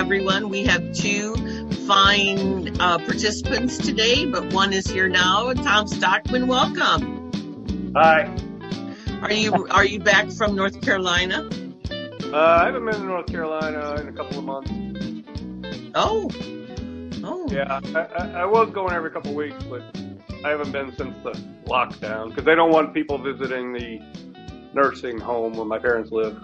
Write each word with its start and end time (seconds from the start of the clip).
everyone. 0.00 0.48
We 0.48 0.64
have 0.64 0.94
two 0.94 1.34
fine 1.86 2.80
uh, 2.80 2.96
participants 2.96 3.76
today, 3.76 4.24
but 4.24 4.50
one 4.50 4.72
is 4.72 4.86
here 4.86 5.10
now. 5.10 5.52
Tom 5.52 5.86
Stockman, 5.86 6.46
welcome. 6.46 7.92
Hi. 7.94 8.34
Are 9.20 9.30
you 9.30 9.66
are 9.68 9.84
you 9.84 10.00
back 10.00 10.30
from 10.30 10.56
North 10.56 10.80
Carolina? 10.80 11.50
Uh, 12.32 12.34
I 12.34 12.64
haven't 12.64 12.86
been 12.86 12.94
to 12.94 13.04
North 13.04 13.26
Carolina 13.26 13.96
in 14.00 14.08
a 14.08 14.12
couple 14.12 14.38
of 14.38 14.44
months. 14.44 14.70
Oh. 15.94 16.30
Oh. 17.22 17.46
Yeah, 17.50 17.80
I, 17.94 18.00
I, 18.00 18.40
I 18.40 18.44
was 18.46 18.70
going 18.70 18.94
every 18.94 19.10
couple 19.10 19.32
of 19.32 19.36
weeks, 19.36 19.62
but 19.64 19.82
I 20.42 20.48
haven't 20.48 20.72
been 20.72 20.96
since 20.96 21.14
the 21.22 21.32
lockdown 21.66 22.30
because 22.30 22.46
they 22.46 22.54
don't 22.54 22.72
want 22.72 22.94
people 22.94 23.18
visiting 23.18 23.74
the 23.74 24.00
nursing 24.72 25.18
home 25.18 25.52
where 25.52 25.66
my 25.66 25.78
parents 25.78 26.10
live. 26.10 26.42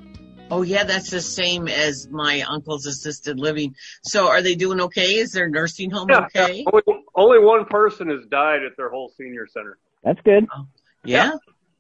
Oh 0.49 0.63
yeah, 0.63 0.85
that's 0.85 1.11
the 1.11 1.21
same 1.21 1.67
as 1.67 2.09
my 2.09 2.43
uncle's 2.43 2.87
assisted 2.87 3.39
living. 3.41 3.75
So 4.03 4.29
are 4.29 4.43
they 4.43 4.55
doing 4.55 4.81
okay? 4.83 5.17
Is 5.17 5.33
their 5.33 5.49
nursing 5.49 5.91
home 5.91 6.09
Yeah, 6.09 6.27
okay? 6.27 6.59
yeah. 6.59 6.71
Only, 6.73 7.05
only 7.17 7.39
one 7.41 7.65
person 7.65 8.09
has 8.11 8.21
died 8.31 8.63
at 8.63 8.77
their 8.77 8.89
whole 8.89 9.09
senior 9.19 9.49
center. 9.49 9.77
That's 10.05 10.21
good. 10.25 10.47
Oh, 10.57 10.67
yeah. 11.05 11.33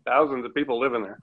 Thousands 0.05 0.45
of 0.45 0.53
people 0.53 0.81
living 0.81 1.03
there. 1.03 1.21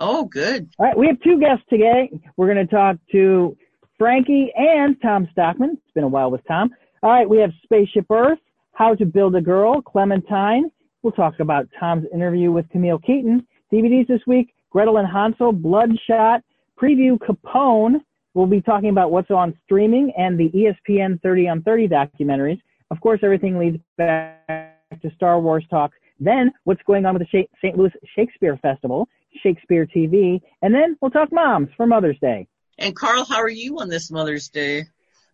Oh, 0.00 0.24
good. 0.24 0.68
All 0.78 0.86
right, 0.86 0.98
we 0.98 1.06
have 1.06 1.20
two 1.22 1.38
guests 1.38 1.64
today. 1.70 2.10
We're 2.36 2.52
going 2.52 2.66
to 2.66 2.72
talk 2.74 2.96
to 3.12 3.56
Frankie 3.96 4.52
and 4.56 5.00
Tom 5.00 5.28
Stockman. 5.32 5.70
It's 5.72 5.94
been 5.94 6.04
a 6.04 6.08
while 6.08 6.30
with 6.30 6.46
Tom. 6.48 6.70
All 7.02 7.10
right, 7.10 7.28
we 7.28 7.38
have 7.38 7.50
Spaceship 7.62 8.06
Earth, 8.10 8.38
How 8.72 8.94
to 8.96 9.06
Build 9.06 9.36
a 9.36 9.40
Girl, 9.40 9.80
Clementine. 9.80 10.70
We'll 11.02 11.12
talk 11.12 11.38
about 11.38 11.68
Tom's 11.78 12.06
interview 12.12 12.50
with 12.50 12.68
Camille 12.70 12.98
Keaton. 12.98 13.46
DVDs 13.72 14.08
this 14.08 14.20
week, 14.26 14.52
Gretel 14.70 14.98
and 14.98 15.08
Hansel, 15.08 15.52
Bloodshot, 15.52 16.42
Preview 16.80 17.18
Capone. 17.18 18.00
We'll 18.34 18.46
be 18.46 18.60
talking 18.60 18.90
about 18.90 19.10
what's 19.10 19.30
on 19.30 19.56
streaming 19.64 20.12
and 20.16 20.38
the 20.38 20.50
ESPN 20.50 21.20
30 21.22 21.48
on 21.48 21.62
30 21.62 21.88
documentaries. 21.88 22.60
Of 22.90 23.00
course, 23.00 23.20
everything 23.22 23.58
leads 23.58 23.78
back 23.96 24.78
to 25.02 25.10
Star 25.16 25.40
Wars 25.40 25.64
talk. 25.70 25.92
Then, 26.20 26.52
what's 26.64 26.82
going 26.86 27.06
on 27.06 27.14
with 27.14 27.26
the 27.30 27.46
St. 27.62 27.76
Louis 27.76 27.92
Shakespeare 28.14 28.58
Festival, 28.60 29.08
Shakespeare 29.42 29.86
TV, 29.86 30.40
and 30.62 30.74
then 30.74 30.96
we'll 31.00 31.10
talk 31.10 31.32
moms 31.32 31.68
for 31.76 31.86
Mother's 31.86 32.18
Day. 32.20 32.46
And 32.78 32.94
Carl, 32.94 33.24
how 33.24 33.36
are 33.36 33.48
you 33.48 33.80
on 33.80 33.88
this 33.88 34.10
Mother's 34.10 34.48
Day? 34.48 34.84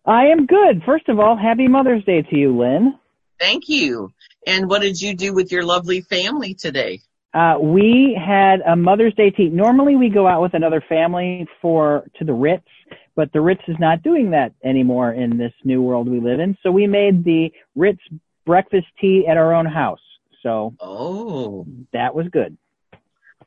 I 0.05 0.25
am 0.25 0.45
good. 0.45 0.83
First 0.85 1.07
of 1.09 1.19
all, 1.19 1.37
happy 1.37 1.67
Mother's 1.67 2.03
Day 2.05 2.21
to 2.21 2.35
you, 2.37 2.57
Lynn. 2.57 2.97
Thank 3.39 3.69
you. 3.69 4.11
And 4.45 4.69
what 4.69 4.81
did 4.81 5.01
you 5.01 5.15
do 5.15 5.33
with 5.33 5.51
your 5.51 5.63
lovely 5.63 6.01
family 6.01 6.53
today? 6.53 7.01
Uh, 7.33 7.57
we 7.59 8.19
had 8.19 8.61
a 8.61 8.75
Mother's 8.75 9.13
Day 9.15 9.31
tea. 9.31 9.49
Normally 9.49 9.95
we 9.95 10.09
go 10.09 10.27
out 10.27 10.41
with 10.41 10.53
another 10.53 10.83
family 10.87 11.47
for, 11.61 12.05
to 12.19 12.25
the 12.25 12.33
Ritz, 12.33 12.67
but 13.15 13.31
the 13.33 13.41
Ritz 13.41 13.61
is 13.67 13.75
not 13.79 14.03
doing 14.03 14.31
that 14.31 14.53
anymore 14.63 15.11
in 15.11 15.37
this 15.37 15.53
new 15.63 15.81
world 15.81 16.07
we 16.07 16.19
live 16.19 16.39
in. 16.39 16.55
So 16.61 16.71
we 16.71 16.85
made 16.85 17.23
the 17.23 17.51
Ritz 17.75 18.01
breakfast 18.45 18.87
tea 19.01 19.25
at 19.27 19.37
our 19.37 19.53
own 19.53 19.65
house. 19.65 19.99
So 20.43 20.75
Oh, 20.79 21.65
that 21.93 22.13
was 22.13 22.27
good. 22.27 22.57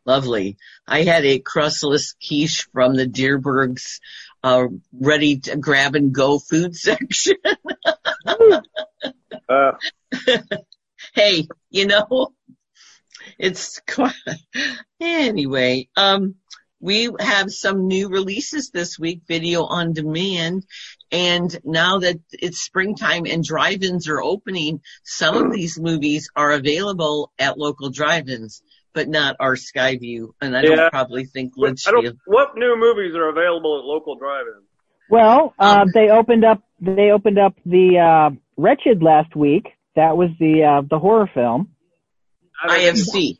lovely. 0.04 0.56
I 0.88 1.02
had 1.02 1.24
a 1.24 1.38
crustless 1.38 2.14
quiche 2.14 2.66
from 2.72 2.96
the 2.96 3.06
Dierbergs, 3.06 4.00
uh, 4.42 4.66
ready 4.98 5.38
to 5.40 5.56
grab 5.56 5.94
and 5.94 6.12
go 6.12 6.38
food 6.38 6.74
section. 6.88 7.36
Uh, 9.48 9.72
hey, 11.14 11.46
you 11.70 11.86
know, 11.86 12.32
it's 13.38 13.80
quite, 13.86 14.12
anyway, 15.00 15.88
um, 15.96 16.36
we 16.80 17.10
have 17.18 17.50
some 17.50 17.86
new 17.86 18.08
releases 18.08 18.70
this 18.70 18.98
week, 18.98 19.22
video 19.26 19.64
on 19.64 19.92
demand. 19.92 20.66
And 21.10 21.56
now 21.64 21.98
that 22.00 22.16
it's 22.32 22.60
springtime 22.60 23.24
and 23.26 23.42
drive-ins 23.42 24.08
are 24.08 24.22
opening, 24.22 24.80
some 25.04 25.36
of 25.36 25.52
these 25.52 25.80
movies 25.80 26.28
are 26.36 26.52
available 26.52 27.32
at 27.38 27.58
local 27.58 27.90
drive-ins, 27.90 28.62
but 28.92 29.08
not 29.08 29.36
our 29.40 29.54
Skyview. 29.54 30.30
And 30.40 30.56
I 30.56 30.62
Yeah. 30.62 30.76
don't 30.76 30.90
probably 30.92 31.24
think 31.24 31.54
I 31.56 31.62
Litchfield. 31.62 32.18
what 32.26 32.56
new 32.56 32.76
movies 32.76 33.14
are 33.14 33.28
available 33.28 33.78
at 33.78 33.84
local 33.84 34.16
drive-ins? 34.16 34.66
Well, 35.08 35.54
uh, 35.58 35.78
Um, 35.82 35.90
they 35.94 36.10
opened 36.10 36.44
up, 36.44 36.62
they 36.80 37.10
opened 37.10 37.38
up 37.38 37.54
the, 37.64 37.98
uh, 37.98 38.30
Wretched 38.58 39.02
last 39.02 39.36
week. 39.36 39.68
That 39.94 40.16
was 40.16 40.30
the, 40.40 40.64
uh, 40.64 40.80
the 40.82 40.98
horror 40.98 41.30
film. 41.32 41.68
IFC. 42.64 43.38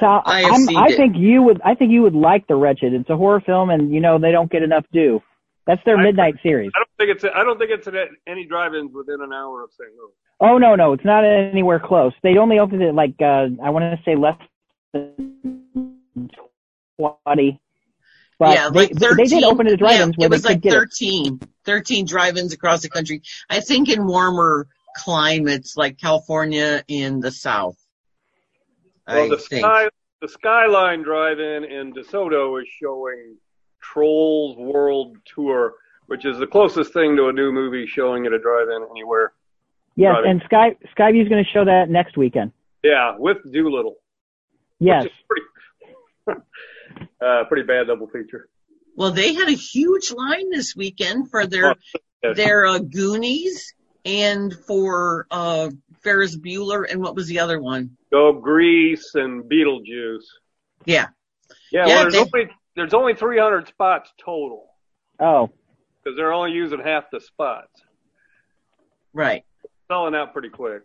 So 0.00 0.06
I 0.24 0.42
have 0.42 0.52
I'm, 0.52 0.66
seen 0.66 0.76
I 0.76 0.86
it. 0.88 0.96
think 0.96 1.16
you 1.16 1.42
would, 1.42 1.60
I 1.64 1.74
think 1.74 1.92
you 1.92 2.02
would 2.02 2.14
like 2.14 2.46
the 2.46 2.56
Wretched. 2.56 2.92
It's 2.92 3.08
a 3.08 3.16
horror 3.16 3.40
film 3.40 3.70
and 3.70 3.92
you 3.92 4.00
know, 4.00 4.18
they 4.18 4.32
don't 4.32 4.50
get 4.50 4.62
enough 4.62 4.84
due. 4.92 5.22
That's 5.66 5.82
their 5.84 5.96
I- 5.96 6.02
midnight 6.02 6.34
series. 6.42 6.70
I 6.74 6.78
don't 6.80 6.90
think 6.98 7.10
it's 7.10 7.24
I 7.34 7.42
don't 7.42 7.58
think 7.58 7.70
it's 7.70 7.86
at 7.86 7.94
any 8.26 8.44
drive-ins 8.46 8.92
within 8.94 9.20
an 9.22 9.32
hour 9.32 9.62
of 9.62 9.70
St. 9.72 9.90
Louis. 9.96 10.12
Oh 10.40 10.58
no, 10.58 10.74
no, 10.74 10.92
it's 10.92 11.04
not 11.04 11.24
anywhere 11.24 11.80
close. 11.80 12.12
They 12.22 12.36
only 12.36 12.58
opened 12.58 12.82
it 12.82 12.94
like 12.94 13.14
uh 13.20 13.48
I 13.62 13.70
want 13.70 13.96
to 13.96 13.98
say 14.04 14.14
less 14.14 14.36
than 14.92 15.98
twenty. 16.98 17.60
But 18.38 18.54
yeah, 18.54 18.70
they, 18.70 18.78
like 18.80 18.94
13. 18.94 19.16
they 19.16 19.24
did 19.24 19.42
open 19.44 19.66
it 19.66 19.72
at 19.72 19.78
drive-ins 19.80 20.14
yeah, 20.16 20.26
it 20.26 20.30
was 20.30 20.44
like 20.44 20.60
get 20.60 20.72
it. 20.72 20.76
13, 20.76 21.40
13 21.64 22.06
drive-ins 22.06 22.52
across 22.52 22.82
the 22.82 22.88
country. 22.88 23.22
I 23.50 23.60
think 23.60 23.88
in 23.88 24.06
warmer 24.06 24.68
climates 24.96 25.76
like 25.76 25.98
California 25.98 26.84
in 26.86 27.18
the 27.20 27.32
South. 27.32 27.76
Well, 29.08 29.24
I 29.24 29.28
the 29.28 29.38
think. 29.38 29.64
sky 29.64 29.88
the 30.20 30.28
Skyline 30.28 31.02
Drive-In 31.02 31.64
in 31.64 31.92
DeSoto 31.92 32.60
is 32.60 32.68
showing 32.68 33.36
Trolls 33.80 34.56
World 34.56 35.16
Tour, 35.32 35.74
which 36.06 36.24
is 36.24 36.38
the 36.38 36.46
closest 36.46 36.92
thing 36.92 37.16
to 37.16 37.28
a 37.28 37.32
new 37.32 37.52
movie 37.52 37.86
showing 37.86 38.26
at 38.26 38.32
a 38.32 38.38
drive-in 38.38 38.86
anywhere. 38.90 39.32
Yes, 39.94 40.14
driving. 40.14 40.30
and 40.30 40.42
Sky 40.44 40.76
Skyview's 40.96 41.28
going 41.28 41.44
to 41.44 41.50
show 41.50 41.64
that 41.64 41.88
next 41.88 42.16
weekend. 42.16 42.52
Yeah, 42.82 43.16
with 43.18 43.38
Dolittle. 43.52 43.96
Yes. 44.78 45.04
Which 45.04 45.12
is 45.12 45.18
pretty, 46.26 46.40
uh, 47.24 47.44
pretty 47.44 47.66
bad 47.66 47.88
double 47.88 48.08
feature. 48.08 48.48
Well, 48.96 49.12
they 49.12 49.34
had 49.34 49.48
a 49.48 49.52
huge 49.52 50.12
line 50.12 50.50
this 50.50 50.74
weekend 50.74 51.30
for 51.30 51.46
their 51.46 51.76
yes. 52.22 52.36
their 52.36 52.66
uh, 52.66 52.78
Goonies 52.78 53.74
and 54.04 54.52
for 54.66 55.26
uh 55.30 55.70
Ferris 56.02 56.36
Bueller 56.36 56.84
and 56.88 57.00
what 57.00 57.14
was 57.14 57.26
the 57.26 57.40
other 57.40 57.60
one? 57.60 57.97
Go 58.10 58.32
Grease 58.32 59.14
and 59.14 59.44
Beetlejuice. 59.44 60.24
Yeah. 60.84 61.08
Yeah, 61.70 61.86
Yeah, 61.86 61.86
well, 61.86 62.02
there's 62.02 62.12
they- 62.14 62.20
only 62.20 62.50
there's 62.76 62.94
only 62.94 63.14
300 63.14 63.66
spots 63.68 64.10
total 64.24 64.64
Oh, 65.20 65.50
because 66.02 66.16
they're 66.16 66.32
only 66.32 66.52
using 66.52 66.78
half 66.80 67.10
the 67.10 67.20
spots. 67.20 67.82
Right. 69.12 69.44
Selling 69.88 70.14
out 70.14 70.32
pretty 70.32 70.50
quick. 70.50 70.82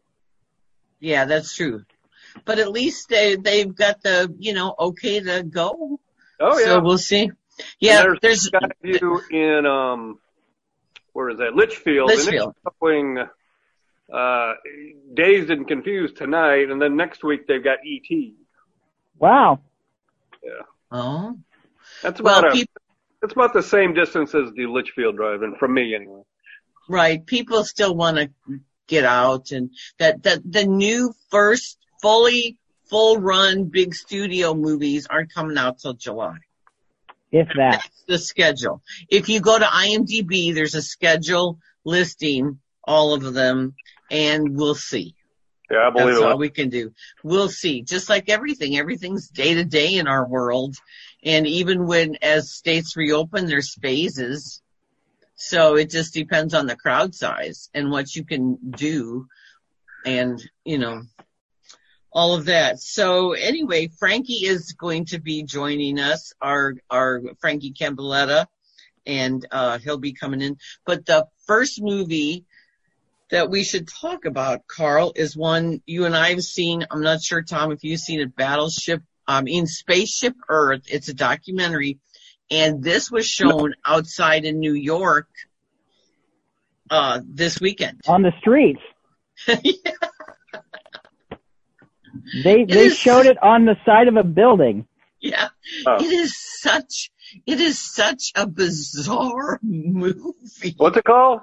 Yeah, 1.00 1.26
that's 1.26 1.56
true. 1.56 1.84
But 2.46 2.58
at 2.60 2.72
least 2.72 3.10
they 3.10 3.36
they've 3.36 3.74
got 3.74 4.02
the, 4.02 4.34
you 4.40 4.54
know, 4.54 4.74
okay 4.80 5.20
to 5.20 5.44
go. 5.44 6.00
Oh 6.40 6.58
yeah. 6.58 6.66
So 6.66 6.82
we'll 6.82 6.98
see. 6.98 7.30
Yeah, 7.80 8.04
And 8.06 8.20
there's 8.22 8.50
Skyview 8.50 9.30
in 9.30 9.66
um, 9.68 10.20
where 11.12 11.30
is 11.30 11.38
that? 11.38 11.54
Litchfield. 11.54 12.08
Litchfield. 12.10 12.56
And 12.56 12.56
it's 12.66 12.76
showing 12.82 13.18
uh, 14.12 14.54
Dazed 15.14 15.50
and 15.50 15.68
Confused 15.68 16.18
tonight, 16.18 16.70
and 16.70 16.82
then 16.82 16.96
next 16.96 17.24
week 17.24 17.48
they've 17.48 17.64
got 17.64 17.80
ET. 17.86 18.34
wow. 19.20 19.60
Yeah, 20.44 20.52
oh. 20.92 21.38
that's 22.02 22.20
Well, 22.22 22.40
about 22.40 22.52
a, 22.52 22.54
peop- 22.54 22.70
it's 23.22 23.34
about 23.34 23.54
the 23.54 23.64
same 23.64 23.94
distance 23.94 24.36
as 24.36 24.52
the 24.56 24.66
Litchfield 24.66 25.16
drive-in 25.16 25.56
from 25.56 25.74
me 25.74 25.96
anyway. 25.96 26.22
right. 26.90 27.26
People 27.26 27.64
still 27.64 27.96
want 27.96 28.18
to 28.18 28.30
get 28.88 29.06
out 29.06 29.52
and 29.52 29.70
that, 30.00 30.22
that 30.24 30.42
the 30.44 30.66
new 30.66 31.14
first 31.30 31.78
fully 32.02 32.58
full 32.90 33.18
run 33.22 33.64
big 33.66 33.96
studio 33.96 34.54
movies 34.54 35.08
aren't 35.10 35.34
coming 35.34 35.58
out 35.58 35.80
till 35.80 35.94
July. 35.94 36.38
If 37.32 37.48
that. 37.56 37.72
That's 37.82 38.04
the 38.06 38.18
schedule. 38.18 38.82
If 39.10 39.30
you 39.30 39.40
go 39.40 39.58
to 39.58 39.66
IMDb, 39.66 40.54
there's 40.54 40.76
a 40.76 40.82
schedule 40.82 41.60
listing 41.86 42.60
all 42.84 43.14
of 43.14 43.34
them 43.34 43.76
and 44.12 44.56
we'll 44.56 44.76
see. 44.76 45.16
Yeah, 45.72 45.88
I 45.88 45.90
believe 45.90 46.16
That's 46.16 46.26
all 46.26 46.38
we 46.38 46.50
can 46.50 46.70
do. 46.70 46.94
We'll 47.24 47.50
see. 47.50 47.82
Just 47.82 48.10
like 48.10 48.30
everything, 48.30 48.78
everything's 48.78 49.30
day 49.30 49.56
to 49.56 49.64
day 49.64 49.96
in 49.96 50.08
our 50.08 50.28
world. 50.28 50.76
And 51.24 51.48
even 51.48 51.88
when, 51.88 52.18
as 52.22 52.52
states 52.52 52.96
reopen, 52.96 53.48
there's 53.48 53.74
phases. 53.74 54.62
So 55.36 55.76
it 55.76 55.90
just 55.90 56.14
depends 56.14 56.54
on 56.54 56.68
the 56.68 56.76
crowd 56.76 57.16
size 57.16 57.70
and 57.74 57.90
what 57.90 58.16
you 58.16 58.24
can 58.24 58.58
do 58.72 59.28
and, 60.06 60.40
you 60.64 60.78
know, 60.78 61.04
all 62.12 62.36
of 62.36 62.46
that. 62.46 62.80
So 62.80 63.32
anyway, 63.32 63.90
Frankie 63.98 64.46
is 64.46 64.74
going 64.74 65.06
to 65.06 65.20
be 65.20 65.44
joining 65.44 65.98
us, 65.98 66.34
our, 66.40 66.76
our 66.90 67.22
Frankie 67.40 67.74
Campbelletta, 67.74 68.46
and, 69.08 69.46
uh, 69.50 69.80
he'll 69.80 69.98
be 69.98 70.14
coming 70.14 70.42
in. 70.42 70.58
But 70.86 71.06
the 71.06 71.26
first 71.48 71.82
movie 71.82 72.46
that 73.32 73.50
we 73.50 73.64
should 73.64 73.88
talk 73.88 74.26
about, 74.26 74.68
Carl, 74.68 75.14
is 75.16 75.36
one 75.36 75.82
you 75.86 76.06
and 76.06 76.16
I 76.16 76.30
have 76.30 76.42
seen. 76.44 76.86
I'm 76.92 77.02
not 77.02 77.22
sure, 77.22 77.42
Tom, 77.42 77.72
if 77.72 77.84
you've 77.84 78.00
seen 78.00 78.20
it, 78.22 78.36
Battleship, 78.36 79.02
um, 79.28 79.48
in 79.48 79.66
Spaceship 79.68 80.36
Earth. 80.50 80.82
It's 80.88 81.10
a 81.10 81.14
documentary 81.14 82.00
and 82.52 82.84
this 82.84 83.10
was 83.10 83.26
shown 83.26 83.74
outside 83.86 84.44
in 84.46 84.60
New 84.60 84.74
York 84.74 85.28
uh, 86.90 87.22
this 87.26 87.60
weekend. 87.60 88.02
on 88.08 88.22
the 88.22 88.32
streets. 88.40 88.82
yeah. 89.48 89.92
They 92.44 92.62
It 92.62 92.70
they 92.70 92.86
is- 92.88 92.98
showed 92.98 93.26
it 93.26 93.42
on 93.42 93.66
the 93.66 93.76
side 93.86 94.08
of 94.08 94.16
a 94.18 94.24
building. 94.24 94.86
Yeah. 95.20 95.48
Oh. 95.88 95.96
It 96.04 96.12
is 96.12 96.36
such 96.60 97.10
it 97.48 97.60
is 97.60 97.80
such 97.80 98.32
a 98.36 98.46
bizarre 98.46 99.60
movie. 99.64 100.76
What's 100.78 100.98
it 100.98 101.06
called? 101.06 101.40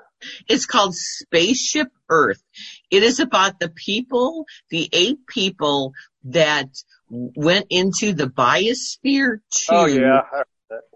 It's 0.49 0.67
called 0.67 0.95
Spaceship 0.95 1.89
Earth. 2.09 2.43
It 2.91 3.03
is 3.03 3.21
about 3.21 3.61
the 3.61 3.69
people, 3.71 4.47
the 4.71 4.89
eight 4.93 5.27
people 5.27 5.93
that 6.25 6.69
went 7.11 7.67
into 7.71 8.13
the 8.13 8.27
biosphere 8.27 9.39
two 9.51 9.75
Oh 9.75 9.87
yeah. 9.87 10.23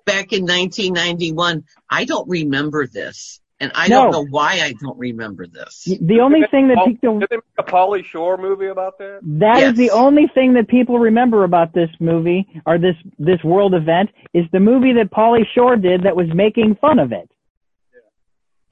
back 0.07 0.33
in 0.33 0.43
1991. 0.43 1.65
I 1.91 2.05
don't 2.05 2.29
remember 2.29 2.87
this. 2.87 3.41
And 3.61 3.71
I 3.75 3.89
No. 3.89 4.03
don't 4.03 4.11
know 4.13 4.27
why 4.31 4.61
I 4.63 4.75
don't 4.81 4.99
remember 4.99 5.47
this. 5.47 5.85
The 6.01 6.21
only 6.21 6.45
thing 6.51 6.69
that 6.69 6.79
Oh, 6.79 6.87
people 6.87 7.21
Did 7.21 7.29
they 7.31 7.37
make 7.37 7.45
a 7.59 7.63
Pauly 7.63 8.05
Shore 8.05 8.37
movie 8.37 8.67
about 8.67 8.99
that? 8.99 9.21
That 9.23 9.63
is 9.63 9.71
Yes. 9.71 9.77
the 9.77 9.91
only 9.91 10.27
thing 10.35 10.55
that 10.55 10.69
people 10.69 10.99
remember 10.99 11.45
about 11.45 11.73
this 11.73 11.89
movie 12.01 12.47
or 12.67 12.79
this 12.79 12.97
this 13.19 13.43
world 13.45 13.73
event 13.75 14.11
is 14.35 14.45
the 14.53 14.61
movie 14.61 14.93
that 14.95 15.11
Pauly 15.11 15.47
Shore 15.55 15.77
did 15.77 16.03
that 16.03 16.15
was 16.17 16.27
making 16.35 16.75
fun 16.77 16.99
of 16.99 17.13
it. 17.13 17.31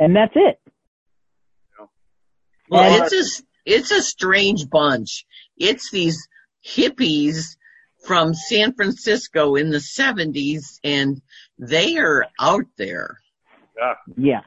And 0.03 0.17
that's 0.17 0.33
it. 0.35 0.61
Well, 2.69 2.83
And- 2.83 3.05
it's 3.13 3.41
a, 3.41 3.43
it's 3.65 3.91
a 3.91 4.03
strange 4.03 4.69
bunch. 4.69 5.25
It's 5.57 5.91
these 5.91 6.27
hippies 6.67 7.57
from 8.05 8.35
San 8.35 8.73
Francisco 8.75 9.55
in 9.55 9.71
the 9.71 9.79
70s 9.79 10.81
and 10.83 11.21
they 11.59 11.97
are 11.99 12.27
out 12.41 12.65
there. 12.77 13.19
Yeah. 13.79 13.95
Yeah. 14.17 14.41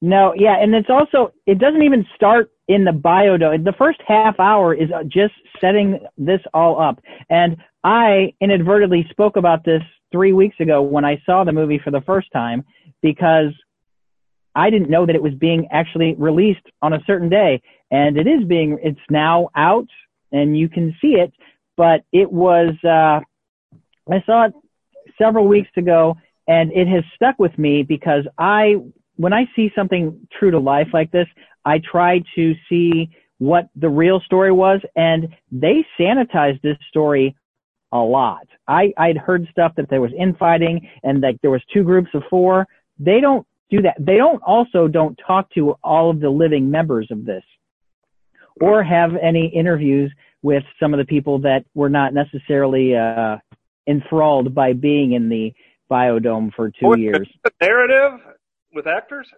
No, 0.00 0.32
yeah, 0.36 0.56
and 0.60 0.74
it's 0.74 0.88
also 0.88 1.32
it 1.44 1.58
doesn't 1.58 1.82
even 1.82 2.06
start 2.14 2.52
in 2.68 2.84
the 2.84 2.92
biodome. 2.92 3.64
The 3.64 3.72
first 3.76 4.00
half 4.06 4.38
hour 4.38 4.72
is 4.72 4.90
uh, 4.92 5.02
just 5.02 5.34
setting 5.60 5.98
this 6.16 6.40
all 6.54 6.80
up. 6.80 7.00
And 7.28 7.56
I 7.82 8.32
inadvertently 8.40 9.06
spoke 9.10 9.36
about 9.36 9.64
this 9.64 9.82
3 10.12 10.32
weeks 10.32 10.60
ago 10.60 10.82
when 10.82 11.04
I 11.04 11.20
saw 11.26 11.42
the 11.42 11.52
movie 11.52 11.80
for 11.82 11.90
the 11.90 12.00
first 12.02 12.28
time 12.32 12.64
because 13.02 13.52
I 14.58 14.70
didn't 14.70 14.90
know 14.90 15.06
that 15.06 15.14
it 15.14 15.22
was 15.22 15.34
being 15.34 15.68
actually 15.70 16.16
released 16.18 16.66
on 16.82 16.92
a 16.92 17.00
certain 17.06 17.28
day 17.28 17.62
and 17.92 18.18
it 18.18 18.26
is 18.26 18.42
being 18.44 18.78
it's 18.82 18.98
now 19.08 19.48
out 19.54 19.88
and 20.32 20.58
you 20.58 20.68
can 20.68 20.96
see 21.00 21.14
it, 21.14 21.32
but 21.76 22.02
it 22.12 22.30
was 22.30 22.70
uh 22.84 23.20
I 24.12 24.22
saw 24.26 24.46
it 24.46 24.52
several 25.16 25.46
weeks 25.46 25.70
ago 25.76 26.16
and 26.48 26.72
it 26.72 26.88
has 26.88 27.04
stuck 27.14 27.38
with 27.38 27.56
me 27.56 27.84
because 27.84 28.24
I 28.36 28.76
when 29.16 29.32
I 29.32 29.46
see 29.54 29.70
something 29.76 30.26
true 30.36 30.50
to 30.50 30.58
life 30.58 30.88
like 30.92 31.12
this, 31.12 31.28
I 31.64 31.78
try 31.78 32.22
to 32.34 32.54
see 32.68 33.10
what 33.38 33.68
the 33.76 33.88
real 33.88 34.20
story 34.20 34.50
was, 34.50 34.80
and 34.96 35.28
they 35.52 35.84
sanitized 35.98 36.60
this 36.62 36.78
story 36.88 37.36
a 37.92 37.98
lot. 37.98 38.46
I 38.66 38.92
I'd 38.96 39.18
heard 39.18 39.46
stuff 39.52 39.72
that 39.76 39.88
there 39.88 40.00
was 40.00 40.10
infighting 40.18 40.88
and 41.04 41.20
like 41.20 41.40
there 41.42 41.50
was 41.52 41.62
two 41.72 41.84
groups 41.84 42.10
of 42.14 42.22
four. 42.28 42.66
They 42.98 43.20
don't 43.20 43.46
do 43.70 43.82
that. 43.82 43.96
They 43.98 44.16
don't 44.16 44.42
also 44.42 44.88
don't 44.88 45.18
talk 45.26 45.50
to 45.54 45.76
all 45.82 46.10
of 46.10 46.20
the 46.20 46.30
living 46.30 46.70
members 46.70 47.08
of 47.10 47.24
this, 47.24 47.44
or 48.60 48.82
have 48.82 49.12
any 49.16 49.48
interviews 49.48 50.12
with 50.42 50.64
some 50.80 50.94
of 50.94 50.98
the 50.98 51.04
people 51.04 51.40
that 51.40 51.64
were 51.74 51.90
not 51.90 52.14
necessarily 52.14 52.96
uh, 52.96 53.36
enthralled 53.86 54.54
by 54.54 54.72
being 54.72 55.12
in 55.12 55.28
the 55.28 55.52
biodome 55.90 56.52
for 56.54 56.70
two 56.70 56.98
years. 56.98 57.28
The 57.44 57.50
narrative 57.60 58.20
with 58.72 58.86
actors? 58.86 59.28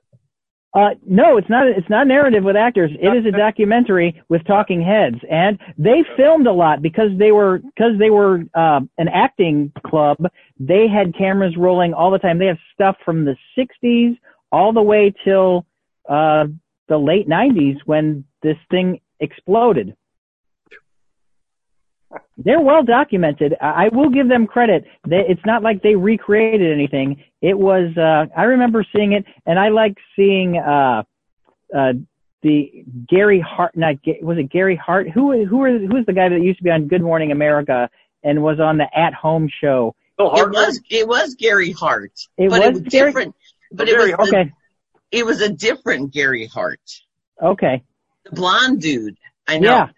Uh, 0.73 0.91
no, 1.05 1.37
it's 1.37 1.51
not. 1.51 1.67
It's 1.67 1.89
not 1.91 2.07
narrative 2.07 2.45
with 2.45 2.55
actors. 2.55 2.93
It 3.01 3.09
is 3.09 3.27
a 3.27 3.37
documentary 3.37 4.23
with 4.29 4.45
talking 4.47 4.81
heads, 4.81 5.17
and 5.29 5.59
they 5.77 6.05
filmed 6.17 6.47
a 6.47 6.53
lot 6.53 6.81
because 6.81 7.11
they 7.19 7.33
were 7.33 7.59
because 7.59 7.99
they 7.99 8.11
were 8.11 8.45
uh, 8.55 8.81
an 8.97 9.09
acting 9.09 9.73
club. 9.85 10.19
They 10.61 10.87
had 10.89 11.17
cameras 11.17 11.57
rolling 11.57 11.95
all 11.95 12.11
the 12.11 12.19
time. 12.19 12.39
They 12.39 12.47
have 12.47 12.59
stuff 12.75 12.97
from 13.05 13.25
the 13.25 13.35
'60s 13.59 14.17
all 14.53 14.73
the 14.73 14.83
way 14.83 15.13
till 15.25 15.65
uh, 16.09 16.45
the 16.89 16.99
late 16.99 17.27
'90s 17.27 17.79
when 17.87 18.25
this 18.43 18.59
thing 18.71 19.01
exploded. 19.21 19.97
They're 22.37 22.61
well 22.61 22.83
documented. 22.83 23.55
I 23.61 23.89
will 23.93 24.11
give 24.11 24.29
them 24.29 24.47
credit. 24.47 24.85
It's 25.07 25.45
not 25.47 25.63
like 25.63 25.83
they 25.83 25.95
recreated 25.95 26.73
anything. 26.73 27.23
It 27.41 27.59
was. 27.59 27.97
Uh, 27.97 28.27
I 28.37 28.45
remember 28.45 28.85
seeing 28.95 29.13
it, 29.13 29.25
and 29.47 29.59
I 29.59 29.69
like 29.69 29.97
seeing 30.17 30.59
uh, 30.59 31.05
uh, 31.77 31.93
the 32.43 32.85
Gary 33.09 33.41
Hart. 33.41 33.77
Not 33.77 33.97
was 34.23 34.39
it 34.39 34.51
Gary 34.51 34.77
Hart? 34.77 35.09
Who 35.11 35.47
who 35.47 35.63
are 35.63 35.79
who's 35.79 36.07
the 36.07 36.13
guy 36.13 36.29
that 36.29 36.43
used 36.43 36.59
to 36.59 36.65
be 36.65 36.71
on 36.71 36.89
Good 36.89 37.03
Morning 37.03 37.33
America 37.33 37.89
and 38.25 38.43
was 38.43 38.59
on 38.61 38.77
the 38.77 38.87
At 38.95 39.15
Home 39.15 39.49
show? 39.61 39.95
Bill 40.29 40.37
It 40.45 40.51
was 40.51 40.81
it 40.91 41.09
was 41.09 41.35
Gary 41.35 41.73
Hart, 41.73 42.13
It 42.37 42.51
but 42.51 42.61
was 42.61 42.69
it 42.69 42.73
was 42.73 42.81
Gary- 42.83 43.09
different. 43.11 43.35
But 43.73 43.89
Oh, 43.89 43.93
it 43.93 43.97
was 43.97 44.07
Gary 44.07 44.13
Hart. 44.13 44.31
the- 44.31 44.37
Okay, 44.39 44.53
it 45.13 45.27
was 45.27 45.41
a 45.41 45.49
different 45.53 46.13
Gary 46.13 46.47
Hart, 46.47 46.81
okay. 47.43 47.83
the 48.25 48.33
blonde 48.33 48.81
dude. 48.81 49.17
I 49.49 49.59
know. 49.59 49.71
Yeah. 49.71 49.89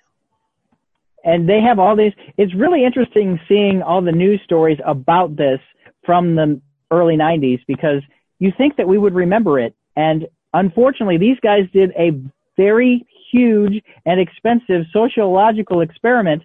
And 1.24 1.48
they 1.48 1.60
have 1.60 1.78
all 1.78 1.94
these. 1.96 2.12
It's 2.36 2.54
really 2.54 2.84
interesting 2.84 3.38
seeing 3.48 3.80
all 3.82 4.02
the 4.02 4.12
news 4.12 4.40
stories 4.44 4.78
about 4.84 5.36
this 5.36 5.60
from 6.04 6.34
the 6.34 6.60
early 6.90 7.16
90s 7.16 7.60
because 7.68 8.02
you 8.40 8.52
think 8.58 8.76
that 8.76 8.88
we 8.88 8.98
would 8.98 9.14
remember 9.14 9.60
it. 9.60 9.74
And 9.94 10.26
unfortunately, 10.52 11.18
these 11.18 11.38
guys 11.40 11.68
did 11.72 11.92
a 11.96 12.10
very 12.56 13.06
huge 13.30 13.82
and 14.04 14.18
expensive 14.20 14.84
sociological 14.92 15.80
experiment 15.80 16.42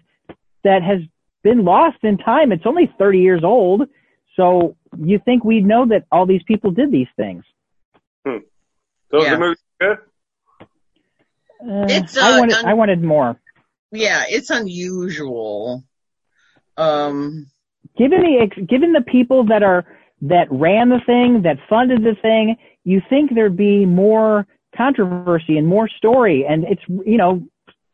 that 0.62 0.82
has 0.82 1.00
been 1.42 1.64
lost 1.64 1.98
in 2.02 2.18
time. 2.18 2.52
It's 2.52 2.66
only 2.66 2.92
30 2.98 3.18
years 3.20 3.42
old. 3.44 3.82
So 4.36 4.76
you 4.96 5.18
think 5.24 5.44
we'd 5.44 5.64
know 5.66 5.86
that 5.88 6.04
all 6.12 6.26
these 6.26 6.42
people 6.44 6.70
did 6.70 6.90
these 6.90 7.08
things. 7.16 7.44
So 8.26 9.22
Yeah. 9.22 9.34
the 9.34 9.38
movie 9.38 9.56
good? 9.80 9.98
Uh, 11.60 11.86
It's, 11.88 12.16
I 12.16 12.32
uh, 12.36 12.38
wanted, 12.38 12.56
un- 12.56 12.66
I 12.66 12.74
wanted 12.74 13.02
more. 13.02 13.40
Yeah, 13.90 14.24
it's 14.28 14.50
unusual. 14.50 15.82
Um, 16.76 17.46
given 17.96 18.20
the 18.20 18.64
given 18.66 18.92
the 18.92 19.00
people 19.00 19.44
that 19.46 19.62
are 19.62 19.84
that 20.22 20.46
ran 20.50 20.90
the 20.90 21.00
thing, 21.06 21.42
that 21.42 21.56
funded 21.68 22.04
the 22.04 22.14
thing, 22.20 22.56
you 22.84 23.00
think 23.08 23.34
there'd 23.34 23.56
be 23.56 23.86
more 23.86 24.46
controversy 24.76 25.56
and 25.58 25.66
more 25.66 25.88
story. 25.88 26.44
And 26.48 26.64
it's 26.64 26.82
you 26.88 27.16
know, 27.16 27.42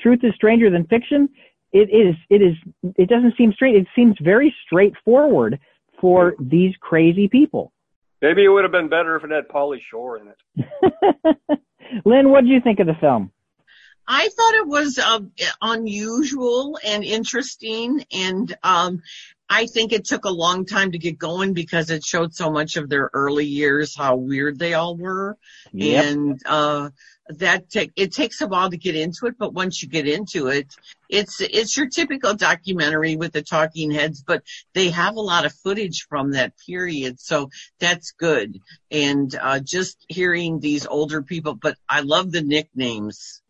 truth 0.00 0.20
is 0.24 0.34
stranger 0.34 0.68
than 0.68 0.84
fiction. 0.86 1.28
It 1.74 1.90
is. 1.90 2.14
It 2.30 2.40
is. 2.40 2.54
It 2.96 3.08
doesn't 3.08 3.36
seem 3.36 3.52
straight. 3.52 3.74
It 3.74 3.88
seems 3.96 4.14
very 4.20 4.54
straightforward 4.64 5.58
for 6.00 6.36
these 6.38 6.72
crazy 6.80 7.26
people. 7.26 7.72
Maybe 8.22 8.44
it 8.44 8.48
would 8.48 8.62
have 8.62 8.72
been 8.72 8.88
better 8.88 9.16
if 9.16 9.24
it 9.24 9.32
had 9.32 9.48
Pauly 9.48 9.80
Shore 9.90 10.18
in 10.18 10.28
it. 10.28 11.60
Lynn, 12.04 12.30
what 12.30 12.42
did 12.42 12.50
you 12.50 12.60
think 12.60 12.78
of 12.78 12.86
the 12.86 12.94
film? 12.94 13.32
I 14.06 14.28
thought 14.28 14.54
it 14.54 14.66
was 14.68 14.98
um, 14.98 15.32
unusual 15.60 16.78
and 16.84 17.02
interesting, 17.02 18.04
and 18.12 18.56
um, 18.62 19.02
I 19.48 19.66
think 19.66 19.92
it 19.92 20.04
took 20.04 20.26
a 20.26 20.30
long 20.30 20.66
time 20.66 20.92
to 20.92 20.98
get 20.98 21.18
going 21.18 21.54
because 21.54 21.90
it 21.90 22.04
showed 22.04 22.34
so 22.34 22.50
much 22.50 22.76
of 22.76 22.88
their 22.88 23.10
early 23.14 23.46
years, 23.46 23.96
how 23.96 24.16
weird 24.16 24.58
they 24.58 24.74
all 24.74 24.96
were, 24.96 25.36
and 25.78 26.40
uh, 26.46 26.90
that 27.28 27.70
take 27.70 27.92
it 27.96 28.12
takes 28.12 28.40
a 28.40 28.46
while 28.46 28.70
to 28.70 28.76
get 28.76 28.94
into 28.94 29.26
it. 29.26 29.34
But 29.38 29.54
once 29.54 29.82
you 29.82 29.88
get 29.88 30.06
into 30.06 30.48
it, 30.48 30.74
it's 31.08 31.40
it's 31.40 31.76
your 31.76 31.88
typical 31.88 32.34
documentary 32.34 33.16
with 33.16 33.32
the 33.32 33.42
talking 33.42 33.90
heads, 33.90 34.22
but 34.22 34.42
they 34.74 34.90
have 34.90 35.16
a 35.16 35.20
lot 35.20 35.46
of 35.46 35.52
footage 35.52 36.06
from 36.08 36.32
that 36.32 36.52
period, 36.66 37.20
so 37.20 37.50
that's 37.78 38.12
good. 38.12 38.58
And 38.90 39.34
uh, 39.40 39.60
just 39.60 40.04
hearing 40.08 40.60
these 40.60 40.86
older 40.86 41.22
people, 41.22 41.54
but 41.54 41.76
I 41.88 42.00
love 42.00 42.30
the 42.30 42.42
nicknames 42.42 43.40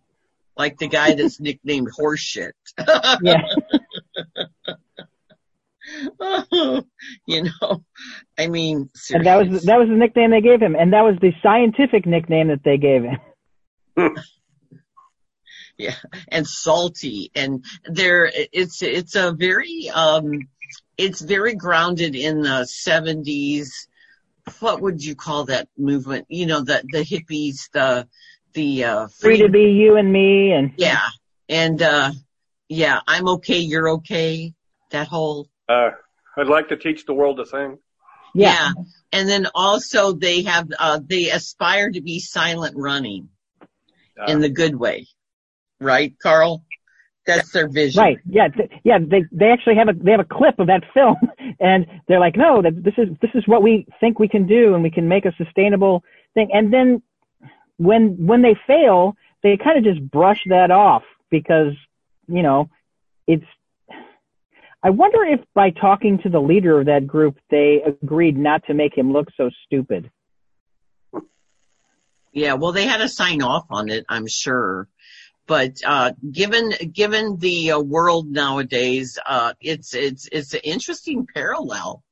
like 0.57 0.78
the 0.78 0.88
guy 0.88 1.14
that's 1.14 1.40
nicknamed 1.40 1.88
horseshit. 1.99 2.52
yeah. 3.23 3.43
you 7.26 7.43
know, 7.43 7.85
I 8.38 8.47
mean, 8.47 8.90
And 9.12 9.26
that 9.26 9.37
was 9.37 9.64
that 9.64 9.78
was 9.78 9.88
the 9.88 9.95
nickname 9.95 10.31
they 10.31 10.40
gave 10.40 10.61
him, 10.62 10.75
and 10.75 10.93
that 10.93 11.02
was 11.02 11.16
the 11.21 11.33
scientific 11.43 12.07
nickname 12.07 12.49
that 12.49 12.62
they 12.64 12.78
gave 12.78 13.02
him. 13.02 13.19
yeah, 15.78 15.94
and 16.28 16.46
salty, 16.46 17.30
and 17.34 17.64
there, 17.84 18.30
it's 18.34 18.82
it's 18.82 19.16
a 19.16 19.32
very 19.32 19.90
um, 19.90 20.48
it's 20.96 21.20
very 21.20 21.54
grounded 21.54 22.14
in 22.14 22.42
the 22.42 22.64
seventies. 22.64 23.88
What 24.60 24.80
would 24.82 25.02
you 25.02 25.14
call 25.14 25.46
that 25.46 25.68
movement? 25.78 26.26
You 26.28 26.46
know, 26.46 26.60
the 26.60 26.82
the 26.90 27.04
hippies, 27.04 27.70
the 27.72 28.08
the 28.52 28.84
uh, 28.84 29.08
Free 29.20 29.38
to 29.38 29.48
be 29.48 29.70
you 29.72 29.96
and 29.96 30.12
me, 30.12 30.52
and 30.52 30.72
Yeah, 30.76 31.00
and 31.48 31.80
uh, 31.80 32.12
yeah, 32.68 33.00
I'm 33.06 33.28
okay, 33.28 33.58
you're 33.58 33.90
okay. 33.90 34.54
That 34.90 35.08
whole 35.08 35.48
Uh, 35.68 35.90
I'd 36.36 36.48
like 36.48 36.68
to 36.68 36.76
teach 36.76 37.06
the 37.06 37.14
world 37.14 37.38
to 37.38 37.46
sing. 37.46 37.78
Yeah. 38.34 38.72
And 39.12 39.28
then 39.28 39.46
also 39.54 40.12
they 40.12 40.42
have, 40.42 40.68
uh, 40.78 40.98
they 41.02 41.30
aspire 41.30 41.90
to 41.90 42.00
be 42.00 42.18
silent 42.18 42.74
running 42.76 43.28
Uh, 44.21 44.30
in 44.30 44.40
the 44.40 44.49
good 44.49 44.76
way. 44.76 45.06
Right, 45.80 46.14
Carl? 46.23 46.64
That's 47.26 47.50
their 47.52 47.68
vision. 47.68 48.02
Right. 48.02 48.18
Yeah. 48.28 48.49
Th- 48.49 48.71
yeah. 48.85 48.99
They 48.99 49.25
they 49.33 49.50
actually 49.50 49.76
have 49.76 49.88
a 49.88 49.94
they 49.94 50.11
have 50.11 50.21
a 50.21 50.25
clip 50.25 50.59
of 50.59 50.66
that 50.66 50.85
film, 50.94 51.16
and 51.61 51.87
they're 52.06 52.21
like, 52.21 52.37
no, 52.37 52.62
that 52.62 52.83
this 52.83 52.94
is 52.99 53.09
this 53.21 53.30
is 53.35 53.47
what 53.47 53.62
we 53.62 53.87
think 54.00 54.18
we 54.18 54.28
can 54.28 54.47
do, 54.47 54.75
and 54.75 54.83
we 54.83 54.90
can 54.90 55.09
make 55.09 55.25
a 55.25 55.35
sustainable 55.37 56.04
thing. 56.35 56.50
And 56.52 56.73
then 56.73 57.02
when 57.78 58.26
when 58.26 58.42
they 58.42 58.56
fail, 58.66 59.16
they 59.42 59.56
kind 59.56 59.78
of 59.78 59.85
just 59.85 60.09
brush 60.11 60.42
that 60.47 60.71
off 60.71 61.02
because 61.30 61.73
you 62.28 62.42
know 62.42 62.68
it's. 63.26 63.47
I 64.83 64.90
wonder 64.90 65.25
if 65.25 65.40
by 65.54 65.71
talking 65.71 66.18
to 66.18 66.28
the 66.28 66.40
leader 66.40 66.78
of 66.78 66.87
that 66.87 67.06
group, 67.06 67.38
they 67.49 67.80
agreed 67.83 68.37
not 68.37 68.66
to 68.66 68.75
make 68.75 68.97
him 68.97 69.14
look 69.14 69.28
so 69.35 69.49
stupid. 69.64 70.11
Yeah, 72.34 72.54
well, 72.54 72.72
they 72.72 72.84
had 72.86 72.98
to 72.98 73.08
sign 73.08 73.42
off 73.42 73.66
on 73.70 73.88
it, 73.88 74.04
I'm 74.08 74.26
sure. 74.26 74.88
But 75.46 75.76
uh, 75.86 76.12
given 76.30 76.72
given 76.92 77.36
the 77.36 77.72
uh, 77.72 77.78
world 77.80 78.26
nowadays, 78.30 79.18
uh, 79.24 79.52
it's 79.60 79.94
it's 79.94 80.28
it's 80.32 80.52
an 80.54 80.60
interesting 80.64 81.26
parallel 81.32 82.02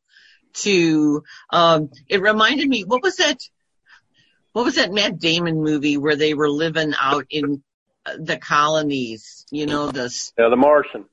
to. 0.54 1.24
Um, 1.50 1.90
it 2.08 2.20
reminded 2.22 2.68
me, 2.68 2.84
what 2.84 3.02
was 3.02 3.16
that? 3.16 3.38
What 4.52 4.64
was 4.66 4.74
that 4.76 4.92
Matt 4.92 5.18
Damon 5.18 5.62
movie 5.62 5.96
where 5.96 6.14
they 6.16 6.34
were 6.34 6.50
living 6.50 6.92
out 7.00 7.24
in 7.30 7.62
uh, 8.04 8.16
the 8.20 8.36
colonies? 8.36 9.46
You 9.50 9.66
know, 9.66 9.90
the 9.90 10.12
yeah, 10.38 10.48
The 10.50 10.56
Martian. 10.56 11.06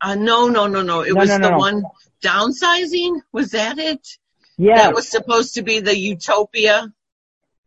uh, 0.00 0.14
no, 0.14 0.48
no, 0.48 0.68
no, 0.68 0.80
no. 0.82 1.00
It 1.02 1.12
No, 1.12 1.20
was 1.20 1.28
no, 1.30 1.38
the 1.38 1.50
no. 1.50 1.58
one 1.58 1.82
downsizing. 2.22 3.20
Was 3.32 3.50
that 3.50 3.78
it? 3.78 4.06
Yeah. 4.58 4.76
That 4.76 4.94
was 4.94 5.08
supposed 5.10 5.54
to 5.54 5.62
be 5.62 5.80
the 5.80 5.96
utopia, 5.98 6.86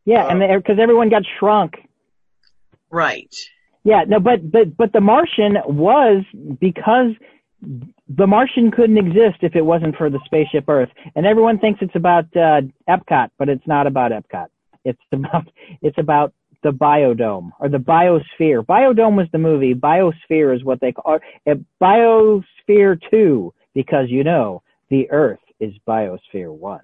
yeah. 0.06 0.28
And 0.28 0.64
because 0.64 0.80
everyone 0.80 1.10
got 1.10 1.24
shrunk. 1.38 1.76
right? 2.90 3.34
Yeah, 3.84 4.04
no, 4.08 4.20
but 4.20 4.52
but 4.52 4.76
but 4.76 4.94
the 4.94 5.02
Martian 5.02 5.58
was 5.66 6.24
because 6.60 7.12
the 7.62 8.28
Martian 8.28 8.72
couldn't 8.72 8.98
exist 8.98 9.38
if 9.42 9.56
it 9.56 9.66
wasn't 9.66 9.96
for 9.96 10.10
the 10.10 10.20
spaceship 10.26 10.66
Earth, 10.68 10.90
and 11.16 11.26
everyone 11.26 11.60
thinks 11.60 11.82
it's 11.82 11.96
about 11.96 12.26
uh, 12.36 12.62
Epcot, 12.90 13.30
but 13.38 13.50
it's 13.50 13.66
not 13.68 13.88
about 13.88 14.12
Epcot. 14.12 14.48
It's 14.84 15.00
about 15.12 15.48
it's 15.82 15.98
about 15.98 16.34
the 16.62 16.72
biodome 16.72 17.52
or 17.60 17.70
the 17.70 17.78
biosphere. 17.78 18.66
Biodome 18.66 19.16
was 19.16 19.28
the 19.32 19.38
movie. 19.38 19.74
Biosphere 19.74 20.56
is 20.56 20.64
what 20.64 20.82
they 20.82 20.92
call 20.92 21.20
it. 21.46 21.60
Biosphere 21.82 23.00
two 23.10 23.54
because 23.74 24.10
you 24.10 24.24
know 24.24 24.62
the 24.90 25.10
Earth 25.10 25.40
is 25.60 25.74
Biosphere 25.88 26.52
one. 26.52 26.82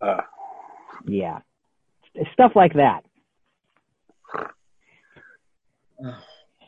Uh, 0.00 0.20
Yeah, 1.06 1.40
stuff 2.32 2.52
like 2.54 2.74
that. 2.74 3.04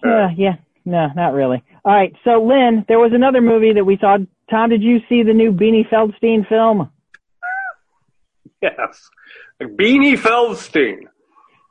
Uh, 0.05 0.29
yeah, 0.37 0.57
no, 0.85 1.09
not 1.17 1.33
really. 1.33 1.65
All 1.85 1.93
right, 1.93 2.12
so 2.23 2.45
Lynn, 2.45 2.85
there 2.87 2.99
was 2.99 3.12
another 3.12 3.41
movie 3.41 3.73
that 3.73 3.85
we 3.85 3.97
saw. 3.99 4.19
Tom, 4.49 4.71
did 4.71 4.83
you 4.83 5.00
see 5.09 5.25
the 5.25 5.33
new 5.33 5.50
Beanie 5.50 5.88
Feldstein 5.88 6.47
film? 6.47 6.91
yes. 8.62 9.11
Beanie 9.61 10.17
Feldstein. 10.17 11.07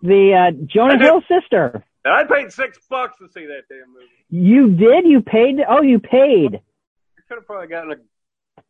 The 0.01 0.34
uh, 0.34 0.65
Jonah 0.65 0.98
Hill 1.01 1.22
sister. 1.29 1.86
And 2.03 2.13
I 2.13 2.24
paid 2.24 2.51
six 2.51 2.77
bucks 2.89 3.17
to 3.20 3.27
see 3.29 3.46
that 3.46 3.63
damn 3.70 3.94
movie. 3.94 4.05
You 4.29 4.70
did? 4.75 5.05
You 5.05 5.22
paid? 5.22 5.55
Oh, 5.67 5.82
you 5.82 6.00
paid. 6.00 6.55
I 6.55 7.22
could 7.27 7.36
have 7.36 7.46
probably 7.46 7.67
gotten 7.67 7.91
a 7.94 8.62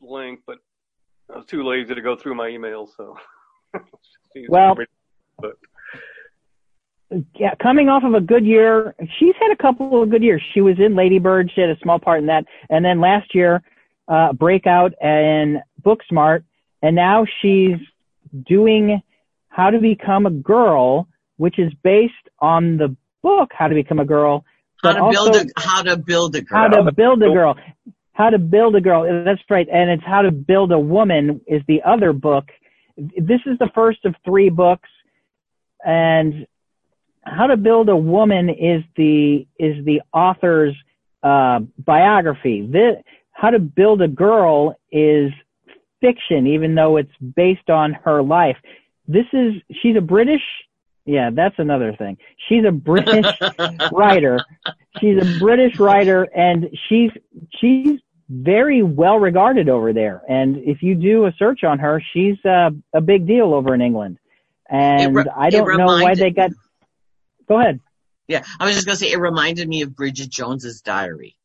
link, 0.00 0.40
but 0.46 0.58
I 1.32 1.38
was 1.38 1.46
too 1.46 1.64
lazy 1.64 1.94
to 1.94 2.02
go 2.02 2.16
through 2.16 2.34
my 2.34 2.48
email, 2.48 2.86
so. 2.86 3.16
Well- 4.48 4.76
Yeah, 7.36 7.54
coming 7.62 7.88
off 7.88 8.02
of 8.04 8.12
a 8.14 8.20
good 8.20 8.44
year, 8.44 8.94
she's 9.18 9.34
had 9.40 9.50
a 9.50 9.56
couple 9.56 10.02
of 10.02 10.10
good 10.10 10.22
years. 10.22 10.42
She 10.52 10.60
was 10.60 10.76
in 10.78 10.94
Lady 10.94 11.18
Bird. 11.18 11.50
She 11.54 11.62
had 11.62 11.70
a 11.70 11.78
small 11.82 11.98
part 11.98 12.20
in 12.20 12.26
that, 12.26 12.44
and 12.68 12.84
then 12.84 13.00
last 13.00 13.34
year, 13.34 13.62
uh, 14.08 14.34
breakout 14.34 14.92
in 15.02 15.60
Booksmart, 15.82 16.44
and 16.82 16.94
now 16.94 17.24
she's 17.40 17.76
doing 18.46 19.00
How 19.48 19.70
to 19.70 19.78
Become 19.80 20.26
a 20.26 20.30
Girl, 20.30 21.08
which 21.38 21.58
is 21.58 21.72
based 21.82 22.12
on 22.40 22.76
the 22.76 22.94
book 23.22 23.52
How 23.56 23.68
to 23.68 23.74
Become 23.74 24.00
a 24.00 24.04
Girl, 24.04 24.44
How 24.82 24.90
but 24.92 24.96
to 24.98 25.02
also 25.04 25.32
build 25.32 25.50
a 25.56 25.60
how 25.60 25.82
to 25.82 25.96
build 25.96 26.36
a 26.36 26.42
girl. 26.42 26.58
how 26.60 26.68
to 26.68 26.92
build 26.92 27.22
a 27.22 27.28
girl. 27.32 27.56
How 28.12 28.30
to 28.30 28.38
build 28.38 28.74
a 28.76 28.80
girl. 28.82 29.24
That's 29.24 29.40
right. 29.48 29.66
And 29.72 29.88
it's 29.90 30.02
how 30.04 30.22
to 30.22 30.30
build 30.32 30.72
a 30.72 30.78
woman 30.78 31.40
is 31.46 31.62
the 31.68 31.80
other 31.86 32.12
book. 32.12 32.46
This 32.98 33.40
is 33.46 33.58
the 33.58 33.70
first 33.74 34.04
of 34.04 34.14
three 34.24 34.50
books, 34.50 34.88
and 35.84 36.46
how 37.22 37.46
to 37.46 37.56
build 37.56 37.88
a 37.88 37.96
woman 37.96 38.48
is 38.48 38.82
the 38.96 39.46
is 39.58 39.84
the 39.84 40.02
author's 40.12 40.74
uh, 41.22 41.60
biography. 41.78 42.66
This, 42.66 42.96
how 43.32 43.50
to 43.50 43.58
build 43.58 44.02
a 44.02 44.08
girl 44.08 44.76
is 44.90 45.30
fiction, 46.00 46.46
even 46.46 46.74
though 46.74 46.96
it's 46.96 47.12
based 47.36 47.70
on 47.70 47.92
her 47.92 48.22
life. 48.22 48.56
This 49.06 49.26
is 49.32 49.54
she's 49.82 49.96
a 49.96 50.00
British. 50.00 50.42
Yeah, 51.04 51.30
that's 51.32 51.54
another 51.58 51.94
thing. 51.94 52.18
She's 52.48 52.64
a 52.66 52.72
British 52.72 53.26
writer. 53.92 54.40
She's 55.00 55.16
a 55.16 55.38
British 55.38 55.78
writer, 55.78 56.24
and 56.34 56.68
she's 56.88 57.10
she's 57.58 58.00
very 58.28 58.82
well 58.82 59.18
regarded 59.18 59.68
over 59.68 59.92
there. 59.92 60.22
And 60.28 60.58
if 60.58 60.82
you 60.82 60.94
do 60.94 61.26
a 61.26 61.32
search 61.38 61.64
on 61.64 61.78
her, 61.78 62.02
she's 62.12 62.36
uh, 62.44 62.70
a 62.92 63.00
big 63.00 63.26
deal 63.26 63.54
over 63.54 63.74
in 63.74 63.80
England. 63.80 64.18
And 64.68 65.14
re- 65.14 65.24
I 65.34 65.50
don't 65.50 65.76
know 65.76 65.86
why 65.86 66.14
they 66.14 66.30
got. 66.30 66.50
Go 67.48 67.58
ahead. 67.58 67.80
Yeah, 68.26 68.44
I 68.60 68.66
was 68.66 68.74
just 68.74 68.86
gonna 68.86 68.96
say 68.96 69.10
it 69.10 69.18
reminded 69.18 69.66
me 69.66 69.80
of 69.80 69.96
Bridget 69.96 70.28
Jones's 70.28 70.82
Diary, 70.82 71.36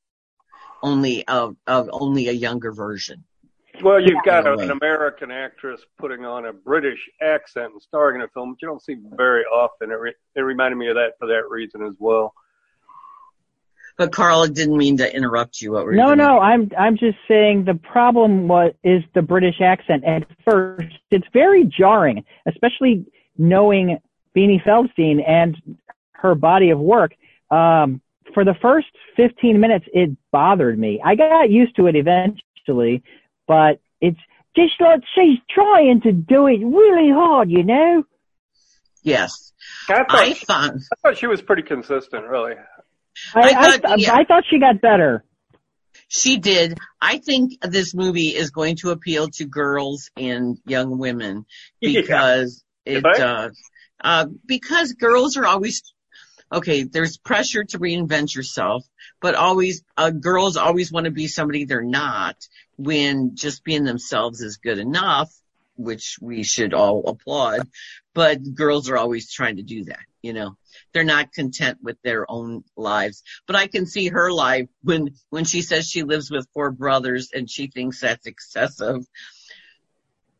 only 0.81 1.25
of 1.25 1.55
of 1.65 1.89
only 1.93 2.27
a 2.27 2.33
younger 2.33 2.73
version. 2.73 3.23
Well, 3.81 4.01
you've 4.01 4.23
got 4.23 4.45
a, 4.45 4.53
an 4.53 4.69
American 4.69 5.31
actress 5.31 5.81
putting 5.97 6.25
on 6.25 6.45
a 6.45 6.53
British 6.53 6.99
accent 7.21 7.71
and 7.71 7.81
starring 7.81 8.17
in 8.17 8.21
a 8.21 8.27
film, 8.27 8.51
which 8.51 8.61
you 8.61 8.67
don't 8.67 8.83
see 8.83 8.97
very 9.15 9.43
often. 9.45 9.89
It, 9.89 9.95
re- 9.95 10.13
it 10.35 10.41
reminded 10.41 10.75
me 10.75 10.89
of 10.89 10.95
that 10.95 11.13
for 11.17 11.27
that 11.27 11.49
reason 11.49 11.83
as 11.83 11.95
well. 11.97 12.33
But 13.97 14.11
Carl, 14.11 14.41
I 14.43 14.47
didn't 14.47 14.77
mean 14.77 14.97
to 14.97 15.15
interrupt 15.15 15.61
you. 15.61 15.71
What 15.73 15.85
were 15.85 15.91
you 15.91 15.97
No, 15.97 16.07
gonna- 16.07 16.23
no, 16.23 16.39
I'm 16.39 16.71
I'm 16.77 16.97
just 16.97 17.17
saying 17.27 17.65
the 17.65 17.75
problem 17.75 18.47
was 18.47 18.73
is 18.83 19.03
the 19.13 19.21
British 19.21 19.61
accent. 19.61 20.03
At 20.03 20.25
first, 20.43 20.87
it's 21.11 21.27
very 21.31 21.65
jarring, 21.65 22.23
especially 22.47 23.05
knowing 23.37 23.99
Beanie 24.35 24.63
Feldstein 24.63 25.23
and 25.27 25.55
her 26.13 26.33
body 26.35 26.71
of 26.71 26.79
work. 26.79 27.13
Um, 27.51 28.01
for 28.33 28.43
the 28.43 28.55
first 28.61 28.87
15 29.15 29.59
minutes, 29.59 29.85
it 29.93 30.09
bothered 30.31 30.79
me. 30.79 30.99
I 31.03 31.13
got 31.15 31.51
used 31.51 31.75
to 31.75 31.85
it 31.85 31.95
eventually, 31.95 33.03
but 33.47 33.79
it's 34.01 34.19
just 34.55 34.73
like 34.79 35.01
she's 35.13 35.37
trying 35.51 36.01
to 36.01 36.11
do 36.11 36.47
it 36.47 36.59
really 36.63 37.11
hard, 37.11 37.51
you 37.51 37.63
know. 37.63 38.03
Yes, 39.03 39.51
I 39.89 39.97
thought, 39.97 40.09
I 40.11 40.33
found. 40.33 40.81
I 40.91 40.95
thought 41.01 41.17
she 41.17 41.27
was 41.27 41.41
pretty 41.41 41.61
consistent, 41.63 42.25
really. 42.25 42.55
I 43.35 43.39
I 43.39 43.43
I, 43.43 43.77
thought- 43.77 43.99
yeah. 43.99 44.13
I 44.13 44.23
thought 44.25 44.43
she 44.49 44.59
got 44.59 44.81
better. 44.81 45.23
She 46.07 46.37
did. 46.37 46.77
I 47.01 47.17
think 47.17 47.53
this 47.61 47.95
movie 47.95 48.35
is 48.35 48.51
going 48.51 48.75
to 48.77 48.91
appeal 48.91 49.29
to 49.29 49.45
girls 49.45 50.11
and 50.15 50.59
young 50.65 50.97
women 50.99 51.45
because 51.81 52.63
You 52.85 52.97
it 52.97 53.01
think? 53.03 53.19
uh, 53.19 53.49
uh 54.01 54.25
because 54.45 54.93
girls 54.93 55.37
are 55.37 55.45
always 55.45 55.81
okay, 56.51 56.83
there's 56.83 57.17
pressure 57.17 57.63
to 57.63 57.79
reinvent 57.79 58.35
yourself, 58.35 58.85
but 59.21 59.33
always 59.33 59.83
uh, 59.97 60.11
girls 60.11 60.55
always 60.55 60.91
want 60.91 61.05
to 61.05 61.11
be 61.11 61.27
somebody 61.27 61.65
they're 61.65 61.81
not 61.81 62.35
when 62.77 63.35
just 63.35 63.63
being 63.63 63.83
themselves 63.83 64.39
is 64.41 64.57
good 64.57 64.77
enough, 64.77 65.33
which 65.77 66.17
we 66.21 66.43
should 66.43 66.75
all 66.75 67.07
applaud, 67.07 67.67
but 68.13 68.37
girls 68.53 68.87
are 68.89 68.97
always 68.97 69.31
trying 69.31 69.55
to 69.57 69.63
do 69.63 69.85
that, 69.85 69.99
you 70.23 70.33
know. 70.33 70.57
They're 70.93 71.03
not 71.03 71.33
content 71.33 71.77
with 71.83 71.97
their 72.03 72.25
own 72.29 72.63
lives. 72.75 73.21
But 73.45 73.55
I 73.55 73.67
can 73.67 73.85
see 73.85 74.07
her 74.07 74.31
life 74.31 74.67
when 74.81 75.11
when 75.29 75.45
she 75.45 75.61
says 75.61 75.87
she 75.87 76.01
lives 76.01 76.31
with 76.31 76.47
four 76.53 76.71
brothers 76.71 77.29
and 77.33 77.49
she 77.49 77.67
thinks 77.67 78.01
that's 78.01 78.25
excessive. 78.25 79.05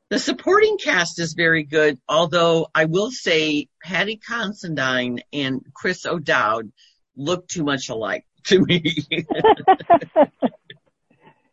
The 0.10 0.20
supporting 0.20 0.78
cast 0.78 1.20
is 1.20 1.34
very 1.34 1.64
good, 1.64 2.00
although 2.08 2.68
I 2.74 2.86
will 2.86 3.12
say 3.12 3.68
Paddy 3.84 4.18
Considine 4.18 5.22
and 5.32 5.62
Chris 5.74 6.06
O'Dowd 6.06 6.72
look 7.16 7.48
too 7.48 7.64
much 7.64 7.90
alike 7.90 8.26
to 8.46 8.64
me. 8.66 8.96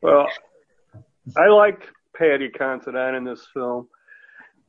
Well, 0.02 0.28
I 1.36 1.48
liked 1.48 1.84
Paddy 2.16 2.48
Considine 2.48 3.14
in 3.14 3.24
this 3.24 3.46
film, 3.52 3.88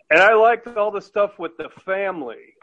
and 0.09 0.19
I 0.19 0.33
liked 0.33 0.67
all 0.67 0.91
the 0.91 1.01
stuff 1.01 1.39
with 1.39 1.55
the 1.57 1.69
family. 1.85 2.55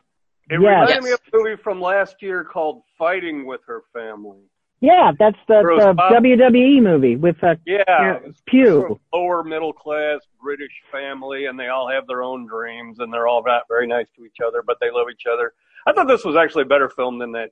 It 0.50 0.60
Yes. 0.60 0.88
reminded 0.88 1.02
me 1.04 1.10
of 1.12 1.20
a 1.32 1.36
movie 1.36 1.56
from 1.62 1.80
last 1.80 2.22
year 2.22 2.44
called 2.44 2.82
Fighting 2.96 3.44
with 3.46 3.60
Her 3.66 3.82
Family. 3.92 4.40
Yeah, 4.80 5.10
that's 5.18 5.36
the, 5.48 5.60
the 5.62 5.94
WWE 6.14 6.80
movie 6.80 7.16
with 7.16 7.42
uh, 7.42 7.56
Yeah, 7.66 7.82
Yeah, 7.88 8.18
it's 8.24 8.40
Pew. 8.46 8.66
sort 8.66 8.90
of 8.92 8.98
lower 9.12 9.42
middle 9.42 9.72
class 9.72 10.20
British 10.40 10.70
family, 10.92 11.46
and 11.46 11.58
they 11.58 11.66
all 11.68 11.88
have 11.90 12.06
their 12.06 12.22
own 12.22 12.46
dreams, 12.46 13.00
and 13.00 13.12
they're 13.12 13.26
all 13.26 13.42
not 13.44 13.64
very 13.68 13.86
nice 13.88 14.06
to 14.16 14.24
each 14.24 14.36
other, 14.46 14.62
but 14.64 14.78
they 14.80 14.90
love 14.90 15.08
each 15.12 15.24
other. 15.30 15.52
I 15.86 15.92
thought 15.92 16.06
this 16.06 16.24
was 16.24 16.36
actually 16.36 16.62
a 16.62 16.66
better 16.66 16.88
film 16.88 17.18
than 17.18 17.32
that. 17.32 17.50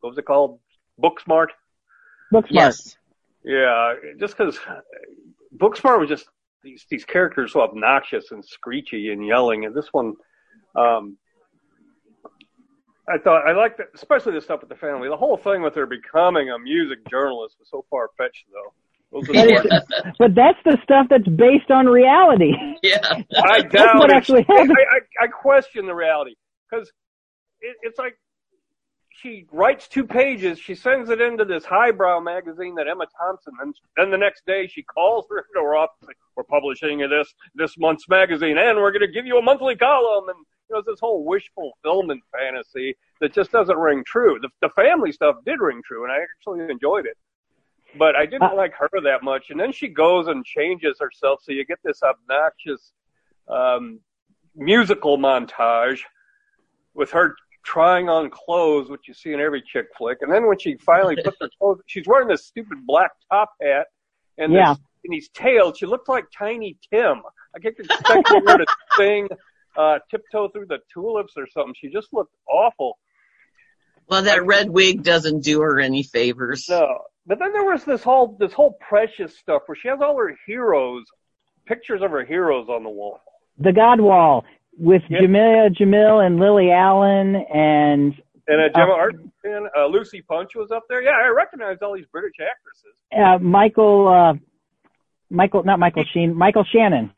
What 0.00 0.10
was 0.10 0.18
it 0.18 0.24
called? 0.24 0.58
Booksmart. 1.00 1.48
Booksmart. 2.32 2.46
Yes. 2.50 2.96
Yeah, 3.44 3.94
just 4.18 4.36
because 4.36 4.58
Booksmart 5.56 6.00
was 6.00 6.08
just 6.08 6.26
these 6.62 6.84
these 6.90 7.04
characters 7.04 7.52
so 7.52 7.60
obnoxious 7.60 8.32
and 8.32 8.44
screechy 8.44 9.10
and 9.12 9.24
yelling, 9.24 9.66
and 9.66 9.74
this 9.74 9.88
one, 9.92 10.14
um, 10.74 11.16
I 13.08 13.18
thought 13.18 13.46
I 13.46 13.52
liked 13.52 13.78
it, 13.80 13.88
especially 13.94 14.32
the 14.34 14.40
stuff 14.40 14.60
with 14.60 14.68
the 14.68 14.74
family. 14.76 15.08
The 15.08 15.16
whole 15.16 15.36
thing 15.36 15.62
with 15.62 15.74
her 15.76 15.86
becoming 15.86 16.50
a 16.50 16.58
music 16.58 16.98
journalist 17.08 17.56
was 17.60 17.68
so 17.70 17.84
far 17.88 18.10
fetched, 18.18 18.44
though. 18.52 18.72
Those 19.12 19.28
are 19.28 19.32
That 19.34 19.46
the 19.46 19.54
is- 19.54 19.84
parts- 20.02 20.16
But 20.18 20.34
that's 20.34 20.58
the 20.64 20.78
stuff 20.82 21.06
that's 21.08 21.28
based 21.28 21.70
on 21.70 21.86
reality. 21.86 22.52
Yeah. 22.82 22.98
I 23.44 23.60
doubt 23.62 23.96
what 23.98 24.10
it. 24.10 24.16
actually 24.16 24.44
I, 24.48 24.52
happened. 24.52 24.76
I, 25.20 25.24
I 25.24 25.26
question 25.28 25.86
the 25.86 25.94
reality 25.94 26.34
because 26.68 26.90
it, 27.60 27.76
it's 27.82 27.98
like 27.98 28.18
she 29.10 29.46
writes 29.50 29.88
two 29.88 30.04
pages, 30.04 30.58
she 30.58 30.74
sends 30.74 31.08
it 31.08 31.20
into 31.20 31.44
this 31.44 31.64
highbrow 31.64 32.20
magazine 32.20 32.74
that 32.74 32.86
Emma 32.88 33.06
Thompson, 33.18 33.54
and 33.62 33.74
then 33.96 34.10
the 34.10 34.18
next 34.18 34.44
day 34.46 34.66
she 34.66 34.82
calls 34.82 35.24
her 35.30 35.38
into 35.54 35.64
her 35.64 35.76
office. 35.76 35.96
Like, 36.06 36.16
we're 36.36 36.42
publishing 36.44 36.98
this 37.08 37.32
this 37.54 37.78
month's 37.78 38.08
magazine, 38.08 38.58
and 38.58 38.76
we're 38.78 38.90
going 38.92 39.06
to 39.06 39.12
give 39.12 39.24
you 39.26 39.38
a 39.38 39.42
monthly 39.42 39.76
column, 39.76 40.28
and 40.28 40.36
you 40.38 40.44
know 40.70 40.78
it's 40.78 40.86
this 40.86 41.00
whole 41.00 41.24
wish 41.24 41.50
fulfillment 41.54 42.22
fantasy 42.32 42.96
that 43.20 43.32
just 43.32 43.50
doesn't 43.52 43.76
ring 43.76 44.02
true. 44.06 44.38
The, 44.40 44.48
the 44.60 44.68
family 44.70 45.12
stuff 45.12 45.36
did 45.44 45.60
ring 45.60 45.82
true, 45.84 46.04
and 46.04 46.12
I 46.12 46.18
actually 46.22 46.70
enjoyed 46.70 47.06
it. 47.06 47.16
But 47.98 48.16
I 48.16 48.26
didn't 48.26 48.42
Uh, 48.50 48.54
like 48.56 48.74
her 48.74 48.88
that 49.02 49.22
much. 49.22 49.50
And 49.50 49.58
then 49.58 49.72
she 49.72 49.88
goes 49.88 50.26
and 50.26 50.44
changes 50.44 50.98
herself, 51.00 51.40
so 51.42 51.52
you 51.52 51.64
get 51.64 51.78
this 51.84 52.02
obnoxious 52.02 52.92
um, 53.48 54.00
musical 54.54 55.16
montage 55.18 56.00
with 56.94 57.10
her 57.12 57.36
trying 57.64 58.08
on 58.08 58.30
clothes, 58.30 58.90
which 58.90 59.08
you 59.08 59.14
see 59.14 59.32
in 59.32 59.40
every 59.40 59.62
chick 59.62 59.86
flick. 59.96 60.18
And 60.22 60.32
then 60.32 60.46
when 60.46 60.58
she 60.58 60.76
finally 60.76 61.16
puts 61.24 61.36
her 61.40 61.48
clothes, 61.58 61.80
she's 61.86 62.06
wearing 62.06 62.28
this 62.28 62.46
stupid 62.46 62.78
black 62.86 63.10
top 63.30 63.50
hat 63.62 63.86
and 64.38 64.52
Yeah. 64.52 64.70
this, 64.70 64.78
and 65.04 65.12
these 65.14 65.28
tails. 65.30 65.78
She 65.78 65.86
looked 65.86 66.08
like 66.08 66.24
Tiny 66.36 66.76
Tim. 66.92 67.22
I 67.54 67.58
kept 67.60 67.78
expecting 67.80 68.44
her 68.46 68.58
to 68.58 68.66
sing 68.96 69.28
uh, 69.76 69.98
"Tiptoe 70.10 70.48
Through 70.48 70.66
the 70.66 70.78
Tulips" 70.92 71.34
or 71.36 71.46
something. 71.52 71.74
She 71.80 71.88
just 71.88 72.08
looked 72.12 72.34
awful. 72.50 72.98
Well, 74.08 74.22
that 74.22 74.46
red 74.46 74.70
wig 74.70 75.02
doesn't 75.02 75.42
do 75.42 75.60
her 75.60 75.80
any 75.80 76.02
favors. 76.04 76.68
No, 76.68 76.98
but 77.26 77.38
then 77.38 77.52
there 77.52 77.64
was 77.64 77.84
this 77.84 78.02
whole 78.02 78.36
this 78.38 78.52
whole 78.52 78.78
precious 78.88 79.36
stuff 79.38 79.62
where 79.66 79.76
she 79.76 79.88
has 79.88 79.98
all 80.00 80.16
her 80.16 80.36
heroes, 80.46 81.04
pictures 81.66 82.02
of 82.02 82.10
her 82.12 82.24
heroes 82.24 82.68
on 82.68 82.84
the 82.84 82.90
wall. 82.90 83.20
The 83.58 83.72
God 83.72 84.00
Wall 84.00 84.44
with 84.78 85.02
Yeah. 85.08 85.20
Jameela 85.22 85.74
Jamil 85.74 86.24
and 86.24 86.38
Lily 86.38 86.70
Allen 86.70 87.34
and 87.52 88.14
And 88.46 88.60
uh, 88.60 88.68
Gemma 88.78 88.92
Uh, 88.92 89.08
Arterton, 89.08 89.66
uh, 89.76 89.86
Lucy 89.86 90.22
Punch 90.22 90.50
was 90.54 90.70
up 90.70 90.84
there. 90.88 91.02
Yeah, 91.02 91.12
I 91.12 91.28
recognized 91.28 91.82
all 91.82 91.94
these 91.94 92.06
British 92.12 92.34
actresses. 92.40 92.94
uh, 93.16 93.38
Michael 93.42 94.06
uh, 94.08 94.34
Michael 95.30 95.64
not 95.64 95.78
Michael 95.80 96.04
Sheen 96.14 96.32
Michael 96.36 96.64
Shannon. 96.72 97.10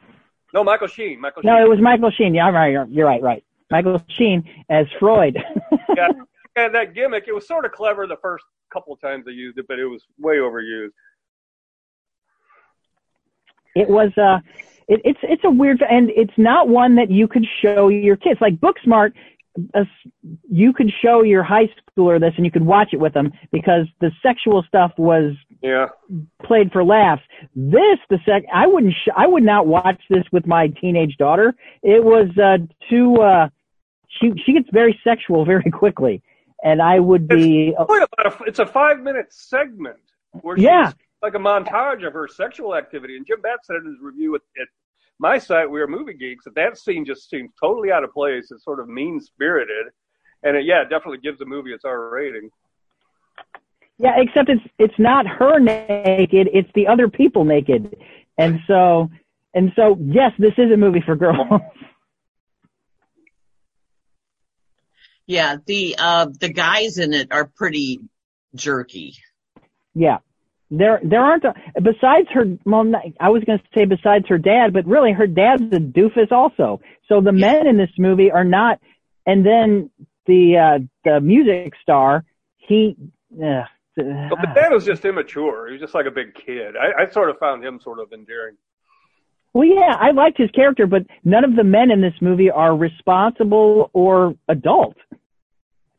No, 0.54 0.64
Michael 0.64 0.88
Sheen. 0.88 1.20
Michael 1.20 1.42
Sheen. 1.42 1.50
No, 1.50 1.62
it 1.64 1.68
was 1.68 1.80
Michael 1.80 2.10
Sheen. 2.10 2.34
Yeah, 2.34 2.46
I'm 2.46 2.54
right. 2.54 2.72
You're, 2.72 2.86
you're 2.86 3.06
right. 3.06 3.22
Right. 3.22 3.44
Michael 3.70 4.02
Sheen 4.08 4.44
as 4.70 4.86
Freud. 4.98 5.36
yeah, 5.96 6.08
and 6.56 6.74
that 6.74 6.94
gimmick. 6.94 7.24
It 7.28 7.34
was 7.34 7.46
sort 7.46 7.64
of 7.64 7.72
clever 7.72 8.06
the 8.06 8.16
first 8.22 8.44
couple 8.72 8.92
of 8.92 9.00
times 9.00 9.24
they 9.26 9.32
used 9.32 9.58
it, 9.58 9.66
but 9.68 9.78
it 9.78 9.86
was 9.86 10.02
way 10.18 10.36
overused. 10.36 10.92
it 13.78 13.88
was 13.88 14.10
uh 14.16 14.38
it, 14.88 15.00
it's 15.04 15.18
it's 15.22 15.44
a 15.44 15.50
weird 15.50 15.82
and 15.82 16.10
it's 16.10 16.36
not 16.36 16.68
one 16.68 16.96
that 16.96 17.10
you 17.10 17.28
could 17.28 17.46
show 17.62 17.88
your 17.88 18.16
kids 18.16 18.40
like 18.40 18.56
booksmart 18.56 19.12
uh, 19.74 19.84
you 20.48 20.72
could 20.72 20.92
show 21.02 21.22
your 21.22 21.42
high 21.42 21.68
schooler 21.96 22.20
this 22.20 22.32
and 22.36 22.44
you 22.44 22.50
could 22.50 22.64
watch 22.64 22.90
it 22.92 23.00
with 23.00 23.12
them 23.12 23.32
because 23.50 23.86
the 24.00 24.10
sexual 24.22 24.62
stuff 24.62 24.92
was 24.96 25.34
Yeah, 25.62 25.86
played 26.44 26.70
for 26.72 26.84
laughs 26.84 27.22
this 27.56 27.98
the 28.10 28.18
sec 28.24 28.44
i 28.54 28.66
wouldn't 28.66 28.92
sh- 28.94 29.08
i 29.16 29.26
would 29.26 29.42
not 29.42 29.66
watch 29.66 30.00
this 30.08 30.22
with 30.30 30.46
my 30.46 30.68
teenage 30.68 31.16
daughter 31.18 31.52
it 31.82 32.02
was 32.04 32.28
uh 32.38 32.58
too 32.88 33.16
uh 33.16 33.48
she 34.08 34.32
she 34.46 34.52
gets 34.52 34.68
very 34.72 34.98
sexual 35.02 35.44
very 35.44 35.68
quickly 35.70 36.22
and 36.62 36.80
i 36.80 37.00
would 37.00 37.26
be 37.26 37.74
about 37.76 38.08
a- 38.26 38.44
it's 38.46 38.60
a 38.60 38.66
five 38.66 39.00
minute 39.00 39.26
segment 39.32 39.96
where 40.42 40.56
she's 40.56 40.64
Yeah. 40.64 40.92
like 41.22 41.34
a 41.34 41.38
montage 41.38 42.06
of 42.06 42.12
her 42.12 42.28
sexual 42.28 42.76
activity. 42.76 43.16
And 43.16 43.26
Jim 43.26 43.40
Batts 43.40 43.66
said 43.66 43.76
in 43.76 43.86
his 43.86 44.00
review 44.00 44.36
at, 44.36 44.42
at 44.60 44.68
my 45.18 45.38
site, 45.38 45.68
We 45.68 45.80
Are 45.80 45.88
Movie 45.88 46.14
Geeks, 46.14 46.44
that 46.44 46.54
that 46.54 46.78
scene 46.78 47.04
just 47.04 47.28
seems 47.28 47.50
totally 47.60 47.90
out 47.90 48.04
of 48.04 48.12
place. 48.12 48.52
It's 48.52 48.62
sort 48.62 48.78
of 48.78 48.88
mean 48.88 49.18
spirited, 49.20 49.86
and 50.44 50.56
it, 50.56 50.64
yeah, 50.64 50.82
it 50.82 50.90
definitely 50.90 51.18
gives 51.18 51.38
the 51.40 51.46
movie 51.46 51.72
its 51.72 51.84
R 51.84 52.10
rating. 52.10 52.50
Yeah, 53.98 54.12
except 54.16 54.48
it's 54.48 54.62
it's 54.78 54.98
not 54.98 55.26
her 55.26 55.58
naked, 55.58 56.48
it's 56.52 56.70
the 56.74 56.86
other 56.86 57.08
people 57.08 57.44
naked. 57.44 57.96
And 58.36 58.60
so 58.66 59.10
and 59.54 59.72
so 59.74 59.96
yes, 60.00 60.32
this 60.38 60.52
is 60.56 60.70
a 60.72 60.76
movie 60.76 61.02
for 61.04 61.16
girls. 61.16 61.60
Yeah, 65.26 65.56
the 65.66 65.96
uh 65.98 66.26
the 66.40 66.52
guys 66.52 66.98
in 66.98 67.12
it 67.12 67.28
are 67.32 67.46
pretty 67.46 68.00
jerky. 68.54 69.14
yeah. 69.94 70.18
There 70.70 71.00
there 71.02 71.22
aren't 71.22 71.44
a, 71.44 71.54
besides 71.80 72.28
her 72.32 72.44
well 72.64 72.84
I 73.20 73.30
was 73.30 73.42
going 73.44 73.58
to 73.58 73.64
say 73.76 73.84
besides 73.86 74.26
her 74.28 74.38
dad, 74.38 74.72
but 74.72 74.86
really 74.86 75.12
her 75.12 75.26
dad's 75.26 75.62
a 75.62 75.80
doofus 75.80 76.30
also. 76.30 76.80
So 77.08 77.20
the 77.20 77.32
men 77.32 77.66
in 77.66 77.76
this 77.78 77.90
movie 77.98 78.30
are 78.30 78.44
not 78.44 78.80
and 79.26 79.44
then 79.44 79.90
the 80.26 80.56
uh 80.56 80.84
the 81.04 81.20
music 81.20 81.72
star, 81.82 82.24
he 82.56 82.96
uh, 83.42 83.64
But 83.98 84.40
the 84.40 84.52
dad 84.54 84.72
was 84.72 84.84
just 84.84 85.04
immature. 85.04 85.66
He 85.66 85.72
was 85.72 85.80
just 85.80 85.94
like 85.94 86.06
a 86.06 86.10
big 86.10 86.34
kid. 86.34 86.74
I, 86.76 87.02
I 87.02 87.10
sort 87.10 87.30
of 87.30 87.38
found 87.38 87.64
him 87.64 87.80
sort 87.82 87.98
of 87.98 88.12
endearing. 88.12 88.56
Well, 89.52 89.66
yeah, 89.66 89.96
I 89.98 90.12
liked 90.12 90.38
his 90.38 90.50
character, 90.50 90.86
but 90.86 91.02
none 91.24 91.44
of 91.44 91.56
the 91.56 91.64
men 91.64 91.90
in 91.90 92.00
this 92.00 92.14
movie 92.20 92.50
are 92.50 92.76
responsible 92.76 93.90
or 93.92 94.36
adult. 94.48 94.96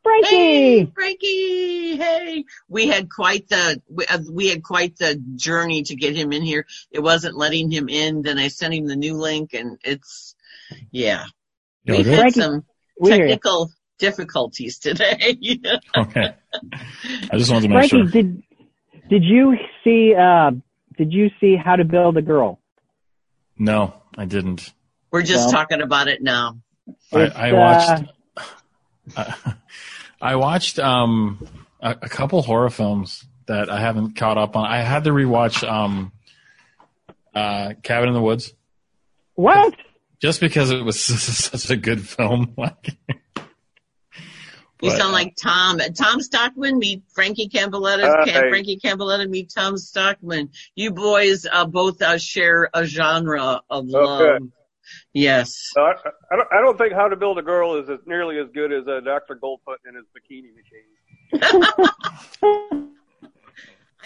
Frankie, 0.04 0.30
Hey, 0.30 0.92
Frankie! 0.96 1.98
Hey, 1.98 2.46
we 2.70 2.88
had 2.88 3.10
quite 3.10 3.50
the 3.50 3.82
we, 3.90 4.06
uh, 4.06 4.20
we 4.32 4.48
had 4.48 4.64
quite 4.64 4.98
the 4.98 5.22
journey 5.36 5.84
to 5.84 5.96
get 5.96 6.16
him 6.16 6.32
in 6.32 6.42
here. 6.42 6.66
It 6.90 7.02
wasn't 7.02 7.36
letting 7.36 7.70
him 7.70 7.90
in. 7.90 8.22
Then 8.22 8.40
I 8.40 8.48
sent 8.48 8.74
him 8.74 8.88
the 8.88 8.96
new 8.96 9.16
link, 9.16 9.54
and 9.54 9.78
it's 9.84 10.36
yeah. 10.92 11.26
You 11.84 11.98
We've 11.98 12.06
had 12.06 12.34
some 12.34 12.64
we 13.00 13.12
hear 13.12 13.28
technical 13.28 13.72
difficulties 14.00 14.80
today. 14.80 15.38
Okay. 15.98 16.34
I 17.32 17.38
just 17.38 17.52
wanted 17.52 17.68
to 17.68 17.74
make 17.74 17.90
Frankie, 17.90 17.90
sure. 17.90 18.06
did 18.06 18.44
did 19.10 19.24
you 19.24 19.56
see 19.84 20.16
uh 20.16 20.52
did 20.98 21.14
you 21.14 21.30
see 21.40 21.56
How 21.56 21.76
to 21.76 21.84
Build 21.86 22.18
a 22.18 22.22
Girl? 22.22 22.60
No, 23.58 23.94
I 24.18 24.26
didn't. 24.26 24.74
We're 25.12 25.22
just 25.22 25.46
Well. 25.48 25.52
talking 25.52 25.82
about 25.82 26.08
it 26.08 26.22
now. 26.22 26.58
I, 27.14 27.20
It's, 27.22 27.36
I 27.36 27.52
uh, 27.52 27.56
watched. 27.56 28.04
I, 29.18 29.54
I 30.22 30.36
watched 30.38 30.80
um 30.80 31.48
a, 31.82 31.92
a 32.02 32.10
couple 32.10 32.42
horror 32.42 32.70
films 32.70 33.26
that 33.48 33.70
I 33.70 33.80
haven't 33.80 34.16
caught 34.16 34.38
up 34.38 34.56
on. 34.56 34.66
I 34.66 34.82
had 34.82 35.04
to 35.06 35.12
rewatch 35.12 35.68
um 35.68 36.12
uh 37.36 37.74
Cabin 37.84 38.10
in 38.10 38.14
the 38.16 38.22
Woods 38.22 38.54
What? 39.36 39.74
just 40.22 40.40
because 40.42 40.72
it 40.72 40.84
was 40.84 41.02
such 41.04 41.70
a 41.70 41.76
good 41.78 42.08
film. 42.08 42.54
Like, 42.58 42.98
You 44.82 44.92
But, 44.92 44.98
sound 44.98 45.10
uh, 45.10 45.14
like 45.14 45.36
Tom. 45.36 45.80
Tom 45.98 46.22
Stockman 46.22 46.80
meet 46.80 47.04
Frankie 47.14 47.50
Campbelletta. 47.50 48.04
Hi. 48.04 48.24
Cam- 48.26 48.50
Frankie 48.50 48.80
Campbelletta 48.80 49.30
meet 49.30 49.52
Tom 49.54 49.78
Stockman. 49.78 50.50
You 50.76 50.92
boys 50.92 51.46
uh, 51.52 51.66
both 51.66 52.02
uh, 52.02 52.18
share 52.18 52.70
a 52.74 52.86
genre 52.86 53.60
of 53.70 53.88
love. 53.88 54.40
Yes. 55.14 55.54
So 55.74 55.82
I, 55.82 55.94
I, 56.32 56.36
don't, 56.36 56.48
I 56.52 56.62
don't 56.62 56.78
think 56.78 56.94
How 56.94 57.10
to 57.10 57.16
Build 57.16 57.38
a 57.38 57.42
Girl 57.42 57.82
is 57.82 57.90
as, 57.90 58.00
nearly 58.06 58.38
as 58.40 58.48
good 58.54 58.72
as 58.72 58.88
uh, 58.88 59.00
Dr. 59.02 59.38
Goldfoot 59.42 59.80
and 59.86 59.98
his 59.98 60.06
bikini 60.16 60.54
machine. 60.56 60.86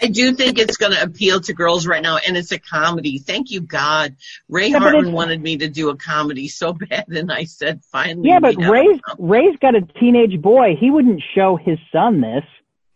I 0.00 0.08
do 0.08 0.32
think 0.34 0.58
it's 0.58 0.76
going 0.76 0.92
to 0.92 1.02
appeal 1.02 1.40
to 1.42 1.52
girls 1.52 1.86
right 1.86 2.02
now, 2.02 2.18
and 2.26 2.36
it's 2.36 2.50
a 2.52 2.58
comedy. 2.58 3.18
Thank 3.18 3.50
you, 3.50 3.60
God. 3.60 4.16
Ray 4.48 4.68
Yeah, 4.68 4.80
but 4.80 4.92
Hartman 4.92 5.12
wanted 5.12 5.40
me 5.40 5.58
to 5.58 5.68
do 5.68 5.90
a 5.90 5.96
comedy 5.96 6.48
so 6.48 6.72
bad, 6.90 7.08
and 7.08 7.30
I 7.32 7.44
said, 7.44 7.82
finally. 7.92 8.28
Yeah, 8.28 8.40
but 8.40 8.56
we 8.56 8.62
have 8.64 8.70
a 8.70 8.72
Ray's 8.72 9.00
Ray's 9.18 9.56
got 9.60 9.74
a 9.76 9.82
teenage 10.00 10.40
boy. 10.42 10.76
He 10.78 10.90
wouldn't 10.90 11.22
show 11.34 11.56
his 11.56 11.78
son 11.92 12.20
this. 12.20 12.44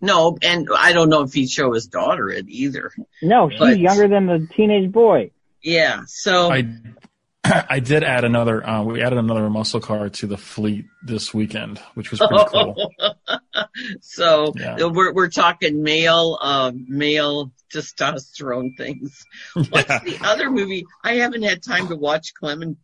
No, 0.00 0.38
and 0.42 0.68
I 0.76 0.92
don't 0.92 1.08
know 1.08 1.22
if 1.22 1.32
he'd 1.32 1.50
show 1.50 1.72
his 1.72 1.86
daughter 1.86 2.28
it 2.28 2.46
either. 2.48 2.92
No, 3.22 3.48
she's 3.50 3.58
But- 3.58 3.78
younger 3.78 4.08
than 4.08 4.26
the 4.26 4.48
teenage 4.56 4.92
boy. 4.92 5.30
Yeah, 5.62 6.02
so 6.06 6.52
I 6.52 6.68
I 7.70 7.80
did 7.80 8.02
add 8.04 8.24
another. 8.24 8.66
Uh, 8.66 8.82
we 8.82 9.02
added 9.02 9.18
another 9.18 9.48
muscle 9.50 9.80
car 9.80 10.08
to 10.10 10.26
the 10.26 10.36
fleet 10.36 10.86
this 11.02 11.32
weekend, 11.34 11.78
which 11.94 12.10
was 12.10 12.20
pretty 12.20 12.44
cool. 12.48 12.92
so 14.00 14.52
Yeah. 14.56 14.76
we're 14.86 15.12
we're 15.12 15.28
talking 15.30 15.82
male 15.82 16.38
uh, 16.40 16.72
male 16.74 17.52
testosterone 17.72 18.76
things. 18.76 19.24
What's 19.54 19.88
Yeah. 19.88 19.98
the 20.04 20.18
other 20.24 20.50
movie? 20.50 20.84
I 21.04 21.14
haven't 21.14 21.42
had 21.42 21.62
time 21.62 21.88
to 21.88 21.96
watch 21.96 22.34
Clementine, 22.34 22.76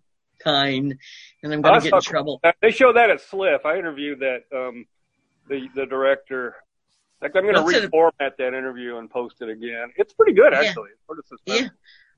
and 0.44 1.52
I'm 1.52 1.62
going 1.62 1.80
to 1.80 1.84
get 1.90 1.94
in 1.94 2.00
trouble. 2.02 2.40
They 2.60 2.70
show 2.70 2.92
that 2.92 3.10
at 3.10 3.20
Sliff. 3.20 3.64
I 3.64 3.78
interviewed 3.78 4.20
that 4.20 4.44
um, 4.56 4.86
the 5.48 5.68
the 5.74 5.86
director. 5.86 6.56
In 7.22 7.28
fact, 7.28 7.36
I'm 7.36 7.44
going 7.44 7.54
to 7.54 7.62
What's 7.62 7.78
it- 7.78 7.90
reformat 7.90 8.36
that 8.38 8.48
interview 8.48 8.96
and 8.98 9.08
post 9.08 9.36
it 9.40 9.48
again. 9.48 9.92
It's 9.96 10.12
pretty 10.12 10.32
good, 10.34 10.52
Yeah. 10.52 10.60
actually. 10.60 10.90
It's 10.90 11.06
sort 11.06 11.18
of 11.18 11.24
suspenseful. 11.26 11.62
Yeah, 11.62 11.68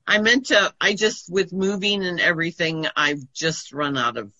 I 0.07 0.19
meant 0.21 0.47
to. 0.47 0.73
I 0.79 0.93
just 0.93 1.31
with 1.31 1.51
moving 1.51 2.05
and 2.05 2.19
everything, 2.19 2.87
I've 2.95 3.19
just 3.33 3.73
run 3.73 3.97
out 3.97 4.17
of, 4.17 4.31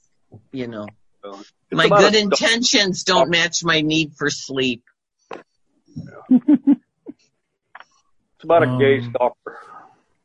you 0.52 0.68
know, 0.68 0.88
it's 1.24 1.54
my 1.72 1.90
good 1.90 2.16
a- 2.16 2.20
intentions 2.20 3.04
don't 3.04 3.30
match 3.30 3.64
my 3.64 3.82
need 3.82 4.14
for 4.16 4.30
sleep. 4.30 4.84
It's 8.40 8.44
about 8.44 8.62
a 8.62 8.78
gay 8.78 9.00
Um, 9.04 9.10
stalker. 9.10 9.58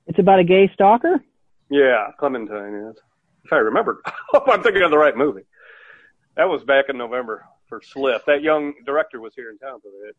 It's 0.07 0.18
about 0.18 0.38
a 0.38 0.44
gay 0.44 0.70
stalker. 0.74 1.24
Yeah, 1.70 2.09
Clementine 2.18 2.90
is. 2.90 2.96
If 3.44 3.52
I 3.55 3.57
remember, 3.57 4.02
I'm 4.35 4.62
thinking 4.62 4.83
of 4.83 4.90
the 4.90 4.98
right 4.98 5.16
movie. 5.16 5.46
That 6.37 6.44
was 6.44 6.62
back 6.62 6.87
in 6.90 6.98
November 6.98 7.46
for 7.70 7.81
Sliff. 7.83 8.22
That 8.26 8.42
young 8.42 8.74
director 8.85 9.18
was 9.18 9.33
here 9.35 9.48
in 9.50 9.57
town 9.57 9.81
for 9.81 9.88
that. 9.88 10.12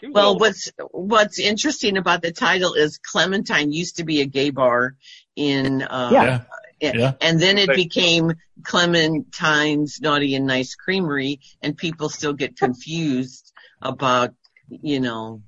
She 0.00 0.06
was 0.06 0.14
Well, 0.14 0.38
what's 0.38 0.70
what's 0.92 1.38
interesting 1.38 1.96
about 1.96 2.22
the 2.22 2.32
title 2.32 2.74
is 2.74 2.98
Clementine 2.98 3.72
used 3.72 3.96
to 3.96 4.04
be 4.04 4.20
a 4.20 4.26
gay 4.26 4.50
bar 4.50 4.94
in 5.36 5.82
uh 5.82 6.10
Yeah. 6.12 6.24
Yeah. 6.80 6.92
Yeah. 6.94 7.12
and 7.22 7.40
then 7.40 7.56
it 7.56 7.74
became 7.74 8.34
Clementine's 8.62 10.00
Naughty 10.00 10.34
and 10.34 10.46
Nice 10.46 10.74
Creamery 10.74 11.40
and 11.62 11.76
people 11.76 12.08
still 12.08 12.32
get 12.34 12.56
confused 12.58 13.52
about 13.80 14.34
you 14.68 15.00
know 15.00 15.42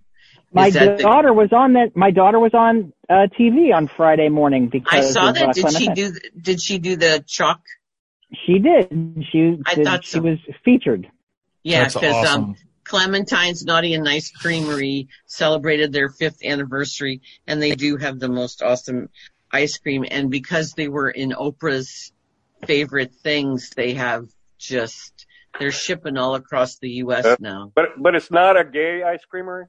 My 0.53 0.69
is 0.69 0.75
that 0.75 0.97
the- 0.99 1.03
daughter 1.03 1.33
was 1.33 1.53
on 1.53 1.75
that. 1.75 1.95
My 1.97 2.11
daughter 2.11 2.39
was 2.39 2.55
on 2.55 2.93
uh, 3.11 3.27
TV 3.39 3.75
on 3.75 3.89
Friday 3.97 4.29
morning 4.29 4.69
because 4.69 5.07
I 5.07 5.11
saw 5.11 5.29
of, 5.31 5.35
that 5.35 5.49
uh, 5.49 5.53
did 5.53 5.73
she 5.73 5.89
do 5.89 6.13
did 6.41 6.61
she 6.61 6.79
do 6.79 6.97
the 6.97 7.23
chalk 7.27 7.61
She 8.47 8.59
did. 8.59 9.25
She 9.31 9.59
I 9.67 9.75
did, 9.75 9.85
thought 9.85 10.05
she 10.05 10.21
was 10.21 10.39
featured. 10.65 11.11
yeah 11.63 11.85
because 11.87 12.03
awesome. 12.05 12.45
um 12.45 12.57
Clementine's 12.89 13.65
Naughty 13.65 13.95
and 13.95 14.03
Nice 14.03 14.31
Creamery 14.31 15.09
celebrated 15.27 15.93
their 15.93 16.09
fifth 16.09 16.45
anniversary, 16.45 17.21
and 17.47 17.61
they 17.63 17.75
do 17.75 17.97
have 17.97 18.19
the 18.19 18.29
most 18.29 18.63
awesome 18.63 19.11
ice 19.53 19.79
cream. 19.79 20.05
And 20.11 20.31
because 20.31 20.73
they 20.73 20.89
were 20.89 21.11
in 21.11 21.31
Oprah's 21.31 22.13
favorite 22.67 23.15
things, 23.15 23.71
they 23.77 23.95
have 23.95 24.29
just 24.59 25.27
they're 25.59 25.71
shipping 25.71 26.17
all 26.17 26.35
across 26.35 26.79
the 26.79 26.91
U.S. 27.05 27.27
Uh, 27.27 27.37
now. 27.41 27.73
but 27.75 27.91
but 27.99 28.15
it's 28.15 28.31
not 28.31 28.59
a 28.59 28.65
gay 28.65 29.03
ice 29.03 29.25
creamery. 29.25 29.67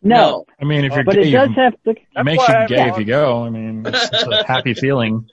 No, 0.00 0.46
I 0.60 0.64
mean, 0.64 0.84
if 0.84 0.92
you're 0.94 1.04
but 1.04 1.16
gay, 1.16 1.28
it 1.28 1.32
does 1.32 1.46
can- 1.48 1.54
have 1.54 1.82
to. 1.84 1.90
it 1.90 2.24
makes 2.24 2.48
you 2.48 2.66
gay 2.68 2.88
if 2.88 2.98
you 2.98 3.04
go. 3.04 3.42
I 3.44 3.50
mean, 3.50 3.84
it's, 3.84 4.04
it's 4.12 4.22
a 4.22 4.44
happy 4.46 4.74
feeling. 4.74 5.28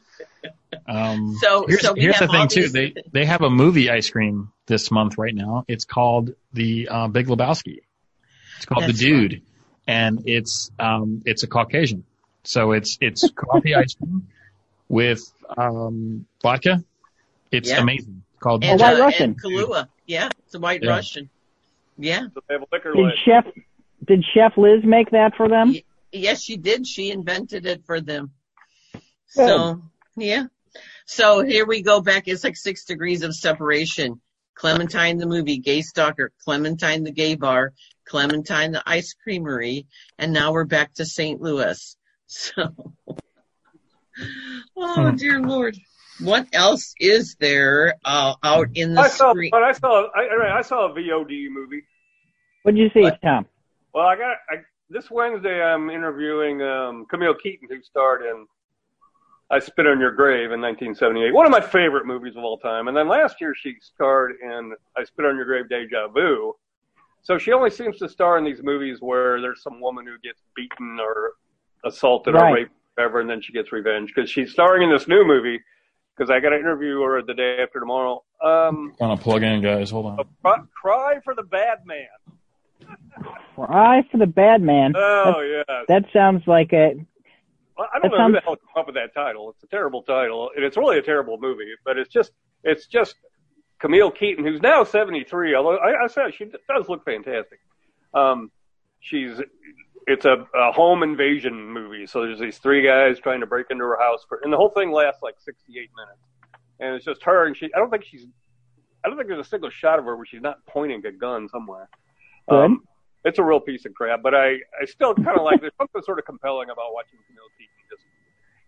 Um, 0.88 1.36
So- 1.42 1.66
here's, 1.68 1.82
so 1.82 1.94
we 1.94 2.02
here's 2.02 2.20
the 2.20 2.28
thing 2.28 2.48
too. 2.48 2.62
these- 2.64 2.72
They 2.74 2.94
they 3.12 3.26
have 3.26 3.42
a 3.42 3.50
movie 3.50 3.90
ice 3.90 4.10
cream 4.10 4.52
this 4.68 4.92
month 4.92 5.18
right 5.18 5.34
now. 5.36 5.64
It's 5.68 5.86
called 5.86 6.34
the 6.54 6.88
uh, 6.90 7.08
Big 7.08 7.28
Lebowski. 7.28 7.80
It's 8.58 8.66
called 8.66 8.84
That's 8.84 8.98
the 9.00 9.06
Dude, 9.06 9.42
and 9.88 10.24
it's 10.26 10.72
um 10.80 11.22
it's 11.26 11.44
a 11.44 11.48
Caucasian. 11.48 12.04
So 12.44 12.72
it's 12.74 12.98
it's 13.02 13.30
coffee 13.32 13.76
ice 13.76 13.96
cream 13.96 14.28
with 14.90 15.32
um 15.58 16.26
vodka. 16.42 16.84
It's 17.52 17.70
Yeah. 17.70 17.82
amazing. 17.82 18.24
Called 18.40 18.64
And, 18.64 18.80
White 18.80 18.96
uh, 18.96 19.00
Russian. 19.00 19.24
and 19.32 19.42
Kahlua. 19.42 19.88
Yeah, 20.06 20.30
it's 20.46 20.54
a 20.56 20.60
White 20.60 20.84
Yeah. 20.84 20.90
Russian. 20.92 21.30
Yeah. 21.98 22.28
So 22.34 22.42
they 22.48 22.56
have 22.56 22.64
liquor 22.72 22.94
Did 22.94 23.02
license. 23.02 23.20
Chef 23.26 23.46
Did 24.06 24.24
Chef 24.34 24.54
Liz 24.58 24.84
make 24.84 25.12
that 25.12 25.36
for 25.36 25.48
them? 25.50 25.72
Ye- 25.72 25.86
Yes, 26.12 26.42
she 26.44 26.56
did. 26.56 26.88
She 26.88 27.12
invented 27.12 27.66
it 27.66 27.84
for 27.86 28.00
them. 28.00 28.32
So, 29.28 29.82
yeah. 30.16 30.46
So 31.06 31.44
here 31.44 31.66
we 31.66 31.82
go 31.82 32.02
back. 32.02 32.28
It's 32.28 32.44
like 32.44 32.58
six 32.58 32.86
degrees 32.86 33.22
of 33.24 33.36
separation. 33.36 34.22
Clementine 34.56 35.18
the 35.18 35.28
movie, 35.28 35.58
Gay 35.58 35.82
Stalker, 35.82 36.32
Clementine 36.44 37.04
the 37.04 37.12
gay 37.12 37.36
bar, 37.36 37.74
Clementine 38.08 38.72
the 38.72 38.82
ice 38.86 39.14
creamery, 39.14 39.86
and 40.18 40.32
now 40.32 40.54
we're 40.54 40.64
back 40.64 40.94
to 40.96 41.06
St. 41.06 41.42
Louis. 41.42 41.96
So, 42.28 42.54
oh 44.78 45.10
Hmm. 45.12 45.16
dear 45.16 45.42
Lord. 45.42 45.78
What 46.22 46.48
else 46.54 46.94
is 47.00 47.36
there 47.42 47.96
uh, 48.06 48.36
out 48.42 48.70
in 48.74 48.94
the 48.94 49.02
I 49.02 49.10
saw, 49.10 49.32
street? 49.34 49.52
but 49.52 49.64
I 49.64 49.74
saw, 49.74 50.08
I, 50.16 50.58
I 50.58 50.62
saw 50.62 50.90
a 50.90 50.94
VOD 50.94 51.50
movie. 51.50 51.84
What 52.64 52.74
did 52.74 52.82
you 52.82 52.90
see, 52.94 53.02
What? 53.02 53.22
Tom? 53.22 53.46
Well, 53.94 54.06
I 54.08 54.16
got 54.16 54.38
I, 54.50 54.56
this 54.90 55.12
Wednesday. 55.12 55.62
I'm 55.62 55.90
interviewing 55.90 56.62
um, 56.62 57.06
Camille 57.10 57.36
Keaton, 57.36 57.68
who 57.70 57.82
starred 57.84 58.22
in 58.22 58.48
"I 59.50 59.60
Spit 59.60 59.88
on 59.88 60.00
Your 60.00 60.12
Grave" 60.12 60.52
in 60.52 60.62
1978, 60.62 61.34
one 61.34 61.46
of 61.46 61.52
my 61.52 61.62
favorite 61.62 62.06
movies 62.06 62.36
of 62.36 62.44
all 62.44 62.58
time. 62.58 62.88
And 62.88 62.96
then 62.98 63.08
last 63.08 63.40
year 63.42 63.54
she 63.56 63.76
starred 63.82 64.36
in 64.42 64.74
"I 64.98 65.04
Spit 65.04 65.26
on 65.26 65.36
Your 65.36 65.46
Grave: 65.46 65.70
Deja 65.70 66.08
Vu." 66.08 66.56
So 67.22 67.38
she 67.38 67.52
only 67.54 67.70
seems 67.72 67.98
to 68.00 68.08
star 68.10 68.38
in 68.38 68.44
these 68.44 68.62
movies 68.62 69.02
where 69.02 69.42
there's 69.42 69.62
some 69.64 69.80
woman 69.82 70.06
who 70.06 70.18
gets 70.24 70.42
beaten 70.56 71.00
or 71.00 71.34
assaulted 71.84 72.36
Right. 72.36 72.52
or 72.52 72.56
raped, 72.56 72.72
or 72.72 73.04
whatever, 73.04 73.20
and 73.22 73.30
then 73.30 73.42
she 73.42 73.52
gets 73.54 73.72
revenge 73.72 74.14
because 74.14 74.30
she's 74.30 74.52
starring 74.52 74.84
in 74.84 74.90
this 74.90 75.08
new 75.08 75.26
movie. 75.26 75.60
Because 76.16 76.30
I 76.32 76.40
got 76.40 76.52
to 76.52 76.56
interview 76.58 77.02
her 77.02 77.22
the 77.24 77.34
day 77.34 77.58
after 77.62 77.80
tomorrow. 77.80 78.24
Um, 78.42 78.94
Gonna 79.00 79.18
plug 79.18 79.44
in, 79.44 79.62
guys. 79.62 79.92
Hold 79.92 80.06
on. 80.06 80.20
Cry, 80.42 80.58
Cry 80.82 81.20
for 81.26 81.36
the 81.36 81.44
Bad 81.44 81.86
Man. 81.86 82.08
Cry 83.56 84.02
for 84.12 84.18
the 84.18 84.26
Bad 84.28 84.62
Man. 84.62 84.94
Oh 84.96 85.42
yeah, 85.42 85.82
That 85.88 86.06
sounds 86.14 86.44
like 86.48 86.72
a. 86.74 86.96
I 87.78 88.00
don't 88.00 88.12
know 88.12 88.28
who 88.28 88.34
the 88.34 88.40
hell 88.40 88.56
came 88.56 88.68
up 88.78 88.86
with 88.88 88.96
that 88.96 89.14
title. 89.14 89.50
It's 89.50 89.64
a 89.64 89.68
terrible 89.68 90.04
title, 90.04 90.52
and 90.56 90.64
it's 90.64 90.78
really 90.78 90.98
a 90.98 91.02
terrible 91.02 91.38
movie. 91.40 91.74
But 91.84 91.98
it's 91.98 92.10
just, 92.10 92.32
it's 92.64 92.88
just 92.88 93.16
Camille 93.80 94.12
Keaton, 94.12 94.46
who's 94.46 94.62
now 94.62 94.84
73. 94.84 95.56
Although 95.56 95.78
I, 95.78 96.04
I 96.04 96.08
said 96.08 96.34
she 96.34 96.46
does 96.46 96.88
look 96.88 97.04
fantastic. 97.04 97.60
Um, 98.14 98.52
she's, 99.02 99.42
it's 100.08 100.26
a, 100.26 100.48
a 100.56 100.72
home 100.72 101.04
invasion 101.04 101.72
movie. 101.72 102.06
So 102.08 102.22
there's 102.22 102.40
these 102.40 102.58
three 102.60 102.82
guys 102.86 103.20
trying 103.20 103.42
to 103.42 103.46
break 103.46 103.68
into 103.70 103.84
her 103.84 104.00
house, 104.00 104.26
for, 104.28 104.40
and 104.44 104.54
the 104.54 104.58
whole 104.58 104.70
thing 104.70 104.92
lasts 104.92 105.22
like 105.22 105.36
68 105.40 105.90
minutes. 105.96 106.20
And 106.80 106.96
it's 106.96 107.06
just 107.06 107.24
her, 107.24 107.46
and 107.46 107.56
she. 107.56 107.70
I 107.74 107.80
don't 107.80 107.90
think 107.90 108.04
she's. 108.06 108.26
I 109.04 109.08
don't 109.08 109.18
think 109.18 109.30
there's 109.30 109.46
a 109.46 109.50
single 109.50 109.70
shot 109.70 110.00
of 110.00 110.06
her 110.06 110.16
where 110.16 110.26
she's 110.26 110.42
not 110.42 110.66
pointing 110.66 111.06
a 111.06 111.12
gun 111.12 111.48
somewhere. 111.48 111.90
Good. 112.50 112.56
It's 113.26 113.40
a 113.40 113.44
real 113.44 113.60
piece 113.60 113.86
of 113.86 113.94
crap, 113.94 114.22
but 114.22 114.36
I, 114.36 114.58
I 114.80 114.86
still 114.86 115.16
kind 115.16 115.38
of 115.38 115.44
like. 115.44 115.60
There's 115.60 115.74
something 115.78 116.02
sort 116.04 116.20
of 116.20 116.26
compelling 116.26 116.70
about 116.70 116.94
watching 116.94 117.20
Camille 117.28 117.50
Keaton 117.58 117.74
just 117.90 118.04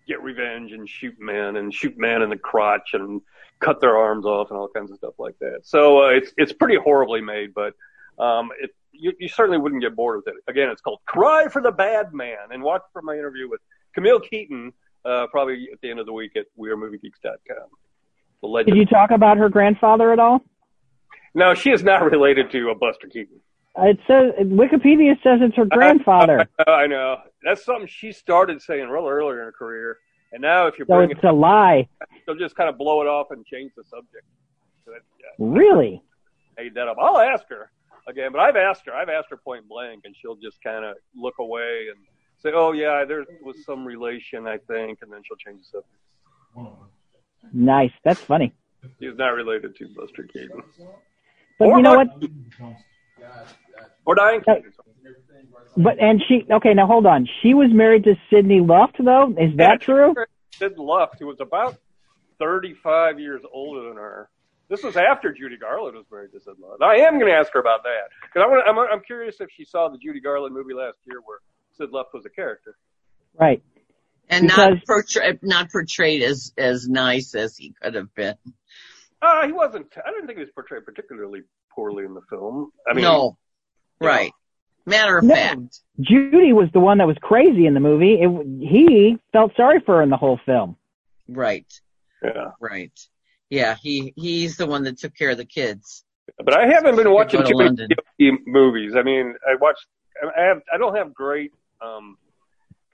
get 0.07 0.21
revenge 0.21 0.71
and 0.71 0.89
shoot 0.89 1.15
men 1.19 1.55
and 1.55 1.73
shoot 1.73 1.97
men 1.97 2.23
in 2.23 2.29
the 2.29 2.37
crotch 2.37 2.89
and 2.93 3.21
cut 3.59 3.79
their 3.79 3.95
arms 3.95 4.25
off 4.25 4.49
and 4.49 4.57
all 4.57 4.67
kinds 4.67 4.91
of 4.91 4.97
stuff 4.97 5.13
like 5.19 5.37
that. 5.39 5.59
So 5.63 6.05
uh, 6.05 6.09
it's 6.09 6.33
it's 6.37 6.53
pretty 6.53 6.77
horribly 6.83 7.21
made, 7.21 7.53
but 7.53 7.73
um, 8.17 8.49
it 8.59 8.71
you, 8.91 9.13
you 9.19 9.27
certainly 9.27 9.59
wouldn't 9.59 9.83
get 9.83 9.95
bored 9.95 10.23
with 10.25 10.35
it. 10.35 10.41
Again, 10.49 10.69
it's 10.69 10.81
called 10.81 10.99
Cry 11.05 11.47
for 11.49 11.61
the 11.61 11.71
Bad 11.71 12.13
Man, 12.13 12.51
and 12.51 12.63
watch 12.63 12.81
for 12.91 13.03
my 13.03 13.13
interview 13.13 13.47
with 13.47 13.61
Camille 13.93 14.19
Keaton. 14.19 14.73
Uh, 15.05 15.27
probably 15.27 15.69
at 15.71 15.79
the 15.81 15.89
end 15.89 15.99
of 16.01 16.05
the 16.05 16.11
week 16.11 16.35
at 16.35 16.47
WeAreMovieGeeks.com. 16.59 17.69
The 18.41 18.47
legend. 18.47 18.73
Did 18.73 18.79
you 18.79 18.85
talk 18.85 19.11
about 19.11 19.37
her 19.37 19.47
grandfather 19.47 20.11
at 20.11 20.19
all? 20.19 20.41
No, 21.33 21.53
she 21.53 21.69
is 21.69 21.81
not 21.81 22.11
related 22.11 22.51
to 22.51 22.71
uh, 22.71 22.73
Buster 22.73 23.07
Keaton. 23.07 23.39
It 23.79 23.99
says 24.07 24.33
Wikipedia 24.47 25.21
says 25.21 25.39
it's 25.41 25.55
her 25.55 25.65
grandfather, 25.71 26.47
I 26.65 26.87
know. 26.87 27.17
That's 27.43 27.63
something 27.63 27.87
she 27.87 28.11
started 28.11 28.61
saying 28.61 28.87
real 28.89 29.07
earlier 29.07 29.39
in 29.39 29.45
her 29.45 29.51
career. 29.51 29.97
And 30.33 30.41
now 30.41 30.67
if 30.67 30.77
you 30.79 30.85
so 30.85 30.95
bring 30.95 31.11
it's 31.11 31.19
it, 31.23 31.27
a 31.27 31.31
lie. 31.31 31.87
she'll 32.25 32.35
just 32.35 32.55
kind 32.55 32.69
of 32.69 32.77
blow 32.77 33.01
it 33.01 33.07
off 33.07 33.27
and 33.31 33.45
change 33.45 33.71
the 33.77 33.83
subject. 33.83 34.25
So 34.83 34.91
that, 34.91 35.01
yeah, 35.19 35.27
Really? 35.37 36.01
made 36.57 36.73
that 36.73 36.87
up. 36.87 36.97
I'll 36.99 37.19
ask 37.19 37.47
her 37.49 37.71
again, 38.07 38.31
but 38.31 38.39
I've 38.41 38.55
asked 38.55 38.85
her. 38.87 38.93
I've 38.95 39.09
asked 39.09 39.27
her 39.29 39.37
point 39.37 39.67
blank, 39.69 40.01
and 40.05 40.15
she'll 40.19 40.35
just 40.35 40.61
kind 40.63 40.83
of 40.83 40.95
look 41.15 41.35
away 41.39 41.85
and 41.89 41.99
say, 42.39 42.51
"Oh 42.53 42.71
yeah, 42.71 43.05
there 43.05 43.25
was 43.43 43.63
some 43.63 43.85
relation, 43.85 44.47
I 44.47 44.57
think," 44.57 44.99
and 45.01 45.11
then 45.11 45.21
she'll 45.25 45.37
change 45.37 45.61
the 45.71 45.81
subject. 46.57 46.83
Nice. 47.53 47.91
That's 48.03 48.19
funny. 48.21 48.53
He's 48.99 49.15
not 49.17 49.29
related 49.29 49.75
to 49.77 49.87
Buster 49.95 50.23
Keaton 50.23 50.61
But 51.59 51.65
Or 51.65 51.77
you 51.77 51.83
know 51.83 51.95
what? 51.95 52.19
Buck- 52.19 52.29
or 54.05 54.15
Diane 54.15 54.41
Keaton. 54.41 54.73
But 55.75 55.99
and 55.99 56.21
she 56.27 56.45
okay. 56.51 56.73
Now 56.73 56.87
hold 56.87 57.05
on. 57.05 57.27
She 57.41 57.53
was 57.53 57.69
married 57.71 58.03
to 58.05 58.15
Sidney 58.31 58.61
Luft, 58.61 58.97
though. 59.03 59.29
Is 59.37 59.57
that 59.57 59.81
true? 59.81 60.15
Sid 60.57 60.77
Luft, 60.77 61.19
who 61.19 61.27
was 61.27 61.39
about 61.39 61.77
35 62.39 63.19
years 63.19 63.41
older 63.53 63.87
than 63.87 63.97
her. 63.97 64.29
This 64.69 64.83
was 64.83 64.97
after 64.97 65.31
Judy 65.31 65.57
Garland 65.57 65.95
was 65.95 66.05
married 66.11 66.31
to 66.33 66.39
Sid 66.39 66.55
Luft. 66.59 66.81
I 66.81 66.97
am 67.01 67.19
going 67.19 67.31
to 67.31 67.37
ask 67.37 67.53
her 67.53 67.59
about 67.59 67.83
that 67.83 68.09
because 68.21 68.43
I 68.43 68.47
want. 68.47 68.67
I'm, 68.67 68.77
I'm 68.79 69.03
curious 69.03 69.39
if 69.39 69.49
she 69.55 69.65
saw 69.65 69.87
the 69.87 69.97
Judy 69.97 70.19
Garland 70.19 70.53
movie 70.53 70.73
last 70.73 70.97
year 71.05 71.21
where 71.25 71.39
Sid 71.77 71.91
Luft 71.91 72.09
was 72.13 72.25
a 72.25 72.29
character. 72.29 72.75
Right. 73.39 73.61
and 74.29 74.47
not 74.47 74.83
portrayed 74.85 75.39
not 75.43 75.71
portrayed 75.71 76.23
as 76.23 76.53
as 76.57 76.87
nice 76.89 77.35
as 77.35 77.55
he 77.55 77.73
could 77.81 77.93
have 77.93 78.13
been. 78.15 78.35
Uh, 79.21 79.45
he 79.45 79.51
wasn't. 79.51 79.87
I 80.05 80.11
didn't 80.11 80.27
think 80.27 80.39
he 80.39 80.43
was 80.43 80.53
portrayed 80.53 80.85
particularly 80.85 81.41
poorly 81.73 82.03
in 82.03 82.13
the 82.13 82.21
film. 82.29 82.71
I 82.89 82.93
mean, 82.93 83.03
no, 83.03 83.37
right. 83.99 84.31
Matter 84.85 85.17
of 85.17 85.25
No. 85.25 85.35
fact, 85.35 85.79
Judy 85.99 86.53
was 86.53 86.69
the 86.73 86.79
one 86.79 86.99
that 86.99 87.07
was 87.07 87.17
crazy 87.21 87.65
in 87.65 87.73
the 87.73 87.79
movie. 87.81 88.21
It, 88.21 88.29
he 88.65 89.17
felt 89.33 89.51
sorry 89.57 89.81
for 89.85 89.97
her 89.97 90.01
in 90.01 90.09
the 90.09 90.15
whole 90.17 90.39
film. 90.45 90.77
right, 91.27 91.65
yeah. 92.23 92.51
right. 92.61 92.97
Yeah, 93.49 93.75
he 93.81 94.13
he's 94.15 94.55
the 94.57 94.65
one 94.65 94.83
that 94.83 94.97
took 94.97 95.13
care 95.15 95.31
of 95.31 95.37
the 95.37 95.45
kids. 95.45 96.03
But 96.43 96.53
I 96.57 96.67
haven't 96.67 96.95
been 96.97 97.11
watching 97.11 97.43
too 97.43 97.57
many 97.57 97.65
London. 97.67 97.89
Movies. 98.45 98.95
I 98.95 99.03
mean, 99.03 99.35
I 99.49 99.55
watch. 99.55 99.77
I 100.37 100.41
have. 100.41 100.61
I 100.73 100.77
don't 100.77 100.95
have 100.95 101.13
great 101.13 101.53
um, 101.81 102.17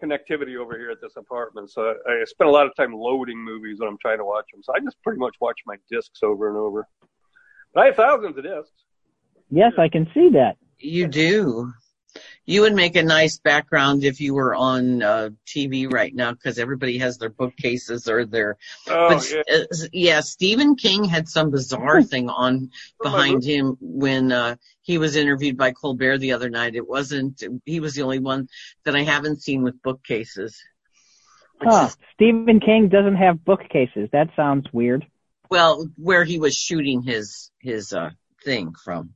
connectivity 0.02 0.58
over 0.58 0.78
here 0.78 0.92
at 0.92 1.02
this 1.02 1.14
apartment, 1.16 1.72
so 1.72 1.96
I, 2.08 2.22
I 2.22 2.24
spend 2.26 2.50
a 2.50 2.54
lot 2.54 2.66
of 2.68 2.76
time 2.76 2.94
loading 2.94 3.38
movies 3.40 3.80
when 3.80 3.90
I'm 3.90 3.98
trying 4.00 4.18
to 4.20 4.26
watch 4.26 4.46
them. 4.54 4.62
So 4.64 4.74
I 4.76 4.80
just 4.80 5.02
pretty 5.04 5.20
much 5.20 5.36
watch 5.40 5.60
my 5.66 5.76
discs 5.90 6.22
over 6.24 6.50
and 6.50 6.58
over. 6.58 6.88
But 7.74 7.82
I 7.82 7.86
have 7.88 7.96
thousands 7.96 8.38
of 8.38 8.44
discs. 8.44 8.72
Yes, 9.50 9.74
I 9.78 9.90
can 9.90 10.08
see 10.14 10.30
that. 10.34 10.58
You 10.80 11.08
do. 11.08 11.74
You 12.46 12.62
would 12.62 12.74
make 12.76 12.98
a 12.98 13.04
nice 13.04 13.38
background 13.40 14.04
if 14.04 14.20
you 14.20 14.34
were 14.34 14.54
on 14.54 15.02
uh, 15.02 15.30
TV 15.48 15.92
right 15.92 16.14
now 16.14 16.34
because 16.34 16.60
everybody 16.60 16.98
has 16.98 17.18
their 17.18 17.30
bookcases 17.30 18.10
or 18.10 18.26
their. 18.26 18.58
Oh 18.90 19.10
but 19.10 19.32
yeah. 19.32 19.42
uh, 19.62 19.88
yeah, 19.94 20.20
Stephen 20.20 20.76
King 20.76 21.06
had 21.06 21.30
some 21.30 21.52
bizarre 21.52 22.04
thing 22.04 22.30
on 22.30 22.72
behind 23.02 23.46
him 23.46 23.78
when 23.80 24.34
uh, 24.34 24.58
he 24.82 24.98
was 24.98 25.16
interviewed 25.16 25.58
by 25.58 25.72
Colbert 25.72 26.18
the 26.18 26.34
other 26.34 26.50
night. 26.50 26.76
It 26.76 26.88
wasn't. 26.88 27.42
He 27.66 27.80
was 27.80 27.94
the 27.96 28.02
only 28.04 28.20
one 28.20 28.50
that 28.84 28.96
I 28.96 29.04
haven't 29.04 29.42
seen 29.42 29.64
with 29.64 29.82
bookcases. 29.82 30.62
Which 31.60 31.70
Huh. 31.72 31.86
is, 31.88 31.98
Stephen 32.14 32.60
King 32.60 32.90
doesn't 32.90 33.16
have 33.16 33.46
bookcases. 33.46 34.10
That 34.12 34.28
sounds 34.36 34.68
weird. 34.74 35.06
well, 35.50 35.88
where 35.96 36.26
he 36.26 36.40
was 36.40 36.58
shooting 36.58 37.04
his 37.04 37.52
his 37.60 37.94
uh, 37.94 38.10
thing 38.44 38.74
from. 38.84 39.14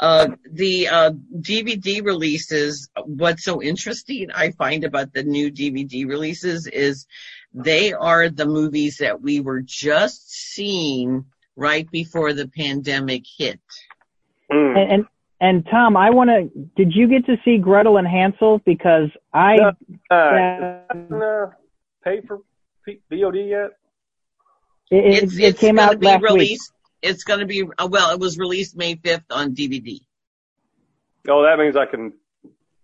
Uh, 0.00 0.28
the 0.50 0.88
uh, 0.88 1.12
DVD 1.38 2.04
releases. 2.04 2.88
What's 3.04 3.44
so 3.44 3.62
interesting 3.62 4.30
I 4.34 4.50
find 4.50 4.84
about 4.84 5.12
the 5.12 5.22
new 5.22 5.50
DVD 5.50 6.08
releases 6.08 6.66
is 6.66 7.06
they 7.52 7.92
are 7.92 8.28
the 8.28 8.46
movies 8.46 8.98
that 8.98 9.20
we 9.20 9.40
were 9.40 9.62
just 9.62 10.30
seeing 10.30 11.26
right 11.56 11.88
before 11.90 12.32
the 12.32 12.48
pandemic 12.48 13.22
hit. 13.38 13.60
Mm. 14.50 14.76
And 14.76 14.92
and, 14.92 15.04
and 15.40 15.66
Tom, 15.70 15.96
I 15.96 16.10
want 16.10 16.30
to. 16.30 16.68
Did 16.76 16.92
you 16.94 17.06
get 17.06 17.26
to 17.26 17.36
see 17.44 17.58
Gretel 17.58 17.96
and 17.96 18.06
Hansel? 18.06 18.60
Because 18.64 19.10
I. 19.32 19.56
No. 19.56 19.72
Uh, 20.10 21.50
pay 22.02 22.20
for 22.26 22.40
VOD 23.10 23.48
yet? 23.48 23.70
it, 24.90 25.04
it, 25.04 25.22
It's 25.24 25.38
it 25.38 25.58
came 25.58 25.78
out 25.78 26.00
be 26.00 26.06
last 26.06 26.22
week. 26.32 26.60
Released. 27.04 27.14
It's 27.14 27.24
going 27.24 27.40
to 27.40 27.46
be 27.46 27.64
uh, 27.78 27.88
well. 27.90 28.10
It 28.12 28.20
was 28.20 28.38
released 28.38 28.76
May 28.76 28.96
fifth 28.96 29.24
on 29.30 29.54
DVD. 29.54 30.00
Oh, 31.28 31.42
that 31.42 31.58
means 31.58 31.76
I 31.76 31.86
can. 31.86 32.12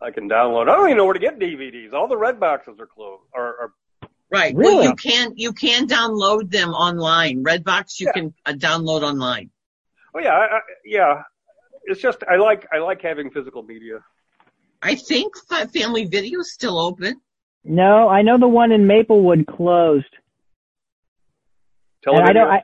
I 0.02 0.10
can 0.10 0.30
download. 0.30 0.62
I 0.70 0.76
don't 0.76 0.86
even 0.86 0.96
know 0.96 1.04
where 1.04 1.12
to 1.12 1.20
get 1.20 1.38
DVDs. 1.38 1.92
All 1.92 2.08
the 2.08 2.16
red 2.16 2.40
boxes 2.40 2.80
are 2.80 2.86
closed. 2.86 3.22
Are, 3.34 3.46
are 3.46 3.72
Right. 4.32 4.54
Well, 4.54 4.76
Really? 4.76 4.86
you 4.86 4.94
can 4.94 5.32
you 5.36 5.52
can 5.52 5.86
download 5.86 6.50
them 6.50 6.70
online. 6.70 7.44
Redbox 7.44 8.00
you 8.00 8.06
Yeah. 8.06 8.12
can 8.12 8.34
uh, 8.46 8.52
download 8.52 9.02
online. 9.02 9.50
oh 10.14 10.20
yeah, 10.20 10.30
I, 10.30 10.56
I, 10.56 10.60
yeah. 10.86 11.22
It's 11.84 12.00
just 12.00 12.22
I 12.30 12.36
like 12.36 12.66
I 12.72 12.78
like 12.78 13.02
having 13.02 13.30
physical 13.30 13.62
media. 13.62 13.98
I 14.82 14.94
think 14.94 15.34
Family 15.74 16.06
Video 16.06 16.40
is 16.40 16.52
still 16.54 16.78
open. 16.78 17.20
No, 17.64 18.08
I 18.08 18.22
know 18.22 18.38
the 18.38 18.48
one 18.48 18.72
in 18.72 18.86
Maplewood 18.86 19.46
closed. 19.46 20.06
And 22.06 22.16
I 22.16 22.32
Television. 22.32 22.34
don't. 22.36 22.50
I, 22.50 22.62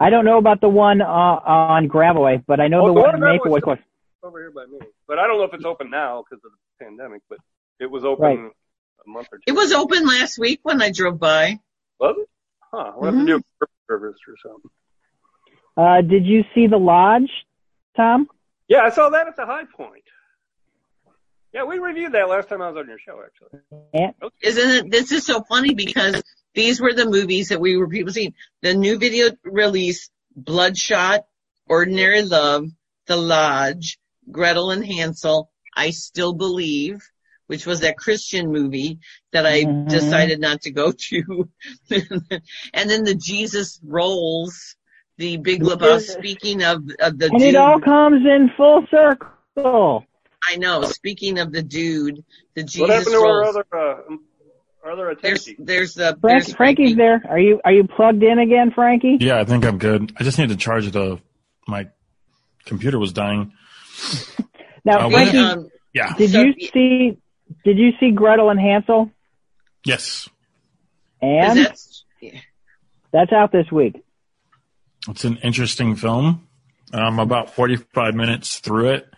I 0.00 0.10
don't 0.10 0.24
know 0.24 0.38
about 0.38 0.60
the 0.60 0.68
one 0.68 1.00
uh, 1.00 1.04
on 1.06 1.88
Gravelway, 1.88 2.44
but 2.46 2.60
I 2.60 2.68
know 2.68 2.82
Oh, 2.82 2.88
the 2.88 2.94
the 2.94 3.00
one 3.00 3.04
one 3.04 3.14
in 3.16 3.20
Maplewood 3.38 3.62
closed. 3.62 3.80
over 4.22 4.38
here 4.40 4.50
by 4.50 4.66
me, 4.66 4.78
but 5.06 5.18
I 5.18 5.26
don't 5.26 5.38
know 5.38 5.44
if 5.44 5.54
it's 5.54 5.64
open 5.64 5.90
now 5.90 6.22
because 6.28 6.44
of 6.44 6.50
the 6.52 6.84
pandemic. 6.84 7.22
But 7.28 7.38
it 7.80 7.90
was 7.90 8.04
open 8.04 8.24
Right. 8.24 8.38
a 9.06 9.08
month 9.10 9.28
or 9.32 9.38
two. 9.38 9.44
It 9.46 9.52
was 9.52 9.72
open 9.72 10.06
last 10.06 10.38
week 10.38 10.60
when 10.62 10.82
I 10.82 10.90
drove 10.90 11.18
by. 11.18 11.58
Was 12.00 12.16
it? 12.18 12.28
Huh. 12.72 12.92
We'll 12.96 13.12
have 13.12 13.20
to 13.20 13.26
do 13.26 13.36
a 13.62 13.66
service 13.88 14.16
or 14.26 14.34
something. 14.42 14.70
Uh, 15.76 16.00
did 16.02 16.24
you 16.26 16.44
see 16.54 16.66
the 16.66 16.76
Lodge, 16.78 17.30
Tom? 17.96 18.28
Yeah, 18.68 18.80
I 18.82 18.90
saw 18.90 19.10
that 19.10 19.26
at 19.28 19.36
the 19.36 19.46
High 19.46 19.64
Point. 19.76 20.02
Yeah, 21.52 21.64
we 21.64 21.78
reviewed 21.78 22.12
that 22.12 22.28
last 22.28 22.48
time 22.48 22.62
I 22.62 22.68
was 22.68 22.76
on 22.78 22.88
your 22.88 22.98
show, 22.98 23.20
actually. 23.24 23.60
Yeah. 23.94 24.10
Isn't 24.42 24.70
it? 24.86 24.90
This 24.90 25.12
is 25.12 25.24
so 25.24 25.42
funny 25.42 25.72
because 25.74 26.20
these 26.54 26.80
were 26.80 26.92
the 26.92 27.06
movies 27.08 27.48
that 27.48 27.60
we 27.60 27.76
were 27.76 27.88
people 27.88 28.12
seeing. 28.12 28.34
The 28.62 28.74
new 28.74 28.98
video 28.98 29.30
release, 29.44 30.10
Bloodshot, 30.36 31.26
Ordinary 31.68 32.22
Love, 32.22 32.68
The 33.06 33.16
Lodge, 33.16 33.98
Gretel 34.30 34.70
and 34.70 34.84
Hansel, 34.84 35.50
I 35.76 35.90
Still 35.90 36.32
Believe, 36.32 37.02
which 37.46 37.66
was 37.66 37.80
that 37.80 37.98
Christian 37.98 38.50
movie 38.50 38.98
that 39.32 39.46
I 39.46 39.64
Mhm. 39.64 39.88
decided 39.88 40.40
not 40.40 40.62
to 40.62 40.70
go 40.70 40.92
to. 40.92 41.48
and 41.90 42.90
then 42.90 43.04
the 43.04 43.14
Jesus 43.14 43.80
Rolls, 43.84 44.76
the 45.18 45.36
Big 45.36 45.62
Lebowski, 45.62 46.18
speaking 46.18 46.62
of, 46.62 46.88
of 47.00 47.18
the 47.18 47.26
And 47.26 47.40
dude. 47.40 47.54
it 47.54 47.56
all 47.56 47.80
comes 47.80 48.24
in 48.24 48.50
full 48.56 48.86
circle. 48.90 50.06
I 50.46 50.56
know, 50.56 50.82
speaking 50.82 51.38
of 51.38 51.52
the 51.52 51.62
dude, 51.62 52.24
the 52.54 52.62
Jesus 52.62 52.80
what 52.80 52.90
happened 52.90 53.14
to 53.14 53.24
our 53.24 53.44
other 53.44 53.66
uh, 53.72 54.16
our 54.84 54.92
other 54.92 55.16
There's, 55.20 55.46
attendee? 55.46 55.56
there's 55.58 55.94
the, 55.94 56.16
Frank, 56.20 56.44
there's 56.44 56.54
Frankie's 56.54 56.96
there. 56.96 57.22
Are 57.28 57.38
you 57.38 57.60
are 57.64 57.72
you 57.72 57.84
plugged 57.84 58.22
in 58.22 58.38
again, 58.38 58.70
Frankie? 58.74 59.16
Yeah, 59.20 59.40
I 59.40 59.44
think 59.44 59.64
I'm 59.64 59.78
good. 59.78 60.12
I 60.18 60.24
just 60.24 60.38
need 60.38 60.50
to 60.50 60.56
charge 60.56 60.90
the 60.90 61.20
my 61.66 61.88
computer 62.64 62.98
was 62.98 63.12
dying. 63.12 63.52
Now, 64.86 65.06
Uh, 65.06 65.10
Frankie, 65.10 65.38
um, 65.38 65.70
Yeah. 65.94 66.12
did 66.18 66.30
so- 66.32 66.42
you 66.42 66.52
see 66.72 67.16
did 67.64 67.78
you 67.78 67.92
see 67.98 68.10
Gretel 68.10 68.50
and 68.50 68.60
Hansel? 68.60 69.10
Yes. 69.86 70.28
And 71.22 71.58
Is 71.58 72.04
that, 72.20 72.32
that's 73.10 73.32
out 73.32 73.50
this 73.50 73.70
week. 73.72 74.02
It's 75.08 75.24
an 75.24 75.38
interesting 75.38 75.96
film. 75.96 76.46
I'm 76.92 77.18
about 77.18 77.54
45 77.54 78.14
minutes 78.14 78.58
through 78.58 78.90
it. 78.90 79.08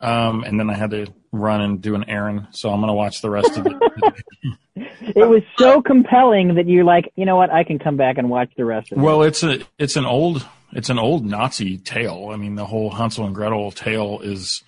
Um, 0.00 0.42
and 0.42 0.58
then 0.58 0.70
I 0.70 0.74
had 0.74 0.90
to 0.90 1.06
run 1.38 1.60
and 1.60 1.80
do 1.80 1.94
an 1.94 2.08
errand. 2.08 2.48
So 2.52 2.70
I'm 2.70 2.80
going 2.80 2.88
to 2.88 2.94
watch 2.94 3.20
the 3.20 3.30
rest 3.30 3.56
of 3.56 3.66
it. 3.66 3.74
It 5.00 5.26
was 5.26 5.42
so 5.56 5.80
compelling 5.80 6.56
that 6.56 6.68
you're 6.68 6.84
like, 6.84 7.10
you 7.16 7.24
know 7.24 7.36
what? 7.36 7.50
I 7.50 7.64
can 7.64 7.78
come 7.78 7.96
back 7.96 8.18
and 8.18 8.28
watch 8.28 8.50
the 8.56 8.64
rest 8.64 8.92
of 8.92 8.98
it. 8.98 9.00
well, 9.00 9.22
it's 9.22 9.42
a, 9.42 9.60
it's 9.78 9.96
an 9.96 10.04
old, 10.04 10.46
it's 10.72 10.90
an 10.90 10.98
old 10.98 11.24
Nazi 11.24 11.78
tale. 11.78 12.30
I 12.32 12.36
mean, 12.36 12.56
the 12.56 12.66
whole 12.66 12.90
Hansel 12.90 13.24
and 13.24 13.34
Gretel 13.34 13.70
tale 13.70 14.20
is, 14.22 14.62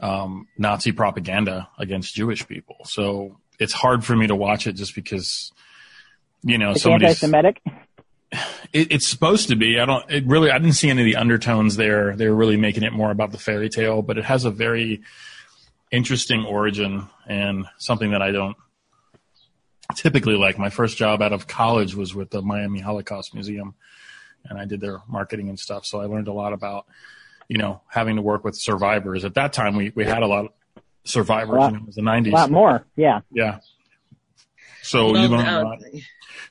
um, 0.00 0.48
Nazi 0.56 0.90
propaganda 0.92 1.68
against 1.78 2.14
Jewish 2.14 2.48
people. 2.48 2.78
So 2.84 3.36
it's 3.58 3.72
hard 3.72 4.04
for 4.04 4.16
me 4.16 4.26
to 4.26 4.34
watch 4.34 4.66
it 4.66 4.72
just 4.72 4.94
because, 4.94 5.52
you 6.42 6.58
know, 6.58 6.72
it's 6.72 6.82
somebody's, 6.82 7.22
anti-Semitic. 7.22 7.60
It, 8.72 8.92
it's 8.92 9.06
supposed 9.06 9.48
to 9.48 9.56
be. 9.56 9.80
I 9.80 9.86
don't. 9.86 10.08
It 10.10 10.26
really. 10.26 10.50
I 10.50 10.58
didn't 10.58 10.74
see 10.74 10.90
any 10.90 11.02
of 11.02 11.06
the 11.06 11.16
undertones 11.16 11.76
there. 11.76 12.14
They 12.14 12.28
were 12.28 12.34
really 12.34 12.58
making 12.58 12.82
it 12.82 12.92
more 12.92 13.10
about 13.10 13.32
the 13.32 13.38
fairy 13.38 13.70
tale, 13.70 14.02
but 14.02 14.18
it 14.18 14.24
has 14.24 14.44
a 14.44 14.50
very 14.50 15.00
interesting 15.90 16.44
origin 16.44 17.08
and 17.26 17.66
something 17.78 18.10
that 18.10 18.22
I 18.22 18.30
don't 18.30 18.56
typically 19.94 20.36
like. 20.36 20.58
My 20.58 20.70
first 20.70 20.96
job 20.96 21.22
out 21.22 21.32
of 21.32 21.46
college 21.46 21.94
was 21.94 22.14
with 22.14 22.30
the 22.30 22.42
Miami 22.42 22.80
Holocaust 22.80 23.34
Museum, 23.34 23.74
and 24.44 24.58
I 24.58 24.64
did 24.64 24.80
their 24.80 25.00
marketing 25.08 25.48
and 25.48 25.58
stuff. 25.58 25.86
So 25.86 26.00
I 26.00 26.06
learned 26.06 26.28
a 26.28 26.32
lot 26.32 26.52
about, 26.52 26.86
you 27.48 27.58
know, 27.58 27.80
having 27.88 28.16
to 28.16 28.22
work 28.22 28.44
with 28.44 28.56
survivors. 28.56 29.24
At 29.24 29.34
that 29.34 29.52
time, 29.52 29.76
we 29.76 29.92
we 29.94 30.04
had 30.04 30.22
a 30.22 30.26
lot 30.26 30.46
of 30.46 30.50
survivors. 31.04 31.56
A 31.56 31.58
lot- 31.58 31.72
and 31.72 31.82
it 31.82 31.86
was 31.86 31.94
the 31.94 32.02
A 32.02 32.30
lot 32.30 32.50
more. 32.50 32.84
Yeah. 32.96 33.20
Yeah. 33.30 33.60
So 34.82 35.12
well, 35.12 35.22
you 35.22 35.28
learn 35.28 35.46
a 35.46 35.60
uh, 35.60 35.64
lot. 35.64 35.78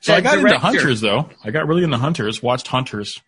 So 0.00 0.14
I 0.14 0.20
the 0.20 0.22
got 0.22 0.38
into 0.38 0.58
Hunters 0.58 1.00
though. 1.00 1.28
I 1.42 1.50
got 1.50 1.66
really 1.66 1.82
into 1.82 1.98
Hunters. 1.98 2.42
Watched 2.42 2.68
Hunters. 2.68 3.20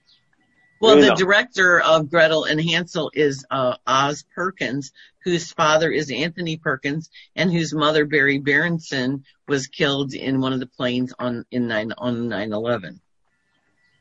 Well, 0.81 0.99
Yeah. 0.99 1.11
the 1.11 1.15
director 1.15 1.81
of 1.81 2.11
Gretel 2.11 2.45
and 2.45 2.61
Hansel 2.61 3.11
is 3.15 3.45
uh, 3.51 3.77
Oz 3.87 4.25
Perkins, 4.35 4.93
whose 5.25 5.53
father 5.53 5.91
is 5.91 6.11
Anthony 6.11 6.57
Perkins, 6.57 7.11
and 7.37 7.53
whose 7.53 7.75
mother 7.75 8.07
Berry 8.07 8.39
Berenson 8.39 9.25
was 9.47 9.67
killed 9.67 10.15
in 10.15 10.41
one 10.41 10.53
of 10.55 10.61
the 10.61 10.67
planes 10.67 11.13
on 11.19 11.45
in 11.51 11.69
nine 11.69 11.93
on 11.99 12.29
nine 12.29 12.53
eleven. 12.53 13.01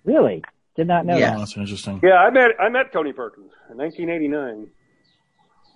Really? 0.05 0.43
Did 0.75 0.87
not 0.87 1.05
know 1.05 1.17
Yeah. 1.17 1.35
Oh, 1.35 1.39
that's 1.39 1.57
interesting. 1.57 1.99
Yeah, 2.01 2.15
I 2.15 2.29
met 2.29 2.51
I 2.59 2.69
met 2.69 2.93
Tony 2.93 3.11
Perkins 3.11 3.51
in 3.69 3.77
1989. 3.77 4.69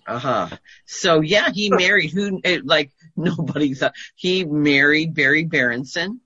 Uh 0.07 0.19
huh. 0.19 0.47
So 0.85 1.19
yeah, 1.21 1.49
he 1.53 1.69
married 1.69 2.11
who 2.11 2.39
eh, 2.45 2.59
like 2.63 2.91
nobody 3.17 3.73
thought 3.73 3.93
he 4.15 4.45
married 4.45 5.13
Berry 5.13 5.43
Berenson, 5.43 6.21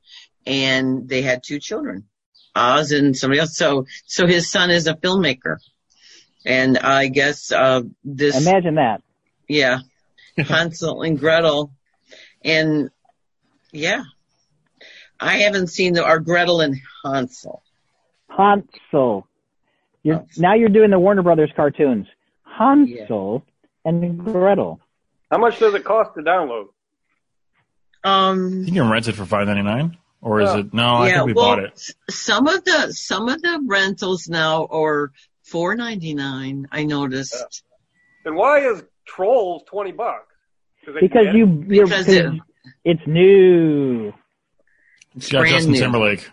and 0.46 1.10
they 1.10 1.24
had 1.24 1.42
two 1.44 1.60
children, 1.60 2.06
Oz 2.58 2.92
and 2.92 3.16
somebody 3.16 3.40
else. 3.40 3.56
So 3.58 3.86
so 4.06 4.26
his 4.28 4.50
son 4.52 4.70
is 4.72 4.88
a 4.88 4.96
filmmaker, 4.96 5.58
and 6.46 6.78
I 6.78 7.08
guess 7.08 7.52
uh 7.52 7.82
this. 8.04 8.36
Imagine 8.46 8.76
that. 8.76 9.02
yeah, 9.48 9.80
Hansel 10.38 11.02
and 11.04 11.20
Gretel, 11.20 11.72
and 12.44 12.90
yeah, 13.72 14.04
I 15.20 15.38
haven't 15.40 15.68
seen 15.68 15.94
the 15.94 16.04
or 16.06 16.20
Gretel 16.20 16.62
and 16.62 16.76
Hansel. 17.06 17.62
Hansel. 18.30 19.28
You're 20.04 20.26
now 20.38 20.54
you're 20.56 20.70
doing 20.70 20.90
the 20.90 21.00
Warner 21.00 21.22
Brothers 21.24 21.52
cartoons. 21.56 22.08
Hansel 22.44 23.44
and 23.86 24.18
Gretel. 24.24 24.80
How 25.30 25.38
much 25.38 25.60
does 25.60 25.74
it 25.74 25.84
cost 25.84 26.16
to 26.16 26.22
download? 26.22 26.68
Um, 28.04 28.64
You 28.66 28.72
can 28.72 28.90
rent 28.90 29.08
it 29.08 29.14
for 29.14 29.26
five 29.26 29.48
ninety 29.48 29.64
nine, 29.64 29.98
or 30.22 30.42
is 30.42 30.50
Yeah. 30.54 30.60
it? 30.60 30.74
No, 30.74 30.88
I 30.96 31.08
yeah, 31.10 31.14
think 31.16 31.26
we 31.28 31.34
well, 31.34 31.46
bought 31.46 31.60
it. 31.64 31.72
s- 31.74 31.94
some 32.10 32.48
of 32.48 32.64
the 32.66 32.92
some 32.94 33.30
of 33.30 33.42
the 33.42 33.62
rentals 33.66 34.28
now 34.28 34.66
are 34.72 35.12
four 35.44 35.76
ninety 35.76 36.14
nine. 36.14 36.68
I 36.72 36.84
noticed. 36.84 37.64
And 38.26 38.36
why 38.36 38.60
is 38.60 38.84
Trolls 39.06 39.64
twenty 39.68 39.92
bucks? 39.92 40.26
Because 40.86 41.26
can- 41.28 41.36
you 41.36 41.66
you're, 41.68 41.86
Because 41.88 42.06
because 42.06 42.08
it- 42.10 42.42
it's 42.86 43.02
new. 43.08 44.14
It's 45.16 45.30
got 45.30 45.40
brand 45.40 45.54
Justin 45.56 45.72
new. 45.74 45.80
Timberlake. 45.80 46.30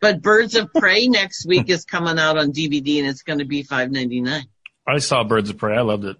But 0.00 0.20
Birds 0.20 0.56
of 0.56 0.72
Prey 0.74 1.06
next 1.06 1.46
week 1.46 1.70
is 1.70 1.84
coming 1.84 2.18
out 2.18 2.36
on 2.36 2.50
DVD 2.50 2.98
and 2.98 3.08
it's 3.08 3.22
going 3.22 3.38
to 3.38 3.44
be 3.44 3.62
five 3.62 3.90
ninety 3.90 4.20
nine. 4.20 4.46
I 4.86 4.98
saw 4.98 5.22
Birds 5.24 5.48
of 5.50 5.58
Prey. 5.58 5.76
I 5.76 5.82
loved 5.82 6.04
it. 6.04 6.16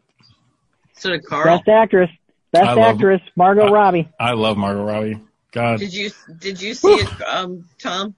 So 0.98 1.10
did 1.10 1.24
Carl. 1.26 1.44
Best 1.58 1.68
actress. 1.68 2.10
Best 2.52 2.64
I 2.68 2.74
love- 2.74 2.94
actress, 2.96 3.20
Margot 3.36 3.66
I- 3.66 3.70
Robbie. 3.72 4.08
I 4.20 4.32
love 4.34 4.56
Margot 4.56 4.84
Robbie. 4.84 5.20
God, 5.52 5.78
Did 5.78 5.92
you 5.92 6.10
did 6.38 6.60
you 6.60 6.74
see 6.74 6.94
it, 6.94 7.22
um, 7.22 7.68
Tom? 7.78 8.14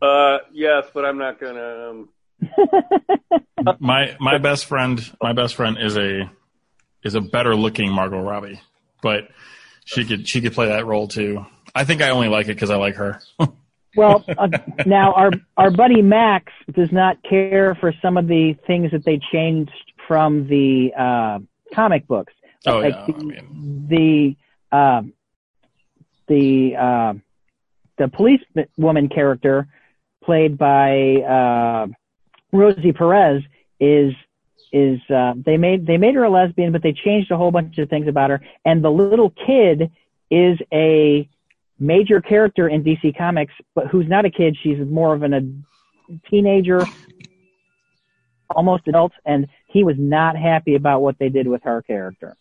Uh, 0.00 0.38
yes, 0.52 0.86
but 0.94 1.04
I'm 1.04 1.18
not 1.18 1.38
gonna. 1.38 1.90
Um, 1.90 2.08
my 3.80 4.16
my 4.18 4.38
best 4.38 4.64
friend, 4.64 5.00
my 5.22 5.34
best 5.34 5.54
friend 5.54 5.76
is 5.78 5.96
a 5.96 6.30
is 7.02 7.14
a 7.14 7.20
better 7.20 7.54
looking 7.54 7.92
Margot 7.92 8.20
Robbie, 8.20 8.60
but 9.02 9.28
she 9.84 10.04
could 10.06 10.26
she 10.26 10.40
could 10.40 10.54
play 10.54 10.68
that 10.68 10.86
role 10.86 11.06
too. 11.06 11.44
I 11.74 11.84
think 11.84 12.00
I 12.00 12.10
only 12.10 12.28
like 12.28 12.46
it 12.46 12.54
because 12.54 12.70
I 12.70 12.76
like 12.76 12.96
her. 12.96 13.20
Well, 13.96 14.24
uh, 14.26 14.48
now 14.86 15.12
our 15.12 15.30
our 15.56 15.70
buddy 15.70 16.02
Max 16.02 16.52
does 16.72 16.90
not 16.90 17.16
care 17.22 17.76
for 17.76 17.92
some 18.02 18.16
of 18.16 18.26
the 18.26 18.56
things 18.66 18.90
that 18.90 19.04
they 19.04 19.20
changed 19.32 19.70
from 20.08 20.48
the 20.48 20.90
uh, 20.98 21.38
comic 21.72 22.08
books. 22.08 22.32
Oh 22.66 22.78
like 22.78 22.92
yeah, 22.92 23.06
the 23.06 23.14
I 23.14 23.22
mean, 23.22 23.86
the 23.88 24.76
uh, 24.76 25.02
the 26.28 26.76
uh, 26.76 27.14
the 27.98 28.08
police 28.08 28.40
woman 28.76 29.08
character 29.08 29.68
played 30.24 30.56
by 30.58 31.16
uh, 31.16 31.86
Rosie 32.52 32.92
Perez 32.92 33.42
is 33.80 34.12
is 34.72 34.98
uh, 35.08 35.34
they 35.36 35.56
made 35.56 35.86
they 35.86 35.96
made 35.96 36.14
her 36.14 36.24
a 36.24 36.30
lesbian, 36.30 36.72
but 36.72 36.82
they 36.82 36.92
changed 36.92 37.30
a 37.30 37.36
whole 37.36 37.50
bunch 37.50 37.78
of 37.78 37.88
things 37.88 38.08
about 38.08 38.30
her. 38.30 38.40
And 38.64 38.82
the 38.82 38.90
little 38.90 39.30
kid 39.46 39.90
is 40.30 40.58
a 40.72 41.28
major 41.78 42.20
character 42.20 42.68
in 42.68 42.82
DC 42.82 43.16
Comics, 43.16 43.54
but 43.74 43.86
who's 43.86 44.08
not 44.08 44.24
a 44.24 44.30
kid. 44.30 44.56
She's 44.62 44.78
more 44.78 45.14
of 45.14 45.22
an, 45.22 45.34
a 45.34 46.28
teenager, 46.28 46.84
almost 48.50 48.88
adult, 48.88 49.12
and 49.24 49.46
he 49.68 49.84
was 49.84 49.96
not 49.98 50.36
happy 50.36 50.74
about 50.74 51.02
what 51.02 51.18
they 51.18 51.28
did 51.28 51.46
with 51.46 51.62
her 51.62 51.82
character. 51.82 52.36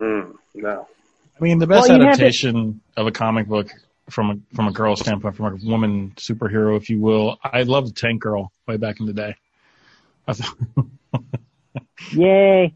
hmm, 0.00 0.32
no. 0.54 0.88
I 1.38 1.44
mean 1.44 1.58
the 1.58 1.66
best 1.66 1.88
Well, 1.88 1.98
you 1.98 2.04
have 2.04 2.14
adaptation 2.14 2.80
of 2.96 3.06
a 3.06 3.12
comic 3.12 3.46
book 3.46 3.70
from 4.10 4.30
a 4.30 4.56
from 4.56 4.68
a 4.68 4.72
girl 4.72 4.96
standpoint, 4.96 5.36
from 5.36 5.46
a 5.46 5.56
woman 5.68 6.12
superhero, 6.16 6.76
if 6.76 6.90
you 6.90 7.00
will. 7.00 7.38
I 7.44 7.62
loved 7.62 7.96
Tank 7.96 8.22
Girl 8.22 8.50
way 8.66 8.76
back 8.76 9.00
in 9.00 9.06
the 9.06 9.12
day. 9.12 9.36
Yay! 12.12 12.74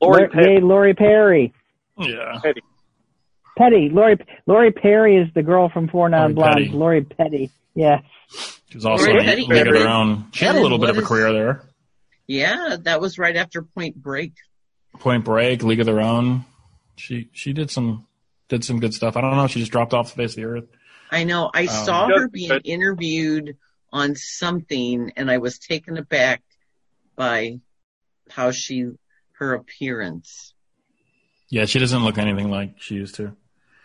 Lori 0.00 0.20
Lor- 0.20 0.28
Petty. 0.28 0.52
Yay, 0.52 0.60
Lori 0.60 0.94
Perry. 0.94 1.52
yeah, 1.98 2.38
Petty. 2.42 2.62
Petty. 3.56 3.88
Lori 3.90 4.16
Lori 4.46 4.72
Perry 4.72 5.16
is 5.16 5.28
the 5.34 5.42
girl 5.42 5.68
from 5.68 5.88
Four 5.88 6.08
Non 6.08 6.34
Blondes. 6.34 6.70
Lori 6.72 7.02
Petty. 7.02 7.50
Yes. 7.74 8.02
she 8.68 8.76
was 8.76 8.86
also 8.86 9.06
Lori 9.06 9.18
in 9.20 9.24
Petty 9.24 9.46
League 9.46 9.66
of 9.66 9.74
Their 9.74 9.88
Own. 9.88 10.26
She 10.32 10.44
had 10.44 10.56
a 10.56 10.60
little 10.60 10.78
bit 10.78 10.90
of 10.90 10.98
a 10.98 11.02
career 11.02 11.32
there. 11.32 11.62
Yeah, 12.26 12.76
that 12.82 13.00
was 13.00 13.18
right 13.18 13.36
after 13.36 13.62
Point 13.62 13.96
Break. 13.96 14.32
Point 14.98 15.24
Break, 15.24 15.62
League 15.62 15.80
of 15.80 15.86
Their 15.86 16.00
Own. 16.00 16.44
She 16.98 17.28
she 17.32 17.52
did 17.52 17.70
some 17.70 18.06
did 18.48 18.64
some 18.64 18.80
good 18.80 18.94
stuff. 18.94 19.16
I 19.16 19.20
don't 19.20 19.36
know. 19.36 19.46
She 19.46 19.60
just 19.60 19.72
dropped 19.72 19.94
off 19.94 20.10
the 20.10 20.16
face 20.16 20.32
of 20.32 20.36
the 20.36 20.44
earth. 20.44 20.64
I 21.10 21.24
know. 21.24 21.50
I 21.54 21.62
Um, 21.62 21.68
saw 21.68 22.08
her 22.08 22.28
being 22.28 22.48
good. 22.50 22.62
interviewed 22.64 23.56
on 23.92 24.14
something, 24.16 25.12
and 25.16 25.30
I 25.30 25.38
was 25.38 25.58
taken 25.58 25.96
aback 25.96 26.42
by 27.16 27.60
how 28.30 28.50
she 28.50 28.86
her 29.38 29.54
appearance. 29.54 30.52
Yeah, 31.48 31.64
she 31.64 31.78
doesn't 31.78 32.04
look 32.04 32.18
anything 32.18 32.50
like 32.50 32.74
she 32.80 32.94
used 32.96 33.14
to. 33.16 33.34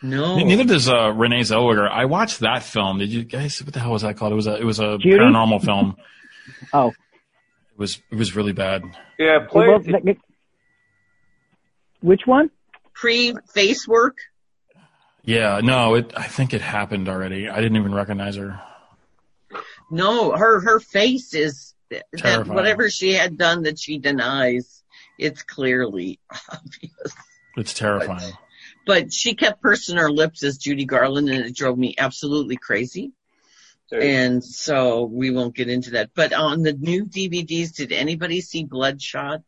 No, 0.01 0.35
Neither 0.35 0.65
does 0.65 0.89
uh, 0.89 1.13
Renee 1.13 1.41
Zellweger. 1.41 1.89
I 1.89 2.03
watched 2.05 2.41
that 2.41 2.63
film. 2.63 2.97
Did 2.99 3.09
you 3.09 3.23
guys? 3.23 3.63
What 3.63 3.73
the 3.73 3.79
hell 3.79 3.91
was 3.91 4.01
that 4.01 4.17
called? 4.17 4.33
It 4.33 4.35
was 4.35 4.47
a 4.47 4.55
it 4.59 4.65
was 4.65 4.79
a 4.79 4.97
Judy? 4.97 5.17
paranormal 5.17 5.63
film. 5.63 5.95
Oh. 6.73 6.89
It 6.89 7.77
was 7.77 8.01
it 8.11 8.15
was 8.15 8.35
really 8.35 8.51
bad. 8.51 8.83
Yeah, 9.17 9.47
Well, 9.53 9.79
played. 9.79 9.85
th- 9.85 10.03
th- 10.03 10.17
which 12.01 12.21
one? 12.25 12.49
Pre 12.93 13.33
face 13.53 13.87
work. 13.87 14.17
Yeah, 15.23 15.61
no, 15.63 15.95
it. 15.95 16.11
I 16.17 16.23
think 16.27 16.53
it 16.53 16.61
happened 16.61 17.07
already. 17.07 17.47
I 17.49 17.57
didn't 17.61 17.77
even 17.77 17.93
recognize 17.93 18.35
her. 18.35 18.61
No, 19.91 20.31
her 20.31 20.59
her 20.59 20.79
face 20.79 21.33
is 21.33 21.73
that 21.89 22.05
Terrifying. 22.17 22.55
whatever 22.55 22.89
she 22.89 23.13
had 23.13 23.37
done 23.37 23.63
that 23.63 23.79
she 23.79 23.99
denies. 23.99 24.81
It's 25.19 25.43
clearly 25.43 26.19
obvious. 26.51 27.15
It's 27.55 27.73
terrifying. 27.73 28.33
But 28.85 29.13
she 29.13 29.35
kept 29.35 29.61
pursing 29.61 29.97
her 29.97 30.11
lips 30.11 30.43
as 30.43 30.57
Judy 30.57 30.85
Garland, 30.85 31.29
and 31.29 31.45
it 31.45 31.55
drove 31.55 31.77
me 31.77 31.95
absolutely 31.97 32.57
crazy. 32.57 33.11
And 33.91 34.43
so 34.43 35.03
we 35.03 35.29
won't 35.29 35.55
get 35.55 35.69
into 35.69 35.91
that. 35.91 36.09
But 36.15 36.33
on 36.33 36.63
the 36.63 36.73
new 36.73 37.05
DVDs, 37.05 37.75
did 37.75 37.91
anybody 37.91 38.41
see 38.41 38.63
Bloodshot? 38.63 39.43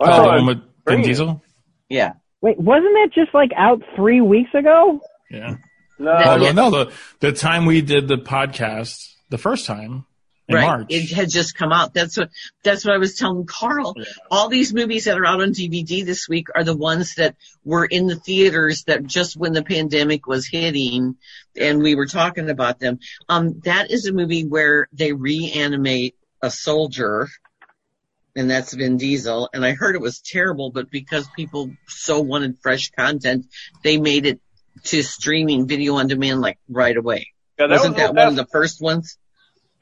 I 0.00 0.04
Oh, 0.04 0.06
saw 0.06 0.22
the 0.24 0.28
it. 0.28 0.32
one 0.38 0.46
with 0.46 0.58
Vin 0.84 1.02
Diesel. 1.02 1.40
Yeah. 1.88 2.12
Wait, 2.40 2.58
wasn't 2.58 2.94
that 2.94 3.10
just 3.14 3.34
like 3.34 3.50
out 3.56 3.82
three 3.96 4.20
weeks 4.20 4.50
ago? 4.54 5.00
Yeah. 5.30 5.56
No, 5.98 6.12
That- 6.16 6.40
yeah. 6.40 6.52
no, 6.52 6.70
the 6.70 6.92
the 7.20 7.32
time 7.32 7.66
we 7.66 7.80
did 7.80 8.06
the 8.08 8.18
podcast, 8.18 9.14
the 9.30 9.38
first 9.38 9.66
time 9.66 10.04
in 10.48 10.54
right. 10.54 10.64
March. 10.64 10.86
It 10.90 11.10
had 11.12 11.28
just 11.28 11.56
come 11.56 11.72
out. 11.72 11.92
That's 11.92 12.16
what 12.16 12.30
that's 12.62 12.84
what 12.84 12.94
I 12.94 12.98
was 12.98 13.16
telling 13.16 13.44
Carl. 13.46 13.94
Yeah. 13.96 14.04
All 14.30 14.48
these 14.48 14.72
movies 14.72 15.04
that 15.06 15.18
are 15.18 15.26
out 15.26 15.42
on 15.42 15.50
DVD 15.50 16.04
this 16.06 16.28
week 16.28 16.46
are 16.54 16.62
the 16.62 16.76
ones 16.76 17.16
that 17.16 17.34
were 17.64 17.84
in 17.84 18.06
the 18.06 18.14
theaters 18.16 18.84
that 18.84 19.04
just 19.04 19.36
when 19.36 19.52
the 19.52 19.64
pandemic 19.64 20.26
was 20.28 20.46
hitting 20.46 21.16
and 21.60 21.82
we 21.82 21.96
were 21.96 22.06
talking 22.06 22.48
about 22.48 22.78
them. 22.78 23.00
Um 23.28 23.60
that 23.64 23.90
is 23.90 24.06
a 24.06 24.12
movie 24.12 24.46
where 24.46 24.88
they 24.92 25.12
reanimate 25.12 26.14
a 26.42 26.50
soldier 26.50 27.28
and 28.38 28.50
that's 28.50 28.72
Vin 28.72 28.96
Diesel 28.96 29.50
and 29.52 29.64
I 29.64 29.72
heard 29.72 29.94
it 29.94 30.00
was 30.00 30.20
terrible 30.20 30.70
but 30.70 30.90
because 30.90 31.28
people 31.36 31.70
so 31.86 32.20
wanted 32.20 32.56
fresh 32.62 32.90
content 32.90 33.46
they 33.84 33.98
made 33.98 34.24
it 34.26 34.40
to 34.84 35.02
streaming 35.02 35.66
video 35.66 35.94
on 35.96 36.06
demand 36.06 36.40
like 36.40 36.58
right 36.68 36.96
away. 36.96 37.32
yeah, 37.58 37.66
that 37.66 37.74
Wasn't 37.74 37.94
was 37.94 38.00
that 38.02 38.14
the 38.14 38.18
one 38.20 38.28
of 38.28 38.36
the 38.36 38.46
first 38.46 38.80
ones? 38.80 39.18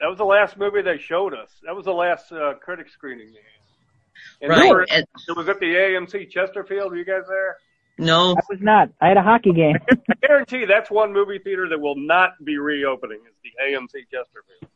that 0.01 0.07
was 0.07 0.17
the 0.17 0.25
last 0.25 0.57
movie 0.57 0.81
they 0.81 0.97
showed 0.97 1.33
us. 1.33 1.49
That 1.65 1.75
was 1.75 1.85
the 1.85 1.93
last 1.93 2.31
uh, 2.31 2.53
critic 2.55 2.89
screening. 2.89 3.27
they 3.31 3.39
had. 3.39 4.41
And 4.41 4.49
Right. 4.51 4.61
they 4.63 4.71
were- 4.73 4.87
And, 4.91 5.05
it 5.27 5.35
was 5.37 5.47
at 5.49 5.59
the 5.59 5.65
AMC 5.75 6.29
Chesterfield. 6.31 6.91
Were 6.91 6.97
you 6.97 7.05
guys 7.05 7.23
there? 7.27 7.57
no, 7.99 8.31
I 8.31 8.41
was 8.49 8.59
not. 8.61 8.89
I 9.01 9.07
had 9.07 9.17
a 9.17 9.23
hockey 9.23 9.53
game. 9.53 9.75
I 9.91 10.13
guarantee 10.27 10.65
that's 10.65 10.89
one 10.91 11.13
movie 11.13 11.39
theater 11.39 11.67
that 11.69 11.79
will 11.79 11.95
not 11.95 12.33
be 12.43 12.57
reopening. 12.59 13.19
Is 13.27 13.33
the 13.43 13.51
AMC 13.63 14.03
Chesterfield. 14.11 14.71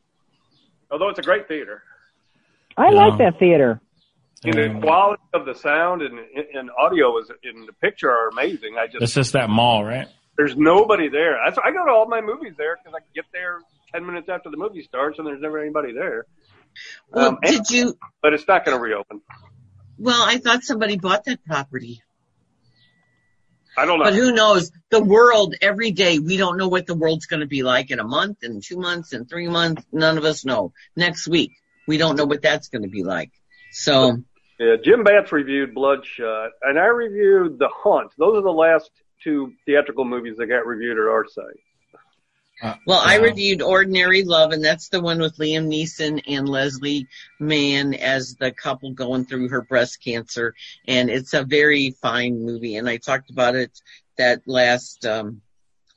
Although 0.91 1.09
it's 1.09 1.19
a 1.19 1.23
great 1.23 1.47
theater. 1.47 1.83
I 2.77 2.89
Yeah. 2.91 3.07
like 3.07 3.17
that 3.19 3.39
theater. 3.39 3.81
And 4.43 4.53
the 4.55 4.79
quality 4.81 5.21
of 5.33 5.45
the 5.45 5.53
sound 5.53 6.01
and, 6.01 6.17
and 6.53 6.71
audio 6.77 7.17
is 7.19 7.29
in 7.43 7.65
the 7.67 7.73
picture 7.73 8.09
are 8.09 8.29
amazing. 8.29 8.75
I 8.79 8.87
just 8.87 9.03
it's 9.03 9.13
just 9.13 9.33
that 9.33 9.49
mall, 9.49 9.83
right? 9.85 10.07
there's 10.37 10.55
nobody 10.57 11.09
there. 11.09 11.37
That's 11.45 11.59
I 11.63 11.71
go 11.71 11.85
to 11.85 11.91
all 11.91 12.07
my 12.07 12.21
movies 12.21 12.53
there 12.57 12.77
because 12.83 12.97
I 12.99 13.03
get 13.13 13.25
there 13.31 13.59
ten 13.93 14.03
minutes 14.05 14.29
after 14.29 14.49
the 14.49 14.57
movie 14.57 14.81
starts 14.81 15.19
and 15.19 15.27
there's 15.27 15.41
never 15.41 15.59
anybody 15.59 15.93
there. 15.93 16.25
well, 17.11 17.29
Um, 17.29 17.37
and- 17.43 17.57
did 17.57 17.69
you? 17.69 17.97
But 18.23 18.33
it's 18.33 18.47
not 18.47 18.65
going 18.65 18.75
to 18.77 18.81
reopen. 18.81 19.21
Well, 19.99 20.23
I 20.23 20.37
thought 20.37 20.63
somebody 20.63 20.97
bought 20.97 21.25
that 21.25 21.45
property, 21.45 22.01
I 23.77 23.85
don't 23.85 23.99
know. 23.99 24.05
but 24.05 24.15
who 24.15 24.31
knows? 24.31 24.71
The 24.89 25.03
world 25.03 25.53
every 25.61 25.91
day. 25.91 26.17
We 26.17 26.37
don't 26.37 26.57
know 26.57 26.67
what 26.67 26.87
the 26.87 26.95
world's 26.95 27.27
going 27.27 27.41
to 27.41 27.45
be 27.45 27.61
like 27.61 27.91
in 27.91 27.99
a 27.99 28.03
month, 28.03 28.43
in 28.43 28.61
two 28.61 28.77
months, 28.77 29.13
in 29.13 29.25
three 29.25 29.47
months. 29.47 29.83
None 29.91 30.17
of 30.17 30.25
us 30.25 30.43
know. 30.43 30.73
Next 30.95 31.27
week, 31.27 31.51
we 31.87 31.97
don't 31.97 32.15
know 32.15 32.25
what 32.25 32.41
that's 32.41 32.69
going 32.69 32.83
to 32.83 32.89
be 32.89 33.03
like. 33.03 33.31
So, 33.71 34.17
Yeah, 34.59 34.75
Jim 34.83 35.03
Batts 35.03 35.31
reviewed 35.31 35.73
Bloodshot, 35.73 36.51
and 36.61 36.79
I 36.79 36.85
reviewed 36.85 37.59
The 37.59 37.69
Hunt. 37.73 38.11
Those 38.17 38.37
are 38.37 38.43
the 38.43 38.51
last 38.51 38.91
two 39.23 39.53
theatrical 39.65 40.05
movies 40.05 40.37
that 40.37 40.47
got 40.47 40.65
reviewed 40.65 40.97
at 40.97 41.09
our 41.09 41.27
site. 41.27 41.59
Uh, 42.61 42.75
well, 42.85 43.01
I 43.03 43.17
uh, 43.17 43.21
reviewed 43.21 43.61
Ordinary 43.61 44.23
Love, 44.23 44.51
and 44.51 44.63
that's 44.63 44.89
the 44.89 45.01
one 45.01 45.19
with 45.19 45.37
Liam 45.37 45.67
Neeson 45.67 46.21
and 46.27 46.47
Leslie 46.47 47.07
Mann 47.39 47.95
as 47.95 48.35
the 48.35 48.51
couple 48.51 48.91
going 48.91 49.25
through 49.25 49.49
her 49.49 49.63
breast 49.63 50.03
cancer, 50.03 50.53
and 50.87 51.09
it's 51.09 51.33
a 51.33 51.43
very 51.43 51.91
fine 52.01 52.45
movie. 52.45 52.75
And 52.75 52.87
I 52.87 52.97
talked 52.97 53.31
about 53.31 53.55
it 53.55 53.71
that 54.17 54.41
last 54.45 55.05
um, 55.07 55.41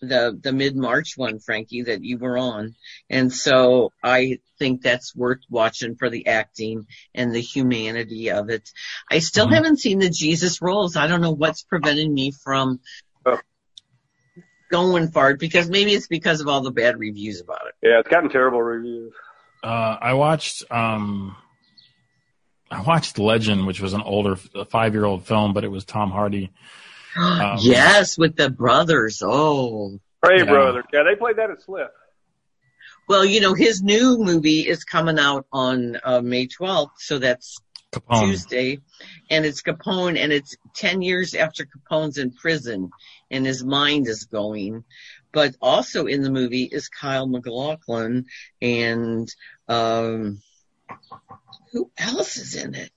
the 0.05 0.39
the 0.41 0.53
mid 0.53 0.77
March 0.77 1.15
one, 1.17 1.39
Frankie, 1.39 1.83
that 1.83 2.03
you 2.05 2.19
were 2.19 2.39
on, 2.39 2.75
and 3.11 3.33
so 3.33 3.93
I 4.03 4.39
think 4.59 4.83
that's 4.83 5.15
worth 5.17 5.41
watching 5.51 5.97
for 5.97 6.09
the 6.11 6.27
acting 6.27 6.87
and 7.15 7.35
the 7.35 7.41
humanity 7.41 8.31
of 8.31 8.51
it. 8.51 8.71
I 9.11 9.19
still 9.19 9.47
Mhm. 9.49 9.55
haven't 9.55 9.81
seen 9.81 9.99
the 9.99 10.11
Jesus 10.11 10.63
Rolls. 10.63 10.97
I 10.97 11.07
don't 11.07 11.21
know 11.21 11.33
what's 11.33 11.63
preventing 11.63 12.13
me 12.15 12.31
from 12.31 12.81
Oh. 13.27 13.41
going 14.71 15.09
for 15.11 15.31
it 15.31 15.39
because 15.39 15.69
maybe 15.69 15.93
it's 15.93 16.07
because 16.09 16.41
of 16.41 16.49
all 16.49 16.61
the 16.61 16.71
bad 16.71 16.99
reviews 16.99 17.41
about 17.41 17.67
it. 17.67 17.75
Yeah, 17.83 18.01
it's 18.01 18.09
gotten 18.09 18.31
terrible 18.31 18.63
reviews. 18.63 19.13
Uh, 19.63 19.97
I 20.01 20.15
watched 20.15 20.65
um, 20.71 21.37
I 22.71 22.83
watched 22.83 23.19
Legend, 23.19 23.67
which 23.67 23.81
was 23.81 23.93
an 23.93 24.03
older 24.03 24.37
five 24.37 24.95
year 24.95 25.05
old 25.05 25.27
film, 25.27 25.53
but 25.53 25.65
it 25.65 25.69
was 25.69 25.85
Tom 25.85 26.11
Hardy. 26.11 26.51
Um, 27.17 27.59
yes, 27.61 28.19
with 28.19 28.37
the 28.37 28.51
brothers. 28.51 29.23
Oh. 29.25 29.99
Kray 30.25 30.39
Yeah. 30.39 30.45
Brothers. 30.45 30.85
Yeah, 30.93 31.03
they 31.05 31.17
played 31.17 31.37
that 31.37 31.51
at 31.51 31.63
Sliff. 31.63 31.89
Well, 33.09 33.25
you 33.25 33.41
know, 33.41 33.53
his 33.55 33.83
new 33.83 34.19
movie 34.19 34.61
is 34.67 34.85
coming 34.85 35.19
out 35.19 35.47
on 35.53 35.99
uh, 36.03 36.21
May 36.23 36.47
12th, 36.47 36.93
so 36.99 37.19
that's 37.19 37.59
Capone. 37.93 38.21
Tuesday, 38.31 38.79
and 39.31 39.45
it's 39.45 39.63
Capone, 39.63 40.19
and 40.19 40.33
it's 40.33 40.57
10 40.75 41.03
years 41.03 41.35
after 41.35 41.67
Capone's 41.67 42.17
in 42.19 42.33
prison, 42.33 42.91
and 43.31 43.45
his 43.47 43.63
mind 43.63 44.09
is 44.09 44.25
going. 44.25 44.85
But 45.33 45.55
also 45.61 46.07
in 46.07 46.23
the 46.23 46.31
movie 46.31 46.65
is 46.65 46.89
Kyle 46.89 47.27
MacLachlan, 47.27 48.25
and 48.63 49.29
um, 49.69 50.41
who 51.73 51.91
else 51.99 52.37
is 52.39 52.55
in 52.57 52.75
it? 52.75 52.93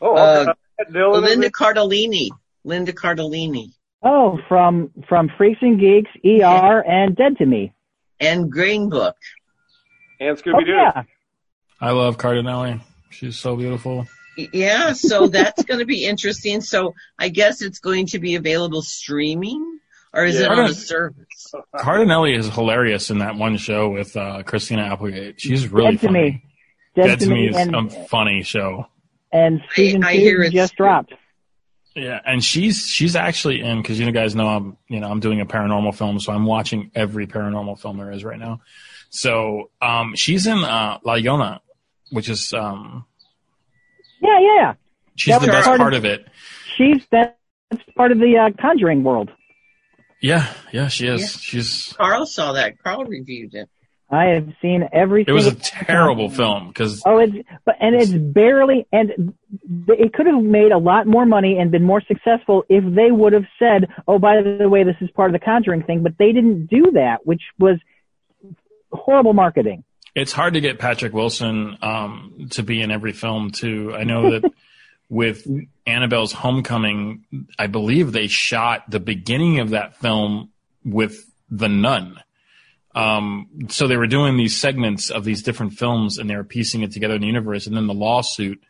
Oh, 0.00 0.16
Uh, 0.16 0.46
okay. 0.80 0.90
Dylan 0.92 1.16
is 1.22 1.30
Linda 1.30 1.46
it? 1.46 1.52
Cardellini. 1.52 2.30
Linda 2.66 2.92
Cardellini. 2.92 3.68
Oh, 4.02 4.38
from 4.48 4.90
from 5.08 5.30
Freaks 5.38 5.60
and 5.62 5.80
Geeks, 5.80 6.10
ER, 6.24 6.82
and 6.86 7.16
Dead 7.16 7.38
to 7.38 7.46
Me. 7.46 7.72
And 8.20 8.50
Green 8.50 8.88
Book. 8.90 9.16
and 10.20 10.30
Oh 10.30 10.34
Scooby 10.34 10.64
Doo. 10.66 10.72
yeah, 10.72 11.02
I 11.80 11.92
love 11.92 12.18
Cardinelli. 12.18 12.80
She's 13.10 13.38
so 13.38 13.56
beautiful. 13.56 14.06
Yeah, 14.52 14.92
so 14.92 15.26
that's 15.38 15.62
going 15.64 15.80
to 15.80 15.86
be 15.86 16.04
interesting. 16.04 16.60
So 16.60 16.94
I 17.18 17.28
guess 17.30 17.62
it's 17.62 17.78
going 17.78 18.06
to 18.08 18.18
be 18.18 18.34
available 18.34 18.82
streaming, 18.82 19.78
or 20.12 20.24
is 20.24 20.40
it 20.40 20.48
on 20.50 20.58
a 20.70 20.74
service? 20.74 21.52
Cardinelli 21.74 22.36
is 22.36 22.48
hilarious 22.48 23.10
in 23.10 23.18
that 23.18 23.36
one 23.36 23.56
show 23.56 23.88
with 23.90 24.16
uh, 24.16 24.42
Christina 24.42 24.82
Applegate. 24.82 25.40
She's 25.40 25.68
really 25.68 25.92
Dead 25.92 26.00
to 26.00 26.06
funny. 26.08 26.20
Me. 26.22 26.42
Dead, 26.96 27.06
Dead 27.06 27.20
to 27.20 27.30
Me 27.30 27.48
is 27.48 27.56
and, 27.56 27.74
a 27.76 27.88
funny 28.08 28.42
show. 28.42 28.86
and 29.32 29.60
season 29.74 30.04
I 30.04 30.14
hear 30.14 30.36
two 30.38 30.48
it's- 30.48 30.52
just 30.54 30.76
dropped. 30.76 31.12
Yeah, 31.96 32.20
and 32.26 32.44
she's 32.44 32.86
she's 32.86 33.16
actually 33.16 33.62
in 33.62 33.80
because 33.80 33.98
you 33.98 34.12
guys 34.12 34.34
know 34.34 34.46
I'm 34.48 34.76
you 34.86 35.00
know 35.00 35.08
I'm 35.10 35.18
doing 35.20 35.40
a 35.40 35.46
paranormal 35.46 35.94
film, 35.96 36.20
so 36.20 36.30
I'm 36.32 36.44
watching 36.44 36.90
every 36.94 37.26
paranormal 37.26 37.80
film 37.80 37.96
there 37.96 38.12
is 38.12 38.22
right 38.22 38.38
now. 38.38 38.60
So 39.08 39.70
um, 39.80 40.14
she's 40.14 40.46
in 40.46 40.58
uh, 40.58 40.98
La 41.04 41.14
Llorona, 41.14 41.60
which 42.10 42.28
is 42.28 42.52
um, 42.52 43.06
Yeah, 44.20 44.38
yeah, 44.40 44.54
yeah. 44.60 44.74
she's 45.14 45.34
That 45.34 45.40
the 45.40 45.46
best 45.52 45.64
part 45.66 45.78
part 45.78 45.94
of- 45.94 46.04
of 46.04 46.10
it. 46.10 46.28
She's 46.76 47.02
that's 47.10 47.32
part 47.96 48.12
of 48.12 48.18
the 48.18 48.36
uh, 48.36 48.50
Conjuring 48.62 49.02
world. 49.02 49.30
Yeah, 50.20 50.46
yeah, 50.72 50.88
she 50.88 51.06
is. 51.06 51.20
Yeah. 51.22 51.26
She's. 51.40 51.94
Carl 51.96 52.26
saw 52.26 52.52
that. 52.52 52.82
Carl 52.82 53.04
reviewed 53.06 53.54
it. 53.54 53.70
I 54.08 54.26
have 54.26 54.48
seen 54.62 54.88
every. 54.92 55.24
It 55.26 55.32
was 55.32 55.46
a 55.46 55.54
terrible 55.54 56.30
film 56.30 56.68
because 56.68 57.02
Oh, 57.04 57.18
it's 57.18 57.34
but 57.64 57.74
and 57.80 57.94
it's 57.96 58.12
barely 58.12 58.86
and 58.92 59.34
it 59.88 60.12
could 60.12 60.26
have 60.26 60.42
made 60.42 60.70
a 60.70 60.78
lot 60.78 61.06
more 61.06 61.26
money 61.26 61.58
and 61.58 61.70
been 61.72 61.82
more 61.82 62.00
successful 62.00 62.64
if 62.68 62.84
they 62.94 63.10
would 63.10 63.32
have 63.32 63.46
said, 63.58 63.88
"Oh, 64.06 64.18
by 64.18 64.42
the 64.42 64.68
way, 64.68 64.84
this 64.84 64.96
is 65.00 65.10
part 65.10 65.30
of 65.30 65.32
the 65.32 65.44
Conjuring 65.44 65.82
thing," 65.82 66.02
but 66.02 66.12
they 66.18 66.32
didn't 66.32 66.66
do 66.66 66.92
that, 66.92 67.26
which 67.26 67.42
was 67.58 67.78
horrible 68.92 69.32
marketing. 69.34 69.84
it's 70.14 70.32
hard 70.32 70.54
to 70.54 70.60
get 70.60 70.78
Patrick 70.78 71.12
Wilson 71.12 71.76
um, 71.82 72.46
to 72.50 72.62
be 72.62 72.80
in 72.80 72.90
every 72.90 73.12
film 73.12 73.50
too. 73.50 73.92
I 73.94 74.04
know 74.04 74.30
that 74.38 74.50
with 75.08 75.46
Annabelle's 75.86 76.32
Homecoming, 76.32 77.24
I 77.58 77.66
believe 77.66 78.12
they 78.12 78.26
shot 78.28 78.88
the 78.88 79.00
beginning 79.00 79.58
of 79.60 79.70
that 79.70 79.96
film 79.96 80.50
with 80.84 81.28
the 81.50 81.68
Nun. 81.68 82.18
Um, 82.96 83.48
so 83.68 83.86
they 83.86 83.96
were 83.98 84.06
doing 84.06 84.36
these 84.38 84.56
segments 84.56 85.10
of 85.10 85.22
these 85.24 85.42
different 85.42 85.74
films, 85.74 86.16
and 86.18 86.28
they 86.30 86.34
were 86.36 86.44
piecing 86.44 86.82
it 86.82 86.92
together 86.92 87.14
in 87.14 87.20
the 87.20 87.26
universe. 87.26 87.66
And 87.66 87.76
then 87.76 87.86
the 87.86 87.94
lawsuit 87.94 88.60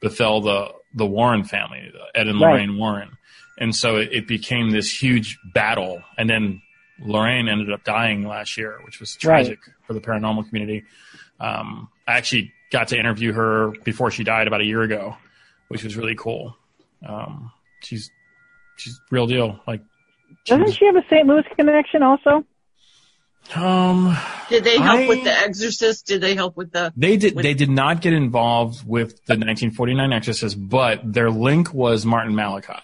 befell 0.00 0.40
the 0.40 0.72
the 0.94 1.06
Warren 1.06 1.42
family, 1.44 1.90
Ed 2.14 2.28
and 2.28 2.40
Right. 2.40 2.52
Lorraine 2.52 2.78
Warren, 2.78 3.10
and 3.58 3.74
so 3.74 3.96
it, 3.96 4.10
it 4.12 4.28
became 4.28 4.70
this 4.70 4.90
huge 5.02 5.38
battle. 5.52 6.00
And 6.16 6.30
then 6.30 6.62
Lorraine 7.00 7.48
ended 7.48 7.72
up 7.72 7.82
dying 7.82 8.26
last 8.28 8.56
year, 8.56 8.78
which 8.84 9.00
was 9.00 9.16
Right. 9.24 9.44
tragic 9.44 9.58
for 9.86 9.94
the 9.94 10.00
paranormal 10.00 10.48
community. 10.48 10.84
Um, 11.40 11.88
I 12.06 12.12
actually 12.18 12.52
got 12.70 12.88
to 12.88 12.98
interview 12.98 13.32
her 13.32 13.72
before 13.84 14.10
she 14.12 14.22
died 14.22 14.46
about 14.46 14.60
a 14.60 14.64
year 14.64 14.82
ago, 14.82 15.16
which 15.68 15.82
was 15.82 15.96
really 15.96 16.14
cool. 16.14 16.56
Um, 17.06 17.50
she's 17.82 18.10
she's 18.76 19.00
real 19.10 19.26
deal. 19.26 19.58
Like, 19.66 19.80
Doesn't 20.46 20.72
she 20.74 20.86
have 20.86 20.94
a 20.96 21.02
St. 21.10 21.26
Louis 21.26 21.42
connection 21.56 22.02
also? 22.04 22.44
Um, 23.54 24.16
Did 24.48 24.64
they 24.64 24.78
help 24.78 25.00
I- 25.00 25.08
with 25.08 25.24
The 25.24 25.32
Exorcist? 25.32 26.06
Did 26.06 26.20
they 26.20 26.34
help 26.34 26.56
with 26.56 26.72
the? 26.72 26.92
They 26.96 27.16
did. 27.16 27.34
With- 27.34 27.42
They 27.42 27.54
did 27.54 27.70
not 27.70 28.00
get 28.00 28.12
involved 28.12 28.86
with 28.86 29.16
the 29.26 29.34
1949 29.34 30.12
Exorcist, 30.12 30.56
but 30.68 31.00
their 31.12 31.30
link 31.30 31.72
was 31.74 32.06
Martin 32.06 32.34
Malachi. 32.34 32.80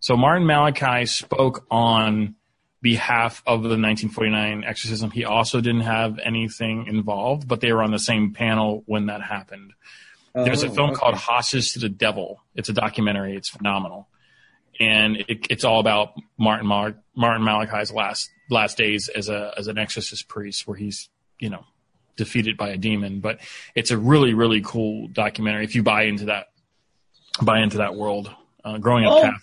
So 0.00 0.16
Martin 0.16 0.46
Malachi 0.46 1.06
spoke 1.06 1.64
on 1.70 2.34
behalf 2.80 3.42
of 3.46 3.62
the 3.62 3.68
1949 3.78 4.64
exorcism. 4.64 5.10
He 5.12 5.24
also 5.24 5.60
didn't 5.60 5.82
have 5.82 6.18
anything 6.24 6.86
involved, 6.88 7.46
but 7.46 7.60
they 7.60 7.72
were 7.72 7.82
on 7.82 7.92
the 7.92 7.98
same 8.00 8.32
panel 8.32 8.82
when 8.86 9.06
that 9.06 9.22
happened. 9.22 9.72
There's 10.34 10.62
a 10.64 10.68
Oh, 10.68 10.74
film 10.74 10.90
okay. 10.90 10.98
called 10.98 11.14
Hostage 11.14 11.74
to 11.74 11.78
the 11.78 11.88
Devil. 11.88 12.40
It's 12.56 12.68
a 12.68 12.72
documentary. 12.72 13.36
It's 13.36 13.50
phenomenal, 13.50 14.08
and 14.80 15.18
it, 15.28 15.46
it's 15.50 15.62
all 15.62 15.78
about 15.78 16.14
Martin 16.38 16.66
Mar- 16.66 16.96
Martin 17.14 17.44
Malachi's 17.44 17.92
last 17.92 18.30
last 18.52 18.76
days 18.76 19.08
as 19.08 19.28
a 19.28 19.52
as 19.56 19.66
an 19.66 19.78
exorcist 19.78 20.28
priest, 20.28 20.66
where 20.66 20.76
he's 20.76 21.08
you 21.38 21.50
know 21.50 21.64
defeated 22.16 22.56
by 22.56 22.68
a 22.70 22.76
demon. 22.76 23.20
But 23.20 23.40
it's 23.74 23.90
a 23.90 23.98
really 23.98 24.34
really 24.34 24.60
cool 24.62 25.08
documentary. 25.08 25.64
If 25.64 25.74
you 25.74 25.82
buy 25.82 26.04
into 26.04 26.26
that 26.26 26.48
buy 27.42 27.60
into 27.60 27.78
that 27.78 27.94
world, 27.94 28.30
uh, 28.64 28.78
growing 28.78 29.04
up 29.06 29.12
Oh, 29.12 29.22
Catholic. 29.22 29.40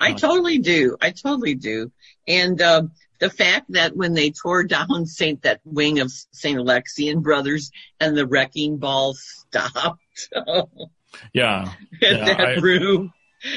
I 0.00 0.12
totally 0.14 0.58
do. 0.58 0.96
I 1.00 1.10
totally 1.10 1.54
do. 1.54 1.92
And 2.26 2.60
um, 2.62 2.90
the 3.20 3.30
fact 3.30 3.66
that 3.72 3.94
when 3.96 4.14
they 4.14 4.30
tore 4.30 4.64
down 4.64 5.06
Saint 5.18 5.42
that 5.42 5.60
wing 5.64 6.00
of 6.00 6.10
Saint 6.32 6.58
Alexian 6.58 7.22
Brothers 7.22 7.70
and 8.00 8.16
the 8.16 8.26
wrecking 8.26 8.78
ball 8.78 9.14
stopped 9.14 10.28
yeah, 11.32 11.72
Yeah, 12.00 12.24
that 12.24 12.40
I- 12.40 12.54
room 12.60 13.12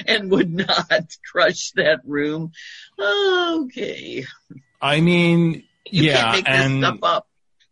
and 0.06 0.30
would 0.30 0.52
not 0.54 1.18
crush 1.32 1.72
that 1.72 2.02
room. 2.06 2.52
Okay, 3.00 4.26
I 4.82 5.02
mean, 5.02 5.64
you 5.90 6.04
yeah, 6.04 6.22
can't 6.22 6.36
make 6.36 6.50
and 6.50 6.84
this 6.84 6.90
stuff 6.90 7.00
up. 7.04 7.28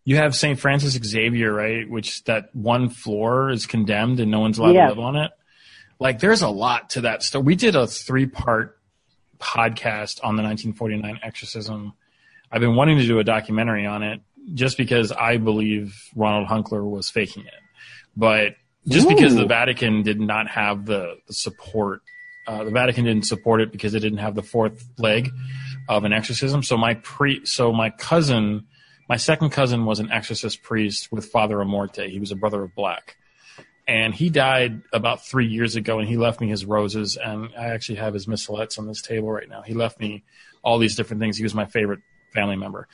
you 0.05 0.17
have 0.17 0.35
St. 0.35 0.59
Francis 0.59 0.93
Xavier, 0.93 1.53
right? 1.53 1.89
Which 1.89 2.23
that 2.25 2.53
one 2.55 2.89
floor 2.89 3.49
is 3.49 3.65
condemned 3.65 4.19
and 4.19 4.29
no 4.31 4.39
one's 4.39 4.57
allowed 4.57 4.75
Yeah. 4.75 4.83
to 4.87 4.89
live 4.89 4.99
on 4.99 5.15
it. 5.15 5.31
Like, 5.99 6.19
there's 6.19 6.41
a 6.43 6.49
lot 6.49 6.91
to 6.91 7.01
that 7.01 7.23
story. 7.23 7.43
We 7.43 7.55
did 7.55 7.75
a 7.75 7.87
three 7.87 8.25
part 8.27 8.77
podcast 9.39 10.19
on 10.23 10.35
the 10.35 10.43
1949 10.43 11.19
exorcism. 11.23 11.93
I've 12.51 12.61
been 12.61 12.75
wanting 12.75 12.97
to 12.99 13.05
do 13.07 13.19
a 13.19 13.23
documentary 13.23 13.85
on 13.85 14.03
it 14.03 14.21
just 14.53 14.77
because 14.77 15.11
I 15.11 15.37
believe 15.37 15.95
Ronald 16.15 16.47
Hunkeler 16.47 16.83
was 16.87 17.09
faking 17.09 17.45
it. 17.45 17.53
But 18.15 18.55
just 18.87 19.07
because 19.09 19.35
the 19.35 19.45
Vatican 19.45 20.01
did 20.03 20.19
not 20.19 20.47
have 20.49 20.85
the, 20.85 21.17
the 21.27 21.33
support, 21.33 22.01
uh, 22.47 22.63
the 22.63 22.71
Vatican 22.71 23.03
didn't 23.03 23.25
support 23.25 23.61
it 23.61 23.71
because 23.71 23.93
it 23.93 23.99
didn't 23.99 24.19
have 24.19 24.33
the 24.33 24.41
fourth 24.41 24.87
leg 24.97 25.29
of 25.89 26.05
an 26.05 26.13
exorcism. 26.13 26.63
So 26.63 26.77
my 26.77 26.95
pre, 26.95 27.45
so 27.45 27.73
my 27.73 27.89
cousin, 27.89 28.65
my 29.09 29.17
second 29.17 29.49
cousin 29.49 29.85
was 29.85 29.99
an 29.99 30.11
exorcist 30.11 30.63
priest 30.63 31.11
with 31.11 31.25
Father 31.25 31.57
Amorth. 31.57 32.03
He 32.09 32.19
was 32.19 32.31
a 32.31 32.35
brother 32.35 32.63
of 32.63 32.73
black. 32.73 33.17
And 33.87 34.13
he 34.13 34.29
died 34.29 34.81
about 34.91 35.25
three 35.25 35.47
years 35.47 35.77
ago 35.77 35.99
and 35.99 36.07
he 36.07 36.17
left 36.17 36.41
me 36.41 36.49
his 36.49 36.65
roses. 36.65 37.17
And 37.17 37.49
I 37.57 37.67
actually 37.67 37.95
have 37.95 38.13
his 38.13 38.25
missalettes 38.25 38.77
on 38.79 38.87
this 38.87 39.01
table 39.01 39.29
right 39.29 39.47
now. 39.47 39.61
He 39.61 39.73
left 39.73 39.99
me 39.99 40.23
all 40.61 40.77
these 40.77 40.95
different 40.95 41.21
things. 41.21 41.37
He 41.37 41.43
was 41.43 41.55
my 41.55 41.65
favorite 41.65 42.01
family 42.33 42.57
member. 42.57 42.87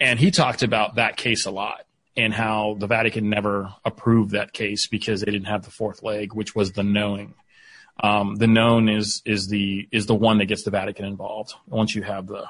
And 0.00 0.18
he 0.18 0.30
talked 0.30 0.62
about 0.62 0.96
that 0.96 1.16
case 1.16 1.46
a 1.46 1.50
lot 1.50 1.86
and 2.16 2.32
how 2.32 2.76
the 2.78 2.86
Vatican 2.86 3.30
never 3.30 3.74
approved 3.84 4.32
that 4.32 4.52
case 4.52 4.86
because 4.86 5.20
they 5.20 5.30
didn't 5.30 5.46
have 5.46 5.64
the 5.64 5.70
fourth 5.70 6.02
leg, 6.02 6.34
which 6.34 6.54
was 6.54 6.72
the 6.72 6.82
knowing. 6.82 7.34
Um, 8.00 8.34
the 8.36 8.46
known 8.48 8.88
is 8.88 9.22
is 9.24 9.46
the 9.48 9.88
is 9.92 10.06
the 10.06 10.14
one 10.14 10.38
that 10.38 10.46
gets 10.46 10.64
the 10.64 10.70
Vatican 10.70 11.04
involved 11.04 11.54
once 11.68 11.94
you 11.94 12.02
have 12.02 12.26
the, 12.26 12.44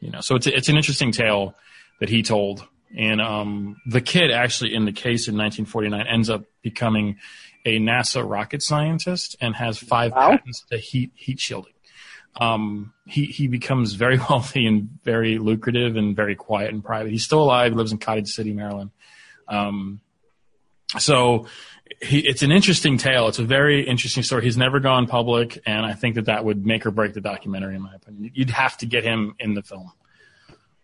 you 0.00 0.10
know. 0.10 0.20
So 0.20 0.36
it's 0.36 0.46
it's 0.46 0.68
an 0.68 0.76
interesting 0.76 1.12
tale 1.12 1.54
that 2.00 2.08
he 2.08 2.22
told, 2.22 2.64
and 2.96 3.20
um, 3.20 3.76
the 3.86 4.00
kid 4.00 4.30
actually 4.30 4.74
in 4.74 4.84
the 4.84 4.92
case 4.92 5.28
in 5.28 5.34
1949 5.36 6.06
ends 6.06 6.28
up 6.30 6.44
becoming 6.62 7.16
a 7.64 7.78
NASA 7.78 8.22
rocket 8.28 8.62
scientist 8.62 9.36
and 9.40 9.54
has 9.56 9.78
five 9.78 10.12
Wow. 10.12 10.30
patents 10.30 10.62
to 10.70 10.76
heat 10.78 11.10
heat 11.14 11.40
shielding. 11.40 11.72
um, 12.40 12.92
he 13.06 13.24
he 13.24 13.48
becomes 13.48 13.94
very 13.94 14.18
wealthy 14.30 14.66
and 14.66 14.90
very 15.04 15.38
lucrative 15.38 15.96
and 15.96 16.14
very 16.14 16.36
quiet 16.36 16.72
and 16.72 16.84
private. 16.84 17.10
He's 17.12 17.24
still 17.24 17.42
alive. 17.42 17.72
Lives 17.72 17.92
in 17.92 17.98
Cottage 17.98 18.28
City, 18.28 18.52
Maryland. 18.52 18.90
Um, 19.48 20.00
so 20.98 21.46
he, 22.00 22.20
it's 22.20 22.42
an 22.42 22.52
interesting 22.52 22.98
tale. 22.98 23.28
It's 23.28 23.38
a 23.38 23.44
very 23.44 23.86
interesting 23.86 24.22
story. 24.22 24.44
He's 24.44 24.56
never 24.56 24.80
gone 24.80 25.06
public, 25.06 25.58
and 25.66 25.84
I 25.84 25.94
think 25.94 26.14
that 26.14 26.26
that 26.26 26.44
would 26.44 26.64
make 26.64 26.86
or 26.86 26.90
break 26.90 27.14
the 27.14 27.20
documentary, 27.20 27.74
in 27.74 27.82
my 27.82 27.94
opinion. 27.94 28.30
You'd 28.34 28.50
have 28.50 28.76
to 28.78 28.86
get 28.86 29.04
him 29.04 29.34
in 29.38 29.54
the 29.54 29.62
film. 29.62 29.92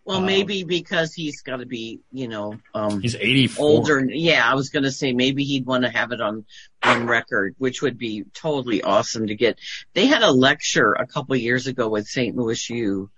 Well, 0.05 0.19
Um, 0.19 0.27
maybe 0.27 0.65
because 0.65 1.15
he's 1.15 1.41
got 1.41 1.59
to 1.59 1.67
be, 1.67 2.01
you 2.13 2.29
know, 2.29 2.59
um, 2.75 3.01
He's 3.01 3.15
eighty 3.17 3.49
older. 3.59 4.05
Yeah, 4.05 4.47
I 4.51 4.55
was 4.55 4.69
going 4.69 4.83
to 4.83 4.93
say 4.93 5.15
maybe 5.15 5.45
he'd 5.45 5.65
want 5.65 5.85
to 5.85 5.91
have 5.91 6.13
it 6.13 6.21
on 6.21 6.45
on 6.83 7.07
record, 7.07 7.55
which 7.57 7.81
would 7.81 7.97
be 7.97 8.25
totally 8.35 8.83
awesome 8.83 9.29
to 9.29 9.35
get. 9.35 9.59
They 9.95 10.07
had 10.07 10.23
a 10.23 10.31
lecture 10.31 10.93
a 10.93 11.07
couple 11.07 11.35
years 11.37 11.67
ago 11.67 11.89
with 11.89 12.07
St. 12.07 12.37
Louis 12.37 12.69
U 12.69 13.11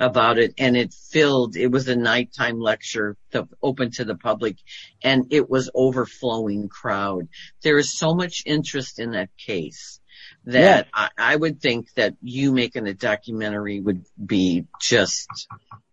about 0.00 0.38
it, 0.38 0.54
and 0.58 0.76
it 0.76 0.92
filled. 0.92 1.56
It 1.56 1.68
was 1.70 1.86
a 1.86 1.94
nighttime 1.94 2.58
lecture, 2.58 3.16
to, 3.32 3.46
open 3.62 3.90
to 3.92 4.04
the 4.04 4.16
public, 4.16 4.56
and 5.02 5.26
it 5.30 5.48
was 5.48 5.70
overflowing 5.74 6.68
crowd. 6.68 7.28
There 7.62 7.78
is 7.78 7.96
so 7.96 8.14
much 8.14 8.42
interest 8.46 8.98
in 8.98 9.12
that 9.12 9.28
case 9.36 10.00
that 10.46 10.88
I, 10.94 11.10
I 11.18 11.36
would 11.36 11.60
think 11.60 11.92
that 11.94 12.14
you 12.22 12.52
making 12.52 12.88
a 12.88 12.94
documentary 12.94 13.80
would 13.80 14.04
be 14.24 14.66
just 14.80 15.28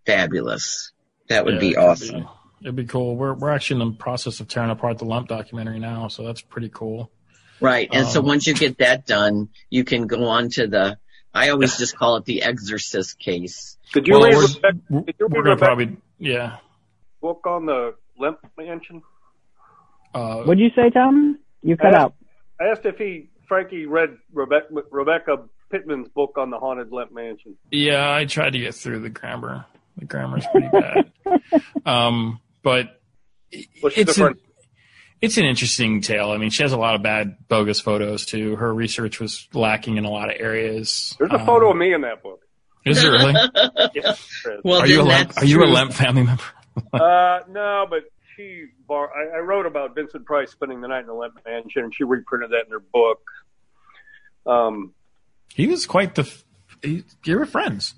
fabulous. 0.06 0.94
That 1.28 1.44
would 1.46 1.56
Yeah, 1.56 1.60
be 1.60 1.72
it'd 1.72 1.84
awesome. 1.84 2.28
It'd 2.62 2.76
be 2.76 2.86
cool. 2.86 3.16
We're 3.16 3.34
we're 3.34 3.52
actually 3.52 3.82
in 3.82 3.90
the 3.90 3.98
process 3.98 4.40
of 4.40 4.48
tearing 4.48 4.72
apart 4.72 4.98
the 4.98 5.06
Lemp 5.06 5.28
documentary 5.28 5.80
now, 5.80 6.08
so 6.08 6.24
that's 6.24 6.42
pretty 6.42 6.70
cool. 6.74 7.12
Right. 7.60 7.90
And 7.92 8.08
so 8.08 8.20
Um, 8.20 8.26
once 8.28 8.48
you 8.48 8.54
get 8.54 8.78
that 8.80 9.06
done, 9.06 9.50
you 9.70 9.84
can 9.84 10.08
go 10.08 10.26
on 10.26 10.50
to 10.52 10.68
the, 10.68 10.98
I 11.38 11.50
always 11.50 11.78
just 11.78 11.96
call 11.98 12.18
it 12.18 12.26
the 12.26 12.42
exorcist 12.44 13.20
case. 13.20 13.78
Did 13.94 14.08
you 14.08 14.14
Well, 14.14 14.24
read 14.24 14.36
we're, 14.36 14.42
Rebecca, 14.48 14.78
we're 14.90 15.02
did 15.02 15.16
you 15.20 15.26
read 15.28 15.32
we're 15.38 15.44
gonna 15.44 15.56
Rebecca- 15.56 15.66
probably 15.66 15.98
yeah. 16.20 16.58
book 17.22 17.42
on 17.46 17.66
the 17.66 17.94
Lemp 18.20 18.40
Mansion? 18.58 19.02
Uh, 20.14 20.44
What'd 20.44 20.60
you 20.60 20.70
say, 20.76 20.90
Tom? 20.90 21.38
You 21.62 21.78
cut 21.78 21.94
Uh, 21.94 21.98
out. 21.98 22.14
I 22.60 22.66
asked 22.66 22.86
if 22.86 22.98
he 22.98 23.30
Frankie 23.48 23.86
read 23.86 24.18
Rebecca 24.34 24.68
Rebecca 24.92 25.38
Pittman's 25.72 26.08
book 26.10 26.38
on 26.38 26.50
the 26.50 26.58
haunted 26.58 26.92
Lemp 26.92 27.14
Mansion. 27.14 27.56
Yeah, 27.72 28.12
I 28.14 28.26
tried 28.26 28.52
to 28.54 28.60
get 28.60 28.74
through 28.74 29.00
the 29.02 29.10
grammar. 29.10 29.66
The 29.98 30.06
grammar's 30.06 30.46
pretty 30.52 30.70
bad. 30.70 31.12
um, 31.86 32.40
but 32.64 33.00
Well, 33.82 33.92
she's 33.92 34.08
it's 34.08 34.18
a 34.18 34.22
friend. 34.22 34.36
It's 35.22 35.38
an 35.38 35.46
interesting 35.46 36.02
tale. 36.02 36.30
I 36.32 36.38
mean, 36.38 36.50
she 36.52 36.62
has 36.64 36.72
a 36.74 36.78
lot 36.78 36.94
of 36.96 37.02
bad, 37.02 37.38
bogus 37.48 37.80
photos 37.80 38.26
too. 38.26 38.56
Her 38.56 38.72
research 38.74 39.20
was 39.20 39.48
lacking 39.54 39.98
in 39.98 40.06
a 40.06 40.12
lot 40.12 40.30
of 40.30 40.40
areas. 40.40 41.16
There's 41.18 41.32
a 41.32 41.40
Um, 41.40 41.46
photo 41.46 41.72
of 41.72 41.78
me 41.78 41.94
in 41.94 42.02
that 42.02 42.22
book. 42.22 42.42
Is 42.86 43.02
there 43.02 43.12
really? 43.12 43.34
Yes, 43.96 44.42
there 44.46 44.56
is. 44.56 44.62
Well, 44.64 44.82
are 44.82 44.88
you 44.88 45.02
a 45.02 45.04
then 45.04 45.08
Lemp, 45.08 45.38
are 45.38 45.46
you 45.46 45.62
a 45.62 45.66
true. 45.66 45.74
Lemp 45.74 45.94
family 45.94 46.24
member? 46.24 46.44
uh, 46.94 47.40
no, 47.50 47.86
but 47.90 48.04
she 48.36 48.66
bar- 48.88 49.10
I, 49.14 49.38
I 49.38 49.40
wrote 49.42 49.66
about 49.66 49.96
Vincent 49.96 50.26
Price 50.26 50.52
spending 50.52 50.80
the 50.82 50.88
night 50.88 51.02
in 51.02 51.08
the 51.08 51.14
Lemp 51.14 51.40
Mansion, 51.46 51.84
and 51.86 51.94
she 51.96 52.04
reprinted 52.04 52.52
that 52.52 52.66
in 52.68 52.72
her 52.72 52.80
book. 52.80 53.20
Um, 54.46 54.94
He 55.54 55.68
was 55.68 55.86
quite 55.86 56.16
the. 56.16 56.22
f- 56.22 56.44
He, 56.84 57.04
you 57.26 57.40
were 57.40 57.46
friends. 57.46 57.96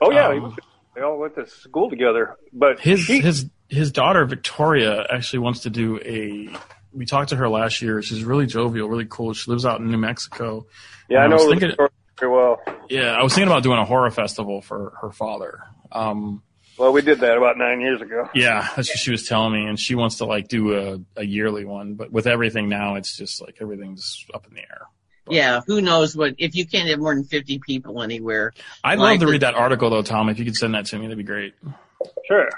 oh 0.00 0.10
yeah, 0.12 0.30
he 0.32 0.36
Um, 0.38 0.42
was, 0.44 0.52
they 0.94 1.00
all 1.00 1.18
went 1.18 1.34
to 1.36 1.46
school 1.48 1.88
together. 1.90 2.36
But 2.52 2.78
His 2.80 3.00
she, 3.00 3.20
his 3.20 3.46
his 3.70 3.90
daughter 3.92 4.24
Victoria 4.26 5.06
actually 5.10 5.38
wants 5.40 5.60
to 5.60 5.70
do 5.70 5.98
a. 6.04 6.48
We 6.92 7.06
talked 7.06 7.28
to 7.30 7.36
her 7.36 7.48
last 7.48 7.80
year. 7.82 8.02
She's 8.02 8.24
really 8.24 8.46
jovial, 8.46 8.88
really 8.88 9.06
cool. 9.08 9.32
She 9.32 9.50
lives 9.50 9.64
out 9.64 9.80
in 9.80 9.90
New 9.90 9.96
Mexico. 9.96 10.66
yeah, 11.08 11.20
I 11.20 11.24
I 11.24 11.26
know 11.28 11.36
was 11.36 11.46
thinking- 11.46 11.70
story 11.72 11.88
very 12.18 12.32
well. 12.32 12.60
Yeah, 12.90 13.12
I 13.12 13.22
was 13.22 13.32
thinking 13.34 13.48
about 13.50 13.62
doing 13.62 13.78
a 13.78 13.84
horror 13.84 14.10
festival 14.10 14.60
for 14.60 14.92
her 15.00 15.10
father. 15.12 15.60
Um, 15.92 16.42
Well, 16.78 16.92
we 16.92 17.00
did 17.02 17.20
that 17.20 17.36
about 17.38 17.56
nine 17.58 17.80
years 17.80 18.00
ago. 18.02 18.28
yeah, 18.34 18.68
that's 18.76 18.88
what 18.90 18.98
she 18.98 19.10
was 19.12 19.26
telling 19.28 19.52
me, 19.52 19.66
and 19.68 19.78
she 19.78 19.94
wants 19.94 20.16
to 20.16 20.24
like 20.26 20.48
do 20.48 20.76
a, 20.76 21.20
a 21.20 21.24
yearly 21.24 21.64
one. 21.64 21.94
But 21.94 22.10
with 22.10 22.26
everything 22.26 22.68
now, 22.68 22.96
it's 22.96 23.16
just 23.16 23.40
like 23.40 23.58
everything's 23.60 24.26
up 24.34 24.46
in 24.48 24.54
the 24.54 24.60
air. 24.60 24.82
Yeah. 25.28 25.60
Who 25.68 25.80
knows 25.80 26.16
what, 26.16 26.34
if 26.38 26.56
you 26.56 26.66
can't 26.66 26.88
have 26.88 26.98
more 26.98 27.14
than 27.14 27.22
50 27.24 27.60
people 27.60 28.02
anywhere. 28.02 28.52
I'd 28.82 28.98
Like 28.98 29.20
love 29.20 29.28
to 29.28 29.32
read 29.32 29.42
that 29.42 29.54
article 29.54 29.88
though, 29.90 30.02
Tom. 30.02 30.28
If 30.28 30.40
you 30.40 30.44
could 30.44 30.56
send 30.56 30.74
that 30.74 30.86
to 30.86 30.96
me, 30.98 31.02
that'd 31.06 31.16
be 31.18 31.22
great. 31.24 31.54
Sure. 32.26 32.48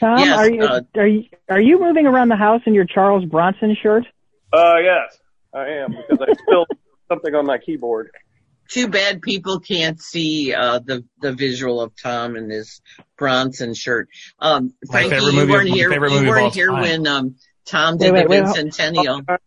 Tom, 0.00 0.18
Yes, 0.18 0.38
are 0.38 0.50
you 0.50 0.62
uh, 0.62 0.80
are 0.96 1.06
you 1.06 1.24
are 1.48 1.60
you 1.60 1.80
moving 1.80 2.06
around 2.06 2.28
the 2.28 2.36
house 2.36 2.62
in 2.66 2.74
your 2.74 2.84
Charles 2.86 3.24
Bronson 3.24 3.76
shirt? 3.80 4.04
Uh, 4.52 4.76
yes, 4.82 5.18
I 5.54 5.66
am 5.68 5.90
because 5.92 6.26
I 6.28 6.32
spilled 6.42 6.68
something 7.08 7.34
on 7.34 7.46
my 7.46 7.58
keyboard. 7.58 8.10
Too 8.70 8.88
bad 8.88 9.20
people 9.20 9.60
can't 9.60 10.00
see, 10.00 10.54
uh, 10.54 10.78
the, 10.78 11.04
the 11.20 11.32
visual 11.34 11.82
of 11.82 11.92
Tom 12.02 12.34
in 12.34 12.48
his 12.48 12.80
Bronson 13.18 13.74
shirt. 13.74 14.08
Um, 14.38 14.72
My 14.86 15.02
Frankie, 15.02 15.10
favorite 15.16 15.32
you 15.32 15.38
movie- 15.40 15.52
weren't 15.52 15.68
my 15.68 15.74
here, 15.76 15.90
favorite 15.90 16.08
you 16.12 16.16
movie 16.16 16.28
of 16.28 16.34
weren't 16.34 16.54
here 16.54 16.68
time. 16.70 16.80
when, 16.80 17.06
um, 17.06 17.36
Tom 17.66 17.98
did 17.98 18.12
wait, 18.14 18.22
the 18.22 18.28
wait, 18.30 18.44
hold- 18.44 18.56
bicentennial. 18.56 19.38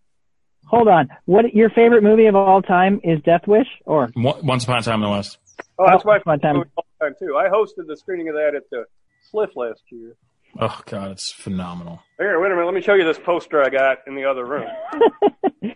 Hold 0.67 0.87
on. 0.87 1.07
What 1.25 1.53
your 1.55 1.69
favorite 1.71 2.03
movie 2.03 2.27
of 2.27 2.35
all 2.35 2.61
time 2.61 2.99
is 3.03 3.19
Death 3.23 3.47
Wish 3.47 3.67
or 3.85 4.09
Once 4.15 4.65
upon 4.65 4.79
a 4.79 4.81
time 4.83 4.95
in 5.01 5.09
the 5.09 5.09
West. 5.09 5.37
Oh, 5.79 5.85
that's 5.87 6.05
my 6.05 6.19
my 6.25 6.37
time. 6.37 6.55
favorite 6.55 6.71
all 6.77 6.85
time 7.01 7.15
too. 7.19 7.35
I 7.37 7.47
hosted 7.49 7.87
the 7.87 7.95
screening 7.97 8.27
of 8.29 8.35
that 8.35 8.53
at 8.55 8.63
the 8.69 8.83
Sliff 9.31 9.49
last 9.55 9.81
year. 9.91 10.15
Oh 10.59 10.81
God, 10.85 11.11
it's 11.11 11.31
phenomenal. 11.31 12.01
Here, 12.17 12.39
wait 12.41 12.47
a 12.51 12.55
minute. 12.55 12.65
Let 12.65 12.73
me 12.73 12.81
show 12.81 12.95
you 12.95 13.03
this 13.05 13.19
poster 13.19 13.61
I 13.63 13.69
got 13.69 13.99
in 14.07 14.15
the 14.15 14.25
other 14.25 14.43
room. 14.45 14.67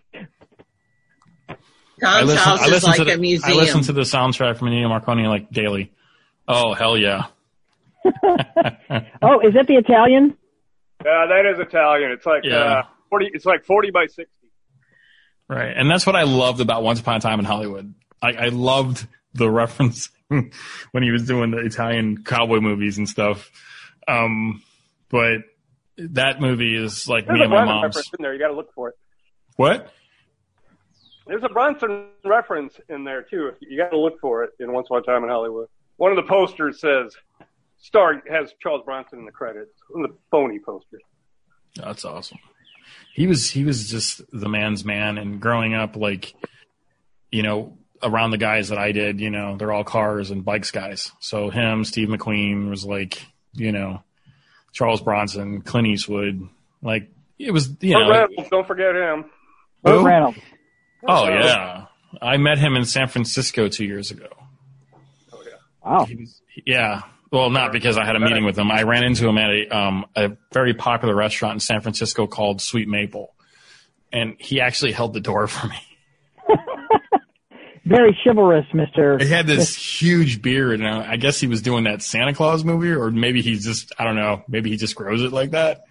I 2.03 2.21
Tom's 2.21 2.27
listen, 2.29 2.37
house 2.43 2.61
I 2.61 2.65
is 2.65 2.71
listen 2.71 2.89
like 2.89 2.97
to 2.97 3.05
the, 3.05 3.13
a 3.13 3.17
museum. 3.17 3.57
I 3.57 3.61
listen 3.61 3.81
to 3.83 3.93
the 3.93 4.01
soundtrack 4.01 4.57
from 4.57 4.69
Ennio 4.69 4.87
Morricone 4.87 5.27
like 5.27 5.51
daily. 5.51 5.91
Oh 6.47 6.73
hell 6.73 6.97
yeah! 6.97 7.25
oh, 8.05 9.39
is 9.41 9.53
that 9.53 9.67
the 9.67 9.75
Italian? 9.75 10.35
Uh, 11.01 11.27
that 11.27 11.45
is 11.53 11.59
Italian. 11.59 12.11
It's 12.11 12.25
like 12.25 12.43
Yeah. 12.43 12.55
uh, 12.57 12.83
forty. 13.09 13.29
It's 13.31 13.45
like 13.45 13.65
forty 13.65 13.91
by 13.91 14.07
sixty. 14.07 14.31
Right, 15.47 15.73
and 15.77 15.89
that's 15.91 16.07
what 16.07 16.15
I 16.15 16.23
loved 16.23 16.59
about 16.61 16.81
Once 16.81 16.99
Upon 17.01 17.17
a 17.17 17.19
Time 17.19 17.37
in 17.39 17.45
Hollywood. 17.45 17.93
I, 18.21 18.31
I 18.33 18.47
loved 18.47 19.05
the 19.33 19.49
reference 19.49 20.09
when 20.27 21.03
he 21.03 21.11
was 21.11 21.27
doing 21.27 21.51
the 21.51 21.57
Italian 21.59 22.23
cowboy 22.23 22.61
movies 22.61 22.97
and 22.97 23.07
stuff. 23.07 23.51
Um, 24.07 24.63
but 25.11 25.41
that 25.97 26.39
movie 26.41 26.75
is 26.75 27.07
like 27.07 27.25
There's 27.27 27.37
me 27.37 27.43
and 27.43 27.51
my 27.51 27.57
Bronson 27.65 27.75
mom's. 27.75 27.95
reference 27.95 28.11
in 28.17 28.23
there. 28.23 28.33
You 28.33 28.39
got 28.39 28.47
to 28.47 28.55
look 28.55 28.73
for 28.73 28.89
it. 28.89 28.95
What? 29.57 29.91
There's 31.27 31.43
a 31.43 31.49
Bronson 31.49 32.07
reference 32.25 32.79
in 32.89 33.03
there 33.03 33.21
too. 33.21 33.51
You 33.61 33.77
got 33.77 33.89
to 33.89 33.99
look 33.99 34.19
for 34.19 34.43
it 34.43 34.51
in 34.59 34.73
Once 34.73 34.87
Upon 34.87 34.99
a 34.99 35.03
Time 35.03 35.23
in 35.23 35.29
Hollywood. 35.29 35.67
One 35.97 36.11
of 36.11 36.15
the 36.17 36.23
posters 36.27 36.79
says 36.81 37.15
star 37.77 38.21
has 38.29 38.53
Charles 38.61 38.81
Bronson 38.85 39.19
in 39.19 39.25
the 39.25 39.31
credits. 39.31 39.71
One 39.89 40.05
of 40.05 40.11
the 40.11 40.17
phony 40.31 40.59
posters. 40.59 41.01
That's 41.75 42.03
awesome. 42.05 42.39
He 43.13 43.27
was 43.27 43.49
he 43.49 43.63
was 43.63 43.89
just 43.89 44.21
the 44.31 44.49
man's 44.49 44.83
man, 44.83 45.17
and 45.17 45.39
growing 45.39 45.73
up, 45.73 45.95
like 45.95 46.33
you 47.31 47.43
know, 47.43 47.77
around 48.03 48.31
the 48.31 48.37
guys 48.37 48.69
that 48.69 48.77
I 48.77 48.91
did, 48.91 49.21
you 49.21 49.29
know, 49.29 49.55
they're 49.57 49.71
all 49.71 49.83
cars 49.83 50.31
and 50.31 50.43
bikes 50.43 50.71
guys. 50.71 51.11
So 51.19 51.49
him, 51.49 51.85
Steve 51.85 52.09
McQueen 52.09 52.69
was 52.69 52.83
like, 52.83 53.25
you 53.53 53.71
know, 53.71 54.03
Charles 54.71 55.01
Bronson, 55.01 55.61
Clint 55.61 55.87
Eastwood, 55.87 56.47
like 56.81 57.09
it 57.37 57.51
was, 57.51 57.69
you 57.81 57.93
Burt 57.93 58.03
know. 58.03 58.09
Reynolds, 58.11 58.49
don't 58.49 58.67
forget 58.67 58.95
him. 58.95 59.25
Burt 59.83 59.99
Who? 59.99 60.05
Reynolds. 60.05 60.37
Oh 61.07 61.27
yeah, 61.27 61.85
I 62.21 62.37
met 62.37 62.57
him 62.57 62.75
in 62.75 62.85
San 62.85 63.07
Francisco 63.07 63.67
two 63.67 63.85
years 63.85 64.11
ago. 64.11 64.27
Oh 65.33 65.43
yeah. 65.45 65.51
Wow. 65.83 66.05
He 66.05 66.15
was, 66.15 66.41
yeah. 66.65 67.01
Well, 67.31 67.49
not 67.49 67.71
because 67.71 67.97
I 67.97 68.05
had 68.05 68.15
a 68.15 68.19
meeting 68.19 68.43
with 68.43 68.57
him. 68.57 68.69
I 68.69 68.83
ran 68.83 69.03
into 69.03 69.27
him 69.27 69.37
at 69.37 69.49
a 69.49 69.75
um 69.75 70.05
a 70.15 70.31
very 70.53 70.73
popular 70.73 71.15
restaurant 71.15 71.55
in 71.55 71.59
San 71.61 71.81
Francisco 71.81 72.27
called 72.27 72.61
Sweet 72.61 72.87
Maple, 72.87 73.33
and 74.11 74.35
he 74.37 74.61
actually 74.61 74.91
held 74.91 75.13
the 75.13 75.21
door 75.21 75.47
for 75.47 75.67
me. 75.67 75.79
Very 77.83 78.17
chivalrous, 78.23 78.65
Mister. 78.73 79.17
He 79.17 79.27
had 79.27 79.47
this 79.47 79.75
huge 79.75 80.41
beard, 80.41 80.81
and 80.81 80.87
I 80.87 81.13
I 81.13 81.15
guess 81.17 81.39
he 81.39 81.47
was 81.47 81.61
doing 81.63 81.85
that 81.85 82.01
Santa 82.03 82.33
Claus 82.33 82.63
movie, 82.63 82.91
or 82.91 83.09
maybe 83.09 83.41
he's 83.41 83.65
just 83.65 83.91
I 83.97 84.03
don't 84.03 84.15
know. 84.15 84.43
Maybe 84.47 84.69
he 84.69 84.77
just 84.77 84.95
grows 84.95 85.23
it 85.23 85.31
like 85.31 85.51
that. 85.51 85.85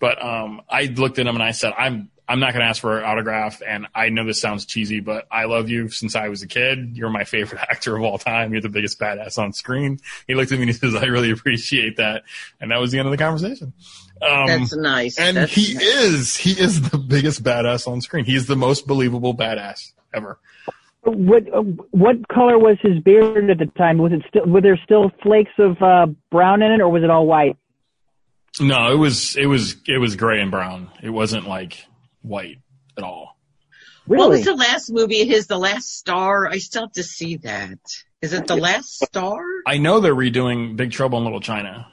But 0.00 0.24
um, 0.24 0.62
I 0.70 0.84
looked 0.84 1.18
at 1.18 1.26
him 1.26 1.34
and 1.34 1.42
I 1.42 1.50
said, 1.50 1.74
"I'm 1.76 2.08
I'm 2.26 2.40
not 2.40 2.52
going 2.52 2.62
to 2.62 2.68
ask 2.68 2.80
for 2.80 2.98
an 2.98 3.04
autograph, 3.04 3.60
and 3.66 3.88
I 3.94 4.08
know 4.08 4.24
this 4.24 4.40
sounds 4.40 4.64
cheesy, 4.64 5.00
but 5.00 5.26
I 5.30 5.44
love 5.44 5.68
you 5.68 5.88
since 5.90 6.14
I 6.16 6.28
was 6.28 6.42
a 6.42 6.46
kid. 6.46 6.96
You're 6.96 7.10
my 7.10 7.24
favorite 7.24 7.60
actor 7.70 7.96
of 7.96 8.02
all 8.02 8.16
time. 8.16 8.52
You're 8.52 8.62
the 8.62 8.68
biggest 8.70 8.98
badass 8.98 9.36
on 9.38 9.52
screen." 9.52 10.00
He 10.26 10.34
looked 10.34 10.50
at 10.50 10.56
me 10.58 10.62
and 10.62 10.70
he 10.70 10.76
says, 10.76 10.94
"I 10.94 11.06
really 11.06 11.30
appreciate 11.30 11.96
that," 11.98 12.22
and 12.58 12.70
that 12.70 12.80
was 12.80 12.90
the 12.90 13.00
end 13.00 13.06
of 13.06 13.12
the 13.12 13.18
conversation. 13.18 13.74
Um, 14.22 14.46
That's 14.46 14.74
nice. 14.74 15.18
and 15.18 15.36
That's 15.36 15.52
he 15.52 15.74
nice. 15.74 15.82
is 15.84 16.36
he 16.36 16.52
is 16.52 16.90
the 16.90 16.96
biggest 16.98 17.42
badass 17.42 17.86
on 17.86 18.00
screen. 18.00 18.24
He's 18.24 18.46
the 18.46 18.56
most 18.56 18.86
believable 18.86 19.34
badass 19.36 19.92
ever. 20.14 20.38
What 21.10 21.52
uh, 21.52 21.62
what 21.90 22.28
color 22.28 22.58
was 22.58 22.76
his 22.82 22.98
beard 23.00 23.50
at 23.50 23.58
the 23.58 23.66
time? 23.76 23.98
Was 23.98 24.12
it 24.12 24.22
still 24.28 24.46
were 24.46 24.60
there 24.60 24.78
still 24.84 25.10
flakes 25.22 25.52
of 25.58 25.80
uh, 25.82 26.06
brown 26.30 26.62
in 26.62 26.72
it, 26.72 26.80
or 26.80 26.88
was 26.88 27.02
it 27.02 27.10
all 27.10 27.26
white? 27.26 27.56
No, 28.60 28.92
it 28.92 28.96
was 28.96 29.36
it 29.36 29.46
was 29.46 29.76
it 29.86 29.98
was 29.98 30.16
gray 30.16 30.40
and 30.40 30.50
brown. 30.50 30.90
It 31.02 31.10
wasn't 31.10 31.46
like 31.46 31.86
white 32.22 32.58
at 32.96 33.04
all. 33.04 33.36
What 34.06 34.30
was 34.30 34.44
the 34.44 34.54
last 34.54 34.90
movie 34.90 35.20
of 35.20 35.28
his? 35.28 35.48
The 35.48 35.58
Last 35.58 35.98
Star? 35.98 36.46
I 36.46 36.58
still 36.58 36.82
have 36.82 36.92
to 36.92 37.02
see 37.02 37.36
that. 37.38 37.78
Is 38.22 38.32
it 38.32 38.46
The 38.46 38.56
Last 38.56 39.04
Star? 39.04 39.38
I 39.66 39.76
know 39.76 40.00
they're 40.00 40.14
redoing 40.14 40.76
Big 40.76 40.92
Trouble 40.92 41.18
in 41.18 41.24
Little 41.24 41.40
China. 41.42 41.86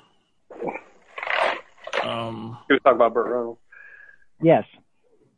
Um, 2.01 2.57
He 2.69 2.73
was 2.73 2.81
talking 2.83 2.95
about 2.95 3.13
Burt 3.13 3.27
Reynolds. 3.27 3.59
Yes. 4.41 4.63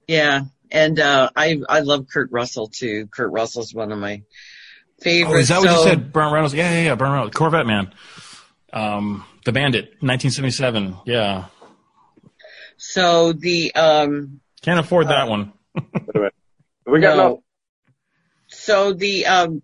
Yeah. 0.08 0.42
And, 0.72 1.00
uh, 1.00 1.30
I, 1.36 1.62
I 1.70 1.80
love 1.82 2.08
Kurt 2.12 2.32
Russell 2.32 2.68
too. 2.68 3.08
Kurt 3.08 3.32
Russell's 3.32 3.74
one 3.74 3.92
of 3.92 4.00
my 4.00 4.24
favorites. 5.02 5.36
oh, 5.36 5.40
is 5.40 5.48
that 5.50 5.60
what 5.60 5.72
you 5.72 5.84
said? 5.84 6.12
Burnt 6.12 6.34
Reynolds? 6.34 6.54
Yeah, 6.54 6.72
yeah, 6.72 6.84
yeah. 6.84 6.96
Burnt 6.96 7.14
Reynolds. 7.14 7.36
Corvette 7.36 7.66
Man. 7.66 7.94
Um, 8.74 9.26
the 9.46 9.52
Bandit, 9.52 9.86
1977. 10.02 10.98
Yeah. 11.06 11.46
So 12.78 13.34
the, 13.34 13.74
um, 13.76 14.42
Can't 14.62 14.80
afford 14.80 15.08
that 15.08 15.28
one. 15.30 15.54
We 16.86 17.00
got 17.02 17.18
No. 17.18 17.28
no. 17.30 17.44
So 18.50 18.94
the 18.94 19.26
um 19.26 19.62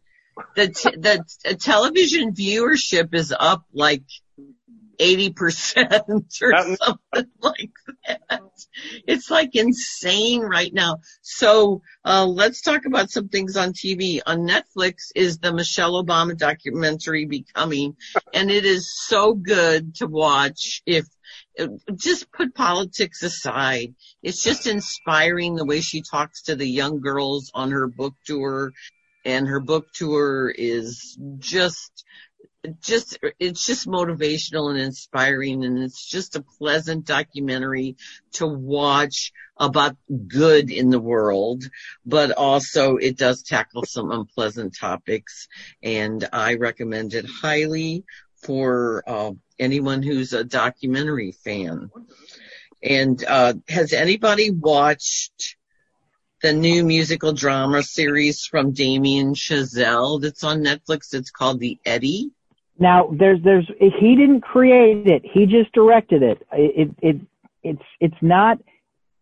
the 0.55 0.67
t- 0.67 0.95
the 0.97 1.23
t- 1.45 1.55
television 1.55 2.33
viewership 2.33 3.13
is 3.13 3.33
up 3.37 3.63
like 3.73 4.03
eighty 4.99 5.31
percent 5.31 5.91
or 6.41 6.51
That- 6.51 6.77
something 6.81 7.31
like 7.41 7.71
that. 8.07 8.41
It's 9.07 9.29
like 9.29 9.55
insane 9.55 10.41
right 10.41 10.73
now. 10.73 10.97
So 11.21 11.81
uh, 12.05 12.25
let's 12.25 12.61
talk 12.61 12.85
about 12.85 13.09
some 13.11 13.29
things 13.29 13.55
on 13.57 13.73
TV. 13.73 14.21
On 14.25 14.47
Netflix 14.47 15.11
is 15.15 15.37
the 15.37 15.53
Michelle 15.53 16.03
Obama 16.03 16.37
documentary 16.37 17.25
Becoming, 17.25 17.95
and 18.33 18.49
it 18.49 18.65
is 18.65 18.91
so 19.07 19.33
good 19.33 19.95
to 19.95 20.07
watch. 20.07 20.81
If 20.85 21.05
just 21.95 22.31
put 22.31 22.55
politics 22.55 23.21
aside, 23.23 23.93
it's 24.23 24.43
just 24.43 24.65
inspiring 24.67 25.55
the 25.55 25.65
way 25.65 25.81
she 25.81 26.01
talks 26.01 26.43
to 26.43 26.55
the 26.55 26.67
young 26.67 26.99
girls 26.99 27.51
on 27.53 27.71
her 27.71 27.87
book 27.87 28.13
tour 28.25 28.73
and 29.25 29.47
her 29.47 29.59
book 29.59 29.85
tour 29.93 30.53
is 30.55 31.17
just 31.39 32.03
just 32.80 33.20
it's 33.39 33.66
just 33.66 33.88
motivational 33.88 34.70
and 34.70 34.80
inspiring 34.80 35.66
and 35.66 35.80
it's 35.80 36.05
just 36.05 36.36
a 36.36 36.45
pleasant 36.57 37.05
documentary 37.05 37.97
to 38.32 38.47
watch 38.47 39.34
about 39.57 39.97
good 40.28 40.72
in 40.72 40.89
the 40.89 40.99
world 40.99 41.64
but 42.05 42.32
also 42.32 42.97
it 42.97 43.18
does 43.18 43.43
tackle 43.43 43.84
some 43.86 44.11
unpleasant 44.11 44.76
topics 44.80 45.47
and 45.82 46.28
i 46.32 46.55
recommend 46.55 47.14
it 47.14 47.26
highly 47.26 48.03
for 48.38 49.03
uh, 49.07 49.32
anyone 49.59 50.01
who's 50.01 50.34
a 50.34 50.43
documentary 50.43 51.32
fan 51.32 51.89
and 52.82 53.24
uh, 53.26 53.53
has 53.70 53.93
anybody 53.93 54.51
watched 54.51 55.57
the 56.41 56.51
new 56.51 56.84
musical 56.84 57.32
drama 57.32 57.82
series 57.82 58.45
from 58.45 58.74
Damien 58.74 59.34
Chazelle 59.34 60.22
that's 60.22 60.43
on 60.43 60.61
Netflix? 60.61 61.14
It's 61.14 61.32
called 61.32 61.61
The 61.61 61.80
Eddie. 61.86 62.32
Now 62.80 63.09
there's 63.17 63.41
there's 63.43 63.69
he 63.80 64.15
didn't 64.15 64.41
create 64.41 65.07
it. 65.07 65.24
He 65.26 65.45
just 65.45 65.71
directed 65.74 66.24
it. 66.24 66.45
It 66.51 66.89
it 67.01 67.17
it's 67.63 67.84
it's 67.99 68.21
not. 68.21 68.59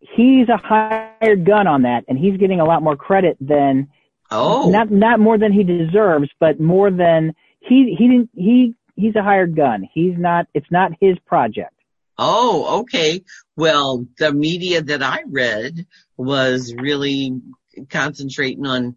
He's 0.00 0.48
a 0.48 0.56
hired 0.56 1.44
gun 1.46 1.66
on 1.66 1.82
that, 1.82 2.04
and 2.08 2.18
he's 2.18 2.36
getting 2.38 2.60
a 2.60 2.64
lot 2.64 2.82
more 2.82 2.96
credit 2.96 3.36
than 3.40 3.88
Oh, 4.30 4.70
not 4.70 4.90
not 4.90 5.20
more 5.20 5.38
than 5.38 5.52
he 5.52 5.62
deserves, 5.62 6.28
but 6.40 6.58
more 6.58 6.90
than 6.90 7.34
he 7.60 7.94
he 7.98 8.08
didn't 8.08 8.30
he 8.34 8.74
he's 8.96 9.14
a 9.16 9.22
hired 9.22 9.54
gun. 9.54 9.88
He's 9.92 10.14
not. 10.18 10.46
It's 10.54 10.70
not 10.70 10.92
his 11.00 11.18
project. 11.26 11.74
oh, 12.18 12.80
okay. 12.80 13.22
Well, 13.56 14.06
the 14.18 14.32
media 14.32 14.82
that 14.82 15.02
I 15.02 15.22
read 15.28 15.86
was 16.16 16.74
really 16.74 17.40
concentrating 17.90 18.66
on, 18.66 18.96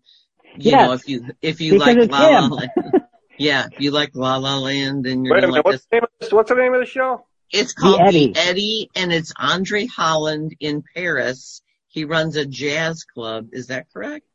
you 0.59 0.71
Yes, 0.71 0.77
know, 0.77 0.93
if 0.93 1.07
you 1.07 1.27
if 1.41 1.61
you 1.61 1.73
because 1.73 1.95
like 1.97 2.11
La 2.11 2.29
La. 2.29 2.47
Land, 2.47 2.73
yeah, 3.37 3.67
you 3.77 3.91
like 3.91 4.11
La 4.13 4.37
La 4.37 4.57
Land, 4.57 5.05
and 5.05 5.25
you're 5.25 5.35
Wait 5.35 5.43
a 5.43 5.47
minute. 5.47 5.57
like 5.57 5.65
What's 5.65 5.77
this. 5.77 5.87
the, 5.91 5.95
name 5.97 6.03
of 6.03 6.09
this, 6.19 6.31
what's 6.31 6.49
the 6.49 6.55
name 6.55 6.73
of 6.73 6.79
the 6.79 6.85
show? 6.85 7.25
It's 7.51 7.73
called 7.73 7.99
Eddie. 8.01 8.33
The 8.33 8.39
Eddie, 8.39 8.89
and 8.95 9.13
it's 9.13 9.31
Andre 9.37 9.85
Holland 9.85 10.55
in 10.59 10.83
Paris. 10.95 11.61
He 11.87 12.03
runs 12.05 12.35
a 12.35 12.45
jazz 12.45 13.03
club. 13.03 13.49
Is 13.53 13.67
that 13.67 13.85
correct? 13.93 14.25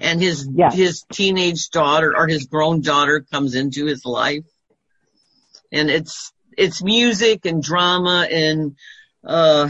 And 0.00 0.20
his 0.20 0.48
Yeah. 0.52 0.70
his 0.70 1.04
teenage 1.12 1.68
daughter 1.70 2.16
or 2.16 2.26
his 2.26 2.46
grown 2.46 2.80
daughter 2.80 3.24
comes 3.30 3.54
into 3.54 3.84
his 3.86 4.04
life, 4.06 4.44
and 5.72 5.90
it's 5.90 6.32
it's 6.56 6.82
music 6.82 7.44
and 7.44 7.62
drama 7.62 8.26
and 8.30 8.76
uh 9.26 9.68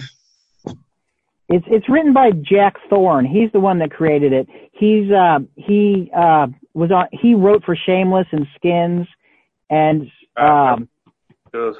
It's 1.48 1.64
it's 1.68 1.88
written 1.88 2.12
by 2.12 2.30
Jack 2.32 2.74
Thorne. 2.90 3.24
He's 3.24 3.50
the 3.52 3.60
one 3.60 3.78
that 3.78 3.90
created 3.90 4.32
it. 4.32 4.48
He's 4.72 5.10
uh 5.10 5.38
he 5.56 6.10
uh 6.16 6.48
was 6.76 6.90
on 6.92 7.06
he 7.12 7.34
wrote 7.34 7.64
for 7.64 7.74
Shameless 7.74 8.26
and 8.32 8.46
Skins 8.56 9.06
and 9.70 10.10
um 10.36 10.88
Goes, 11.52 11.76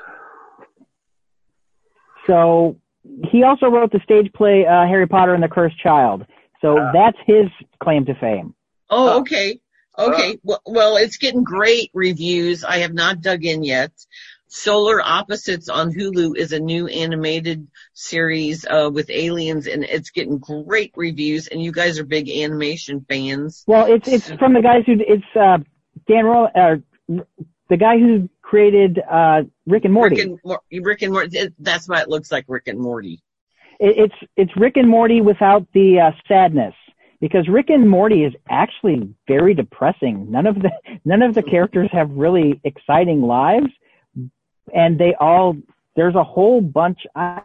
so 2.27 2.77
he 3.31 3.43
also 3.45 3.67
wrote 3.67 3.93
the 3.93 4.01
stage 4.03 4.33
play 4.33 4.67
uh 4.67 4.87
Harry 4.87 5.07
Potter 5.07 5.35
and 5.35 5.43
the 5.43 5.49
Cursed 5.49 5.79
Child. 5.79 6.27
So 6.61 6.79
Ah. 6.79 6.91
that's 6.93 7.19
his 7.27 7.47
claim 7.83 8.05
to 8.07 8.15
fame. 8.15 8.55
oh 8.91 9.15
Oh. 9.17 9.21
okay 9.21 9.61
okay 9.99 10.39
well, 10.43 10.61
well 10.67 10.97
it's 10.97 11.17
getting 11.19 11.45
great 11.45 11.91
reviews. 11.95 12.65
I 12.65 12.79
have 12.79 12.95
not 12.95 13.21
dug 13.21 13.45
in 13.45 13.63
yet. 13.65 13.93
Solar 14.49 15.01
Opposites 15.03 15.69
on 15.69 15.93
Hulu 15.93 16.37
is 16.37 16.53
a 16.53 16.61
new 16.61 16.87
animated 16.87 17.67
series 17.95 18.65
uh, 18.67 18.91
with 18.93 19.11
aliens, 19.11 19.67
and 19.67 19.83
it's 19.85 20.11
getting 20.11 20.39
great 20.39 20.93
reviews. 20.97 21.49
And 21.49 21.61
you 21.63 21.73
guys 21.73 21.99
are 21.99 22.05
big 22.05 22.29
animation 22.31 23.05
fans. 23.09 23.65
Well, 23.67 23.87
it's 23.87 24.07
it's 24.09 24.31
from 24.33 24.55
the 24.55 24.63
guys 24.63 24.85
who 24.87 24.95
it's 25.01 25.25
uh 25.35 25.59
Dan 26.07 26.25
Roll 26.25 26.49
uh, 26.55 26.77
the 27.69 27.77
guy 27.77 27.99
who 27.99 28.29
created 28.43 28.99
uh 29.01 29.43
Rick 29.67 29.85
and 29.85 29.93
Morty. 29.95 30.17
Rick 30.17 30.27
and, 30.27 30.39
Mor- 30.45 30.63
Rick 30.73 31.03
and 31.03 31.13
Morty. 31.13 31.39
it- 31.39 31.55
That's 31.59 31.89
why 31.89 32.01
it 32.03 32.09
looks 32.09 32.31
like 32.31 32.45
Rick 32.49 32.69
and 32.69 32.79
Morty. 32.79 33.21
It, 33.81 33.99
it's 33.99 34.31
it's 34.37 34.57
Rick 34.57 34.77
and 34.77 34.89
Morty 34.89 35.21
without 35.21 35.67
the 35.75 36.01
uh, 36.01 36.11
sadness 36.29 36.75
because 37.21 37.49
Rick 37.49 37.71
and 37.71 37.89
Morty 37.91 38.23
is 38.23 38.33
actually 38.49 39.13
very 39.27 39.55
depressing. 39.55 40.31
None 40.31 40.47
of 40.47 40.55
the 40.55 40.71
none 41.05 41.23
of 41.23 41.35
the 41.35 41.43
characters 41.43 41.89
have 41.93 42.11
really 42.13 42.61
exciting 42.65 43.23
lives, 43.23 43.67
and 44.75 44.99
they 44.99 45.15
all 45.21 45.57
there's 45.97 46.15
a 46.15 46.25
whole 46.25 46.61
bunch. 46.61 46.99
I, 47.15 47.41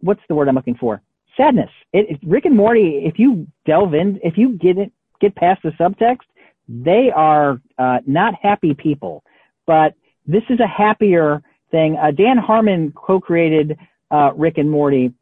what's 0.00 0.20
the 0.28 0.34
word 0.34 0.48
I'm 0.48 0.54
looking 0.54 0.76
for? 0.76 1.02
Sadness. 1.36 1.70
It, 1.92 2.10
it, 2.10 2.20
Rick 2.22 2.44
and 2.44 2.56
Morty. 2.56 3.02
If 3.04 3.18
you 3.18 3.46
delve 3.66 3.94
in, 3.94 4.18
if 4.22 4.36
you 4.36 4.56
get 4.56 4.78
it, 4.78 4.92
get 5.20 5.34
past 5.34 5.62
the 5.62 5.70
subtext, 5.70 6.26
they 6.68 7.10
are 7.14 7.60
uh, 7.78 7.98
not 8.06 8.34
happy 8.40 8.74
people. 8.74 9.24
But 9.66 9.94
this 10.26 10.42
is 10.50 10.60
a 10.60 10.66
happier 10.66 11.42
thing. 11.70 11.96
Uh, 11.96 12.10
Dan 12.10 12.38
Harmon 12.38 12.92
co-created 12.92 13.76
uh, 14.10 14.32
Rick 14.34 14.58
and 14.58 14.70
Morty 14.70 15.12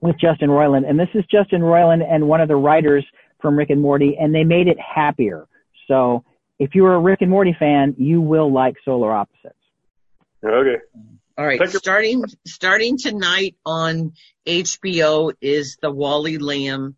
with 0.00 0.18
Justin 0.18 0.48
Roiland, 0.48 0.88
and 0.88 0.98
this 0.98 1.08
is 1.14 1.24
Justin 1.30 1.60
Roiland 1.60 2.02
and 2.10 2.26
one 2.26 2.40
of 2.40 2.48
the 2.48 2.56
writers 2.56 3.04
from 3.40 3.56
Rick 3.56 3.70
and 3.70 3.80
Morty, 3.80 4.16
and 4.18 4.34
they 4.34 4.44
made 4.44 4.66
it 4.66 4.78
happier. 4.78 5.46
So 5.88 6.24
if 6.60 6.74
you're 6.76 6.94
a 6.94 6.98
Rick 7.00 7.22
and 7.22 7.30
Morty 7.30 7.56
fan, 7.58 7.94
you 7.98 8.20
will 8.20 8.52
like 8.52 8.76
Solar 8.84 9.12
Opposites. 9.12 9.54
okay. 10.44 10.76
All 11.38 11.46
right, 11.46 11.58
Thank 11.58 11.72
you. 11.72 11.78
starting 11.78 12.24
starting 12.46 12.98
tonight 12.98 13.56
on 13.64 14.12
HBO 14.46 15.32
is 15.40 15.78
the 15.80 15.90
Wally 15.90 16.36
Lamb 16.36 16.96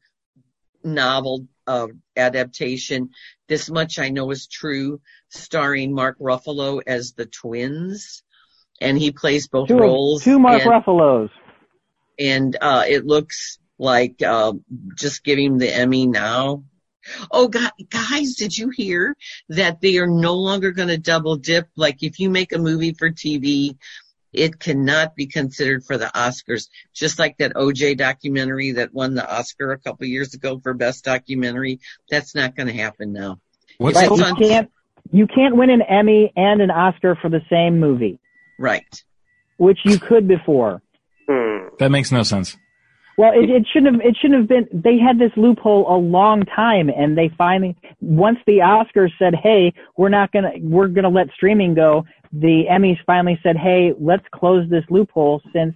novel 0.82 1.46
uh, 1.68 1.86
adaptation. 2.16 3.10
This 3.46 3.70
much 3.70 4.00
I 4.00 4.08
know 4.08 4.32
is 4.32 4.48
true, 4.48 5.00
starring 5.28 5.94
Mark 5.94 6.18
Ruffalo 6.18 6.82
as 6.84 7.12
the 7.12 7.26
twins, 7.26 8.24
and 8.80 8.98
he 8.98 9.12
plays 9.12 9.46
both 9.46 9.68
Two, 9.68 9.78
roles. 9.78 10.24
two 10.24 10.40
Mark 10.40 10.62
and, 10.62 10.70
Ruffalos. 10.72 11.30
and 12.18 12.56
uh, 12.60 12.82
it 12.88 13.06
looks 13.06 13.58
like 13.78 14.20
uh, 14.22 14.54
just 14.96 15.22
give 15.22 15.38
him 15.38 15.58
the 15.58 15.72
Emmy 15.72 16.08
now. 16.08 16.64
Oh, 17.30 17.48
guys, 17.48 18.34
did 18.36 18.56
you 18.56 18.70
hear 18.70 19.16
that 19.48 19.80
they 19.80 19.98
are 19.98 20.06
no 20.06 20.34
longer 20.34 20.70
going 20.72 20.88
to 20.88 20.98
double 20.98 21.36
dip? 21.36 21.68
Like 21.76 22.02
if 22.02 22.18
you 22.18 22.30
make 22.30 22.52
a 22.52 22.58
movie 22.58 22.92
for 22.92 23.10
TV, 23.10 23.76
it 24.32 24.58
cannot 24.58 25.14
be 25.14 25.26
considered 25.26 25.84
for 25.84 25.98
the 25.98 26.06
Oscars. 26.06 26.68
Just 26.94 27.18
like 27.18 27.36
that 27.38 27.54
OJ 27.54 27.98
documentary 27.98 28.72
that 28.72 28.94
won 28.94 29.14
the 29.14 29.28
Oscar 29.30 29.72
a 29.72 29.78
couple 29.78 30.06
years 30.06 30.32
ago 30.34 30.58
for 30.62 30.72
best 30.74 31.04
documentary. 31.04 31.80
That's 32.10 32.34
not 32.34 32.56
going 32.56 32.68
to 32.68 32.72
happen 32.72 33.12
now. 33.12 33.40
What's 33.78 33.96
Right, 33.96 34.10
you 34.10 34.24
on- 34.24 34.36
can't 34.36 34.70
you 35.10 35.26
can't 35.26 35.56
win 35.56 35.68
an 35.68 35.82
Emmy 35.82 36.32
and 36.36 36.62
an 36.62 36.70
Oscar 36.70 37.18
for 37.20 37.28
the 37.28 37.40
same 37.50 37.80
movie, 37.80 38.18
Right. 38.58 38.86
which 39.56 39.80
you 39.84 39.98
could 39.98 40.28
before. 40.28 40.80
Hmm. 41.28 41.68
that 41.78 41.90
makes 41.90 42.10
no 42.12 42.22
sense. 42.22 42.56
Well, 43.18 43.32
it, 43.34 43.50
it 43.50 43.66
shouldn't 43.72 43.96
have. 43.96 44.06
It 44.06 44.16
shouldn't 44.20 44.40
have 44.40 44.48
been. 44.48 44.68
They 44.72 44.98
had 44.98 45.18
this 45.18 45.32
loophole 45.36 45.94
a 45.94 45.96
long 45.96 46.44
time, 46.44 46.88
and 46.88 47.16
they 47.16 47.30
finally, 47.36 47.76
once 48.00 48.38
the 48.46 48.58
Oscars 48.58 49.10
said, 49.18 49.34
"Hey, 49.34 49.74
we're 49.96 50.08
not 50.08 50.32
gonna, 50.32 50.52
we're 50.60 50.88
gonna 50.88 51.10
let 51.10 51.28
streaming 51.34 51.74
go," 51.74 52.06
the 52.32 52.64
Emmys 52.70 52.98
finally 53.04 53.38
said, 53.42 53.56
"Hey, 53.56 53.92
let's 53.98 54.24
close 54.32 54.68
this 54.70 54.84
loophole 54.88 55.42
since 55.52 55.74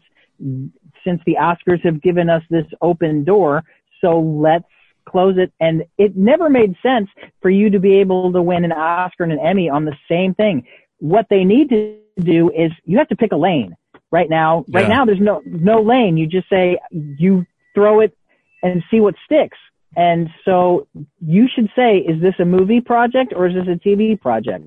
since 1.06 1.20
the 1.24 1.36
Oscars 1.40 1.80
have 1.82 2.02
given 2.02 2.28
us 2.28 2.42
this 2.50 2.66
open 2.82 3.24
door. 3.24 3.64
So 4.00 4.18
let's 4.18 4.64
close 5.08 5.36
it. 5.38 5.52
And 5.60 5.84
it 5.98 6.16
never 6.16 6.50
made 6.50 6.74
sense 6.82 7.08
for 7.40 7.48
you 7.48 7.70
to 7.70 7.78
be 7.78 7.94
able 7.94 8.32
to 8.32 8.42
win 8.42 8.64
an 8.64 8.72
Oscar 8.72 9.22
and 9.22 9.32
an 9.32 9.38
Emmy 9.38 9.70
on 9.70 9.84
the 9.84 9.96
same 10.10 10.34
thing. 10.34 10.66
What 10.98 11.26
they 11.30 11.44
need 11.44 11.68
to 11.70 11.98
do 12.20 12.50
is 12.50 12.72
you 12.84 12.98
have 12.98 13.08
to 13.08 13.16
pick 13.16 13.32
a 13.32 13.36
lane 13.36 13.76
right 14.10 14.28
now. 14.28 14.64
Right 14.68 14.88
Yeah. 14.88 14.94
now, 14.96 15.04
there's 15.04 15.20
no, 15.20 15.42
no 15.44 15.82
lane. 15.82 16.16
You 16.16 16.26
just 16.26 16.48
say, 16.48 16.78
you 16.90 17.46
throw 17.74 18.00
it 18.00 18.16
and 18.62 18.82
see 18.90 19.00
what 19.00 19.14
sticks. 19.24 19.58
And 19.96 20.28
so 20.44 20.86
you 21.20 21.48
should 21.54 21.70
say, 21.74 21.98
is 21.98 22.20
this 22.20 22.34
a 22.38 22.44
movie 22.44 22.80
project 22.80 23.32
or 23.34 23.46
is 23.46 23.54
this 23.54 23.66
a 23.66 23.78
TV 23.88 24.20
project? 24.20 24.64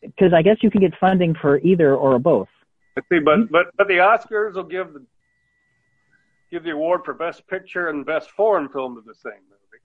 Because 0.00 0.32
I 0.34 0.42
guess 0.42 0.56
you 0.62 0.70
can 0.70 0.80
get 0.80 0.92
funding 0.98 1.34
for 1.34 1.58
either 1.58 1.94
or 1.94 2.18
both. 2.18 2.48
Let's 2.96 3.08
see, 3.08 3.18
but 3.18 3.50
but 3.50 3.66
but 3.76 3.88
the 3.88 3.94
Oscars 3.94 4.54
will 4.54 4.62
give 4.64 4.92
the 4.92 5.04
give 6.50 6.62
the 6.62 6.70
award 6.70 7.00
for 7.04 7.12
best 7.14 7.46
picture 7.48 7.88
and 7.88 8.06
best 8.06 8.30
foreign 8.30 8.68
film 8.68 8.94
to 8.94 9.00
the 9.00 9.14
same 9.14 9.32
movie. 9.48 9.82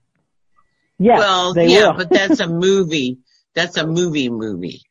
Yeah, 0.98 1.18
well, 1.18 1.52
they 1.54 1.66
yeah, 1.68 1.88
will. 1.88 1.94
but 1.94 2.10
that's 2.10 2.40
a 2.40 2.46
movie. 2.66 3.18
That's 3.54 3.76
a 3.78 3.86
movie 3.86 4.28
movie. 4.30 4.82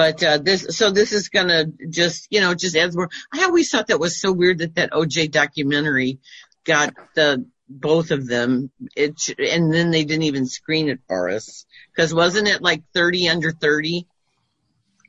But 0.00 0.22
uh, 0.22 0.38
this, 0.38 0.78
so 0.78 0.90
this 0.90 1.12
is 1.12 1.28
gonna 1.28 1.66
just, 1.90 2.28
you 2.30 2.40
know, 2.40 2.54
just 2.54 2.74
as 2.74 2.96
we're. 2.96 3.08
I 3.34 3.44
always 3.44 3.68
thought 3.70 3.88
that 3.88 4.00
was 4.00 4.18
so 4.18 4.32
weird 4.32 4.60
that 4.60 4.76
that 4.76 4.92
OJ 4.92 5.30
documentary 5.30 6.20
got 6.64 6.94
the 7.14 7.44
both 7.68 8.10
of 8.10 8.26
them. 8.26 8.70
It 8.96 9.20
and 9.38 9.70
then 9.70 9.90
they 9.90 10.04
didn't 10.04 10.22
even 10.22 10.46
screen 10.46 10.88
it 10.88 11.00
for 11.06 11.28
us 11.28 11.66
because 11.94 12.14
wasn't 12.14 12.48
it 12.48 12.62
like 12.62 12.82
thirty 12.94 13.28
under 13.28 13.52
thirty? 13.52 14.06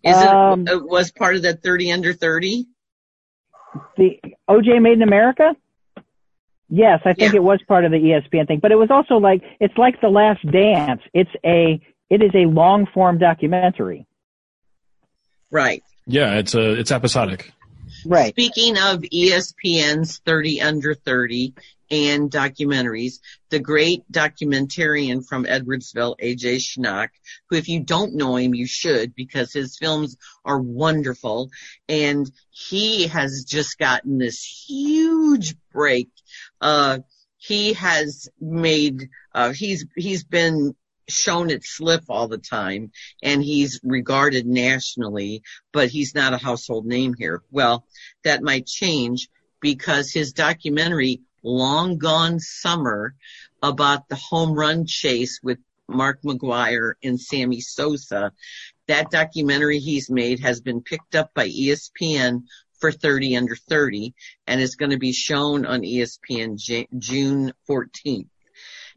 Is 0.04 0.18
Um, 0.18 0.68
it, 0.68 0.72
it 0.74 0.84
was 0.86 1.10
part 1.14 1.38
of 1.38 1.44
that 1.44 1.64
thirty 1.64 1.90
under 1.90 2.12
thirty? 2.12 2.66
the 3.96 4.20
OJ 4.50 4.82
Made 4.82 4.98
in 4.98 5.04
America? 5.04 5.56
Yes, 6.68 7.00
I 7.06 7.14
think 7.14 7.32
Yeah. 7.32 7.38
it 7.38 7.44
was 7.44 7.62
part 7.66 7.86
of 7.86 7.92
the 7.92 7.98
ESPN 7.98 8.46
thing, 8.46 8.60
but 8.60 8.74
it 8.74 8.78
was 8.78 8.92
also 8.92 9.20
like 9.20 9.42
it's 9.62 9.78
like 9.78 10.02
The 10.02 10.10
Last 10.10 10.46
Dance. 10.52 11.02
It's 11.14 11.32
a 11.46 11.80
it 12.10 12.22
is 12.22 12.32
a 12.36 12.46
long 12.46 12.88
form 12.94 13.20
documentary. 13.20 14.06
Right. 15.52 15.84
Yeah, 16.08 16.40
it's 16.40 16.56
a 16.56 16.72
it's 16.80 16.92
episodic. 16.92 17.52
Right. 18.06 18.34
Speaking 18.34 18.78
of 18.78 19.02
ESPN's 19.02 20.20
30 20.26 20.62
under 20.62 20.96
30 20.96 21.54
and 21.92 22.32
documentaries, 22.32 23.20
the 23.50 23.60
great 23.60 24.10
documentarian 24.12 25.28
from 25.28 25.44
Edwardsville, 25.44 26.16
AJ 26.20 26.62
Schnack, 26.62 27.10
who 27.50 27.58
if 27.58 27.68
you 27.68 27.82
don't 27.82 28.16
know 28.16 28.38
him, 28.38 28.56
you 28.56 28.66
should 28.66 29.14
because 29.14 29.54
his 29.54 29.78
films 29.78 30.18
are 30.46 30.60
wonderful. 30.60 31.52
And 31.88 32.32
he 32.50 33.08
has 33.08 33.46
just 33.48 33.78
gotten 33.78 34.18
this 34.18 34.44
huge 34.44 35.56
break. 35.72 36.10
Uh, 36.62 37.00
he 37.38 37.74
has 37.74 38.30
made, 38.40 39.10
uh, 39.36 39.52
he's, 39.52 39.86
he's 39.96 40.24
been 40.24 40.76
shown 41.08 41.52
at 41.52 41.64
Sliff 41.64 42.10
all 42.10 42.28
the 42.28 42.38
time 42.38 42.92
and 43.22 43.44
he's 43.44 43.80
regarded 43.84 44.46
nationally, 44.46 45.44
but 45.72 45.90
he's 45.90 46.16
not 46.16 46.34
a 46.34 46.38
household 46.38 46.86
name 46.86 47.14
here. 47.14 47.42
Well, 47.52 47.86
that 48.24 48.44
might 48.44 48.66
change 48.66 49.30
because 49.60 50.12
his 50.12 50.34
documentary, 50.34 51.22
Long 51.44 51.98
Gone 51.98 52.40
Summer, 52.40 53.16
about 53.62 54.10
the 54.10 54.16
home 54.16 54.54
run 54.54 54.86
chase 54.86 55.40
with 55.44 55.60
Mark 55.88 56.22
McGwire 56.24 56.94
and 57.04 57.20
Sammy 57.20 57.62
Sosa, 57.62 58.32
that 58.88 59.12
documentary 59.12 59.80
he's 59.80 60.10
made 60.10 60.40
has 60.40 60.62
been 60.62 60.82
picked 60.82 61.16
up 61.16 61.34
by 61.34 61.48
ESPN 61.48 62.44
for 62.80 62.92
30 62.92 63.38
under 63.38 63.56
30 63.56 64.14
and 64.48 64.60
is 64.60 64.76
going 64.76 64.92
to 64.92 64.98
be 64.98 65.14
shown 65.14 65.66
on 65.66 65.82
ESPN 65.82 66.58
June 66.98 67.54
14th. 67.70 68.28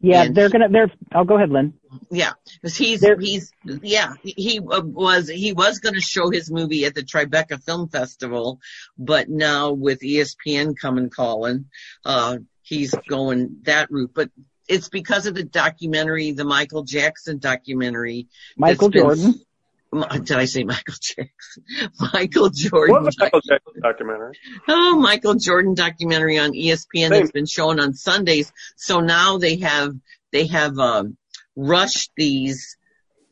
Yeah, 0.01 0.23
And- 0.23 0.35
they're 0.35 0.49
gonna 0.49 0.69
they're 0.69 0.91
oh 1.13 1.23
go 1.23 1.35
ahead, 1.35 1.49
Lynn. 1.49 1.73
Yeah, 2.11 2.33
because 2.55 2.75
he's 2.75 2.99
There- 3.01 3.19
he's 3.19 3.51
yeah 3.81 4.13
he, 4.21 4.59
was 4.59 5.29
he 5.29 5.53
was 5.53 5.79
to 5.95 6.01
show 6.01 6.29
his 6.29 6.51
movie 6.51 6.85
at 6.85 6.93
the 6.95 7.03
Tribeca 7.03 7.63
Film 7.63 7.87
Festival, 7.87 8.59
but 8.97 9.29
now 9.29 9.71
with 9.71 10.01
ESPN 10.01 10.75
coming 10.77 11.09
calling, 11.09 11.65
uh, 12.03 12.37
he's 12.61 12.93
going 13.07 13.57
that 13.63 13.89
route. 13.91 14.11
But 14.13 14.29
it's 14.67 14.89
because 14.89 15.25
of 15.27 15.35
the 15.35 15.43
documentary, 15.43 16.31
the 16.31 16.43
Michael 16.43 16.83
Jackson 16.83 17.37
documentary. 17.39 18.27
Michael 18.57 18.89
been- 18.89 19.01
Jordan. 19.03 19.25
Mi- 19.31 19.45
Did 20.23 20.31
I 20.37 20.45
say 20.45 20.63
Michael 20.63 20.93
Jackson? 20.99 21.31
Michael 22.13 22.49
Jordan. 22.49 22.95
What 22.95 23.03
was 23.03 23.19
Michael 23.19 23.41
Jackson 23.41 23.81
documentary? 23.81 24.33
Oh, 24.67 24.99
Michael 24.99 25.35
Jordan 25.35 25.73
documentary 25.73 26.37
on 26.37 26.51
ESPN 26.53 26.85
Same. 26.93 27.09
that's 27.11 27.31
been 27.31 27.45
shown 27.45 27.79
on 27.79 27.93
Sundays. 27.93 28.51
So 28.75 28.99
now 28.99 29.37
they 29.37 29.57
have 29.57 29.93
they 30.31 30.47
have 30.47 30.77
um, 30.77 31.17
rushed 31.55 32.11
these 32.17 32.77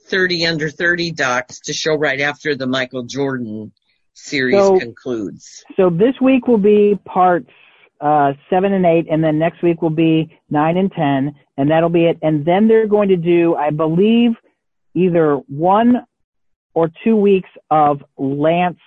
30 0.08 0.46
under 0.46 0.70
30 0.70 1.12
docs 1.12 1.60
to 1.62 1.74
show 1.74 1.96
right 1.96 2.20
after 2.22 2.56
the 2.56 2.68
Michael 2.68 3.04
Jordan 3.04 3.72
series 4.14 4.56
So- 4.56 4.80
concludes. 4.80 5.64
So 5.76 5.90
this 5.90 6.16
week 6.22 6.48
will 6.48 6.58
be 6.58 7.00
parts 7.06 7.50
uh, 8.02 8.34
seven 8.50 8.74
and 8.74 8.86
eight, 8.86 9.08
and 9.10 9.24
then 9.24 9.40
next 9.40 9.64
week 9.64 9.82
will 9.82 9.90
be 9.90 10.38
nine 10.50 10.76
and 10.76 10.92
ten, 10.92 11.36
and 11.58 11.72
that'll 11.72 11.88
be 11.90 12.06
it. 12.06 12.18
And 12.22 12.46
then 12.46 12.68
they're 12.68 12.88
going 12.88 13.10
to 13.10 13.16
do, 13.16 13.56
I 13.56 13.70
believe, 13.70 14.32
either 14.94 15.36
one 15.48 16.06
or 16.74 16.92
two 17.04 17.16
weeks 17.16 17.50
of 17.70 18.04
Lance 18.18 18.80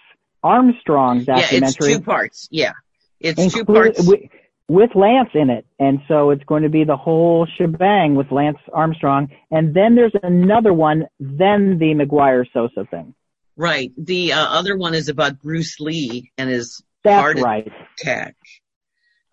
Armstrong 0.43 1.25
documentary. 1.25 1.59
Yeah, 1.61 1.67
it's 1.67 1.77
two 1.77 2.01
parts. 2.01 2.49
Yeah, 2.51 2.73
it's 3.21 3.53
two 3.53 3.65
parts. 3.65 4.07
With, 4.07 4.21
with 4.69 4.91
Lance 4.95 5.31
in 5.35 5.51
it. 5.51 5.67
And 5.79 6.01
so 6.09 6.31
it's 6.31 6.45
going 6.45 6.65
to 6.65 6.69
be 6.69 6.85
the 6.85 6.97
whole 6.97 7.47
shebang 7.57 8.15
with 8.15 8.33
Lance 8.33 8.59
Armstrong. 8.73 9.29
And 9.51 9.75
then 9.75 9.95
there's 9.95 10.15
another 10.23 10.73
one, 10.73 11.07
then 11.21 11.79
the 11.79 11.95
McGwire 11.95 12.45
Sosa 12.53 12.85
thing. 12.91 13.15
Right. 13.57 13.93
The 13.97 14.33
uh, 14.33 14.47
other 14.47 14.77
one 14.77 14.95
is 14.95 15.09
about 15.09 15.41
Bruce 15.41 15.81
Lee 15.81 16.33
and 16.37 16.51
his 16.51 16.83
That's 17.05 17.21
Heart 17.21 17.39
right. 17.39 17.73
attack. 18.01 18.37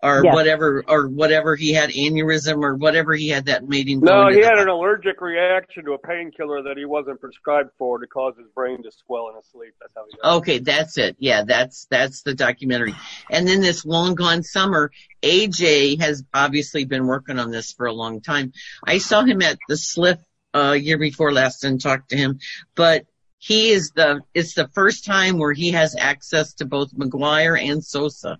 Or 0.04 0.22
Yes. 0.22 0.34
whatever, 0.34 0.84
or 0.86 1.08
whatever 1.08 1.56
he 1.56 1.72
had 1.72 1.88
aneurysm, 1.88 2.62
or 2.62 2.74
whatever 2.74 3.14
he 3.14 3.28
had 3.28 3.46
that 3.46 3.66
made 3.66 3.88
him. 3.88 4.00
go 4.00 4.24
No, 4.24 4.28
he 4.28 4.42
the 4.42 4.46
had 4.46 4.58
an 4.58 4.68
allergic 4.68 5.22
reaction 5.22 5.86
to 5.86 5.92
a 5.92 5.98
painkiller 5.98 6.62
that 6.64 6.76
he 6.76 6.84
wasn't 6.84 7.22
prescribed 7.22 7.70
for 7.78 7.98
to 7.98 8.06
cause 8.06 8.34
his 8.36 8.46
brain 8.54 8.82
to 8.82 8.90
swell 8.92 9.30
in 9.30 9.36
his 9.36 9.46
sleep. 9.50 9.72
That's 9.80 9.94
how 9.96 10.04
he 10.04 10.16
died. 10.22 10.36
Okay, 10.36 10.58
that's 10.58 10.98
it. 10.98 11.16
Yeah, 11.18 11.44
that's 11.44 11.86
that's 11.86 12.22
the 12.22 12.34
documentary. 12.34 12.94
And 13.30 13.48
then 13.48 13.62
this 13.62 13.86
long 13.86 14.14
gone 14.14 14.42
summer, 14.42 14.90
AJ 15.22 16.02
has 16.02 16.22
obviously 16.34 16.84
been 16.84 17.06
working 17.06 17.38
on 17.38 17.50
this 17.50 17.72
for 17.72 17.86
a 17.86 17.92
long 17.92 18.20
time. 18.20 18.52
I 18.86 18.98
saw 18.98 19.24
him 19.24 19.40
at 19.40 19.58
the 19.70 19.78
Sliff 19.78 20.18
uh 20.52 20.72
year 20.72 20.98
before 20.98 21.32
last 21.32 21.64
and 21.64 21.80
talked 21.80 22.10
to 22.10 22.16
him, 22.18 22.40
but 22.74 23.06
he 23.38 23.70
is 23.70 23.90
the 23.94 24.20
it's 24.34 24.54
the 24.54 24.68
first 24.68 25.04
time 25.06 25.38
where 25.38 25.52
he 25.52 25.70
has 25.70 25.96
access 25.96 26.54
to 26.54 26.66
both 26.66 26.94
McGwire 26.94 27.58
and 27.58 27.82
Sosa. 27.82 28.38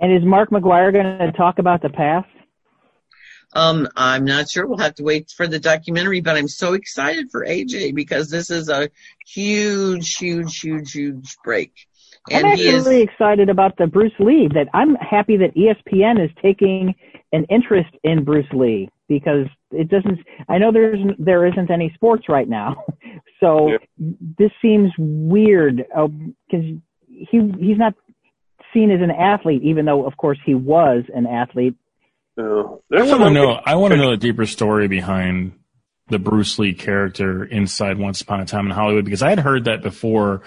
And 0.00 0.12
is 0.12 0.24
Mark 0.24 0.50
McGwire 0.50 0.92
going 0.92 1.18
to 1.18 1.32
talk 1.32 1.58
about 1.58 1.82
the 1.82 1.90
past? 1.90 2.28
Um, 3.52 3.88
I'm 3.96 4.24
not 4.24 4.48
sure. 4.48 4.66
We'll 4.66 4.78
have 4.78 4.94
to 4.96 5.02
wait 5.02 5.30
for 5.36 5.46
the 5.46 5.58
documentary, 5.58 6.20
but 6.20 6.36
I'm 6.36 6.48
so 6.48 6.74
excited 6.74 7.30
for 7.30 7.44
AJ 7.44 7.94
because 7.94 8.30
this 8.30 8.48
is 8.48 8.68
a 8.68 8.88
huge, 9.26 10.16
huge, 10.16 10.60
huge, 10.60 10.92
huge 10.92 11.36
break. 11.44 11.72
And 12.30 12.46
I'm 12.46 12.56
he 12.56 12.68
is 12.68 12.86
actually 12.86 13.02
excited 13.02 13.48
about 13.48 13.76
the 13.76 13.86
Bruce 13.86 14.12
Lee. 14.20 14.48
That 14.54 14.68
I'm 14.72 14.94
happy 14.96 15.36
that 15.38 15.54
ESPN 15.56 16.24
is 16.24 16.30
taking 16.40 16.94
an 17.32 17.44
interest 17.44 17.90
in 18.04 18.24
Bruce 18.24 18.46
Lee 18.52 18.88
because 19.08 19.46
it 19.72 19.88
doesn't. 19.88 20.18
I 20.48 20.58
know 20.58 20.70
there's 20.70 21.00
there 21.18 21.46
isn't 21.46 21.70
any 21.70 21.90
sports 21.94 22.28
right 22.28 22.48
now, 22.48 22.84
so 23.40 23.70
Yeah. 23.70 23.78
this 24.38 24.50
seems 24.62 24.92
weird 24.98 25.78
because 25.78 26.66
he 27.08 27.52
he's 27.58 27.78
not 27.78 27.94
seen 28.72 28.90
as 28.90 29.00
an 29.00 29.10
athlete, 29.10 29.62
even 29.62 29.84
though 29.84 30.06
of 30.06 30.16
course 30.16 30.38
he 30.44 30.54
was 30.54 31.04
an 31.14 31.26
athlete. 31.26 31.74
No. 32.36 32.82
I 32.92 33.02
want 33.02 33.20
to 33.22 33.30
know. 33.30 33.60
I 33.64 33.74
want 33.74 33.92
to 33.92 33.98
know 33.98 34.10
the 34.10 34.16
deeper 34.16 34.46
story 34.46 34.88
behind 34.88 35.52
the 36.08 36.18
Bruce 36.18 36.58
Lee 36.58 36.74
character 36.74 37.44
inside 37.44 37.98
Once 37.98 38.20
Upon 38.20 38.40
a 38.40 38.46
Time 38.46 38.66
in 38.66 38.72
Hollywood 38.72 39.04
because 39.04 39.22
I 39.22 39.30
had 39.30 39.38
heard 39.38 39.64
that 39.64 39.82
before 39.82 40.42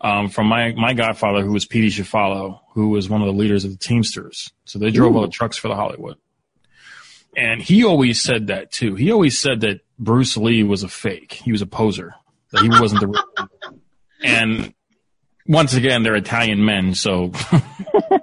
um, 0.00 0.28
from 0.28 0.46
my 0.46 0.72
my 0.72 0.92
godfather, 0.92 1.42
who 1.42 1.52
was 1.52 1.64
Petey 1.64 1.88
Shafalo, 1.88 2.60
who 2.74 2.90
was 2.90 3.08
one 3.08 3.22
of 3.22 3.26
the 3.26 3.32
leaders 3.32 3.64
of 3.64 3.70
the 3.72 3.78
Teamsters. 3.78 4.52
So 4.64 4.78
they 4.78 4.90
drove 4.90 5.16
all 5.16 5.22
the 5.22 5.28
trucks 5.28 5.56
for 5.56 5.68
the 5.68 5.74
Hollywood, 5.74 6.16
and 7.36 7.62
he 7.62 7.84
always 7.84 8.20
said 8.20 8.48
that 8.48 8.70
too. 8.70 8.94
He 8.94 9.10
always 9.10 9.38
said 9.38 9.60
that 9.62 9.80
Bruce 9.98 10.36
Lee 10.36 10.62
was 10.62 10.82
a 10.82 10.88
fake. 10.88 11.32
He 11.32 11.52
was 11.52 11.62
a 11.62 11.66
poser. 11.66 12.14
That 12.52 12.62
he 12.62 12.68
wasn't 12.68 13.00
the 13.00 13.08
real. 13.08 13.24
And 14.24 14.72
once 15.48 15.74
again, 15.74 16.02
they're 16.02 16.16
Italian 16.16 16.64
men, 16.64 16.94
so 16.94 17.28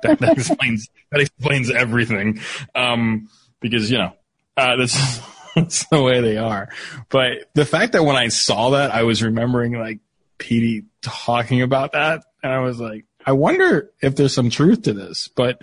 that, 0.02 0.18
that 0.20 0.34
explains 0.38 0.90
that 1.12 1.22
explains 1.22 1.70
everything. 1.72 2.40
Um, 2.76 3.30
because 3.60 3.90
you 3.90 3.98
know 3.98 4.14
uh, 4.58 4.76
that's 4.76 5.22
that's 5.56 5.88
the 5.88 6.02
way 6.02 6.22
they 6.22 6.38
are. 6.38 6.70
But 7.10 7.50
the 7.54 7.66
fact 7.66 7.94
that 7.94 8.04
when 8.04 8.16
I 8.16 8.28
saw 8.28 8.72
that, 8.72 8.94
I 8.94 9.04
was 9.04 9.24
remembering 9.24 9.74
like 9.74 10.00
Petey 10.38 10.86
talking 11.02 11.62
about 11.62 11.94
that, 11.94 12.24
and 12.44 12.52
I 12.52 12.60
was 12.60 12.80
like, 12.80 13.06
I 13.26 13.32
wonder 13.32 13.92
if 14.02 14.16
there's 14.16 14.34
some 14.34 14.50
truth 14.50 14.84
to 14.84 14.94
this. 14.94 15.30
But 15.36 15.62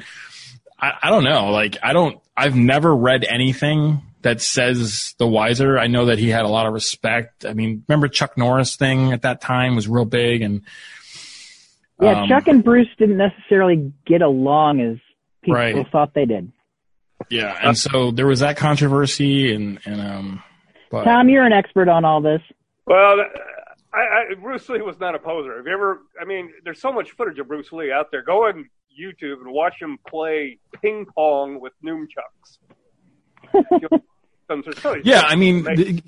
I, 0.78 0.92
I 1.02 1.10
don't 1.10 1.24
know. 1.24 1.50
Like 1.50 1.76
I 1.82 1.92
don't. 1.92 2.20
I've 2.36 2.56
never 2.56 2.94
read 2.94 3.24
anything 3.24 4.02
that 4.22 4.40
says 4.40 5.14
the 5.18 5.26
wiser. 5.26 5.78
I 5.78 5.86
know 5.86 6.06
that 6.06 6.18
he 6.18 6.28
had 6.28 6.44
a 6.44 6.48
lot 6.48 6.66
of 6.66 6.72
respect. 6.72 7.44
I 7.44 7.52
mean, 7.52 7.84
remember 7.88 8.08
Chuck 8.08 8.36
Norris 8.36 8.76
thing 8.76 9.12
at 9.12 9.22
that 9.22 9.40
time 9.40 9.76
was 9.76 9.88
real 9.88 10.04
big, 10.04 10.42
and 10.42 10.62
Yeah, 12.00 12.22
um, 12.22 12.28
Chuck 12.28 12.46
and 12.48 12.62
Bruce 12.64 12.88
didn't 12.98 13.16
necessarily 13.18 13.92
get 14.06 14.22
along 14.22 14.80
as 14.80 14.96
people 15.42 15.56
Right. 15.56 15.86
thought 15.92 16.14
they 16.14 16.24
did. 16.26 16.50
yeah, 17.28 17.56
and 17.62 17.76
so 17.76 18.10
there 18.10 18.26
was 18.26 18.40
that 18.40 18.56
controversy, 18.56 19.54
and 19.54 19.78
and 19.84 20.00
um, 20.00 20.42
but 20.90 21.04
Tom, 21.04 21.28
you're 21.28 21.44
an 21.44 21.52
expert 21.52 21.88
on 21.88 22.04
all 22.04 22.20
this. 22.22 22.40
Well, 22.86 23.16
I, 23.92 23.98
I, 23.98 24.34
Bruce 24.40 24.68
Lee 24.68 24.80
was 24.82 24.98
not 24.98 25.14
a 25.14 25.18
poser. 25.18 25.56
Have 25.58 25.66
you 25.66 25.72
ever? 25.72 26.00
I 26.20 26.24
mean, 26.24 26.50
there's 26.64 26.80
so 26.80 26.92
much 26.92 27.10
footage 27.12 27.38
of 27.38 27.48
Bruce 27.48 27.70
Lee 27.72 27.92
out 27.92 28.10
there. 28.10 28.22
Go 28.22 28.46
on 28.46 28.68
YouTube 28.98 29.40
and 29.44 29.52
watch 29.52 29.74
him 29.80 29.98
play 30.08 30.58
ping 30.80 31.06
pong 31.14 31.60
with 31.60 31.72
nunchucks. 31.84 32.58
Some 34.48 34.62
sort 34.64 34.76
of- 34.76 34.82
so- 34.82 34.96
yeah, 35.04 35.20
I 35.22 35.36
mean, 35.36 35.64
th- 35.64 36.02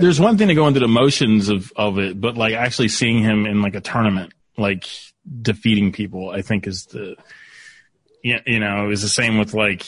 there's 0.00 0.20
one 0.20 0.36
thing 0.36 0.48
to 0.48 0.54
go 0.54 0.66
into 0.68 0.80
the 0.80 0.88
motions 0.88 1.48
of 1.48 1.72
of 1.76 1.98
it, 1.98 2.20
but 2.20 2.36
like 2.36 2.54
actually 2.54 2.88
seeing 2.88 3.22
him 3.22 3.46
in 3.46 3.62
like 3.62 3.74
a 3.74 3.80
tournament, 3.80 4.34
like 4.58 4.84
defeating 5.42 5.92
people, 5.92 6.30
I 6.30 6.42
think 6.42 6.66
is 6.66 6.86
the 6.86 7.16
yeah, 8.22 8.40
you 8.46 8.60
know, 8.60 8.84
it 8.84 8.88
was 8.88 9.02
the 9.02 9.08
same 9.08 9.38
with 9.38 9.54
like 9.54 9.86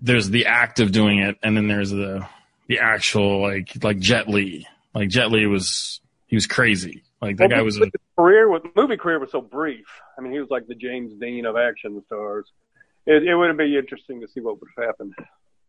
there's 0.00 0.30
the 0.30 0.46
act 0.46 0.80
of 0.80 0.92
doing 0.92 1.18
it, 1.18 1.36
and 1.42 1.56
then 1.56 1.68
there's 1.68 1.90
the 1.90 2.26
the 2.68 2.78
actual 2.80 3.42
like 3.42 3.72
like 3.82 3.98
Jet 3.98 4.28
Li. 4.28 4.66
Like 4.94 5.08
Jet 5.08 5.30
Li 5.30 5.46
was 5.46 6.00
he 6.26 6.36
was 6.36 6.46
crazy. 6.46 7.02
Like 7.20 7.36
that 7.38 7.48
Well, 7.48 7.58
guy 7.58 7.62
was 7.62 7.78
a, 7.80 7.90
career 8.18 8.50
with 8.50 8.62
movie 8.76 8.96
career 8.96 9.18
was 9.18 9.30
so 9.30 9.40
brief. 9.40 9.86
I 10.18 10.20
mean, 10.22 10.32
he 10.32 10.38
was 10.38 10.50
like 10.50 10.66
the 10.66 10.74
James 10.74 11.12
Dean 11.20 11.46
of 11.46 11.56
action 11.56 12.02
stars. 12.06 12.50
It, 13.06 13.22
it 13.22 13.34
would 13.36 13.56
be 13.56 13.76
interesting 13.78 14.20
to 14.20 14.28
see 14.28 14.40
what 14.40 14.60
would 14.60 14.68
have 14.76 14.86
happened 14.86 15.14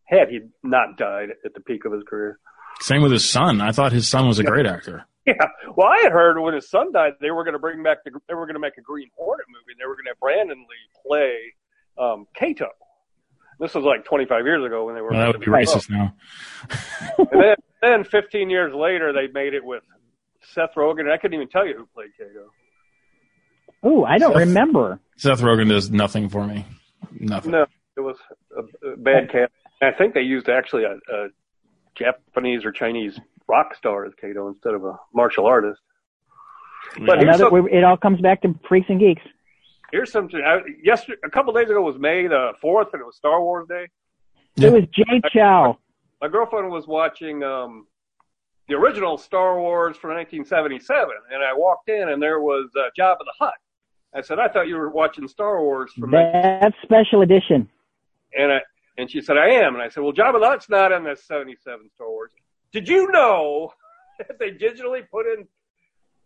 had 0.05 0.29
he 0.29 0.39
not 0.63 0.97
died 0.97 1.29
at 1.45 1.53
the 1.53 1.59
peak 1.61 1.85
of 1.85 1.91
his 1.91 2.03
career. 2.03 2.39
same 2.81 3.01
with 3.01 3.11
his 3.11 3.29
son. 3.29 3.61
I 3.61 3.71
thought 3.71 3.91
his 3.91 4.07
son 4.07 4.27
was 4.27 4.39
a 4.39 4.43
great 4.43 4.65
actor. 4.65 5.05
Yeah. 5.39 5.47
Well, 5.75 5.87
I 5.87 5.97
had 6.03 6.13
heard 6.13 6.39
when 6.39 6.53
his 6.53 6.69
son 6.69 6.93
died, 6.93 7.13
they 7.19 7.31
were 7.31 7.43
going 7.43 7.53
to 7.53 7.59
bring 7.59 7.83
back 7.83 7.97
the, 8.05 8.11
they 8.29 8.33
were 8.33 8.45
going 8.45 8.53
to 8.53 8.61
make 8.61 8.77
a 8.77 8.81
Green 8.81 9.09
Hornet 9.17 9.45
movie. 9.49 9.73
and 9.73 9.79
They 9.79 9.85
were 9.85 9.95
going 9.95 10.05
to 10.05 10.11
have 10.11 10.19
Brandon 10.21 10.59
Lee 10.59 11.01
play 11.05 11.37
um, 11.97 12.27
Kato. 12.33 12.69
This 13.59 13.73
was 13.73 13.83
like 13.83 14.05
25 14.05 14.45
years 14.45 14.63
ago 14.65 14.85
when 14.85 14.95
they 14.95 15.01
were. 15.01 15.09
Well, 15.11 15.19
that 15.19 15.27
would 15.33 15.41
be 15.41 15.51
racist 15.51 15.89
now. 15.89 16.13
And 17.17 17.41
then, 17.41 17.55
then 17.81 18.03
15 18.05 18.49
years 18.49 18.73
later, 18.73 19.11
they 19.11 19.27
made 19.27 19.53
it 19.53 19.65
with 19.65 19.83
Seth 20.53 20.75
Rogen. 20.75 21.01
And 21.01 21.11
I 21.11 21.17
couldn't 21.17 21.35
even 21.35 21.49
tell 21.49 21.67
you 21.67 21.75
who 21.75 21.85
played 21.87 22.11
Kato. 22.17 22.51
Oh, 23.83 24.05
I 24.05 24.17
don't 24.17 24.35
remember. 24.35 24.99
Seth 25.17 25.41
Rogen 25.41 25.69
does 25.69 25.91
nothing 25.91 26.29
for 26.29 26.45
me. 26.45 26.65
Nothing. 27.19 27.51
No, 27.51 27.65
it 27.95 28.01
was 28.01 28.15
a, 28.55 28.91
a 28.91 28.97
bad 28.97 29.31
cast. 29.31 29.51
I 29.81 29.91
think 29.91 30.13
they 30.13 30.21
used 30.21 30.47
actually 30.49 30.83
a, 30.85 30.93
a 31.13 31.27
Japanese 31.95 32.63
or 32.63 32.71
Chinese 32.71 33.19
rock 33.47 33.75
star 33.75 34.05
as 34.05 34.13
Kato 34.19 34.47
instead 34.47 34.73
of 34.73 34.83
a 34.83 34.97
martial 35.13 35.45
artist. 35.45 35.79
But 37.05 37.19
Another, 37.19 37.49
some, 37.49 37.67
it 37.67 37.83
all 37.83 37.97
comes 37.97 38.21
back 38.21 38.41
to 38.43 38.55
freaks 38.67 38.87
and 38.89 38.99
geeks. 38.99 39.21
here's 39.91 40.11
something. 40.11 40.39
I, 40.41 40.59
yesterday, 40.81 41.19
a 41.23 41.29
couple 41.29 41.53
days 41.53 41.69
ago 41.69 41.81
was 41.81 41.97
May 41.97 42.27
the 42.27 42.53
fourth, 42.61 42.89
and 42.93 43.01
it 43.01 43.05
was 43.05 43.15
Star 43.15 43.41
Wars 43.41 43.67
Day. 43.67 43.87
Yeah. 44.55 44.69
It 44.69 44.73
was 44.73 44.83
Jay 44.93 45.21
Chou. 45.31 45.77
My 46.21 46.27
girlfriend 46.29 46.69
was 46.71 46.87
watching 46.87 47.43
um, 47.43 47.87
the 48.67 48.75
original 48.75 49.17
Star 49.17 49.59
Wars 49.59 49.97
from 49.97 50.11
1977, 50.11 51.09
and 51.31 51.43
I 51.43 51.53
walked 51.53 51.89
in, 51.89 52.09
and 52.09 52.21
there 52.21 52.39
was 52.39 52.69
uh, 52.75 52.89
Jabba 52.97 53.19
the 53.19 53.33
Hutt. 53.39 53.53
I 54.15 54.21
said, 54.21 54.39
"I 54.39 54.47
thought 54.47 54.67
you 54.67 54.77
were 54.77 54.89
watching 54.89 55.27
Star 55.27 55.61
Wars 55.61 55.91
from." 55.93 56.11
19- 56.11 56.61
That's 56.61 56.75
special 56.83 57.21
edition. 57.21 57.69
And 58.37 58.51
I 58.51 58.59
and 58.97 59.11
she 59.11 59.21
said, 59.21 59.37
"I 59.37 59.49
am." 59.49 59.75
And 59.75 59.83
I 59.83 59.89
said, 59.89 60.03
"Well, 60.03 60.13
Jabba 60.13 60.39
the 60.39 60.47
Hutt's 60.47 60.69
not 60.69 60.91
in 60.91 61.03
the 61.03 61.15
'77 61.15 61.89
Star 61.93 62.09
Wars. 62.09 62.31
Did 62.71 62.87
you 62.87 63.11
know 63.11 63.73
that 64.19 64.39
they 64.39 64.51
digitally 64.51 65.01
put 65.09 65.25
in 65.25 65.47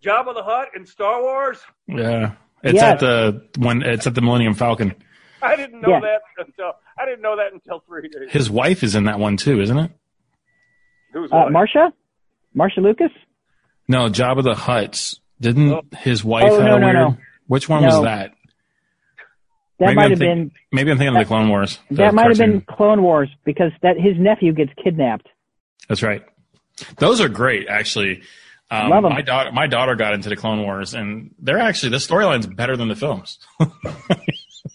Jabba 0.04 0.34
the 0.34 0.44
Hutt 0.44 0.70
in 0.76 0.86
Star 0.86 1.22
Wars? 1.22 1.60
Yeah. 1.88 2.34
It's 2.64 2.76
Yeah. 2.76 2.90
at 2.92 3.00
the 3.00 3.48
when 3.58 3.82
it's 3.82 4.08
at 4.08 4.14
the 4.16 4.22
Millennium 4.22 4.54
Falcon. 4.54 4.96
I 5.42 5.56
didn't 5.56 5.82
know 5.82 5.90
Yeah. 5.90 6.00
that 6.02 6.22
until 6.46 6.74
I 7.00 7.06
didn't 7.06 7.22
know 7.22 7.38
that 7.38 7.52
until 7.54 7.80
three 7.88 8.08
days. 8.08 8.30
His 8.32 8.50
wife 8.50 8.84
is 8.84 8.94
in 8.96 9.06
that 9.06 9.18
one 9.20 9.38
too, 9.38 9.60
isn't 9.62 9.78
it? 9.78 9.92
Who's 11.14 11.32
Uh, 11.32 11.38
wife? 11.38 11.52
Marcia? 11.52 11.94
Marcia 12.54 12.82
Lucas? 12.82 13.12
No, 13.88 14.08
Jabba 14.10 14.44
the 14.44 14.54
Hutt's. 14.56 15.20
Didn't 15.40 15.72
Oh. 15.74 15.82
his 15.98 16.24
wife 16.24 16.46
Oh, 16.52 16.60
have 16.60 16.66
no, 16.66 16.76
a 16.76 16.80
no, 16.80 16.86
weird? 16.86 16.96
no. 16.96 17.18
Which 17.48 17.68
one 17.68 17.82
No. 17.82 17.88
was 17.88 18.04
that? 18.04 18.32
That 19.80 19.86
Maybe 19.88 19.96
might 19.96 20.04
I'm 20.04 20.10
have 20.12 20.20
think- 20.20 20.52
been 20.52 20.52
Maybe 20.72 20.92
I'm 20.92 20.98
thinking 21.00 21.16
of 21.18 21.22
the 21.24 21.28
Clone 21.28 21.50
Wars. 21.50 21.80
the 21.90 21.96
that 21.96 22.14
might 22.14 22.28
have 22.28 22.38
been. 22.38 22.62
Clone 22.62 23.02
Wars 23.02 23.30
because 23.44 23.72
that 23.82 23.98
his 24.00 24.14
nephew 24.20 24.54
gets 24.54 24.72
kidnapped. 24.84 25.28
That's 25.88 26.04
right. 26.04 26.24
Those 26.98 27.22
are 27.22 27.30
great, 27.30 27.68
actually. 27.68 28.22
Um, 28.70 28.90
Love 28.90 29.06
'em. 29.06 29.12
My 29.14 29.22
daughter, 29.22 29.52
my 29.52 29.68
daughter 29.68 29.96
got 29.96 30.14
into 30.14 30.30
the 30.30 30.36
Clone 30.38 30.62
Wars, 30.64 30.94
and 30.94 31.36
they're 31.40 31.60
actually 31.60 31.90
the 31.90 31.98
storyline's 31.98 32.48
better 32.48 32.78
than 32.78 32.88
the 32.88 32.96
films. 32.96 33.38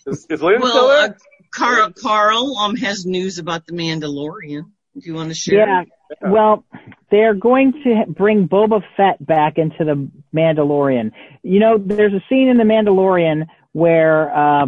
Is, 0.07 0.27
is 0.31 0.43
Lynn 0.43 0.59
still 0.59 0.61
Well, 0.61 0.89
there? 0.89 1.11
uh, 1.11 1.15
Carl, 1.53 1.93
Carl 1.93 2.57
um, 2.59 2.77
has 2.77 3.07
news 3.07 3.39
about 3.39 3.67
the 3.67 3.73
Mandalorian. 3.73 4.63
Do 4.95 5.01
you 5.01 5.15
want 5.15 5.31
to 5.31 5.35
share? 5.35 5.67
Yeah. 5.67 5.85
Well, 6.23 6.65
they're 7.11 7.35
going 7.35 7.73
to 7.85 8.05
bring 8.09 8.49
Boba 8.49 8.83
Fett 8.97 9.25
back 9.25 9.59
into 9.59 9.85
the 9.85 10.09
Mandalorian. 10.35 11.13
You 11.43 11.59
know, 11.61 11.79
there's 11.79 12.13
a 12.13 12.23
scene 12.29 12.49
in 12.49 12.57
the 12.57 12.65
Mandalorian 12.65 13.47
where 13.73 14.37
uh, 14.37 14.67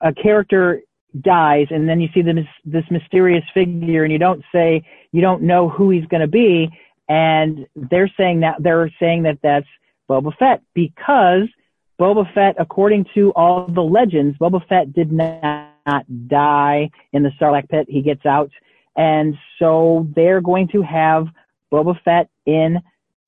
a 0.00 0.12
character 0.14 0.80
dies, 1.22 1.66
and 1.70 1.88
then 1.88 2.00
you 2.00 2.08
see 2.14 2.22
this 2.22 2.46
this 2.64 2.84
mysterious 2.90 3.44
figure, 3.54 4.04
and 4.04 4.12
you 4.12 4.18
don't 4.18 4.44
say 4.52 4.82
you 5.12 5.20
don't 5.20 5.42
know 5.42 5.68
who 5.68 5.90
he's 5.90 6.06
going 6.06 6.20
to 6.20 6.28
be, 6.28 6.70
and 7.08 7.66
they're 7.74 8.12
saying 8.16 8.40
that 8.40 8.56
they're 8.60 8.90
saying 9.00 9.22
that 9.24 9.38
that's 9.42 9.66
Boba 10.08 10.36
Fett 10.38 10.62
because 10.74 11.48
Boba 12.00 12.32
Fett, 12.32 12.54
according 12.58 13.06
to 13.14 13.32
all 13.32 13.66
the 13.66 13.82
legends, 13.82 14.38
Boba 14.38 14.66
Fett 14.68 14.92
did 14.92 15.10
not 15.10 16.04
die 16.28 16.90
in 17.12 17.22
the 17.22 17.30
Sarlacc 17.40 17.68
pit. 17.68 17.86
He 17.88 18.02
gets 18.02 18.24
out. 18.24 18.50
And 18.96 19.36
so 19.58 20.08
they're 20.14 20.40
going 20.40 20.68
to 20.68 20.82
have 20.82 21.26
Boba 21.72 22.00
Fett 22.04 22.28
in 22.46 22.78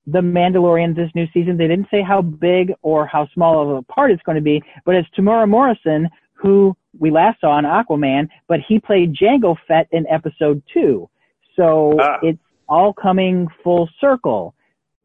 the 0.07 0.19
Mandalorian 0.19 0.95
this 0.95 1.11
new 1.15 1.27
season. 1.33 1.57
They 1.57 1.67
didn't 1.67 1.87
say 1.91 2.01
how 2.01 2.21
big 2.21 2.73
or 2.81 3.05
how 3.05 3.27
small 3.33 3.61
of 3.61 3.77
a 3.77 3.81
part 3.83 4.11
it's 4.11 4.23
going 4.23 4.37
to 4.37 4.41
be, 4.41 4.61
but 4.85 4.95
it's 4.95 5.07
Temuera 5.17 5.47
Morrison, 5.47 6.09
who 6.41 6.75
we 6.99 7.11
last 7.11 7.39
saw 7.39 7.57
in 7.59 7.65
Aquaman, 7.65 8.27
but 8.47 8.59
he 8.67 8.79
played 8.79 9.13
Jango 9.15 9.55
Fett 9.67 9.87
in 9.91 10.05
episode 10.07 10.61
two. 10.73 11.09
So 11.55 11.97
Ah. 12.01 12.17
it's 12.21 12.39
all 12.67 12.93
coming 12.93 13.47
full 13.63 13.89
circle. 13.99 14.55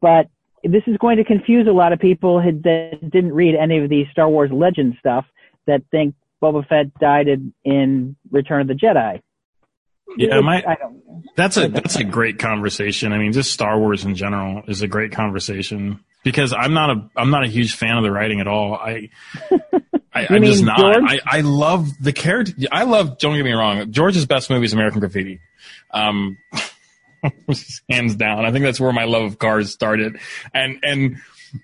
But 0.01 0.27
this 0.63 0.83
is 0.87 0.97
going 0.97 1.17
to 1.17 1.23
confuse 1.23 1.67
a 1.67 1.71
lot 1.71 1.93
of 1.93 1.99
people 1.99 2.41
that 2.41 2.99
didn't 3.09 3.33
read 3.33 3.55
any 3.55 3.77
of 3.79 3.89
the 3.89 4.05
Star 4.11 4.29
Wars 4.29 4.51
legend 4.51 4.95
stuff 4.99 5.25
that 5.65 5.81
think 5.91 6.15
Boba 6.41 6.67
Fett 6.67 6.93
died 6.99 7.27
in, 7.27 7.53
in 7.63 8.15
Return 8.31 8.61
of 8.61 8.67
the 8.67 8.73
Jedi. 8.73 9.21
Yeah, 10.17 10.27
It's- 10.27 10.43
my 10.43 10.63
I 10.65 10.75
don't, 10.75 11.01
That's 11.35 11.57
a 11.57 11.67
that's 11.67 11.97
a 11.97 12.03
great 12.17 12.39
conversation. 12.39 13.11
I 13.11 13.17
mean, 13.17 13.33
just 13.33 13.51
Star 13.51 13.77
Wars 13.79 14.05
in 14.05 14.15
general 14.15 14.63
is 14.67 14.81
a 14.81 14.87
great 14.87 15.11
conversation 15.11 15.99
because 16.23 16.53
I'm 16.53 16.73
not 16.73 16.89
a 16.91 17.09
I'm 17.17 17.29
not 17.29 17.43
a 17.43 17.47
huge 17.47 17.75
fan 17.75 17.97
of 17.97 18.03
the 18.03 18.11
writing 18.11 18.39
at 18.39 18.47
all. 18.47 18.75
I 18.75 19.09
I, 20.17 20.21
You 20.29 20.35
I'm 20.37 20.43
just 20.43 20.63
not. 20.63 20.79
I, 20.79 21.19
I 21.25 21.41
love 21.41 21.87
the 22.01 22.13
character. 22.13 22.53
I 22.71 22.83
love. 22.83 23.17
Don't 23.17 23.35
get 23.35 23.43
me 23.45 23.51
wrong. 23.53 23.91
George's 23.91 24.25
best 24.25 24.49
movie 24.49 24.65
is 24.65 24.73
American 24.73 24.99
Graffiti. 24.99 25.39
Um, 25.91 26.37
hands 27.89 28.15
down. 28.15 28.45
I 28.45 28.51
think 28.51 28.63
that's 28.63 28.79
where 28.79 28.91
my 28.93 29.05
love 29.05 29.23
of 29.23 29.39
cars 29.39 29.71
started. 29.71 30.19
And 30.53 30.79
and 30.83 31.17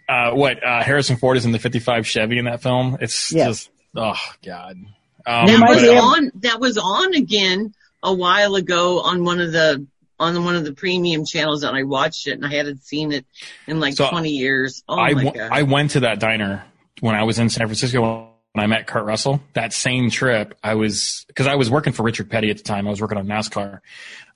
uh, 0.09 0.31
what 0.31 0.63
uh, 0.65 0.83
Harrison 0.83 1.17
Ford 1.17 1.37
is 1.37 1.45
in 1.45 1.51
the 1.51 1.59
'55 1.59 2.07
Chevy 2.07 2.37
in 2.37 2.45
that 2.45 2.61
film. 2.61 2.97
It's 3.01 3.31
Yeah. 3.31 3.47
just 3.47 3.69
oh 3.95 4.15
god. 4.45 4.77
Um, 5.25 5.47
that 5.47 5.65
was 5.69 5.81
be 5.81 5.87
able- 5.89 6.01
on. 6.01 6.31
That 6.35 6.59
was 6.59 6.77
on 6.77 7.13
again 7.13 7.73
a 8.01 8.13
while 8.13 8.55
ago 8.55 9.01
on 9.01 9.23
one 9.23 9.39
of 9.39 9.51
the 9.51 9.85
on 10.19 10.43
one 10.45 10.55
of 10.55 10.63
the 10.63 10.73
premium 10.73 11.25
channels, 11.25 11.63
and 11.63 11.75
I 11.75 11.83
watched 11.83 12.27
it, 12.27 12.31
and 12.33 12.45
I 12.45 12.51
hadn't 12.53 12.83
seen 12.83 13.11
it 13.11 13.25
in 13.67 13.79
like 13.79 13.95
So, 13.95 14.09
20 14.09 14.29
years. 14.29 14.83
Oh 14.87 14.95
I, 14.97 15.13
my 15.13 15.23
w- 15.23 15.31
god! 15.41 15.49
I 15.51 15.63
went 15.63 15.91
to 15.91 16.01
that 16.01 16.19
diner 16.19 16.63
when 17.01 17.15
I 17.15 17.23
was 17.23 17.39
in 17.39 17.49
San 17.49 17.67
Francisco 17.67 18.29
when 18.53 18.63
I 18.63 18.67
met 18.67 18.87
Kurt 18.87 19.03
Russell. 19.03 19.41
That 19.53 19.73
same 19.73 20.09
trip, 20.09 20.57
I 20.63 20.75
was 20.75 21.25
because 21.27 21.47
I 21.47 21.55
was 21.55 21.69
working 21.69 21.93
for 21.93 22.03
Richard 22.03 22.29
Petty 22.29 22.49
at 22.49 22.57
the 22.57 22.63
time. 22.63 22.87
I 22.87 22.89
was 22.91 23.01
working 23.01 23.17
on 23.17 23.27
NASCAR 23.27 23.81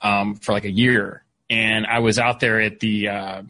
um, 0.01 0.35
for 0.35 0.51
like 0.51 0.65
a 0.65 0.71
year, 0.71 1.23
and 1.49 1.85
I 1.85 1.99
was 1.99 2.19
out 2.19 2.39
there 2.39 2.59
at 2.59 2.79
the 2.79 3.07
uh, 3.07 3.43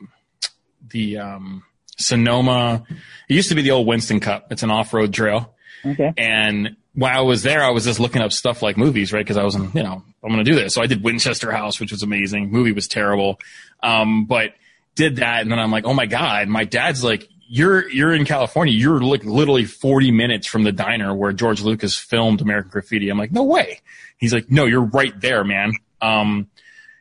the 0.90 1.18
um, 1.18 1.64
Sonoma. 1.98 2.84
It 3.30 3.34
used 3.34 3.50
to 3.50 3.56
be 3.56 3.62
the 3.62 3.72
old 3.72 3.88
Winston 3.88 4.20
Cup. 4.20 4.52
It's 4.52 4.64
an 4.64 4.72
off 4.72 4.94
road 4.94 5.14
trail, 5.14 5.56
okay. 5.86 6.14
and 6.18 6.76
while 6.94 7.18
I 7.18 7.22
was 7.22 7.44
there, 7.44 7.64
I 7.64 7.70
was 7.70 7.86
just 7.86 8.00
looking 8.00 8.22
up 8.22 8.32
stuff 8.32 8.62
like 8.64 8.76
movies, 8.76 9.14
right? 9.14 9.24
Because 9.24 9.38
I 9.38 9.44
was, 9.44 9.54
in, 9.54 9.72
you 9.76 9.84
know, 9.84 10.04
I'm 10.24 10.30
going 10.32 10.44
to 10.44 10.44
do 10.44 10.56
this. 10.56 10.74
So 10.74 10.82
I 10.82 10.88
did 10.88 11.04
Winchester 11.04 11.52
House, 11.52 11.80
which 11.80 11.92
was 11.92 12.02
amazing. 12.02 12.50
Movie 12.50 12.72
was 12.72 12.88
terrible, 12.88 13.40
um, 13.84 14.26
but 14.26 14.54
did 14.96 15.18
that, 15.18 15.42
and 15.42 15.52
then 15.52 15.60
I'm 15.60 15.72
like, 15.72 15.86
oh 15.86 15.94
my 15.94 16.08
god, 16.08 16.48
my 16.48 16.66
dad's 16.66 17.04
like, 17.04 17.30
you're 17.48 17.90
you're 17.90 18.14
in 18.14 18.26
California. 18.26 18.74
You're 18.74 19.02
like 19.02 19.24
literally 19.24 19.66
40 19.66 20.12
minutes 20.12 20.48
from 20.48 20.64
the 20.64 20.72
diner 20.72 21.14
where 21.14 21.32
George 21.32 21.62
Lucas 21.62 21.98
filmed 21.98 22.42
American 22.42 22.72
Graffiti. 22.72 23.10
I'm 23.10 23.18
like, 23.18 23.32
no 23.32 23.44
way. 23.44 23.82
He's 24.18 24.34
like, 24.34 24.50
no, 24.52 24.66
you're 24.66 24.82
right 24.82 25.20
there, 25.20 25.44
man. 25.44 25.74
Um, 26.02 26.48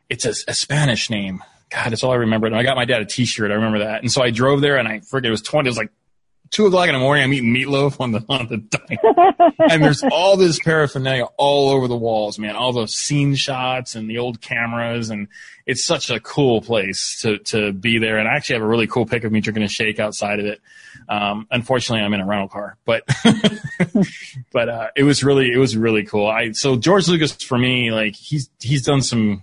it's 0.09 0.24
a, 0.24 0.34
a 0.49 0.55
Spanish 0.55 1.11
name. 1.11 1.42
God, 1.70 1.90
that's 1.90 2.05
all 2.05 2.12
I 2.12 2.16
remember. 2.16 2.47
And 2.47 2.57
I 2.57 2.62
got 2.62 2.76
my 2.76 2.84
dad 2.84 3.03
a 3.03 3.07
T-shirt. 3.07 3.51
I 3.51 3.55
remember 3.55 3.80
that. 3.80 4.03
And 4.03 4.12
so 4.12 4.22
I 4.22 4.30
drove 4.30 4.61
there, 4.61 4.76
and 4.76 4.86
I 4.86 5.01
forget 5.01 5.28
it 5.28 5.30
was 5.30 5.42
20. 5.42 5.66
It 5.66 5.70
was 5.70 5.76
like 5.76 5.90
two 6.51 6.66
o'clock 6.66 6.88
in 6.88 6.94
the 6.94 6.99
morning. 6.99 7.24
I'm 7.24 7.32
eating 7.32 7.55
meatloaf 7.55 8.01
on 8.01 8.12
the 8.12 8.24
on 8.28 8.49
the 8.49 8.59
diner, 8.59 9.53
and 9.70 9.82
there's 9.82 10.03
all 10.05 10.36
this 10.36 10.59
paraphernalia 10.59 11.24
all 11.36 11.70
over 11.70 11.88
the 11.88 11.97
walls, 11.97 12.38
man. 12.38 12.57
All 12.57 12.72
those 12.72 12.94
scene 12.94 13.34
shots 13.34 13.94
and 13.94 14.09
the 14.09 14.18
old 14.18 14.40
cameras, 14.40 15.11
and 15.11 15.28
it's 15.66 15.84
such 15.84 16.11
a 16.11 16.20
cool 16.20 16.61
place 16.61 17.20
to 17.22 17.38
to 17.38 17.72
be 17.72 17.99
there. 17.99 18.18
And 18.18 18.28
I 18.28 18.34
actually 18.34 18.57
have 18.57 18.62
a 18.62 18.68
really 18.68 18.86
cool 18.86 19.07
pic 19.07 19.24
of 19.24 19.32
me 19.32 19.40
drinking 19.40 19.64
a 19.64 19.68
shake 19.68 19.99
outside 19.99 20.40
of 20.40 20.47
it. 20.47 20.61
Um, 21.09 21.47
unfortunately, 21.51 22.05
I'm 22.05 22.14
in 22.14 22.20
a 22.20 22.26
rental 22.26 22.49
car, 22.49 22.76
but 22.84 23.05
but 24.53 24.68
uh, 24.68 24.88
it 24.97 25.03
was 25.03 25.22
really 25.22 25.53
it 25.53 25.59
was 25.59 25.76
really 25.76 26.05
cool. 26.05 26.26
I 26.26 26.53
so 26.53 26.76
George 26.76 27.09
Lucas 27.09 27.32
for 27.32 27.59
me, 27.59 27.90
like 27.92 28.14
he's 28.14 28.51
he's 28.61 28.82
done 28.82 29.03
some. 29.03 29.42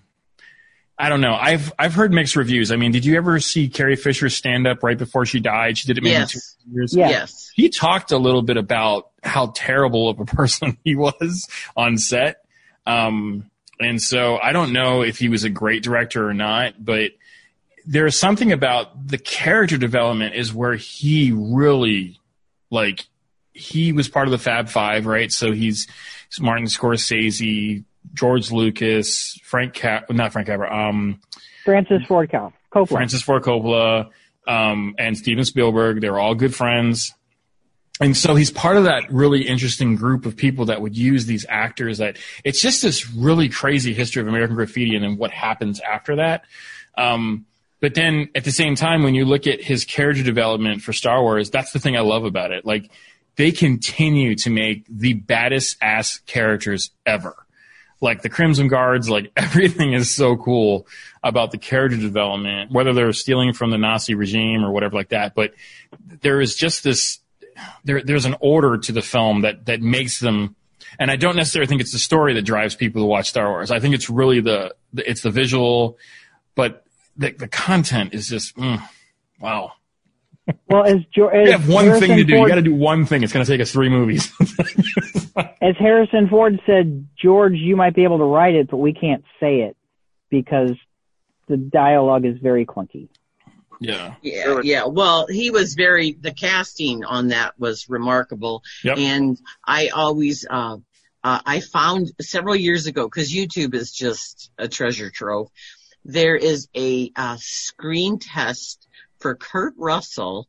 I 0.97 1.09
don't 1.09 1.21
know. 1.21 1.33
I've 1.33 1.73
I've 1.79 1.93
heard 1.93 2.13
mixed 2.13 2.35
reviews. 2.35 2.71
I 2.71 2.75
mean, 2.75 2.91
did 2.91 3.03
you 3.03 3.15
ever 3.17 3.39
see 3.39 3.67
Carrie 3.67 3.95
Fisher 3.95 4.29
stand 4.29 4.67
up 4.67 4.83
right 4.83 4.97
before 4.97 5.25
she 5.25 5.39
died? 5.39 5.77
She 5.77 5.87
did 5.87 5.97
it 5.97 6.01
maybe 6.03 6.11
Yes. 6.11 6.31
two 6.63 6.71
years. 6.71 6.95
Yeah. 6.95 7.09
Yes. 7.09 7.51
He 7.55 7.69
talked 7.69 8.11
a 8.11 8.17
little 8.17 8.43
bit 8.43 8.57
about 8.57 9.09
how 9.23 9.51
terrible 9.55 10.09
of 10.09 10.19
a 10.19 10.25
person 10.39 10.77
he 10.83 10.95
was 10.95 11.47
on 11.75 11.97
set. 11.97 12.37
Um, 12.85 13.49
and 13.79 14.01
so 14.01 14.37
I 14.37 14.51
don't 14.53 14.71
know 14.71 15.01
if 15.01 15.17
he 15.17 15.29
was 15.29 15.43
a 15.43 15.49
great 15.49 15.81
director 15.83 16.27
or 16.29 16.33
not, 16.33 16.75
but 16.83 17.11
there's 17.85 18.17
something 18.17 18.51
about 18.51 19.07
the 19.07 19.17
character 19.17 19.77
development 19.77 20.35
is 20.35 20.53
where 20.53 20.75
he 20.75 21.31
really 21.33 22.19
like 22.69 23.05
he 23.53 23.91
was 23.93 24.07
part 24.07 24.27
of 24.27 24.31
the 24.31 24.37
Fab 24.37 24.69
Five, 24.69 25.05
right? 25.05 25.31
So 25.31 25.51
he's, 25.51 25.87
he's 26.29 26.39
Martin 26.39 26.65
Scorsese, 26.67 27.83
George 28.13 28.51
Lucas, 28.51 29.39
Frank 29.43 29.73
Cap, 29.73 30.09
not 30.11 30.33
Frank 30.33 30.47
Capra, 30.47 30.71
um, 30.71 31.19
Francis 31.63 32.03
Ford 32.05 32.29
Coppola. 32.29 32.87
Francis 32.87 33.21
Ford 33.21 33.43
Coppola, 33.43 34.09
um, 34.47 34.95
and 34.97 35.17
Steven 35.17 35.45
Spielberg. 35.45 36.01
They're 36.01 36.19
all 36.19 36.35
good 36.35 36.53
friends. 36.53 37.13
And 38.01 38.17
so 38.17 38.35
he's 38.35 38.51
part 38.51 38.75
of 38.75 38.85
that 38.85 39.11
really 39.11 39.47
interesting 39.47 39.95
group 39.95 40.25
of 40.25 40.35
people 40.35 40.65
that 40.65 40.81
would 40.81 40.97
use 40.97 41.25
these 41.25 41.45
actors 41.47 41.99
that 41.99 42.17
it's 42.43 42.59
just 42.59 42.81
this 42.81 43.09
really 43.11 43.49
crazy 43.49 43.93
history 43.93 44.21
of 44.21 44.27
American 44.27 44.55
graffiti 44.55 44.95
and 44.95 45.03
then 45.03 45.17
what 45.17 45.31
happens 45.31 45.79
after 45.79 46.15
that. 46.15 46.43
Um, 46.97 47.45
but 47.81 47.93
then 47.93 48.29
at 48.33 48.45
the 48.45 48.51
same 48.51 48.75
time, 48.75 49.03
when 49.03 49.13
you 49.13 49.25
look 49.25 49.45
at 49.45 49.61
his 49.61 49.85
character 49.85 50.23
development 50.23 50.81
for 50.81 50.91
Star 50.91 51.21
Wars, 51.21 51.49
that's 51.49 51.71
the 51.71 51.79
thing 51.79 51.95
I 51.95 51.99
love 51.99 52.25
about 52.25 52.51
it. 52.51 52.65
Like 52.65 52.89
they 53.35 53.51
continue 53.51 54.35
to 54.37 54.49
make 54.49 54.85
the 54.89 55.13
baddest 55.13 55.77
ass 55.81 56.17
characters 56.25 56.91
ever 57.05 57.42
like 58.03 58.21
the 58.21 58.29
Crimson 58.29 58.67
Guards, 58.67 59.09
like 59.09 59.31
everything 59.37 59.93
is 59.93 60.13
so 60.13 60.35
cool 60.35 60.85
about 61.23 61.51
the 61.51 61.57
character 61.57 61.97
development, 61.97 62.71
whether 62.71 62.93
they're 62.93 63.13
stealing 63.13 63.53
from 63.53 63.71
the 63.71 63.77
Nazi 63.77 64.13
regime 64.13 64.63
or 64.63 64.71
whatever 64.71 64.95
like 64.95 65.09
that. 65.09 65.33
But 65.33 65.53
there 66.21 66.41
is 66.41 66.55
just 66.55 66.83
this, 66.83 67.19
there, 67.83 68.01
there's 68.03 68.25
an 68.25 68.35
order 68.41 68.77
to 68.77 68.91
the 68.91 69.01
film 69.01 69.41
that, 69.41 69.65
that 69.65 69.81
makes 69.81 70.19
them, 70.19 70.55
and 70.99 71.09
I 71.09 71.15
don't 71.15 71.37
necessarily 71.37 71.67
think 71.67 71.81
it's 71.81 71.93
the 71.93 71.99
story 71.99 72.33
that 72.33 72.43
drives 72.43 72.75
people 72.75 73.01
to 73.01 73.05
watch 73.05 73.29
Star 73.29 73.49
Wars. 73.49 73.71
I 73.71 73.79
think 73.79 73.95
it's 73.95 74.09
really 74.09 74.41
the, 74.41 74.75
it's 74.93 75.21
the 75.21 75.31
visual, 75.31 75.97
but 76.55 76.85
the, 77.15 77.31
the 77.31 77.47
content 77.47 78.13
is 78.13 78.27
just, 78.27 78.55
mm, 78.57 78.81
wow. 79.39 79.73
Well, 80.67 80.83
as, 80.85 80.97
jo- 81.15 81.27
as 81.29 81.45
You 81.47 81.51
have 81.53 81.69
one 81.69 81.85
Harrison 81.85 82.07
thing 82.09 82.17
to 82.17 82.23
do. 82.25 82.33
Ford, 82.35 82.47
You 82.47 82.49
got 82.49 82.55
to 82.55 82.61
do 82.61 82.75
one 82.75 83.05
thing. 83.05 83.23
It's 83.23 83.31
going 83.31 83.45
to 83.45 83.51
take 83.51 83.61
us 83.61 83.71
three 83.71 83.89
movies. 83.89 84.31
as 85.61 85.75
Harrison 85.79 86.27
Ford 86.29 86.59
said, 86.65 87.07
George, 87.21 87.53
you 87.53 87.75
might 87.75 87.95
be 87.95 88.03
able 88.03 88.17
to 88.17 88.25
write 88.25 88.55
it, 88.55 88.69
but 88.69 88.77
we 88.77 88.93
can't 88.93 89.23
say 89.39 89.61
it 89.61 89.77
because 90.29 90.71
the 91.47 91.57
dialogue 91.57 92.25
is 92.25 92.37
very 92.39 92.65
clunky. 92.65 93.07
yeah. 93.79 94.15
Yeah, 94.21 94.43
Really? 94.45 94.69
yeah. 94.69 94.85
Well, 94.85 95.27
he 95.27 95.49
was 95.51 95.75
very, 95.75 96.11
the 96.13 96.33
casting 96.33 97.03
on 97.05 97.29
that 97.29 97.57
was 97.59 97.87
remarkable. 97.89 98.63
Yep. 98.83 98.97
And 98.97 99.37
I 99.65 99.89
always, 99.89 100.45
uh, 100.49 100.77
uh, 101.23 101.39
I 101.45 101.61
found 101.61 102.11
several 102.19 102.55
years 102.55 102.85
ago, 102.87 103.07
cause 103.09 103.31
YouTube 103.31 103.73
is 103.75 103.91
just 103.91 104.51
a 104.57 104.67
treasure 104.67 105.09
trove. 105.09 105.49
There 106.03 106.35
is 106.35 106.67
a, 106.75 107.11
uh, 107.15 107.37
screen 107.39 108.19
test 108.19 108.87
for 109.23 109.33
Kurt 109.35 109.73
Russell 109.77 110.47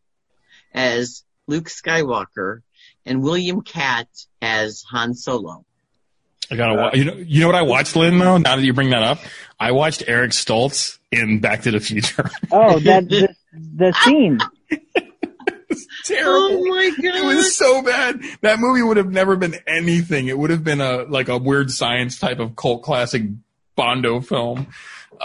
as 0.74 1.24
Luke 1.46 1.68
Skywalker 1.68 2.60
and 3.06 3.22
William 3.22 3.62
Katt 3.62 4.08
as 4.42 4.84
Han 4.90 5.14
Solo. 5.14 5.64
I 6.50 6.56
gotta 6.56 6.74
watch. 6.74 6.96
You 6.96 7.04
know, 7.04 7.14
you 7.14 7.40
know 7.40 7.46
what 7.46 7.54
I 7.54 7.62
watched, 7.62 7.96
Lynn? 7.96 8.18
Though 8.18 8.36
now 8.36 8.56
that 8.56 8.64
you 8.64 8.74
bring 8.74 8.90
that 8.90 9.02
up, 9.02 9.20
I 9.58 9.70
watched 9.70 10.02
Eric 10.06 10.32
Stoltz 10.32 10.98
in 11.10 11.38
Back 11.38 11.62
to 11.62 11.70
the 11.70 11.80
Future. 11.80 12.28
Oh, 12.52 12.78
that 12.80 13.08
the, 13.08 13.34
the 13.52 13.92
scene. 14.04 14.38
Terrible. 16.04 16.58
Oh 16.58 16.64
my 16.66 16.90
god. 16.90 17.16
It 17.16 17.24
was 17.24 17.56
so 17.56 17.82
bad. 17.82 18.20
That 18.42 18.58
movie 18.58 18.82
would 18.82 18.98
have 18.98 19.10
never 19.10 19.36
been 19.36 19.56
anything. 19.66 20.28
It 20.28 20.36
would 20.36 20.50
have 20.50 20.62
been 20.62 20.80
a 20.80 21.04
like 21.04 21.28
a 21.28 21.38
weird 21.38 21.70
science 21.70 22.18
type 22.18 22.40
of 22.40 22.56
cult 22.56 22.82
classic 22.82 23.22
Bondo 23.74 24.20
film. 24.20 24.66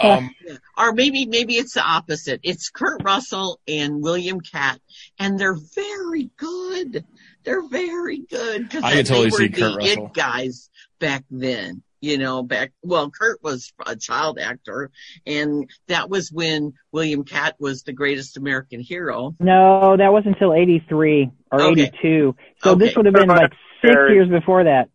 Um, 0.01 0.31
or 0.77 0.93
maybe 0.93 1.25
maybe 1.25 1.53
it's 1.55 1.73
the 1.73 1.83
opposite. 1.83 2.41
It's 2.43 2.69
Kurt 2.69 3.03
Russell 3.03 3.59
and 3.67 4.01
William 4.01 4.39
Katt, 4.41 4.79
and 5.17 5.39
they're 5.39 5.57
very 5.75 6.29
good. 6.37 7.05
They're 7.43 7.67
very 7.67 8.19
good 8.19 8.63
because 8.63 8.83
I 8.83 8.93
could 8.93 9.05
totally 9.07 9.29
they 9.29 9.31
were 9.31 9.37
see 9.37 9.47
the 9.47 9.59
Kurt 9.59 9.77
Russell. 9.77 10.05
it 10.07 10.13
guys 10.13 10.69
back 10.99 11.23
then. 11.29 11.83
You 12.01 12.17
know, 12.17 12.43
back 12.43 12.71
well, 12.81 13.09
Kurt 13.09 13.43
was 13.43 13.73
a 13.85 13.95
child 13.95 14.39
actor, 14.39 14.89
and 15.25 15.69
that 15.87 16.09
was 16.09 16.31
when 16.31 16.73
William 16.93 17.25
Katt 17.25 17.55
was 17.59 17.83
the 17.83 17.91
greatest 17.91 18.37
American 18.37 18.79
hero. 18.79 19.35
No, 19.39 19.97
that 19.97 20.13
wasn't 20.13 20.35
until 20.35 20.53
83 20.53 21.29
or 21.51 21.61
Okay. 21.61 21.81
82. 21.81 22.35
So 22.63 22.75
this 22.75 22.95
would 22.95 23.05
have 23.05 23.15
been 23.15 23.27
like 23.27 23.51
six 23.81 23.95
years 24.11 24.29
before 24.29 24.63
that. 24.63 24.89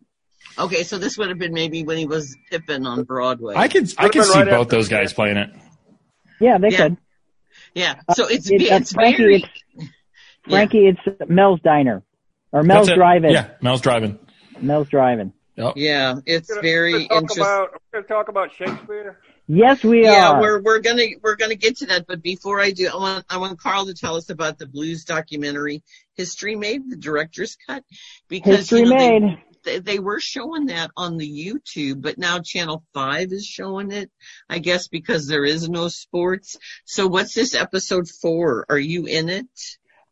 Okay, 0.57 0.83
so 0.83 0.97
this 0.97 1.17
would 1.17 1.29
have 1.29 1.37
been 1.37 1.53
maybe 1.53 1.83
when 1.83 1.97
he 1.97 2.05
was 2.05 2.35
Pippin 2.49 2.85
on 2.85 3.03
Broadway. 3.03 3.55
I 3.55 3.67
could 3.67 3.91
I 3.97 4.03
Would've 4.05 4.21
could 4.23 4.31
see 4.31 4.39
right 4.39 4.49
both 4.49 4.69
those 4.69 4.87
guys 4.87 5.13
playing 5.13 5.37
it. 5.37 5.49
Yeah, 6.39 6.57
they 6.57 6.69
Yeah. 6.69 6.77
could. 6.77 6.97
yeah, 7.73 7.95
so 8.13 8.27
it's 8.27 8.49
It- 8.49 8.71
uh, 8.71 8.75
it's 8.75 8.93
Frankie, 8.93 9.17
very 9.23 9.35
it's 9.77 9.89
Frankie, 10.49 10.87
it's 10.87 11.29
Mel's 11.29 11.59
Diner 11.61 12.03
or 12.51 12.63
Mel's 12.63 12.89
Drive-In. 12.91 13.31
Yeah, 13.31 13.49
Mel's 13.61 13.81
driving. 13.81 14.19
Mel's 14.61 14.87
Drive-In. 14.89 15.33
Yep. 15.57 15.73
yeah, 15.77 16.15
it's 16.25 16.49
We're 16.49 16.55
gonna- 16.55 16.61
very 16.67 16.91
we're 16.93 16.99
gonna 16.99 17.07
talk 17.09 17.21
interesting. 17.21 17.43
about, 17.43 17.69
we're 17.93 18.01
gonna 18.01 18.07
talk 18.07 18.27
about 18.29 18.51
Shakespeare. 18.53 19.19
Yes, 19.47 19.83
we 19.83 20.03
yeah, 20.03 20.09
are. 20.09 20.13
Yeah, 20.35 20.39
we're 20.41 20.61
we're 20.61 20.79
gonna 20.79 21.03
we're 21.21 21.35
gonna 21.35 21.55
get 21.55 21.77
to 21.77 21.85
that, 21.87 22.07
but 22.07 22.21
before 22.23 22.59
I 22.59 22.71
do, 22.71 22.87
I 22.91 22.95
want 22.95 23.25
I 23.29 23.37
want 23.37 23.59
Carl 23.59 23.85
to 23.85 23.93
tell 23.93 24.15
us 24.15 24.29
about 24.31 24.57
the 24.57 24.65
blues 24.65 25.05
documentary 25.05 25.83
History 26.15 26.55
Made, 26.55 26.89
the 26.89 26.95
director's 26.97 27.55
cut, 27.67 27.83
because 28.27 28.57
History 28.57 28.79
you 28.79 28.85
know, 28.89 28.95
made. 28.95 29.21
They, 29.23 29.43
they 29.65 29.99
were 29.99 30.19
showing 30.19 30.67
that 30.67 30.91
on 30.95 31.17
the 31.17 31.27
YouTube, 31.29 32.01
but 32.01 32.17
now 32.17 32.39
Channel 32.39 32.83
Five 32.93 33.31
is 33.31 33.45
showing 33.45 33.91
it. 33.91 34.09
I 34.49 34.59
guess 34.59 34.87
because 34.87 35.27
there 35.27 35.45
is 35.45 35.69
no 35.69 35.87
sports. 35.87 36.57
So 36.85 37.07
what's 37.07 37.33
this 37.33 37.55
episode 37.55 38.07
for? 38.07 38.65
Are 38.69 38.79
you 38.79 39.05
in 39.05 39.29
it? 39.29 39.47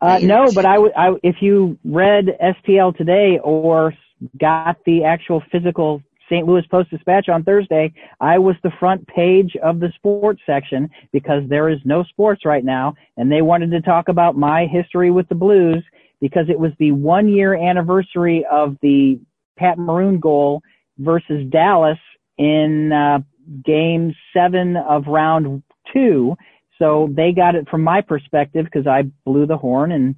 Uh, 0.01 0.20
no, 0.22 0.51
but 0.54 0.66
I, 0.66 0.76
w- 0.76 0.93
I- 0.97 1.16
if 1.24 1.38
you 1.41 1.78
read 1.86 2.26
STL 2.41 2.95
today 2.97 3.39
or 3.41 3.93
got 4.39 4.78
the 4.86 5.06
actual 5.06 5.41
physical 5.51 6.01
St. 6.30 6.45
Louis 6.47 6.64
Post 6.70 6.89
Dispatch 6.89 7.30
on 7.30 7.43
Thursday, 7.43 7.93
I 8.20 8.39
was 8.39 8.56
the 8.64 8.72
front 8.80 9.08
page 9.08 9.56
of 9.64 9.80
the 9.80 9.91
sports 9.95 10.41
section 10.45 10.89
because 11.12 11.43
there 11.47 11.70
is 11.70 11.80
no 11.86 12.04
sports 12.04 12.45
right 12.45 12.64
now, 12.66 12.95
and 13.18 13.32
they 13.32 13.41
wanted 13.41 13.72
to 13.72 13.82
talk 13.82 14.10
about 14.10 14.36
my 14.36 14.66
history 14.66 15.12
with 15.12 15.30
the 15.30 15.36
Blues 15.36 15.84
because 16.20 16.45
it 16.49 16.60
was 16.60 16.72
the 16.80 16.91
one 16.91 17.28
year 17.28 17.54
anniversary 17.54 18.45
of 18.49 18.78
the 18.82 19.20
Pat 19.58 19.78
Maroon 19.78 20.20
goal 20.20 20.62
versus 20.97 21.49
Dallas 21.49 21.97
in 22.38 22.91
uh, 22.91 23.20
game 23.64 24.16
seven 24.34 24.78
of 24.78 25.08
round 25.08 25.64
two. 25.91 26.36
So 26.80 27.10
they 27.16 27.32
got 27.32 27.56
it 27.56 27.70
from 27.70 27.84
my 27.84 28.01
perspective 28.01 28.66
because 28.66 28.88
I 28.88 29.04
blew 29.26 29.45
the 29.45 29.58
horn 29.58 29.91
and 29.91 30.16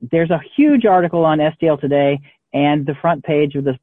there's 0.00 0.30
a 0.30 0.40
huge 0.56 0.84
article 0.84 1.24
on 1.24 1.38
STL 1.38 1.80
today 1.80 2.20
and 2.52 2.86
the 2.86 2.94
front 3.00 3.24
page 3.24 3.54
of 3.54 3.64
the 3.64 3.78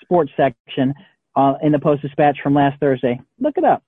sports 0.00 0.32
section 0.36 0.94
uh, 1.36 1.54
in 1.62 1.72
the 1.72 1.78
Post 1.78 2.02
Dispatch 2.02 2.38
from 2.42 2.54
last 2.54 2.80
Thursday. 2.80 3.20
Look 3.38 3.58
it 3.58 3.64
up. 3.64 3.82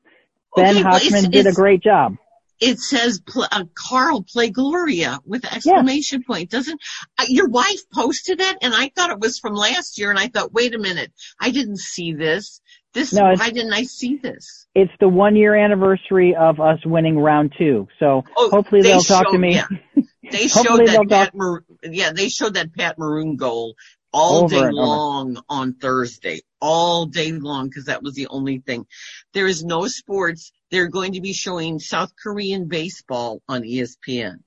Ben 0.56 0.76
Okay, 0.76 0.82
Hochman 0.82 1.30
did 1.30 1.46
a 1.46 1.52
great 1.52 1.82
job. 1.82 2.16
It 2.60 2.78
says 2.78 3.20
uh, 3.36 3.64
Carl 3.74 4.22
play 4.22 4.50
Gloria 4.50 5.18
with 5.24 5.44
exclamation 5.50 6.22
point. 6.22 6.50
Doesn't 6.50 6.80
uh, 7.18 7.24
your 7.28 7.48
wife 7.48 7.80
posted 7.92 8.40
it? 8.40 8.58
And 8.62 8.74
I 8.74 8.90
thought 8.94 9.10
it 9.10 9.20
was 9.20 9.38
from 9.38 9.54
last 9.54 9.98
year. 9.98 10.10
And 10.10 10.18
I 10.18 10.28
thought, 10.28 10.52
wait 10.52 10.74
a 10.74 10.78
minute, 10.78 11.12
I 11.40 11.50
didn't 11.50 11.78
see 11.78 12.12
this. 12.12 12.60
This 12.92 13.12
No, 13.12 13.34
why 13.36 13.50
didn't 13.50 13.72
I 13.72 13.84
see 13.84 14.16
this? 14.16 14.66
It's 14.74 14.92
the 15.00 15.08
one 15.08 15.36
year 15.36 15.54
anniversary 15.54 16.34
of 16.38 16.60
us 16.60 16.78
winning 16.84 17.18
round 17.18 17.52
two. 17.56 17.88
So 17.98 18.24
Oh, 18.36 18.50
hopefully 18.50 18.82
they 18.82 18.90
they'll 18.90 19.02
talk 19.02 19.30
to 19.30 19.38
me. 19.38 19.54
yeah. 19.54 19.66
They 20.32 20.46
showed 20.46 20.86
that 20.86 21.08
Pat 21.08 21.34
Mar- 21.34 21.64
yeah, 21.82 22.12
they 22.12 22.28
showed 22.28 22.54
that 22.54 22.72
Pat 22.72 22.98
Maroon 22.98 23.34
goal 23.36 23.74
all 24.12 24.44
Over 24.44 24.48
day 24.54 24.60
over. 24.60 24.72
long 24.72 25.42
on 25.48 25.74
Thursday, 25.74 26.40
all 26.60 27.06
day 27.06 27.32
long 27.32 27.68
because 27.68 27.86
that 27.86 28.02
was 28.02 28.14
the 28.14 28.28
only 28.28 28.58
thing. 28.58 28.86
There 29.34 29.46
is 29.46 29.64
no 29.64 29.86
sports. 29.88 30.52
They're 30.70 30.88
going 30.88 31.12
to 31.12 31.20
be 31.20 31.32
showing 31.32 31.78
South 31.78 32.12
Korean 32.22 32.66
baseball 32.68 33.42
on 33.48 33.62
ESPN. 33.62 34.38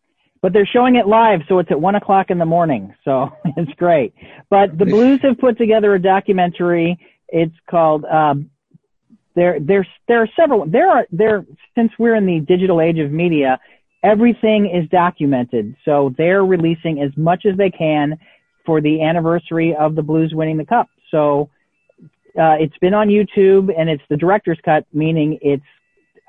but 0.42 0.52
they're 0.52 0.70
showing 0.72 0.96
it 0.96 1.08
live, 1.08 1.40
so 1.48 1.60
it's 1.60 1.72
at 1.72 1.80
one 1.80 1.96
o'clock 1.96 2.30
in 2.30 2.38
the 2.38 2.46
morning. 2.46 2.94
So 3.06 3.32
it's 3.58 3.72
great. 3.74 4.14
But 4.50 4.78
the 4.78 4.86
Blues 4.86 5.20
have 5.24 5.38
put 5.38 5.58
together 5.58 5.94
a 5.96 6.02
documentary. 6.02 6.98
It's 7.30 7.56
called. 7.70 8.06
Um, 8.06 8.50
there, 9.36 9.58
there's, 9.60 9.88
there 10.08 10.22
are 10.22 10.30
several. 10.40 10.66
There 10.68 10.90
are 10.90 11.08
there 11.12 11.46
since 11.76 11.92
we're 11.98 12.16
in 12.16 12.26
the 12.26 12.40
digital 12.40 12.80
age 12.82 13.00
of 13.00 13.12
media, 13.12 13.60
everything 14.04 14.70
is 14.70 14.88
documented. 14.90 15.76
So 15.86 16.14
they're 16.18 16.46
releasing 16.46 17.02
as 17.02 17.12
much 17.18 17.46
as 17.50 17.58
they 17.58 17.72
can 17.72 18.20
for 18.66 18.80
the 18.82 19.02
anniversary 19.02 19.76
of 19.76 19.96
the 19.96 20.04
Blues 20.04 20.34
winning 20.36 20.58
the 20.58 20.66
cup. 20.66 20.88
So 21.10 21.50
uh, 22.40 22.58
it's 22.60 22.78
been 22.80 22.94
on 22.94 23.08
YouTube, 23.08 23.72
and 23.76 23.90
it's 23.90 24.04
the 24.10 24.18
director's 24.18 24.60
cut, 24.64 24.86
meaning 24.94 25.40
it's 25.42 25.64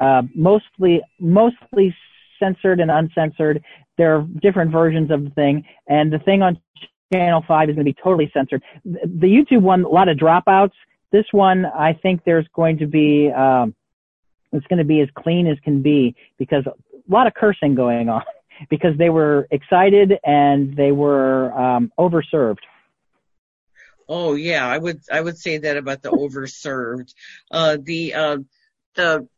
uh, 0.05 0.23
mostly 0.35 1.01
mostly 1.19 1.95
censored 2.39 2.81
and 2.81 2.91
uncensored. 2.91 3.63
There 3.97 4.17
are 4.17 4.23
different 4.43 4.71
versions 4.71 5.11
of 5.11 5.25
the 5.25 5.31
thing, 5.31 5.65
and 5.89 6.13
the 6.13 6.19
thing 6.19 6.43
on 6.43 6.61
Channel 7.13 7.45
Five 7.49 7.71
is 7.71 7.75
going 7.77 7.87
to 7.87 7.93
be 7.93 7.97
totally 8.03 8.31
censored. 8.35 8.63
The 8.85 9.27
YouTube 9.27 9.63
one, 9.63 9.85
a 9.85 9.89
lot 9.89 10.09
of 10.09 10.19
dropouts. 10.19 10.73
This 11.11 11.25
one, 11.31 11.65
I 11.65 11.93
think 11.95 12.23
there's 12.25 12.47
going 12.55 12.79
to 12.79 12.87
be 12.87 13.31
um, 13.31 13.75
it's 14.53 14.67
going 14.67 14.79
to 14.79 14.85
be 14.85 15.01
as 15.01 15.09
clean 15.17 15.47
as 15.47 15.59
can 15.61 15.81
be 15.81 16.15
because 16.39 16.65
a 16.67 16.73
lot 17.09 17.27
of 17.27 17.35
cursing 17.35 17.75
going 17.75 18.09
on 18.09 18.23
because 18.71 18.97
they 18.99 19.11
were 19.11 19.47
excited 19.51 20.13
and 20.25 20.77
they 20.77 20.93
were 20.93 21.53
um, 21.59 21.93
overserved. 21.99 22.59
Oh 24.07 24.35
yeah, 24.35 24.67
I 24.67 24.77
would 24.77 25.01
I 25.11 25.21
would 25.23 25.39
say 25.39 25.59
that 25.59 25.79
about 25.79 26.03
the 26.03 26.11
overserved. 26.11 27.15
Uh, 27.51 27.79
the 27.83 28.15
uh, 28.15 28.39
the 28.97 29.29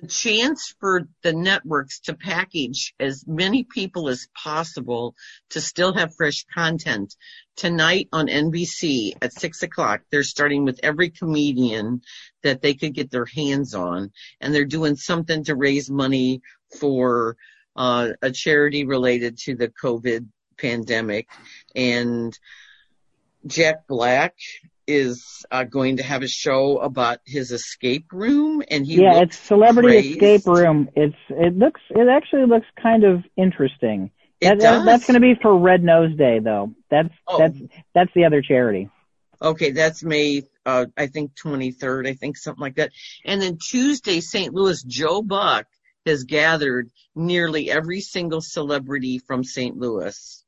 the 0.00 0.08
chance 0.08 0.74
for 0.80 1.02
the 1.22 1.32
networks 1.32 2.00
to 2.00 2.14
package 2.14 2.94
as 2.98 3.24
many 3.26 3.64
people 3.64 4.08
as 4.08 4.28
possible 4.34 5.14
to 5.50 5.60
still 5.60 5.94
have 5.94 6.14
fresh 6.14 6.44
content. 6.52 7.14
Tonight 7.56 8.08
on 8.12 8.26
NBC 8.26 9.12
at 9.22 9.32
six 9.32 9.62
o'clock, 9.62 10.00
they're 10.10 10.24
starting 10.24 10.64
with 10.64 10.80
every 10.82 11.10
comedian 11.10 12.02
that 12.42 12.60
they 12.60 12.74
could 12.74 12.94
get 12.94 13.10
their 13.10 13.26
hands 13.26 13.74
on, 13.74 14.10
and 14.40 14.54
they're 14.54 14.64
doing 14.64 14.96
something 14.96 15.44
to 15.44 15.54
raise 15.54 15.88
money 15.88 16.40
for 16.78 17.36
uh, 17.76 18.10
a 18.20 18.30
charity 18.30 18.84
related 18.84 19.38
to 19.38 19.54
the 19.54 19.68
COVID 19.68 20.26
pandemic. 20.58 21.28
And 21.74 22.36
Jack 23.46 23.86
Black 23.86 24.34
is 24.86 25.44
uh, 25.50 25.64
going 25.64 25.96
to 25.98 26.02
have 26.02 26.22
a 26.22 26.28
show 26.28 26.78
about 26.78 27.18
his 27.24 27.50
escape 27.50 28.06
room, 28.12 28.62
and 28.70 28.86
he 28.86 29.00
yeah, 29.02 29.20
it's 29.20 29.38
Celebrity 29.38 29.88
crazed. 30.16 30.22
Escape 30.22 30.46
Room. 30.46 30.88
It's 30.94 31.16
it 31.30 31.56
looks 31.56 31.80
it 31.90 32.08
actually 32.08 32.46
looks 32.46 32.66
kind 32.80 33.04
of 33.04 33.24
interesting. 33.36 34.10
That- 34.40 34.60
does. 34.60 34.84
that's 34.84 35.06
going 35.06 35.14
to 35.14 35.20
be 35.20 35.34
for 35.40 35.56
Red 35.58 35.82
Nose 35.82 36.14
Day, 36.16 36.38
though. 36.38 36.74
That's 36.90 37.08
Oh. 37.26 37.38
that's 37.38 37.58
that's 37.94 38.10
the 38.14 38.24
other 38.26 38.42
charity. 38.42 38.90
Okay, 39.40 39.70
that's 39.72 40.02
May, 40.02 40.42
uh, 40.64 40.86
I 40.96 41.06
think 41.08 41.34
23rd, 41.34 42.06
I 42.08 42.14
think 42.14 42.36
something 42.36 42.60
like 42.60 42.76
that. 42.76 42.92
And 43.24 43.42
then 43.42 43.58
Tuesday, 43.58 44.20
St. 44.20 44.54
Louis, 44.54 44.82
Joe 44.84 45.22
Buck 45.22 45.66
has 46.06 46.24
gathered 46.24 46.90
nearly 47.14 47.70
every 47.70 48.00
single 48.00 48.40
celebrity 48.40 49.18
from 49.18 49.44
St. 49.44 49.76
Louis. 49.76 50.43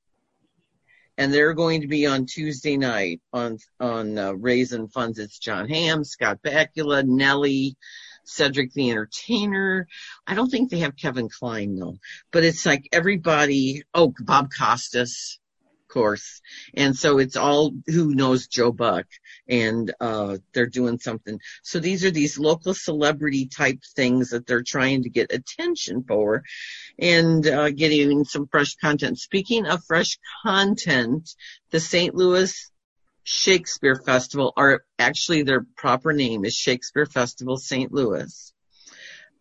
And 1.19 1.33
they're 1.33 1.55
going 1.55 1.81
to 1.81 1.89
be 1.89 2.07
on 2.07 2.27
Tuesday 2.27 2.77
night 2.77 3.21
on, 3.33 3.59
on, 3.81 4.19
uh, 4.19 4.33
Raising 4.33 4.89
Funds. 4.89 5.19
It's 5.19 5.39
Jon 5.39 5.69
Hamm, 5.69 6.05
Scott 6.05 6.41
Bakula, 6.43 7.05
Nelly, 7.07 7.77
Cedric 8.27 8.73
the 8.73 8.91
Entertainer. 8.91 9.87
I 10.27 10.35
don't 10.35 10.51
think 10.51 10.71
they 10.71 10.81
have 10.81 10.97
Kevin 10.97 11.29
Kline 11.29 11.77
though, 11.77 11.99
but 12.33 12.45
it's 12.45 12.67
like 12.67 12.89
everybody, 12.93 13.85
oh, 13.95 14.13
Bob 14.21 14.51
Costas, 14.57 15.39
course. 15.97 16.43
And 16.75 16.95
so 16.95 17.19
it's 17.19 17.37
all 17.37 17.73
who 17.87 18.15
knows 18.15 18.49
Joe 18.49 18.71
Buck 18.71 19.07
and 19.49 19.95
uh 19.99 20.37
they're 20.53 20.67
doing 20.67 20.99
something. 20.99 21.41
So 21.63 21.79
these 21.79 22.05
are 22.05 22.11
these 22.11 22.39
local 22.39 22.75
celebrity 22.75 23.47
type 23.47 23.81
things 23.95 24.31
that 24.31 24.47
they're 24.47 24.63
trying 24.63 25.05
to 25.05 25.09
get 25.09 25.33
attention 25.33 26.05
for 26.07 26.43
and 26.99 27.47
uh 27.47 27.71
getting 27.71 28.25
some 28.25 28.47
fresh 28.47 28.75
content. 28.75 29.19
Speaking 29.19 29.65
of 29.65 29.85
fresh 29.87 30.19
content, 30.45 31.31
the 31.71 31.81
St. 31.81 32.15
Louis 32.15 32.53
Shakespeare 33.23 33.97
Festival 33.97 34.53
or 34.55 34.85
actually 34.99 35.45
their 35.45 35.65
proper 35.79 36.13
name 36.13 36.45
is 36.45 36.55
Shakespeare 36.55 37.07
Festival 37.07 37.57
St. 37.57 37.91
Louis. 37.91 38.53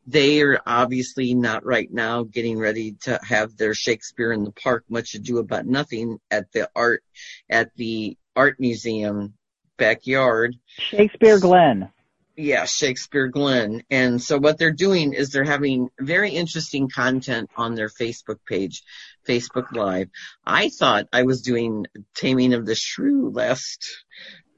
They 0.08 0.41
are 0.41 0.60
obviously 0.66 1.34
not 1.34 1.66
right 1.66 1.91
now 1.91 2.24
getting 2.24 2.60
ready 2.60 2.93
to 3.03 3.20
have 3.24 3.58
their 3.58 3.74
Shakespeare 3.74 4.32
in 4.32 4.43
the 4.43 4.51
Park, 4.51 4.86
much 4.89 5.16
ado 5.16 5.39
about 5.39 5.66
nothing 5.66 6.20
at 6.30 6.51
the 6.51 6.70
art, 6.76 7.03
at 7.49 7.76
the 7.76 8.18
art 8.36 8.60
museum 8.60 9.34
backyard. 9.78 10.56
Shakespeare 10.78 11.39
Glen. 11.39 11.89
Yeah, 12.38 12.66
Shakespeare 12.66 13.28
Glen. 13.30 13.84
And 13.89 14.22
so 14.22 14.38
what 14.38 14.58
they're 14.58 14.72
doing 14.72 15.14
is 15.14 15.30
they're 15.30 15.45
having 15.45 15.89
very 15.99 16.32
interesting 16.32 16.89
content 16.89 17.49
on 17.56 17.76
their 17.76 17.88
Facebook 17.88 18.39
page, 18.45 18.84
Facebook 19.28 19.72
Live. 19.72 20.10
I 20.45 20.70
thought 20.70 21.08
I 21.14 21.24
was 21.24 21.41
doing 21.41 21.86
Taming 22.14 22.53
of 22.53 22.66
the 22.66 22.76
Shrew 22.76 23.32
last 23.32 23.88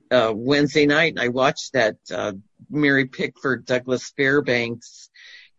uh, 0.10 0.34
Wednesday 0.36 0.88
night. 0.88 1.14
and 1.14 1.20
I 1.20 1.28
watched 1.28 1.74
that 1.74 1.98
uh, 2.12 2.34
Mary 2.70 3.06
Pickford 3.06 3.66
Douglas 3.66 4.12
Fairbanks 4.18 5.07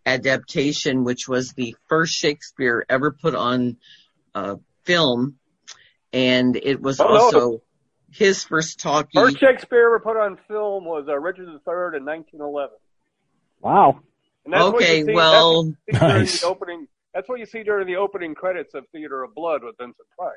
adaptation, 0.09 1.05
which 1.05 1.29
was 1.29 1.53
the 1.53 1.77
first 1.89 2.15
Shakespeare 2.15 2.85
ever 2.89 3.13
put 3.13 3.35
on 3.35 3.77
uh, 4.35 4.57
film, 4.85 5.37
and 6.13 6.57
it 6.57 6.81
was 6.81 7.01
Oh, 7.01 7.05
no. 7.09 7.15
also 7.15 7.63
his 8.11 8.45
first 8.45 8.81
talkie. 8.81 9.11
First 9.15 9.39
Shakespeare 9.39 9.87
ever 9.87 10.01
put 10.01 10.17
on 10.17 10.39
film 10.49 10.85
was 10.85 11.07
uh, 11.09 11.19
Richard 11.19 11.47
III 11.49 11.99
in 11.99 12.05
1911. 12.05 12.71
Wow. 13.61 14.01
And 14.45 14.55
that's 14.55 14.65
what 14.65 14.75
Okay, 14.77 15.05
see, 15.05 15.13
well, 15.13 15.75
that's 15.87 16.01
what 16.01 16.01
you 16.01 16.01
see 16.01 16.09
during 16.09 16.19
Nice. 16.25 16.41
the 16.41 16.47
opening. 16.47 16.89
That's 17.15 17.29
what 17.29 17.39
you 17.41 17.47
see 17.47 17.63
during 17.65 17.87
the 17.87 17.97
opening 17.97 18.35
credits 18.35 18.75
of 18.75 18.85
Theater 18.93 19.23
of 19.25 19.35
Blood 19.35 19.63
with 19.65 19.77
Vincent 19.79 19.97
Price. 20.17 20.33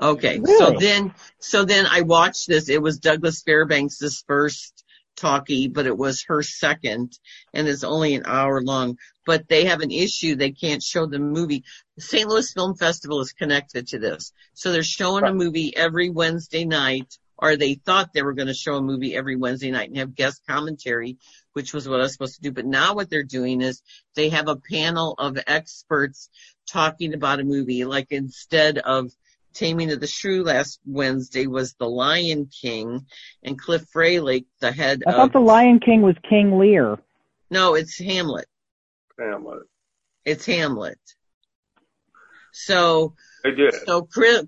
Okay, 0.00 0.38
Really? 0.38 0.56
so 0.58 0.78
then, 0.78 1.12
so 1.40 1.64
then 1.64 1.84
I 1.90 2.02
watched 2.02 2.46
this. 2.48 2.68
It 2.68 2.80
was 2.80 2.98
Douglas 2.98 3.42
Fairbanks' 3.42 4.22
first 4.26 4.84
talkie, 5.18 5.68
but 5.68 5.86
it 5.86 5.96
was 5.96 6.24
her 6.28 6.42
second, 6.42 7.18
and 7.52 7.68
it's 7.68 7.84
only 7.84 8.14
an 8.14 8.22
hour 8.26 8.62
long. 8.62 8.96
But 9.26 9.48
they 9.48 9.66
have 9.66 9.80
an 9.80 9.90
issue; 9.90 10.36
they 10.36 10.52
can't 10.52 10.82
show 10.82 11.06
the 11.06 11.18
movie. 11.18 11.64
The 11.96 12.02
St. 12.02 12.28
Louis 12.28 12.52
Film 12.52 12.76
Festival 12.76 13.20
is 13.20 13.32
connected 13.32 13.88
to 13.88 13.98
this, 13.98 14.32
so 14.54 14.72
they're 14.72 14.82
showing 14.82 15.24
a 15.24 15.34
movie 15.34 15.76
every 15.76 16.10
Wednesday 16.10 16.64
night, 16.64 17.18
or 17.36 17.56
they 17.56 17.74
thought 17.74 18.12
they 18.12 18.22
were 18.22 18.34
going 18.34 18.48
to 18.48 18.54
show 18.54 18.76
a 18.76 18.82
movie 18.82 19.14
every 19.14 19.36
Wednesday 19.36 19.70
night 19.70 19.88
and 19.88 19.98
have 19.98 20.14
guest 20.14 20.42
commentary, 20.48 21.18
which 21.52 21.72
was 21.74 21.88
what 21.88 22.00
I 22.00 22.04
was 22.04 22.12
supposed 22.12 22.36
to 22.36 22.42
do. 22.42 22.52
But 22.52 22.66
now 22.66 22.94
what 22.94 23.10
they're 23.10 23.22
doing 23.22 23.60
is 23.60 23.82
they 24.14 24.30
have 24.30 24.48
a 24.48 24.56
panel 24.56 25.14
of 25.18 25.38
experts 25.46 26.30
talking 26.70 27.14
about 27.14 27.40
a 27.40 27.44
movie, 27.44 27.84
like 27.84 28.08
instead 28.10 28.78
of 28.78 29.12
Taming 29.58 29.90
of 29.90 30.00
the 30.00 30.06
Shrew 30.06 30.44
last 30.44 30.78
Wednesday 30.86 31.46
was 31.48 31.74
The 31.74 31.88
Lion 31.88 32.46
King 32.46 33.06
and 33.42 33.58
Cliff 33.58 33.84
Froehlich, 33.92 34.46
the 34.60 34.70
head 34.70 35.02
I 35.06 35.10
of, 35.10 35.16
thought 35.16 35.32
the 35.32 35.40
Lion 35.40 35.80
King 35.80 36.02
was 36.02 36.14
King 36.28 36.58
Lear. 36.58 36.98
no, 37.50 37.74
it's 37.74 37.98
Hamlet. 37.98 38.46
Hamlet. 39.18 39.64
It's 40.24 40.46
Hamlet. 40.46 41.00
So, 42.52 43.14
They 43.42 43.50
did. 43.52 43.74
so 43.86 44.02
Cliff 44.02 44.46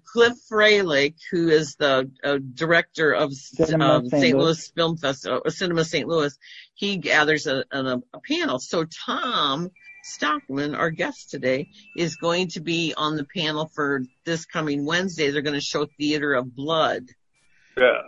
Froehlich, 0.51 1.17
who 1.31 1.49
is 1.49 1.75
the 1.77 2.11
uh, 2.23 2.39
director 2.55 3.13
of 3.13 3.33
Cinema 3.35 3.97
um, 3.97 4.09
St. 4.09 4.23
St. 4.23 4.37
Louis. 4.37 4.45
Louis 4.45 4.73
Film 4.77 4.97
Festival, 4.97 5.43
uh, 5.45 5.51
Cinema 5.51 5.85
St. 5.85 6.09
Louis, 6.09 6.37
he 6.75 6.97
gathers 6.99 7.47
a, 7.47 7.65
a, 7.73 8.01
a 8.15 8.21
panel. 8.21 8.59
So 8.59 8.85
Tom 8.85 9.71
Stockman, 10.03 10.75
our 10.75 10.91
guest 10.91 11.31
today, 11.31 11.69
is 11.97 12.17
going 12.17 12.49
to 12.49 12.61
be 12.61 12.95
on 12.97 13.17
the 13.17 13.25
panel 13.25 13.71
for 13.75 14.03
this 14.25 14.45
coming 14.45 14.85
Wednesday. 14.85 15.31
They're 15.31 15.43
going 15.43 15.55
to 15.55 15.61
show 15.61 15.87
Theater 15.99 16.35
of 16.35 16.55
Blood. 16.55 17.07
Yes. 17.77 18.05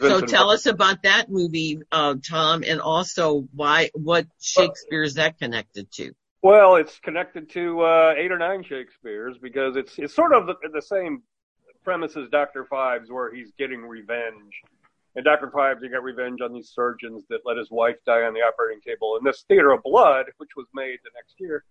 So 0.00 0.20
tell 0.20 0.50
us 0.50 0.66
about 0.66 1.02
that 1.04 1.30
movie, 1.30 1.80
uh, 1.92 2.16
Tom, 2.28 2.64
and 2.66 2.80
also 2.80 3.46
why, 3.54 3.90
what 3.94 4.26
Shakespeare 4.40 5.02
is 5.02 5.14
that 5.14 5.38
connected 5.38 5.90
to? 5.92 6.12
Well, 6.42 6.76
it's 6.76 6.98
connected 7.00 7.50
to 7.50 7.80
uh, 7.82 8.14
eight 8.16 8.32
or 8.32 8.38
nine 8.38 8.62
Shakespeare's 8.62 9.38
because 9.38 9.76
it's 9.76 9.98
it's 9.98 10.14
sort 10.14 10.32
of 10.32 10.46
the, 10.46 10.54
the 10.72 10.82
same 10.82 11.22
premise 11.82 12.16
as 12.16 12.28
Doctor 12.30 12.66
Phibes, 12.70 13.10
where 13.10 13.34
he's 13.34 13.52
getting 13.58 13.80
revenge. 13.80 14.60
And 15.16 15.24
Doctor 15.24 15.48
Phibes, 15.48 15.82
he 15.82 15.88
got 15.88 16.02
revenge 16.02 16.42
on 16.42 16.52
these 16.52 16.70
surgeons 16.74 17.24
that 17.30 17.40
let 17.46 17.56
his 17.56 17.70
wife 17.70 17.96
die 18.04 18.22
on 18.22 18.34
the 18.34 18.40
operating 18.40 18.82
table. 18.82 19.16
In 19.16 19.24
this 19.24 19.46
Theater 19.48 19.72
of 19.72 19.82
Blood, 19.82 20.26
which 20.36 20.50
was 20.56 20.66
made 20.74 20.98
the 21.02 21.10
next 21.14 21.40
year, 21.40 21.64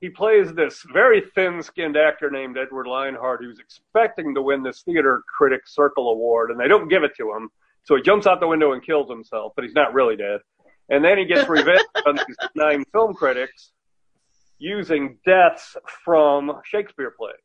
he 0.00 0.08
plays 0.08 0.52
this 0.52 0.84
very 0.92 1.22
thin-skinned 1.34 1.96
actor 1.96 2.28
named 2.28 2.58
Edward 2.58 2.88
Lionheart 2.88 3.40
who's 3.40 3.60
expecting 3.60 4.34
to 4.34 4.42
win 4.42 4.64
this 4.64 4.82
Theater 4.82 5.22
Critics 5.36 5.74
Circle 5.76 6.10
Award, 6.10 6.50
and 6.50 6.58
they 6.58 6.66
don't 6.66 6.88
give 6.88 7.04
it 7.04 7.12
to 7.18 7.32
him. 7.32 7.50
So 7.84 7.94
he 7.94 8.02
jumps 8.02 8.26
out 8.26 8.40
the 8.40 8.48
window 8.48 8.72
and 8.72 8.84
kills 8.84 9.08
himself, 9.08 9.52
but 9.54 9.64
he's 9.64 9.74
not 9.74 9.94
really 9.94 10.16
dead. 10.16 10.40
And 10.88 11.04
then 11.04 11.18
he 11.18 11.26
gets 11.26 11.48
revenge 11.48 11.86
on 12.04 12.16
these 12.16 12.36
nine 12.56 12.84
film 12.92 13.14
critics 13.14 13.70
using 14.58 15.18
deaths 15.24 15.76
from 16.04 16.60
Shakespeare 16.64 17.14
plays. 17.16 17.36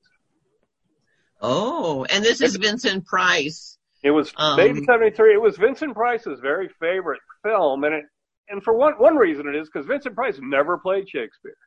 Oh, 1.41 2.05
and 2.05 2.23
this 2.23 2.41
is 2.41 2.55
Vincent 2.55 3.05
Price. 3.05 3.77
It 4.05 4.11
was 4.11 4.31
Um, 4.37 4.55
made 4.55 4.85
'73. 4.85 5.33
It 5.33 5.41
was 5.41 5.57
Vincent 5.57 5.95
Price's 5.95 6.39
very 6.39 6.69
favorite 6.79 7.21
film, 7.43 7.83
and 7.85 7.95
it 7.95 8.05
and 8.49 8.63
for 8.63 8.73
one 8.75 8.93
one 8.93 9.15
reason 9.17 9.47
it 9.47 9.55
is 9.55 9.67
because 9.67 9.87
Vincent 9.87 10.13
Price 10.15 10.39
never 10.39 10.77
played 10.77 11.09
Shakespeare, 11.09 11.57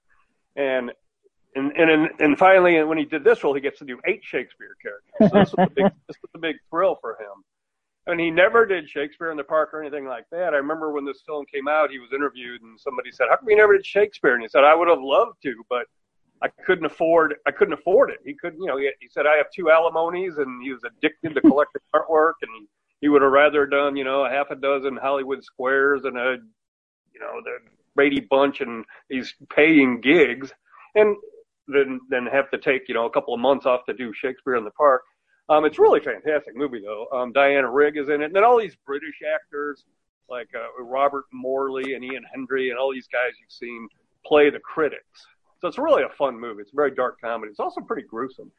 and 0.55 0.93
and 1.56 1.73
and 1.77 1.90
and, 1.90 2.10
and 2.20 2.39
finally 2.39 2.81
when 2.85 2.97
he 2.97 3.05
did 3.05 3.24
this 3.24 3.43
role, 3.43 3.55
he 3.55 3.60
gets 3.60 3.81
to 3.81 3.85
do 3.85 3.98
eight 4.06 4.23
Shakespeare 4.23 4.77
characters. 4.81 5.31
So 5.31 5.39
this 5.40 5.52
was 5.52 5.66
a 5.66 5.74
big 5.74 5.93
this 6.06 6.16
was 6.23 6.31
a 6.36 6.39
big 6.39 6.56
thrill 6.70 6.97
for 7.01 7.15
him. 7.20 7.43
And 8.06 8.19
he 8.19 8.31
never 8.31 8.65
did 8.65 8.89
Shakespeare 8.89 9.31
in 9.32 9.36
the 9.36 9.44
Park 9.44 9.74
or 9.74 9.82
anything 9.82 10.06
like 10.06 10.24
that. 10.31 10.55
I 10.55 10.59
remember 10.59 10.93
when 10.93 11.05
this 11.05 11.20
film 11.27 11.44
came 11.52 11.69
out, 11.69 11.90
he 11.90 11.98
was 11.98 12.10
interviewed 12.15 12.62
and 12.62 12.78
somebody 12.81 13.10
said, 13.10 13.27
"How 13.28 13.36
come 13.36 13.51
you 13.51 13.56
never 13.56 13.77
did 13.77 13.85
Shakespeare?" 13.85 14.35
And 14.35 14.43
he 14.43 14.48
said, 14.48 14.62
"I 14.62 14.74
would 14.77 14.89
have 14.89 15.02
loved 15.02 15.43
to, 15.43 15.55
but 15.69 15.86
I 16.43 16.48
couldn't 16.48 16.85
afford. 16.85 17.35
I 17.47 17.51
couldn't 17.51 17.74
afford 17.74 18.10
it. 18.10 18.19
He 18.24 18.35
couldn't. 18.35 18.60
You 18.60 18.66
know, 18.66 18.78
he, 18.78 18.90
he 19.01 19.09
said 19.09 19.27
I 19.27 19.36
have 19.36 19.47
two 19.55 19.70
alimonies, 19.70 20.39
and 20.39 20.62
he 20.62 20.73
was 20.73 20.82
addicted 20.85 21.35
to 21.35 21.40
collecting 21.40 21.82
artwork, 21.94 22.35
and 22.43 22.69
he, 23.01 23.09
would 23.09 23.23
have 23.23 23.32
rather 23.32 23.66
done 23.66 23.97
you 23.97 24.05
know 24.05 24.24
a 24.24 24.31
half 24.31 24.51
a 24.51 24.56
dozen 24.56 24.97
Hollywood 24.97 25.43
squares 25.44 26.05
and 26.05 26.16
a 26.16 26.36
you 27.12 27.20
know 27.20 27.40
the 27.43 27.59
Brady 27.94 28.20
Bunch, 28.20 28.60
and 28.60 28.85
he's 29.09 29.35
paying 29.55 30.01
gigs, 30.01 30.52
and 30.94 31.16
then 31.66 32.01
then 32.09 32.27
have 32.27 32.51
to 32.51 32.59
take 32.59 32.89
you 32.89 32.94
know 32.94 33.06
a 33.06 33.10
couple 33.10 33.35
of 33.35 33.40
months 33.40 33.66
off 33.66 33.85
to 33.86 33.94
do 33.94 34.12
Shakespeare 34.12 34.56
in 34.56 34.65
the 34.65 34.70
Park. 34.70 35.02
Um, 35.48 35.65
it's 35.65 35.78
really 35.78 36.01
fantastic 36.01 36.55
movie 36.56 36.82
though. 36.85 37.09
Um, 37.12 37.32
Diana 37.32 37.70
Rigg 37.70 37.97
is 37.97 38.09
in 38.09 38.23
it, 38.23 38.27
and 38.27 38.36
then 38.36 38.44
all 38.44 38.59
these 38.59 38.77
British 38.86 39.20
actors 39.35 39.85
like 40.28 40.48
uh, 40.55 40.82
Robert 40.82 41.24
Morley 41.32 41.94
and 41.94 42.05
Ian 42.05 42.24
Hendry 42.32 42.70
and 42.70 42.78
all 42.78 42.93
these 42.93 43.09
guys 43.09 43.32
you've 43.40 43.51
seen 43.51 43.89
play 44.27 44.51
the 44.51 44.60
critics. 44.60 45.27
So 45.60 45.68
it's 45.68 45.78
really 45.78 46.02
a 46.05 46.14
fun 46.16 46.40
movie. 46.40 46.62
It's 46.62 46.72
a 46.72 46.76
very 46.76 46.94
dark 46.94 47.20
comedy. 47.20 47.51
It's 47.51 47.60
also 47.60 47.80
pretty 47.80 48.06
gruesome. 48.09 48.51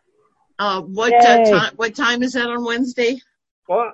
Uh, 0.58 0.82
what 0.82 1.14
uh, 1.14 1.50
time? 1.50 1.74
What 1.78 1.96
time 1.96 2.22
is 2.22 2.34
that 2.34 2.50
on 2.50 2.66
Wednesday? 2.66 3.22
Well, 3.70 3.94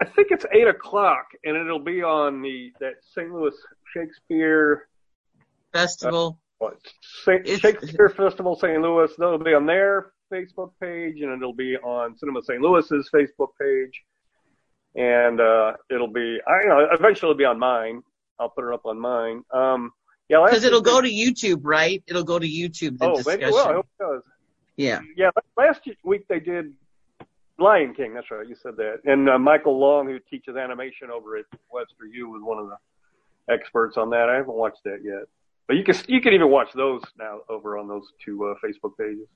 I 0.00 0.06
think 0.06 0.28
it's 0.30 0.46
eight 0.52 0.66
o'clock, 0.66 1.26
and 1.44 1.56
it'll 1.56 1.78
be 1.78 2.02
on 2.02 2.40
the 2.40 2.72
that 2.80 2.94
St. 3.12 3.30
Louis 3.30 3.54
Shakespeare 3.94 4.88
Festival. 5.72 6.40
what, 6.58 6.78
St. 7.24 7.46
Shakespeare 7.60 8.08
Festival 8.08 8.56
St. 8.56 8.80
Louis. 8.80 9.10
That'll 9.18 9.38
be 9.38 9.52
on 9.52 9.66
their 9.66 10.12
Facebook 10.32 10.70
page, 10.80 11.20
and 11.20 11.30
it'll 11.30 11.54
be 11.54 11.76
on 11.76 12.16
Cinema 12.16 12.42
St. 12.42 12.60
Louis's 12.62 13.10
Facebook 13.14 13.50
page, 13.60 14.02
and 14.94 15.40
uh, 15.40 15.74
it'll 15.90 16.12
be 16.12 16.38
I 16.46 16.62
you 16.62 16.68
know 16.68 16.86
eventually 16.92 17.30
it'll 17.30 17.38
be 17.38 17.44
on 17.44 17.58
mine. 17.58 18.02
I'll 18.40 18.48
put 18.48 18.66
it 18.66 18.72
up 18.72 18.86
on 18.86 18.98
mine. 18.98 19.42
Um, 19.52 19.92
yeah, 20.28 20.42
Because 20.44 20.64
it'll 20.64 20.80
go 20.80 21.00
to 21.00 21.08
YouTube, 21.08 21.60
right? 21.62 22.02
It'll 22.06 22.24
go 22.24 22.38
to 22.38 22.46
YouTube. 22.46 22.98
The 22.98 23.06
Oh, 23.06 23.16
discussion. 23.16 23.40
maybe 23.40 23.52
well. 23.52 23.68
I 23.68 23.72
hope 23.74 23.86
it 23.98 24.02
does. 24.02 24.22
yeah. 24.76 25.00
Yeah, 25.16 25.30
last 25.56 25.80
week 26.04 26.26
they 26.28 26.40
did 26.40 26.72
Lion 27.58 27.94
King. 27.94 28.14
That's 28.14 28.30
right, 28.30 28.46
you 28.46 28.56
said 28.62 28.76
that. 28.76 29.00
And 29.04 29.28
uh, 29.28 29.38
Michael 29.38 29.78
Long, 29.78 30.06
who 30.08 30.18
teaches 30.30 30.56
animation 30.56 31.10
over 31.10 31.36
at 31.36 31.44
Webster 31.70 32.06
U, 32.12 32.30
was 32.30 32.42
one 32.42 32.58
of 32.58 32.68
the 32.68 33.52
experts 33.52 33.96
on 33.96 34.10
that. 34.10 34.28
I 34.28 34.34
haven't 34.36 34.54
watched 34.54 34.82
that 34.84 35.00
yet, 35.04 35.24
but 35.68 35.76
you 35.76 35.84
can 35.84 35.94
you 36.08 36.20
can 36.20 36.32
even 36.32 36.50
watch 36.50 36.68
those 36.74 37.02
now 37.18 37.40
over 37.48 37.76
on 37.78 37.86
those 37.88 38.04
two 38.24 38.44
uh, 38.46 38.54
Facebook 38.66 38.96
pages. 38.98 39.28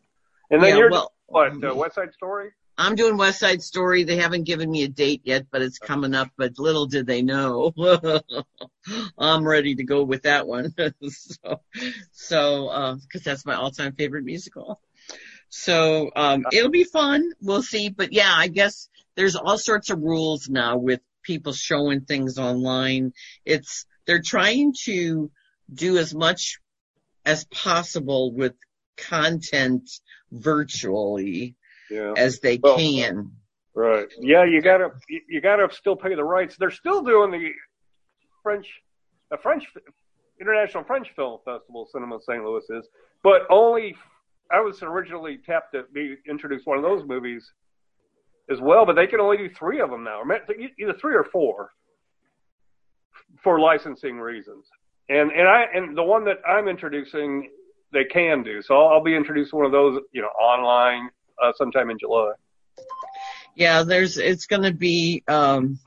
And 0.51 0.63
then 0.63 0.71
Yeah, 0.71 0.77
you're 0.79 0.91
well- 0.91 1.13
what 1.27 1.53
uh, 1.63 1.75
West 1.75 1.95
Side 1.97 2.13
Story? 2.15 2.51
I'm 2.81 2.95
doing 2.95 3.17
West 3.17 3.41
Side 3.41 3.61
Story. 3.61 4.05
They 4.05 4.17
haven't 4.17 4.45
given 4.45 4.71
me 4.71 4.85
a 4.85 4.89
date 4.89 5.23
yet, 5.25 5.47
but 5.51 5.63
it's 5.63 5.81
coming 5.81 6.15
up. 6.15 6.31
But 6.37 6.61
little 6.61 6.87
did 6.87 7.09
they 7.09 7.23
know, 7.23 7.73
I'm 9.19 9.47
ready 9.47 9.75
to 9.75 9.85
go 9.85 10.05
with 10.05 10.23
that 10.23 10.47
one. 10.47 10.73
so, 11.09 11.61
so 12.13 12.97
because 13.03 13.25
that's 13.25 13.45
my 13.45 13.57
all-time 13.57 13.95
favorite 13.95 14.25
musical. 14.25 14.81
So 15.49 16.13
um, 16.15 16.47
it'll 16.53 16.71
be 16.71 16.85
fun. 16.85 17.33
We'll 17.41 17.65
see. 17.65 17.89
But 17.89 18.13
yeah, 18.13 18.33
I 18.33 18.47
guess 18.47 18.89
there's 19.17 19.35
all 19.35 19.59
sorts 19.59 19.91
of 19.91 20.01
rules 20.01 20.49
now 20.49 20.77
with 20.77 21.01
people 21.25 21.55
showing 21.55 22.03
things 22.03 22.39
online. 22.39 23.13
It's 23.45 23.87
they're 24.07 24.23
trying 24.23 24.73
to 24.85 25.33
do 25.73 25.99
as 25.99 26.15
much 26.15 26.61
as 27.25 27.45
possible 27.47 28.33
with 28.33 28.55
content 28.97 29.91
virtually 30.31 31.57
Yeah. 31.91 32.15
as 32.17 32.41
they 32.41 32.59
Well, 32.63 32.77
can. 32.77 33.33
Right. 33.75 34.09
Yeah, 34.19 34.45
you 34.45 34.61
gotta 34.61 34.91
you 35.09 35.41
gotta 35.41 35.69
still 35.73 35.95
pay 35.97 36.15
the 36.15 36.25
rights. 36.25 36.57
They're 36.57 36.71
still 36.71 37.03
doing 37.03 37.31
the 37.31 37.53
French, 38.43 38.67
the 39.31 39.37
French 39.37 39.65
International 40.41 40.83
French 40.85 41.09
Film 41.15 41.39
Festival, 41.45 41.87
Cinema 41.93 42.19
St. 42.21 42.43
Louis 42.45 42.65
is, 42.71 42.89
but 43.23 43.43
only. 43.51 43.95
I 44.51 44.61
was 44.61 44.83
originally 44.83 45.37
tapped 45.45 45.75
to 45.75 45.85
be 45.93 46.17
introduced 46.27 46.67
one 46.67 46.79
of 46.79 46.83
those 46.83 47.07
movies 47.07 47.53
as 48.51 48.61
well, 48.63 48.87
but 48.87 48.95
they 48.95 49.07
can 49.07 49.21
only 49.21 49.37
do 49.37 49.51
three 49.51 49.79
of 49.81 49.91
them 49.91 50.03
now, 50.05 50.23
either 50.79 50.95
three 50.95 51.15
or 51.15 51.25
four, 51.25 51.71
for 53.43 53.61
licensing 53.61 54.19
reasons. 54.19 54.67
And 55.09 55.31
and 55.33 55.47
I 55.47 55.67
and 55.75 55.97
the 55.97 56.03
one 56.03 56.25
that 56.25 56.39
I'm 56.49 56.67
introducing, 56.67 57.51
they 57.93 58.05
can 58.05 58.43
do. 58.43 58.63
So 58.63 58.75
I'll, 58.75 58.89
I'll 58.95 59.05
be 59.05 59.15
introducing 59.15 59.57
one 59.59 59.67
of 59.67 59.73
those, 59.73 60.01
you 60.13 60.23
know, 60.23 60.29
online 60.29 61.11
uh, 61.43 61.53
sometime 61.57 61.91
in 61.91 61.99
July. 61.99 62.33
Yeah, 63.55 63.83
there's 63.83 64.19
it's 64.19 64.47
going 64.47 64.63
to 64.63 64.73
be 64.73 65.25
um 65.27 65.79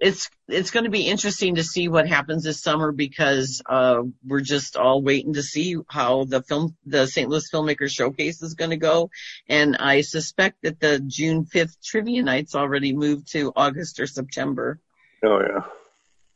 it's 0.00 0.30
it's 0.48 0.70
going 0.70 0.84
to 0.84 0.90
be 0.90 1.08
interesting 1.08 1.56
to 1.56 1.64
see 1.64 1.88
what 1.88 2.08
happens 2.08 2.44
this 2.44 2.60
summer 2.60 2.92
because 2.92 3.62
uh 3.66 4.02
we're 4.26 4.40
just 4.40 4.76
all 4.76 5.02
waiting 5.02 5.34
to 5.34 5.42
see 5.42 5.76
how 5.88 6.24
the 6.24 6.42
film 6.42 6.76
the 6.86 7.06
St. 7.06 7.28
Louis 7.28 7.48
Filmmaker 7.52 7.88
Showcase 7.88 8.42
is 8.42 8.54
going 8.54 8.70
to 8.70 8.76
go 8.76 9.10
and 9.48 9.76
I 9.76 10.00
suspect 10.00 10.62
that 10.62 10.80
the 10.80 11.00
June 11.00 11.44
5th 11.44 11.76
trivia 11.82 12.22
night's 12.22 12.54
already 12.54 12.92
moved 12.92 13.32
to 13.32 13.52
August 13.54 14.00
or 14.00 14.06
September. 14.06 14.80
Oh 15.24 15.40
yeah. 15.40 15.62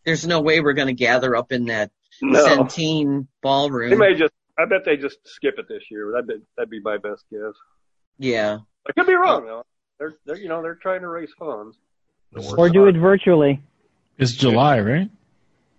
There's 0.05 0.27
no 0.27 0.41
way 0.41 0.61
we're 0.61 0.73
going 0.73 0.87
to 0.87 0.95
gather 0.95 1.35
up 1.35 1.51
in 1.51 1.67
that 1.67 1.91
No. 2.23 2.47
Centene 2.47 3.27
ballroom. 3.43 3.91
They 3.91 3.97
may 3.97 4.15
just. 4.15 4.33
I 4.59 4.65
bet 4.65 4.85
they 4.85 4.97
just 4.97 5.19
skip 5.25 5.57
it 5.59 5.67
this 5.69 5.85
year. 5.91 6.13
That'd 6.13 6.27
be, 6.27 6.35
that'd 6.57 6.71
be 6.71 6.81
my 6.81 6.97
best 6.99 7.25
guess. 7.31 7.55
yeah. 8.19 8.59
I 8.89 8.93
could 8.93 9.07
be 9.07 9.15
wrong 9.15 9.45
though. 9.47 9.65
They're, 9.99 10.15
they're, 10.25 10.37
you 10.37 10.49
know, 10.49 10.63
they're 10.63 10.77
trying 10.77 11.01
to 11.01 11.09
raise 11.09 11.33
funds. 11.39 11.77
Or 12.57 12.69
do 12.69 12.87
it 12.87 12.97
virtually. 12.97 13.61
It's 14.19 14.33
July, 14.33 14.81
right? 14.81 15.11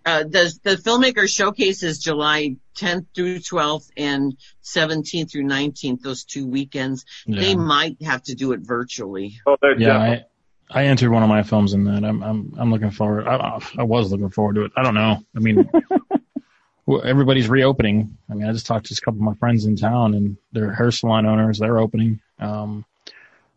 Uh, 0.04 0.24
the, 0.24 0.58
the 0.62 0.76
filmmaker 0.76 1.28
showcase 1.28 1.82
is 1.82 1.98
July 1.98 2.56
10th 2.76 3.06
through 3.14 3.38
12th 3.38 3.90
and 3.96 4.36
17th 4.62 5.30
through 5.30 5.44
19th, 5.44 6.00
those 6.00 6.24
two 6.24 6.46
weekends. 6.46 7.04
They 7.26 7.54
might 7.54 8.02
have 8.02 8.22
to 8.24 8.34
do 8.34 8.52
it 8.52 8.60
virtually. 8.60 9.38
Oh, 9.46 9.56
they're 9.60 9.78
yeah 9.78 9.98
I, 9.98 10.24
I 10.70 10.84
entered 10.84 11.10
one 11.10 11.22
of 11.22 11.28
my 11.28 11.42
films 11.42 11.72
in 11.74 11.84
that. 11.84 12.04
I'm 12.04 12.22
I'm 12.22 12.54
I'm 12.58 12.70
looking 12.70 12.90
forward. 12.90 13.26
I, 13.26 13.60
I 13.78 13.82
was 13.82 14.10
looking 14.10 14.30
forward 14.30 14.54
to 14.54 14.64
it. 14.64 14.72
I 14.76 14.82
don't 14.82 14.94
know. 14.94 15.22
I 15.36 15.38
mean, 15.40 15.68
well, 15.72 15.82
everybody's 16.96 17.48
reopening. 17.48 18.16
I 18.30 18.34
mean, 18.34 18.48
I 18.48 18.52
just 18.52 18.66
talked 18.66 18.86
to 18.86 18.94
a 18.94 19.04
couple 19.04 19.20
of 19.20 19.24
my 19.24 19.34
friends 19.34 19.64
in 19.64 19.76
town, 19.76 20.14
and 20.14 20.36
their 20.52 20.72
hair 20.72 20.90
salon 20.90 21.26
owners. 21.26 21.58
They're 21.58 21.78
opening. 21.78 22.20
Um, 22.38 22.84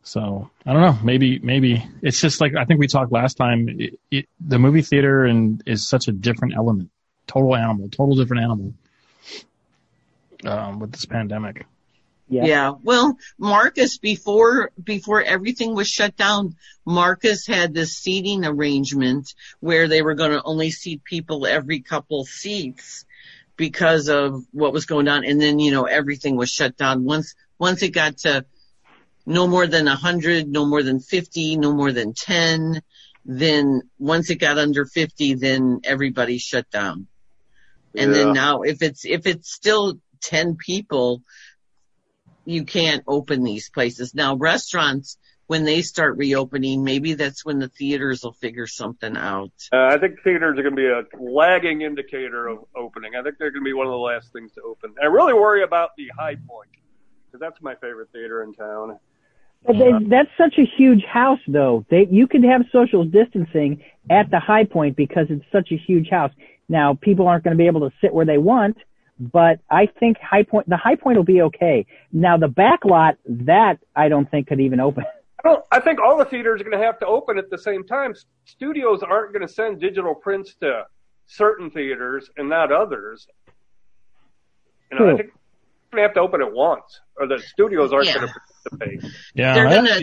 so 0.04 0.50
I 0.66 0.74
don't 0.74 0.82
know. 0.82 0.98
Maybe 1.04 1.40
maybe 1.40 1.86
it's 2.02 2.20
just 2.20 2.42
like 2.42 2.56
I 2.56 2.66
think 2.66 2.80
we 2.80 2.88
talked 2.88 3.12
last 3.12 3.36
time. 3.36 3.70
It, 3.70 4.00
it, 4.10 4.30
the 4.40 4.60
movie 4.60 4.82
theater 4.82 5.26
and 5.26 5.62
is 5.66 5.88
such 5.88 6.08
a 6.08 6.12
different 6.12 6.56
element. 6.56 6.90
Total 7.28 7.56
animal. 7.56 7.90
Total 7.90 8.16
different 8.16 8.44
animal. 8.44 8.74
Um, 10.44 10.80
with 10.80 10.92
this 10.92 11.06
pandemic. 11.06 11.66
Yeah. 12.28 12.46
Yeah. 12.46 12.72
Well, 12.82 13.18
Marcus, 13.38 13.98
before, 13.98 14.72
before 14.82 15.22
everything 15.22 15.76
was 15.76 15.90
shut 15.90 16.16
down, 16.16 16.56
Marcus 16.86 17.46
had 17.46 17.74
this 17.74 17.92
seating 17.92 18.46
arrangement 18.46 19.34
where 19.60 19.90
they 19.90 20.02
were 20.02 20.16
going 20.16 20.32
to 20.32 20.42
only 20.42 20.72
seat 20.72 21.04
people 21.04 21.46
every 21.46 21.82
couple 21.82 22.24
seats 22.24 23.06
because 23.62 24.10
of 24.10 24.44
what 24.52 24.74
was 24.74 24.88
going 24.88 25.08
on. 25.08 25.24
And 25.24 25.40
then, 25.40 25.60
you 25.60 25.72
know, 25.72 25.84
everything 25.84 26.36
was 26.36 26.50
shut 26.50 26.76
down. 26.78 27.04
Once, 27.04 27.36
once 27.60 27.84
it 27.84 27.90
got 27.90 28.18
to 28.26 28.44
no 29.28 29.46
more 29.46 29.68
than 29.68 29.88
a 29.88 29.96
hundred, 29.96 30.48
no 30.48 30.66
more 30.66 30.82
than 30.82 31.00
50, 31.00 31.58
no 31.58 31.72
more 31.72 31.92
than 31.92 32.16
10, 32.16 32.82
then 33.24 33.84
once 34.00 34.32
it 34.32 34.38
got 34.38 34.58
under 34.58 34.86
50, 34.86 35.36
then 35.36 35.82
everybody 35.84 36.40
shut 36.40 36.68
down. 36.72 37.06
And 37.96 38.10
Yeah. 38.10 38.18
then 38.18 38.34
now 38.34 38.62
if 38.64 38.82
it's, 38.82 39.06
if 39.06 39.28
it's 39.28 39.54
still 39.54 40.00
10 40.22 40.58
people, 40.58 41.22
you 42.46 42.66
can't 42.66 43.04
open 43.08 43.44
these 43.44 43.70
places. 43.70 44.16
Now 44.16 44.38
restaurants 44.38 45.20
when 45.52 45.66
they 45.66 45.82
start 45.82 46.16
reopening, 46.16 46.82
maybe 46.82 47.14
that's 47.14 47.44
when 47.44 47.60
the 47.60 47.68
theaters 47.68 48.24
will 48.24 48.32
figure 48.32 48.66
something 48.66 49.18
out. 49.18 49.52
Uh, 49.74 49.88
I 49.88 49.98
think 49.98 50.24
theaters 50.24 50.58
are 50.58 50.64
going 50.64 50.78
to 50.78 50.82
be 50.82 50.88
a 50.88 51.04
lagging 51.22 51.82
indicator 51.82 52.48
of 52.48 52.60
opening. 52.74 53.16
I 53.20 53.22
think 53.22 53.38
they're 53.38 53.52
going 53.52 53.66
to 53.66 53.66
be 53.66 53.74
one 53.74 53.86
of 53.86 53.92
the 53.92 53.98
last 53.98 54.32
things 54.32 54.54
to 54.54 54.62
open. 54.62 54.96
I 55.02 55.08
really 55.08 55.34
worry 55.34 55.64
about 55.64 55.90
the 55.98 56.08
Hi-Pointe 56.18 56.72
because 57.26 57.42
that's 57.42 57.62
my 57.62 57.76
favorite 57.76 58.08
theater 58.14 58.44
in 58.44 58.54
town. 58.54 58.98
But 59.68 59.78
they, 59.78 59.92
that's 60.08 60.30
such 60.38 60.58
a 60.58 60.64
huge 60.78 61.04
house, 61.04 61.42
though. 61.46 61.86
They 61.90 62.08
you 62.10 62.28
could 62.28 62.46
have 62.46 62.62
social 62.72 63.04
distancing 63.04 63.84
at 64.10 64.32
the 64.32 64.40
Hi-Pointe 64.40 64.96
because 64.96 65.26
it's 65.30 65.44
such 65.52 65.74
a 65.74 65.76
huge 65.76 66.08
house. 66.10 66.32
Now 66.70 66.94
people 66.94 67.28
aren't 67.28 67.44
going 67.44 67.58
to 67.58 67.62
be 67.62 67.68
able 67.68 67.82
to 67.82 67.94
sit 68.00 68.14
where 68.14 68.26
they 68.26 68.38
want, 68.38 68.78
but 69.20 69.60
I 69.70 69.88
think 70.00 70.16
Hi-Pointe 70.22 70.70
the 70.70 70.78
Hi-Pointe 70.78 71.18
will 71.18 71.26
be 71.26 71.42
okay. 71.42 71.88
Now 72.14 72.38
the 72.38 72.48
back 72.48 72.86
lot 72.86 73.18
that 73.26 73.80
I 73.94 74.08
don't 74.08 74.32
think 74.32 74.48
could 74.48 74.62
even 74.62 74.80
open. 74.80 75.04
I 75.44 75.48
don't. 75.48 75.66
I 75.72 75.80
think 75.80 76.00
all 76.00 76.18
the 76.18 76.26
theaters 76.26 76.62
are 76.62 76.64
going 76.64 76.78
to 76.78 76.86
have 76.86 77.00
to 77.00 77.08
open 77.08 77.38
at 77.38 77.50
the 77.50 77.58
same 77.58 77.84
time. 77.84 78.14
Studios 78.46 79.02
aren't 79.04 79.34
going 79.34 79.46
to 79.46 79.52
send 79.52 79.80
digital 79.80 80.14
prints 80.14 80.56
to 80.62 80.86
certain 81.28 81.72
theaters 81.72 82.30
and 82.38 82.50
not 82.50 82.72
others. 82.72 83.28
You 84.92 85.00
know, 85.00 85.08
I 85.08 85.12
hmm. 85.12 85.18
think 85.18 85.32
they're 85.92 86.00
going 86.00 86.02
to 86.04 86.08
have 86.08 86.14
to 86.16 86.20
open 86.20 86.42
at 86.42 86.54
once, 86.54 87.00
or 87.18 87.28
the 87.28 87.40
studios 87.40 87.94
aren't 87.94 88.08
Yeah. 88.08 88.16
going 88.16 88.28
to 88.28 88.34
participate. 88.70 89.12
Yeah, 89.34 89.54
they're 89.54 89.70
gonna, 89.70 90.02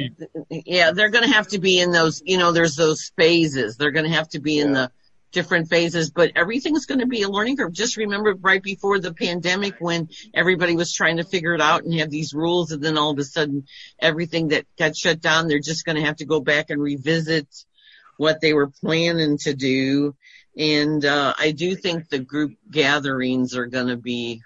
yeah, 0.51 0.91
they're 0.93 1.11
gonna 1.11 1.33
have 1.33 1.49
to 1.49 1.59
be 1.59 1.81
in 1.81 1.93
those, 1.93 2.23
you 2.25 2.39
know, 2.39 2.53
there's 2.53 2.75
those 2.75 3.13
phases. 3.17 3.77
They're 3.77 3.91
gonna 3.91 4.09
have 4.09 4.29
to 4.31 4.41
be 4.41 4.59
in 4.59 4.69
Yeah. 4.69 4.75
the 4.75 4.93
different 5.33 5.69
phases, 5.69 6.11
but 6.11 6.33
everything's 6.37 6.87
gonna 6.87 7.07
be 7.07 7.23
a 7.23 7.29
learning 7.29 7.57
curve. 7.57 7.73
Just 7.73 7.97
remember 7.97 8.35
right 8.35 8.63
before 8.63 8.99
the 8.99 9.13
pandemic 9.13 9.75
when 9.79 10.09
everybody 10.33 10.75
was 10.75 10.93
trying 10.93 11.19
to 11.19 11.25
figure 11.25 11.55
it 11.55 11.61
out 11.61 11.85
and 11.85 11.95
have 11.95 12.11
these 12.11 12.33
rules 12.33 12.73
and 12.73 12.83
then 12.83 12.97
all 12.97 13.11
of 13.11 13.19
a 13.19 13.25
sudden 13.25 13.67
everything 13.99 14.49
that 14.49 14.65
got 14.79 14.97
shut 14.97 15.21
down, 15.21 15.49
they're 15.49 15.59
just 15.59 15.85
gonna 15.85 16.05
have 16.05 16.17
to 16.17 16.25
go 16.25 16.41
back 16.41 16.71
and 16.71 16.81
revisit 16.81 17.47
what 18.17 18.41
they 18.41 18.53
were 18.53 18.71
planning 18.81 19.39
to 19.39 19.55
do. 19.55 20.15
And, 20.57 21.05
uh, 21.05 21.35
I 21.39 21.53
do 21.53 21.77
think 21.77 22.09
the 22.09 22.19
group 22.19 22.55
gatherings 22.71 23.57
are 23.57 23.67
gonna 23.67 23.97
be, 23.97 24.43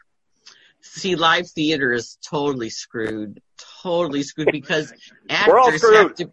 see, 0.80 1.14
live 1.14 1.48
theater 1.48 1.92
is 1.92 2.18
totally 2.28 2.70
screwed, 2.70 3.40
totally 3.82 4.22
screwed 4.22 4.50
because 4.52 4.92
actors 5.30 5.82
have 5.82 6.14
to, 6.16 6.32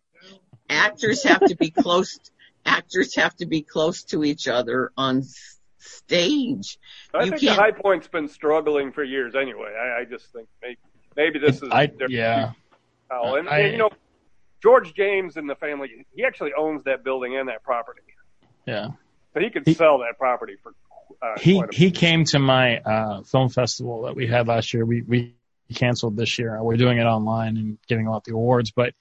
actors 0.70 1.24
have 1.24 1.46
to 1.46 1.56
be 1.56 1.70
close, 1.70 2.20
actors 2.70 3.16
have 3.16 3.36
to 3.38 3.46
be 3.46 3.62
close 3.62 4.04
to 4.06 4.24
each 4.24 4.48
other 4.48 4.92
on 4.96 5.24
stage. 5.80 6.78
I 7.14 7.24
You 7.24 7.30
think 7.32 7.42
can't- 7.42 7.56
the 7.58 7.62
Hi-Pointe's 7.62 8.08
been 8.08 8.28
struggling 8.28 8.92
for 8.92 9.04
years 9.04 9.36
anyway. 9.36 9.74
I, 9.76 10.02
I 10.02 10.06
just 10.06 10.26
think 10.34 10.48
maybe, 10.62 10.78
maybe 11.16 11.40
this 11.40 11.62
is 11.62 11.70
I, 11.72 11.88
their 11.88 12.10
yeah, 12.10 12.52
foul. 13.10 13.36
And, 13.36 13.50
I- 13.50 13.60
and, 13.60 13.72
you 13.74 13.78
know, 13.80 13.90
George 14.62 14.94
James 14.94 15.38
and 15.38 15.50
the 15.50 15.56
family, 15.56 16.06
he 16.14 16.24
actually 16.26 16.52
owns 16.58 16.84
that 16.84 17.04
building 17.04 17.36
and 17.38 17.48
that 17.48 17.64
property, 17.64 18.02
yeah. 18.66 18.90
so 19.34 19.40
he 19.40 19.50
could 19.50 19.66
He- 19.66 19.74
sell 19.74 20.00
that 20.00 20.18
property 20.18 20.56
for 20.62 20.74
uh, 21.22 21.40
He 21.40 21.56
quite 21.56 21.74
a 21.74 21.76
he 21.76 21.92
came 21.92 22.24
to 22.26 22.40
my 22.40 22.78
uh, 22.80 23.24
film 23.24 23.50
festival 23.50 24.04
that 24.04 24.16
we 24.16 24.28
had 24.28 24.48
last 24.48 24.74
year. 24.74 24.86
We 24.86 25.02
we 25.02 25.34
canceled 25.74 26.16
this 26.18 26.38
year. 26.40 26.62
We're 26.62 26.78
doing 26.78 26.98
it 26.98 27.04
online 27.06 27.58
and 27.58 27.78
giving 27.88 28.08
out 28.08 28.24
the 28.26 28.34
awards, 28.34 28.72
but 28.72 28.94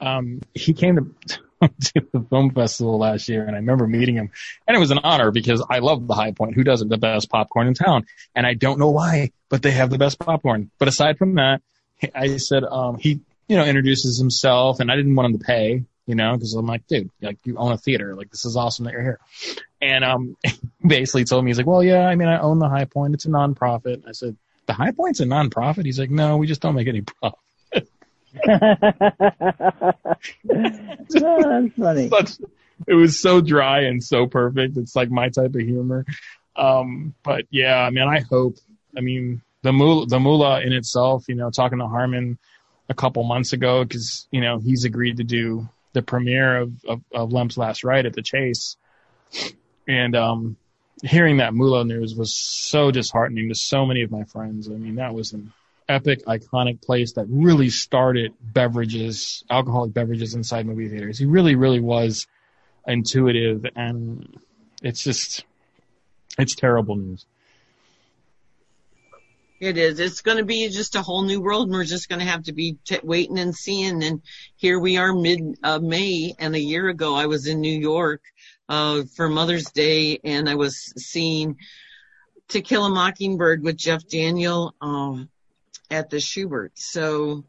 um, 0.00 0.40
he 0.54 0.72
came 0.74 0.96
to 0.96 1.38
to 1.80 2.06
the 2.12 2.20
film 2.30 2.50
festival 2.50 2.98
last 2.98 3.28
year, 3.28 3.42
and 3.42 3.52
I 3.52 3.58
remember 3.58 3.86
meeting 3.86 4.14
him, 4.14 4.30
and 4.66 4.76
it 4.76 4.80
was 4.80 4.90
an 4.90 5.00
honor 5.02 5.30
because 5.30 5.64
I 5.68 5.78
love 5.80 6.06
the 6.06 6.14
Hi-Pointe. 6.14 6.54
Who 6.54 6.64
doesn't? 6.64 6.88
The 6.88 6.98
best 6.98 7.30
popcorn 7.30 7.66
in 7.66 7.74
town, 7.74 8.06
and 8.34 8.46
I 8.46 8.54
don't 8.54 8.78
know 8.78 8.90
why, 8.90 9.32
but 9.48 9.62
they 9.62 9.72
have 9.72 9.90
the 9.90 9.98
best 9.98 10.18
popcorn. 10.18 10.70
But 10.78 10.88
aside 10.88 11.18
from 11.18 11.34
that, 11.34 11.62
I 12.14 12.36
said 12.36 12.64
um, 12.64 12.98
he 12.98 13.20
you 13.48 13.56
know 13.56 13.64
introduces 13.64 14.18
himself, 14.18 14.80
and 14.80 14.90
I 14.90 14.96
didn't 14.96 15.14
want 15.14 15.32
him 15.32 15.38
to 15.38 15.44
pay. 15.44 15.84
You 16.06 16.14
know, 16.14 16.32
because 16.32 16.54
I'm 16.54 16.64
like, 16.64 16.86
dude, 16.86 17.10
like 17.20 17.36
you 17.44 17.58
own 17.58 17.72
a 17.72 17.76
theater, 17.76 18.14
like 18.14 18.30
this 18.30 18.46
is 18.46 18.56
awesome 18.56 18.86
that 18.86 18.92
you're 18.92 19.02
here. 19.02 19.20
And 19.82 20.04
um, 20.04 20.36
basically 20.86 21.24
told 21.24 21.44
me 21.44 21.50
he's 21.50 21.58
like, 21.58 21.66
well, 21.66 21.84
yeah, 21.84 22.06
I 22.06 22.14
mean, 22.14 22.28
I 22.28 22.38
own 22.38 22.58
the 22.58 22.68
Hi-Pointe. 22.68 23.14
It's 23.14 23.26
a 23.26 23.28
nonprofit. 23.28 24.08
I 24.08 24.12
said, 24.12 24.34
the 24.64 24.72
Hi-Pointe's 24.72 25.20
a 25.20 25.26
nonprofit. 25.26 25.84
He's 25.84 25.98
like, 25.98 26.08
no, 26.08 26.38
we 26.38 26.46
just 26.46 26.62
don't 26.62 26.74
make 26.74 26.88
any 26.88 27.00
profit. 27.20 27.38
Oh, 28.48 29.92
that's 30.48 31.74
funny. 31.78 32.08
Such, 32.10 32.30
it 32.86 32.94
was 32.94 33.18
so 33.20 33.40
dry 33.40 33.82
and 33.82 34.02
so 34.02 34.26
perfect. 34.26 34.76
It's 34.76 34.94
like 34.94 35.10
my 35.10 35.28
type 35.28 35.54
of 35.54 35.60
humor. 35.60 36.04
Um, 36.56 37.14
but 37.22 37.46
yeah, 37.50 37.76
I 37.76 37.90
mean, 37.90 38.06
I 38.06 38.20
hope. 38.20 38.56
I 38.96 39.00
mean, 39.00 39.42
the 39.62 39.72
moolah, 39.72 40.06
the 40.06 40.20
moolah 40.20 40.60
in 40.62 40.72
itself. 40.72 41.24
You 41.28 41.34
know, 41.34 41.50
talking 41.50 41.78
to 41.78 41.86
Harmon 41.86 42.38
a 42.88 42.94
couple 42.94 43.22
months 43.24 43.52
ago 43.52 43.84
because 43.84 44.26
you 44.30 44.40
know 44.40 44.58
he's 44.58 44.84
agreed 44.84 45.18
to 45.18 45.24
do 45.24 45.68
the 45.92 46.02
premiere 46.02 46.58
of 46.58 46.72
of, 46.84 47.00
of 47.12 47.32
Lemp's 47.32 47.56
Last 47.56 47.84
Ride 47.84 48.06
at 48.06 48.14
the 48.14 48.22
Chase, 48.22 48.76
and 49.86 50.16
um, 50.16 50.56
hearing 51.02 51.38
that 51.38 51.54
moolah 51.54 51.84
news 51.84 52.14
was 52.14 52.34
so 52.34 52.90
disheartening 52.90 53.48
to 53.48 53.54
so 53.54 53.86
many 53.86 54.02
of 54.02 54.10
my 54.10 54.24
friends. 54.24 54.68
I 54.68 54.72
mean, 54.72 54.96
that 54.96 55.14
was 55.14 55.32
an 55.32 55.52
epic, 55.88 56.24
iconic 56.26 56.82
place 56.82 57.12
that 57.14 57.26
really 57.28 57.70
started 57.70 58.34
beverages, 58.40 59.44
alcoholic 59.50 59.92
beverages 59.92 60.34
inside 60.34 60.66
movie 60.66 60.88
theaters. 60.88 61.18
He 61.18 61.24
really, 61.24 61.54
really 61.54 61.80
was 61.80 62.26
intuitive, 62.86 63.64
and 63.74 64.38
it's 64.82 65.02
just, 65.02 65.44
it's 66.38 66.54
terrible 66.54 66.96
news. 66.96 67.26
It 69.60 69.76
is. 69.76 69.98
It's 69.98 70.20
going 70.20 70.38
to 70.38 70.44
be 70.44 70.68
just 70.68 70.94
a 70.94 71.02
whole 71.02 71.22
new 71.22 71.40
world, 71.40 71.68
and 71.68 71.72
we're 71.72 71.84
just 71.84 72.08
going 72.08 72.20
to 72.20 72.26
have 72.26 72.44
to 72.44 72.52
be 72.52 72.76
t- 72.84 73.00
waiting 73.02 73.40
and 73.40 73.54
seeing. 73.54 74.04
And 74.04 74.22
here 74.54 74.78
we 74.78 74.98
are, 74.98 75.12
mid 75.12 75.58
uh, 75.64 75.80
May, 75.80 76.32
and 76.38 76.54
a 76.54 76.60
year 76.60 76.88
ago 76.88 77.16
I 77.16 77.26
was 77.26 77.48
in 77.48 77.60
New 77.60 77.76
York 77.76 78.22
uh, 78.68 79.02
for 79.16 79.28
Mother's 79.28 79.70
Day, 79.72 80.20
and 80.22 80.48
I 80.48 80.54
was 80.54 80.92
seeing 80.96 81.56
To 82.50 82.60
Kill 82.60 82.84
a 82.84 82.88
Mockingbird 82.88 83.64
with 83.64 83.76
Jeff 83.76 84.06
Daniel 84.06 84.76
um, 84.80 85.28
at 85.90 86.10
the 86.10 86.18
Shubert. 86.18 86.70
So, 86.74 87.44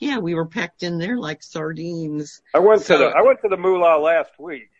yeah, 0.00 0.18
we 0.18 0.34
were 0.34 0.46
packed 0.46 0.82
in 0.82 0.98
there 0.98 1.18
like 1.18 1.42
sardines. 1.42 2.42
I 2.54 2.58
went 2.58 2.82
to 2.82 2.98
the 2.98 3.06
I 3.06 3.22
went 3.22 3.40
to 3.42 3.48
the 3.48 3.56
Moolah 3.56 3.98
last 3.98 4.32
week. 4.38 4.70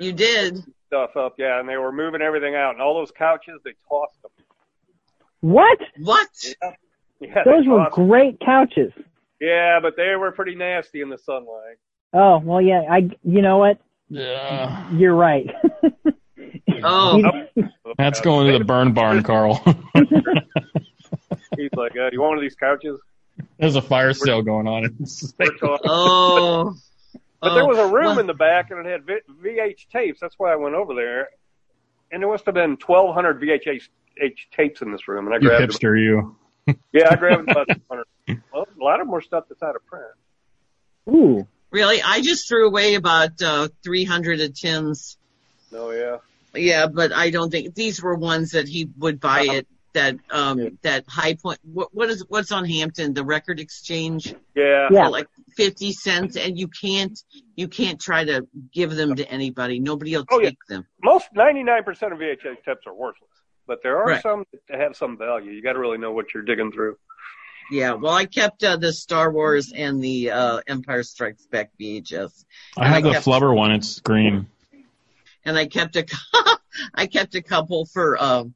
You 0.00 0.12
did. 0.12 0.62
Stuff 0.86 1.16
up, 1.16 1.34
yeah, 1.38 1.60
and 1.60 1.68
they 1.68 1.76
were 1.76 1.92
moving 1.92 2.22
everything 2.22 2.54
out, 2.54 2.72
and 2.72 2.80
all 2.80 2.94
those 2.94 3.10
couches 3.10 3.60
they 3.64 3.74
tossed 3.88 4.20
them. 4.22 4.30
What? 5.40 5.78
What? 5.98 6.28
Yeah, 6.62 6.70
yeah 7.20 7.44
Those 7.44 7.66
were 7.66 7.84
tossed 7.84 7.94
great 7.94 8.40
couches. 8.40 8.92
Yeah, 9.40 9.80
but 9.80 9.96
they 9.96 10.16
were 10.16 10.32
pretty 10.32 10.54
nasty 10.54 11.00
in 11.00 11.10
the 11.10 11.18
sunlight. 11.18 11.76
Oh 12.12 12.38
well, 12.38 12.60
yeah. 12.60 12.82
I. 12.90 13.10
You 13.22 13.42
know 13.42 13.58
what? 13.58 13.78
Yeah. 14.08 14.90
You're 14.92 15.14
right. 15.14 15.46
Oh. 16.82 17.22
That's 17.98 18.20
going 18.20 18.52
to 18.52 18.58
the 18.58 18.64
burn 18.64 18.92
barn, 18.92 19.22
Carl. 19.22 19.62
He's 21.58 21.70
like, 21.76 21.92
uh, 21.96 22.08
"You 22.12 22.20
want 22.20 22.30
one 22.30 22.38
of 22.38 22.42
these 22.42 22.54
couches?" 22.54 22.98
There's 23.58 23.76
a 23.76 23.82
fire 23.82 24.12
sale 24.14 24.42
going 24.42 24.66
on. 24.66 24.84
It's 25.00 25.34
We're 25.38 25.54
talking. 25.56 25.90
Oh. 25.90 26.74
But 27.40 27.54
there 27.54 27.62
Oh. 27.62 27.66
was 27.66 27.78
a 27.78 27.86
room 27.86 28.04
Well, 28.06 28.18
in 28.18 28.26
the 28.26 28.34
back, 28.34 28.72
and 28.72 28.84
it 28.84 28.90
had 28.90 29.04
V- 29.06 29.20
VH 29.44 29.86
tapes. 29.92 30.18
That's 30.20 30.34
why 30.38 30.52
I 30.52 30.56
went 30.56 30.74
over 30.74 30.92
there, 30.94 31.28
and 32.10 32.20
there 32.20 32.28
must 32.28 32.44
have 32.46 32.54
been 32.56 32.76
1,200 32.84 33.40
VHS 33.40 33.82
H 34.20 34.48
tapes 34.50 34.82
in 34.82 34.90
this 34.90 35.06
room, 35.06 35.26
and 35.26 35.34
I 35.34 35.38
grabbed 35.38 35.44
you 35.44 35.48
grabbed 35.68 35.72
them. 35.74 35.78
hipster, 35.92 36.02
you. 36.02 36.36
Yeah, 36.92 37.08
I 37.12 37.14
grabbed 37.14 37.48
about 37.48 37.68
100. 37.86 38.42
Well, 38.52 38.66
a 38.80 38.82
lot 38.84 39.00
of 39.00 39.06
more 39.06 39.20
stuff 39.22 39.44
that's 39.48 39.62
out 39.62 39.76
of 39.76 39.86
print. 39.86 40.04
Ooh. 41.08 41.46
Really? 41.70 42.02
I 42.02 42.22
just 42.22 42.48
threw 42.48 42.66
away 42.66 42.94
about 42.94 43.40
uh, 43.40 43.68
300 43.84 44.40
of 44.40 44.54
Tim's. 44.54 45.16
No, 45.70 45.92
yeah. 45.92 46.16
Yeah, 46.54 46.86
but 46.88 47.12
I 47.12 47.30
don't 47.30 47.50
think 47.50 47.74
these 47.76 48.02
were 48.02 48.16
ones 48.16 48.50
that 48.52 48.66
he 48.66 48.88
would 48.98 49.20
buy 49.20 49.42
Uh-huh. 49.42 49.58
at 49.58 49.66
that 49.94 50.16
um 50.30 50.58
Yeah. 50.60 50.68
that 50.82 51.04
high 51.08 51.34
point. 51.34 51.58
What 51.62 51.88
what 51.94 52.10
is 52.10 52.24
what's 52.28 52.52
on 52.52 52.64
Hampton? 52.64 53.14
The 53.14 53.24
Record 53.24 53.58
Exchange 53.60 54.34
Yeah. 54.54 54.88
Yeah. 54.90 55.08
like 55.08 55.28
50 55.56 55.92
cents, 55.92 56.36
and 56.36 56.58
you 56.58 56.68
can't 56.68 57.18
you 57.56 57.68
can't 57.68 58.00
try 58.00 58.24
to 58.24 58.46
give 58.72 58.94
them 58.94 59.14
to 59.16 59.28
anybody. 59.30 59.80
Nobody 59.80 60.16
will 60.16 60.24
Oh, 60.30 60.40
yeah. 60.40 60.50
take 60.50 60.58
them. 60.68 60.86
Most 61.02 61.28
99% 61.34 62.12
of 62.12 62.18
VHS 62.18 62.56
tapes 62.64 62.86
are 62.86 62.94
worthless, 62.94 63.30
but 63.66 63.82
there 63.82 63.98
are 63.98 64.06
Right. 64.06 64.22
some 64.22 64.44
that 64.68 64.78
have 64.80 64.96
some 64.96 65.16
value. 65.18 65.50
You 65.52 65.62
got 65.62 65.72
to 65.74 65.78
really 65.80 65.98
know 65.98 66.12
what 66.12 66.26
you're 66.34 66.42
digging 66.44 66.70
through. 66.72 66.96
Yeah. 67.70 67.92
Well, 67.94 68.14
I 68.14 68.24
kept 68.26 68.62
uh, 68.64 68.76
the 68.76 68.92
Star 68.92 69.30
Wars 69.32 69.72
and 69.74 70.02
the 70.02 70.30
uh 70.30 70.60
Empire 70.66 71.02
Strikes 71.02 71.46
Back 71.46 71.70
VHS. 71.80 72.44
I 72.76 72.88
have 72.88 72.96
I 72.98 73.00
the 73.00 73.12
kept- 73.12 73.26
flubber 73.26 73.54
one. 73.54 73.72
It's 73.72 74.00
green. 74.00 74.46
and 75.44 75.56
I 75.58 75.66
kept 75.66 75.96
a 75.96 76.04
I 76.94 77.06
kept 77.06 77.34
a 77.34 77.42
couple 77.42 77.86
for 77.86 78.22
um 78.22 78.54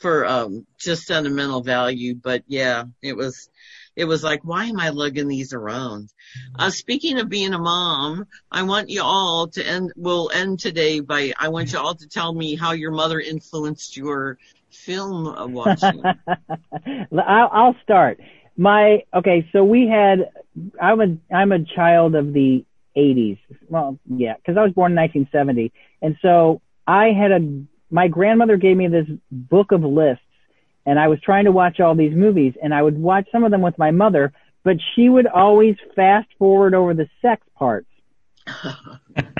for 0.00 0.26
um 0.26 0.66
just 0.78 1.06
sentimental 1.06 1.62
value, 1.62 2.14
but 2.14 2.42
yeah, 2.48 2.84
it 3.02 3.16
was 3.16 3.48
it 3.94 4.06
was 4.06 4.24
like 4.24 4.42
why 4.42 4.64
am 4.64 4.80
I 4.80 4.88
lugging 4.88 5.28
these 5.28 5.52
around? 5.52 6.10
Uh 6.58 6.70
speaking 6.70 7.18
of 7.18 7.28
being 7.28 7.54
a 7.54 7.58
mom, 7.58 8.26
I 8.50 8.62
want 8.64 8.90
you 8.90 9.02
all 9.02 9.48
to 9.48 9.64
end 9.64 9.92
we'll 9.96 10.30
end 10.32 10.58
today 10.58 11.00
by 11.00 11.32
I 11.38 11.48
want 11.48 11.72
you 11.72 11.78
all 11.78 11.94
to 11.94 12.08
tell 12.08 12.32
me 12.32 12.56
how 12.56 12.72
your 12.72 12.90
mother 12.92 13.20
influenced 13.20 13.96
your 13.96 14.38
film 14.70 15.52
watching. 15.52 16.02
I'll, 16.26 17.50
I'll 17.52 17.76
start. 17.82 18.20
my 18.56 19.04
okay, 19.14 19.48
so 19.52 19.64
we 19.64 19.86
had 19.88 20.30
I'm 20.80 21.00
a 21.00 21.34
I'm 21.34 21.52
a 21.52 21.64
child 21.64 22.14
of 22.14 22.32
the 22.32 22.64
80s. 22.96 23.38
Well, 23.68 23.98
yeah, 24.08 24.34
because 24.36 24.56
I 24.56 24.62
was 24.62 24.72
born 24.72 24.92
in 24.92 24.96
1970, 24.96 25.72
and 26.02 26.16
so 26.22 26.60
I 26.86 27.12
had 27.12 27.30
a 27.32 27.64
my 27.90 28.08
grandmother 28.08 28.56
gave 28.56 28.76
me 28.76 28.88
this 28.88 29.06
book 29.30 29.72
of 29.72 29.82
lists, 29.82 30.24
and 30.86 30.98
I 30.98 31.08
was 31.08 31.20
trying 31.20 31.44
to 31.44 31.52
watch 31.52 31.80
all 31.80 31.94
these 31.94 32.14
movies, 32.14 32.54
and 32.62 32.74
I 32.74 32.82
would 32.82 32.98
watch 32.98 33.28
some 33.32 33.44
of 33.44 33.50
them 33.50 33.62
with 33.62 33.78
my 33.78 33.90
mother, 33.90 34.32
but 34.62 34.76
she 34.94 35.08
would 35.08 35.26
always 35.26 35.76
fast 35.94 36.28
forward 36.38 36.74
over 36.74 36.94
the 36.94 37.08
sex 37.22 37.46
parts. 37.54 37.86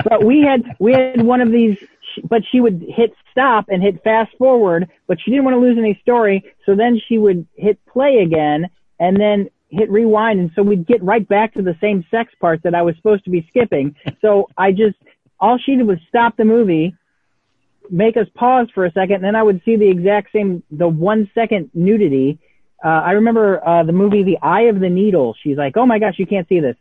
but 0.05 0.25
we 0.25 0.43
had 0.43 0.77
we 0.79 0.93
had 0.93 1.23
one 1.23 1.41
of 1.41 1.51
these 1.51 1.79
but 2.25 2.43
she 2.51 2.61
would 2.61 2.85
hit 2.89 3.15
stop 3.31 3.67
and 3.69 3.83
hit 3.83 4.03
fast 4.03 4.37
forward, 4.37 4.89
but 5.07 5.19
she 5.21 5.31
didn't 5.31 5.45
want 5.45 5.55
to 5.55 5.61
lose 5.61 5.79
any 5.79 5.99
story. 6.03 6.45
So 6.67 6.75
then 6.75 7.01
she 7.09 7.19
would 7.19 7.47
hit 7.55 7.79
play 7.87 8.19
again 8.19 8.69
and 8.99 9.17
then 9.21 9.49
hit 9.69 9.91
rewind. 9.91 10.41
And 10.41 10.51
so 10.55 10.63
we'd 10.63 10.87
get 10.87 11.03
right 11.03 11.27
back 11.27 11.55
to 11.55 11.63
the 11.63 11.77
same 11.81 12.05
sex 12.11 12.33
part 12.41 12.63
that 12.65 12.75
I 12.75 12.83
was 12.83 12.97
supposed 12.97 13.25
to 13.25 13.31
be 13.31 13.47
skipping. 13.49 13.95
So 14.21 14.49
I 14.57 14.73
just, 14.73 14.97
all 15.39 15.59
she 15.59 15.77
did 15.77 15.87
was 15.87 15.99
stop 16.09 16.37
the 16.37 16.45
movie, 16.45 16.95
make 17.91 18.17
us 18.17 18.27
pause 18.35 18.69
for 18.75 18.85
a 18.85 18.93
second, 18.93 19.17
and 19.17 19.25
then 19.25 19.37
I 19.37 19.43
would 19.43 19.63
see 19.65 19.77
the 19.77 19.89
exact 19.89 20.33
same, 20.33 20.63
the 20.71 20.89
one 20.89 21.31
second 21.35 21.71
nudity. 21.75 22.39
Uh, 22.83 22.89
I 22.89 23.13
remember, 23.13 23.67
uh, 23.67 23.83
the 23.83 23.93
movie 23.93 24.23
The 24.23 24.39
Eye 24.43 24.63
of 24.63 24.81
the 24.81 24.89
Needle. 24.89 25.35
She's 25.43 25.57
like, 25.57 25.77
oh 25.77 25.87
my 25.87 25.99
gosh, 25.99 26.15
you 26.19 26.27
can't 26.27 26.49
see 26.49 26.61
this. 26.61 26.77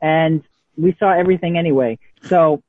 And 0.00 0.42
we 0.76 0.96
saw 0.98 1.12
everything 1.12 1.56
anyway. 1.56 1.98
So 2.24 2.62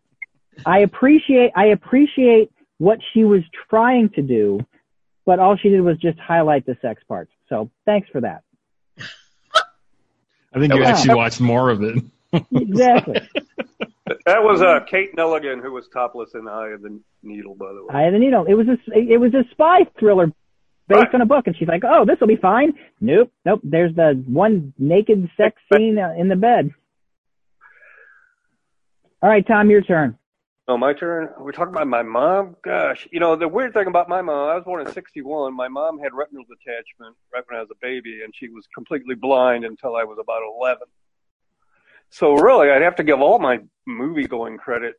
I 0.65 0.80
appreciate 0.80 1.51
I 1.55 1.67
appreciate 1.67 2.51
what 2.77 2.99
she 3.13 3.23
was 3.23 3.41
trying 3.69 4.09
to 4.09 4.22
do, 4.22 4.59
but 5.26 5.39
all 5.39 5.57
she 5.57 5.69
did 5.69 5.81
was 5.81 5.97
just 5.97 6.19
highlight 6.19 6.65
the 6.65 6.77
sex 6.81 7.01
parts. 7.07 7.31
So 7.49 7.69
thanks 7.85 8.07
for 8.09 8.22
that. 8.22 8.43
I 10.53 10.59
think 10.59 10.73
you 10.73 10.84
actually 10.84 11.15
watched 11.15 11.41
more 11.41 11.69
of 11.69 11.81
it. 11.84 12.03
exactly. 12.51 13.22
That 14.26 14.44
was 14.44 14.61
uh, 14.61 14.82
Kate 14.90 15.15
Nelligan 15.15 15.61
who 15.61 15.72
was 15.72 15.88
topless 15.91 16.30
in 16.36 16.48
Eye 16.48 16.69
of 16.69 16.82
the 16.84 16.99
Needle, 17.23 17.56
by 17.56 17.73
the 17.73 17.86
way. 17.86 17.94
Eye 17.94 18.03
of 18.03 18.14
the 18.14 18.19
Needle. 18.19 18.45
It 18.45 18.53
was 18.53 18.68
a 18.68 18.77
it 18.94 19.19
was 19.19 19.34
a 19.34 19.44
spy 19.52 19.80
thriller 19.99 20.27
based 20.88 21.06
right. 21.06 21.15
on 21.15 21.22
a 21.22 21.26
book, 21.26 21.48
and 21.48 21.57
she's 21.57 21.68
like, 21.68 21.84
"Oh, 21.84 22.06
this 22.06 22.19
will 22.19 22.27
be 22.27 22.36
fine." 22.36 22.73
Nope, 23.02 23.32
nope. 23.45 23.61
There's 23.64 23.95
the 23.95 24.23
one 24.27 24.73
naked 24.77 25.30
sex 25.36 25.60
scene 25.73 25.98
in 25.98 26.27
the 26.27 26.36
bed. 26.36 26.72
All 29.23 29.30
right, 29.30 29.45
Tom, 29.45 29.72
your 29.72 29.82
turn. 29.82 30.19
Oh, 30.68 30.77
my 30.77 30.94
turn. 30.94 31.30
We're 31.40 31.52
talking 31.52 31.73
about 31.73 31.88
my 31.88 32.02
mom. 32.02 32.56
Gosh, 32.64 33.07
you 33.11 33.19
know 33.19 33.36
the 33.36 33.48
weird 33.48 33.73
thing 33.73 33.88
about 33.88 34.10
my 34.10 34.22
mom. 34.22 34.49
I 34.49 34.56
was 34.56 34.64
born 34.65 34.86
in 34.86 34.91
'61. 34.91 35.56
My 35.56 35.68
mom 35.68 35.98
had 35.98 36.14
retinal 36.14 36.44
detachment 36.44 37.15
right 37.34 37.44
when 37.48 37.57
I 37.57 37.61
was 37.61 37.69
a 37.72 37.80
baby, 37.82 38.22
and 38.23 38.34
she 38.36 38.49
was 38.49 38.68
completely 38.73 39.15
blind 39.15 39.65
until 39.65 39.95
I 39.95 40.03
was 40.03 40.18
about 40.22 40.41
11. 40.60 40.88
So 42.15 42.31
really, 42.31 42.71
I'd 42.71 42.81
have 42.81 42.95
to 42.95 43.03
give 43.03 43.19
all 43.19 43.39
my 43.39 43.59
movie 43.85 44.25
going 44.25 44.57
credit 44.57 44.93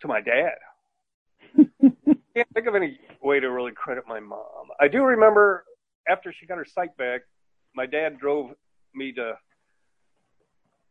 to 0.00 0.08
my 0.08 0.20
dad. 0.20 0.56
Can't 1.80 2.48
think 2.54 2.66
of 2.66 2.74
any 2.74 2.98
way 3.22 3.38
to 3.38 3.52
really 3.52 3.70
credit 3.70 4.02
my 4.08 4.18
mom. 4.18 4.66
I 4.80 4.88
do 4.88 5.04
remember 5.04 5.64
after 6.08 6.32
she 6.32 6.44
got 6.44 6.58
her 6.58 6.64
sight 6.64 6.96
back, 6.96 7.20
my 7.76 7.86
dad 7.86 8.18
drove 8.18 8.50
me 8.96 9.12
to 9.12 9.34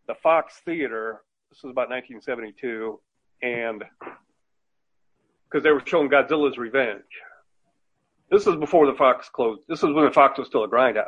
the 0.08 0.16
Fox 0.24 0.62
Theater. 0.64 1.20
This 1.50 1.62
was 1.62 1.72
about 1.72 1.90
1972 1.90 2.98
and 3.42 3.84
because 5.50 5.62
they 5.62 5.72
were 5.72 5.84
showing 5.86 6.10
Godzilla's 6.10 6.58
Revenge. 6.58 7.02
This 8.32 8.48
is 8.48 8.56
before 8.56 8.86
the 8.86 8.98
Fox 8.98 9.28
closed. 9.28 9.64
This 9.68 9.80
is 9.80 9.92
when 9.92 10.06
the 10.06 10.12
Fox 10.12 10.40
was 10.40 10.48
still 10.48 10.64
a 10.64 10.70
grindhouse, 10.70 11.08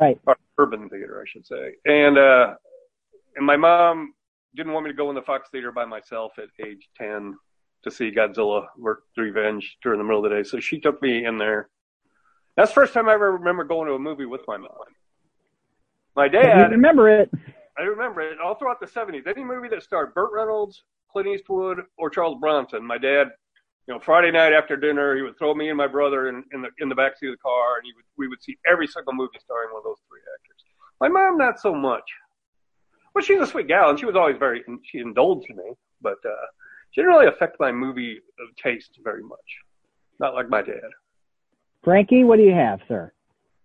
right? 0.00 0.18
Or 0.24 0.38
urban 0.56 0.88
theater, 0.88 1.22
I 1.22 1.28
should 1.28 1.46
say. 1.46 1.74
And 1.84 2.16
uh, 2.16 2.54
and 3.36 3.46
my 3.46 3.56
mom 3.56 4.14
didn't 4.56 4.72
want 4.72 4.84
me 4.84 4.90
to 4.90 4.96
go 4.96 5.08
in 5.10 5.14
the 5.14 5.22
Fox 5.22 5.48
theater 5.50 5.72
by 5.72 5.84
myself 5.84 6.32
at 6.38 6.48
age 6.64 6.88
ten 6.96 7.34
to 7.82 7.90
see 7.90 8.10
Godzilla 8.10 8.66
work 8.76 9.04
Revenge 9.16 9.78
during 9.82 9.98
the 9.98 10.04
middle 10.04 10.24
of 10.24 10.30
the 10.30 10.36
day. 10.36 10.42
So 10.42 10.60
she 10.60 10.80
took 10.80 11.00
me 11.00 11.24
in 11.24 11.38
there. 11.38 11.68
That's 12.56 12.70
the 12.70 12.74
first 12.74 12.92
time 12.92 13.08
I 13.08 13.14
ever 13.14 13.32
remember 13.32 13.64
going 13.64 13.86
to 13.88 13.94
a 13.94 13.98
movie 13.98 14.26
with 14.26 14.42
my 14.46 14.56
mom. 14.56 14.70
My 16.16 16.28
dad. 16.28 16.70
You 16.70 16.76
remember 16.76 17.08
it. 17.08 17.30
I 17.78 17.82
remember 17.82 18.20
it 18.20 18.38
all 18.40 18.54
throughout 18.56 18.80
the 18.80 18.86
70s. 18.86 19.26
Any 19.26 19.44
movie 19.44 19.68
that 19.68 19.82
starred 19.82 20.12
Burt 20.12 20.30
Reynolds, 20.34 20.82
Clint 21.10 21.28
Eastwood 21.28 21.80
or 21.96 22.10
Charles 22.10 22.36
Bronson. 22.40 22.84
My 22.84 22.98
dad, 22.98 23.28
you 23.86 23.94
know, 23.94 24.00
Friday 24.00 24.30
night 24.30 24.52
after 24.52 24.76
dinner, 24.76 25.16
he 25.16 25.22
would 25.22 25.38
throw 25.38 25.54
me 25.54 25.68
and 25.68 25.78
my 25.78 25.86
brother 25.86 26.28
in, 26.28 26.44
in 26.52 26.62
the 26.62 26.68
in 26.78 26.88
the 26.88 26.94
backseat 26.94 27.30
of 27.30 27.32
the 27.32 27.36
car, 27.42 27.76
and 27.76 27.84
he 27.84 27.92
would 27.94 28.04
we 28.18 28.28
would 28.28 28.42
see 28.42 28.58
every 28.70 28.86
single 28.86 29.14
movie 29.14 29.38
starring 29.38 29.70
one 29.72 29.78
of 29.78 29.84
those 29.84 30.00
three 30.08 30.20
actors. 30.34 30.64
My 31.00 31.08
mom, 31.08 31.38
not 31.38 31.58
so 31.58 31.74
much. 31.74 32.04
Well, 33.20 33.26
she's 33.26 33.40
a 33.42 33.46
sweet 33.46 33.68
gal, 33.68 33.90
and 33.90 34.00
she 34.00 34.06
was 34.06 34.16
always 34.16 34.38
very 34.38 34.64
she 34.82 34.98
indulged 34.98 35.50
me, 35.50 35.74
but 36.00 36.16
uh, 36.24 36.46
she 36.90 37.02
didn't 37.02 37.12
really 37.12 37.26
affect 37.26 37.60
my 37.60 37.70
movie 37.70 38.18
taste 38.62 38.98
very 39.04 39.22
much. 39.22 39.38
Not 40.18 40.32
like 40.32 40.48
my 40.48 40.62
dad. 40.62 40.88
Frankie, 41.84 42.24
what 42.24 42.36
do 42.38 42.44
you 42.44 42.54
have, 42.54 42.80
sir? 42.88 43.12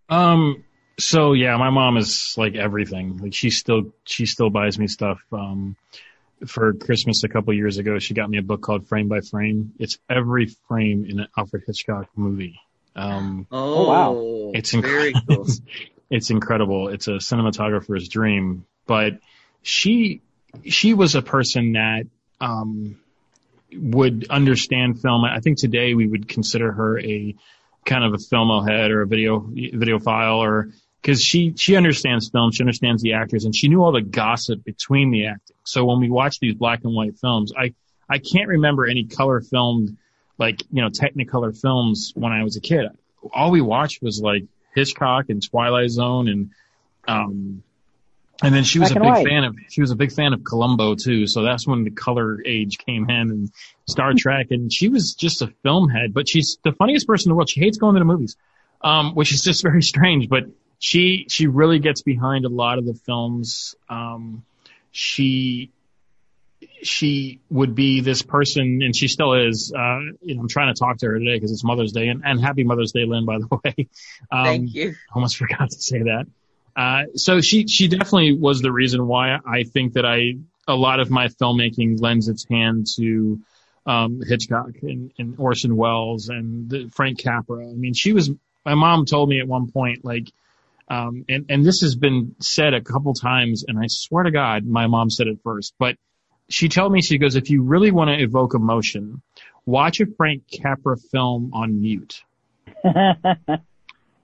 Um. 0.09 0.65
So 0.99 1.31
yeah, 1.31 1.55
my 1.55 1.69
mom 1.69 1.95
is 1.95 2.35
like 2.37 2.55
everything. 2.55 3.15
Like 3.15 3.33
she 3.33 3.49
still 3.49 3.93
she 4.03 4.25
still 4.25 4.49
buys 4.49 4.77
me 4.77 4.87
stuff. 4.87 5.21
Um 5.31 5.77
for 6.47 6.73
Christmas 6.73 7.23
a 7.23 7.29
couple 7.29 7.53
years 7.53 7.77
ago, 7.77 7.97
she 7.97 8.13
got 8.13 8.29
me 8.29 8.37
a 8.39 8.41
book 8.41 8.61
called 8.61 8.85
Frame 8.89 9.07
by 9.07 9.21
Frame. 9.21 9.71
It's 9.79 9.97
every 10.09 10.47
frame 10.67 11.05
in 11.07 11.21
an 11.21 11.27
Alfred 11.37 11.63
Hitchcock 11.65 12.09
movie. 12.17 12.59
Um, 12.93 13.47
oh, 13.53 13.87
wow. 13.87 14.51
It's 14.53 14.73
incredible. 14.73 15.21
Cool. 15.29 15.45
it's, 15.45 15.61
it's 16.09 16.29
incredible. 16.29 16.89
It's 16.89 17.07
a 17.07 17.11
cinematographer's 17.11 18.09
dream, 18.09 18.65
but 18.85 19.13
she, 19.65 20.21
she 20.65 20.93
was 20.93 21.15
a 21.15 21.21
person 21.21 21.73
that, 21.73 22.07
um, 22.39 22.97
would 23.73 24.27
understand 24.29 25.01
film. 25.01 25.25
I 25.25 25.39
think 25.39 25.57
today 25.57 25.95
we 25.95 26.07
would 26.07 26.27
consider 26.27 26.71
her 26.71 26.99
a 26.99 27.35
kind 27.85 28.03
of 28.03 28.13
a 28.13 28.17
filmo 28.17 28.67
head 28.67 28.91
or 28.91 29.01
a 29.01 29.07
video, 29.07 29.39
videophile 29.39 30.37
or, 30.37 30.69
because 31.01 31.21
she 31.21 31.53
she 31.55 31.75
understands 31.75 32.29
film, 32.29 32.51
she 32.51 32.63
understands 32.63 33.03
the 33.03 33.13
actors, 33.13 33.45
and 33.45 33.55
she 33.55 33.67
knew 33.67 33.83
all 33.83 33.91
the 33.91 34.01
gossip 34.01 34.63
between 34.63 35.11
the 35.11 35.27
acting. 35.27 35.55
So 35.63 35.85
when 35.85 35.99
we 35.99 36.09
watch 36.09 36.39
these 36.39 36.55
black 36.55 36.83
and 36.83 36.95
white 36.95 37.17
films, 37.19 37.53
I 37.55 37.75
I 38.09 38.17
can't 38.17 38.47
remember 38.47 38.87
any 38.87 39.05
color 39.05 39.41
filmed 39.41 39.97
like 40.39 40.63
you 40.71 40.81
know 40.81 40.89
Technicolor 40.89 41.59
films 41.59 42.11
when 42.15 42.31
I 42.31 42.43
was 42.43 42.55
a 42.55 42.59
kid. 42.61 42.87
All 43.33 43.51
we 43.51 43.61
watched 43.61 44.01
was 44.01 44.19
like 44.19 44.45
Hitchcock 44.73 45.25
and 45.29 45.47
Twilight 45.47 45.91
Zone 45.91 46.27
and 46.27 46.49
um 47.07 47.63
and 48.43 48.53
then 48.53 48.63
she 48.63 48.79
was 48.79 48.91
black 48.91 49.01
a 49.01 49.03
big 49.03 49.13
white. 49.13 49.27
fan 49.27 49.43
of 49.43 49.55
she 49.69 49.81
was 49.81 49.91
a 49.91 49.95
big 49.95 50.11
fan 50.11 50.33
of 50.33 50.43
Columbo 50.43 50.95
too. 50.95 51.27
So 51.27 51.43
that's 51.43 51.67
when 51.67 51.83
the 51.83 51.91
color 51.91 52.41
age 52.45 52.77
came 52.77 53.09
in 53.09 53.31
and 53.31 53.51
Star 53.87 54.13
Trek 54.17 54.47
and 54.51 54.71
she 54.71 54.89
was 54.89 55.13
just 55.13 55.41
a 55.41 55.47
film 55.63 55.89
head. 55.89 56.13
But 56.13 56.27
she's 56.27 56.57
the 56.63 56.73
funniest 56.73 57.07
person 57.07 57.29
in 57.29 57.31
the 57.31 57.35
world. 57.35 57.49
She 57.49 57.61
hates 57.61 57.77
going 57.77 57.95
to 57.95 57.99
the 57.99 58.05
movies. 58.05 58.35
Um, 58.81 59.15
which 59.15 59.31
is 59.31 59.41
just 59.41 59.63
very 59.63 59.81
strange, 59.81 60.29
but 60.29 60.43
she 60.79 61.25
she 61.29 61.47
really 61.47 61.79
gets 61.79 62.01
behind 62.01 62.45
a 62.45 62.49
lot 62.49 62.77
of 62.77 62.85
the 62.85 62.93
films. 62.93 63.75
Um, 63.89 64.43
she 64.91 65.71
she 66.81 67.39
would 67.49 67.73
be 67.75 68.01
this 68.01 68.21
person, 68.21 68.81
and 68.83 68.95
she 68.95 69.07
still 69.07 69.33
is. 69.33 69.73
Uh, 69.75 69.99
you 70.21 70.35
know, 70.35 70.41
I'm 70.41 70.47
trying 70.47 70.73
to 70.73 70.79
talk 70.79 70.97
to 70.97 71.07
her 71.07 71.19
today 71.19 71.35
because 71.35 71.51
it's 71.51 71.63
Mother's 71.63 71.91
Day, 71.91 72.07
and, 72.07 72.21
and 72.25 72.39
Happy 72.39 72.63
Mother's 72.63 72.91
Day, 72.91 73.05
Lynn, 73.05 73.25
by 73.25 73.39
the 73.39 73.47
way. 73.63 73.87
Um, 74.31 74.45
Thank 74.45 74.73
you. 74.75 74.95
Almost 75.13 75.37
forgot 75.37 75.69
to 75.69 75.81
say 75.81 75.99
that. 76.03 76.25
Uh, 76.75 77.03
so 77.15 77.41
she 77.41 77.67
she 77.67 77.87
definitely 77.87 78.37
was 78.37 78.61
the 78.61 78.71
reason 78.71 79.07
why 79.07 79.37
I 79.45 79.63
think 79.63 79.93
that 79.93 80.05
I 80.05 80.33
a 80.67 80.75
lot 80.75 80.99
of 80.99 81.09
my 81.09 81.27
filmmaking 81.27 82.01
lends 82.01 82.27
its 82.27 82.45
hand 82.49 82.87
to 82.97 83.39
um, 83.85 84.21
Hitchcock 84.25 84.71
and, 84.81 85.11
and 85.17 85.35
Orson 85.37 85.75
Welles 85.75 86.29
and 86.29 86.69
the, 86.69 86.89
Frank 86.93 87.23
Capra. 87.23 87.65
I 87.65 87.73
mean, 87.73 87.93
she 87.93 88.13
was. 88.13 88.31
My 88.65 88.73
mom 88.73 89.05
told 89.05 89.29
me 89.29 89.39
at 89.39 89.47
one 89.47 89.71
point, 89.71 90.03
like, 90.03 90.27
um, 90.89 91.25
and, 91.29 91.45
and 91.49 91.63
this 91.63 91.81
has 91.81 91.95
been 91.95 92.35
said 92.39 92.73
a 92.73 92.81
couple 92.81 93.13
times, 93.13 93.63
and 93.67 93.77
I 93.77 93.85
swear 93.87 94.23
to 94.23 94.31
God, 94.31 94.65
my 94.65 94.87
mom 94.87 95.11
said 95.11 95.27
it 95.27 95.37
first, 95.43 95.75
but 95.77 95.97
she 96.49 96.67
told 96.67 96.91
me, 96.91 97.01
she 97.01 97.19
goes, 97.19 97.35
if 97.35 97.51
you 97.51 97.61
really 97.61 97.91
want 97.91 98.09
to 98.09 98.23
evoke 98.23 98.55
emotion, 98.55 99.21
watch 99.67 99.99
a 99.99 100.07
Frank 100.17 100.43
Capra 100.51 100.97
film 100.97 101.51
on 101.53 101.79
mute. 101.79 102.23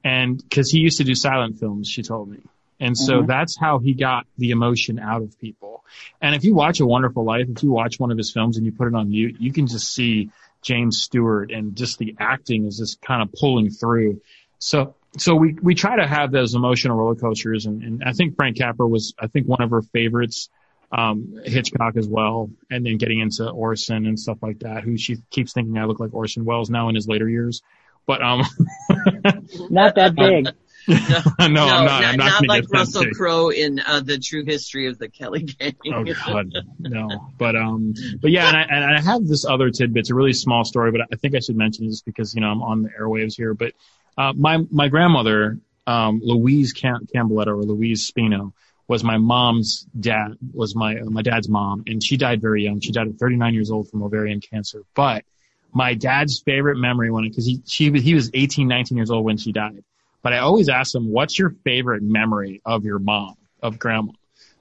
and 0.03 0.41
cause 0.49 0.71
he 0.71 0.79
used 0.79 0.97
to 0.97 1.03
do 1.03 1.15
silent 1.15 1.59
films, 1.59 1.87
she 1.87 2.03
told 2.03 2.29
me. 2.29 2.39
And 2.79 2.97
so 2.97 3.17
mm-hmm. 3.17 3.27
that's 3.27 3.57
how 3.57 3.77
he 3.77 3.93
got 3.93 4.25
the 4.39 4.51
emotion 4.51 4.97
out 4.97 5.21
of 5.21 5.37
people. 5.39 5.83
And 6.19 6.33
if 6.35 6.43
you 6.43 6.55
watch 6.55 6.79
A 6.79 6.85
Wonderful 6.85 7.23
Life, 7.23 7.45
if 7.47 7.61
you 7.61 7.71
watch 7.71 7.99
one 7.99 8.11
of 8.11 8.17
his 8.17 8.31
films 8.31 8.57
and 8.57 8.65
you 8.65 8.71
put 8.71 8.87
it 8.87 8.95
on 8.95 9.09
mute, 9.09 9.37
you 9.39 9.53
can 9.53 9.67
just 9.67 9.93
see 9.93 10.31
James 10.63 10.99
Stewart 10.99 11.51
and 11.51 11.75
just 11.75 11.99
the 11.99 12.15
acting 12.19 12.65
is 12.65 12.77
just 12.77 12.99
kind 13.01 13.21
of 13.21 13.31
pulling 13.33 13.69
through. 13.69 14.21
So 14.57 14.95
so 15.17 15.35
we 15.35 15.53
we 15.61 15.75
try 15.75 15.97
to 15.97 16.07
have 16.07 16.31
those 16.31 16.55
emotional 16.55 16.97
roller 16.97 17.15
coasters, 17.15 17.65
and, 17.65 17.83
and 17.83 18.03
I 18.05 18.13
think 18.13 18.35
Frank 18.35 18.57
Capra 18.57 18.87
was 18.87 19.13
I 19.19 19.27
think 19.27 19.47
one 19.47 19.61
of 19.61 19.69
her 19.71 19.81
favorites. 19.81 20.49
Um, 20.93 21.39
Hitchcock 21.45 21.95
as 21.95 22.05
well, 22.05 22.49
and 22.69 22.85
then 22.85 22.97
getting 22.97 23.21
into 23.21 23.49
Orson 23.49 24.05
and 24.05 24.19
stuff 24.19 24.39
like 24.41 24.59
that. 24.59 24.83
Who 24.83 24.97
she 24.97 25.19
keeps 25.29 25.53
thinking 25.53 25.77
I 25.77 25.85
look 25.85 26.01
like 26.01 26.13
Orson 26.13 26.43
Welles 26.43 26.69
now 26.69 26.89
in 26.89 26.95
his 26.95 27.07
later 27.07 27.29
years, 27.29 27.61
but 28.05 28.21
um, 28.21 28.41
not 29.69 29.95
that 29.95 30.15
big. 30.15 30.49
no, 30.87 30.95
I'm 31.37 31.53
not. 31.53 32.03
I'm 32.03 32.17
not, 32.17 32.41
not 32.41 32.47
like 32.47 32.71
Russell. 32.71 33.05
Crowe 33.13 33.49
in 33.49 33.79
uh, 33.79 33.99
the 33.99 34.17
True 34.17 34.43
History 34.43 34.87
of 34.87 34.97
the 34.97 35.09
Kelly 35.09 35.43
Gang. 35.43 35.75
Oh 35.93 36.03
God, 36.03 36.53
no. 36.79 37.29
But 37.37 37.55
um, 37.55 37.93
but 38.19 38.31
yeah, 38.31 38.47
and 38.47 38.57
I, 38.57 38.61
and 38.63 38.97
I 38.97 39.01
have 39.01 39.27
this 39.27 39.45
other 39.45 39.69
tidbit. 39.69 40.01
It's 40.01 40.09
a 40.09 40.15
really 40.15 40.33
small 40.33 40.65
story, 40.65 40.91
but 40.91 41.01
I 41.11 41.15
think 41.17 41.35
I 41.35 41.39
should 41.39 41.55
mention 41.55 41.87
this 41.87 42.01
because 42.01 42.33
you 42.33 42.41
know 42.41 42.47
I'm 42.47 42.63
on 42.63 42.83
the 42.83 42.89
airwaves 42.89 43.35
here. 43.35 43.53
But 43.53 43.73
uh, 44.17 44.33
my 44.35 44.57
my 44.71 44.87
grandmother, 44.87 45.59
um, 45.85 46.19
Louise 46.23 46.73
Cam- 46.73 47.07
Campbelletta 47.13 47.47
or 47.47 47.63
Louise 47.63 48.09
Spino, 48.09 48.53
was 48.87 49.03
my 49.03 49.17
mom's 49.17 49.85
dad. 49.97 50.35
Was 50.51 50.75
my 50.75 50.97
uh, 50.99 51.05
my 51.05 51.21
dad's 51.21 51.47
mom, 51.47 51.83
and 51.85 52.03
she 52.03 52.17
died 52.17 52.41
very 52.41 52.63
young. 52.63 52.79
She 52.81 52.91
died 52.91 53.07
at 53.07 53.15
39 53.15 53.53
years 53.53 53.69
old 53.69 53.89
from 53.89 54.01
ovarian 54.01 54.41
cancer. 54.41 54.81
But 54.95 55.25
my 55.73 55.93
dad's 55.93 56.41
favorite 56.41 56.77
memory 56.77 57.11
when 57.11 57.23
because 57.23 57.45
he 57.45 57.61
she 57.65 57.89
was- 57.89 58.03
he 58.03 58.13
was 58.13 58.29
18, 58.33 58.67
19 58.67 58.97
years 58.97 59.11
old 59.11 59.25
when 59.25 59.37
she 59.37 59.51
died. 59.51 59.83
But 60.21 60.33
I 60.33 60.39
always 60.39 60.69
ask 60.69 60.93
him, 60.93 61.11
"What's 61.11 61.37
your 61.39 61.49
favorite 61.63 62.03
memory 62.03 62.61
of 62.65 62.85
your 62.85 62.99
mom, 62.99 63.35
of 63.61 63.79
grandma?" 63.79 64.11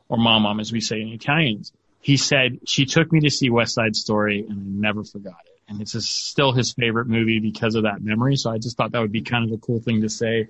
or 0.08 0.18
mom 0.18 0.42
mom 0.42 0.58
as 0.60 0.72
we 0.72 0.80
say 0.80 1.00
in 1.00 1.08
Italians. 1.08 1.72
He 2.00 2.16
said 2.16 2.60
she 2.66 2.84
took 2.86 3.12
me 3.12 3.20
to 3.20 3.30
see 3.30 3.48
West 3.50 3.74
Side 3.74 3.94
Story 3.94 4.44
and 4.48 4.58
I 4.58 4.88
never 4.88 5.04
forgot 5.04 5.36
it. 5.46 5.60
And 5.68 5.80
it's 5.80 5.92
just 5.92 6.28
still 6.28 6.52
his 6.52 6.72
favorite 6.72 7.06
movie 7.06 7.38
because 7.38 7.76
of 7.76 7.84
that 7.84 8.02
memory. 8.02 8.34
So 8.36 8.50
I 8.50 8.58
just 8.58 8.76
thought 8.76 8.90
that 8.92 9.00
would 9.00 9.12
be 9.12 9.22
kind 9.22 9.44
of 9.44 9.52
a 9.56 9.58
cool 9.58 9.78
thing 9.80 10.00
to 10.00 10.08
say, 10.08 10.48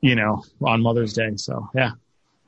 you 0.00 0.16
know, 0.16 0.42
on 0.60 0.82
Mother's 0.82 1.12
Day. 1.12 1.36
So 1.36 1.68
yeah. 1.74 1.92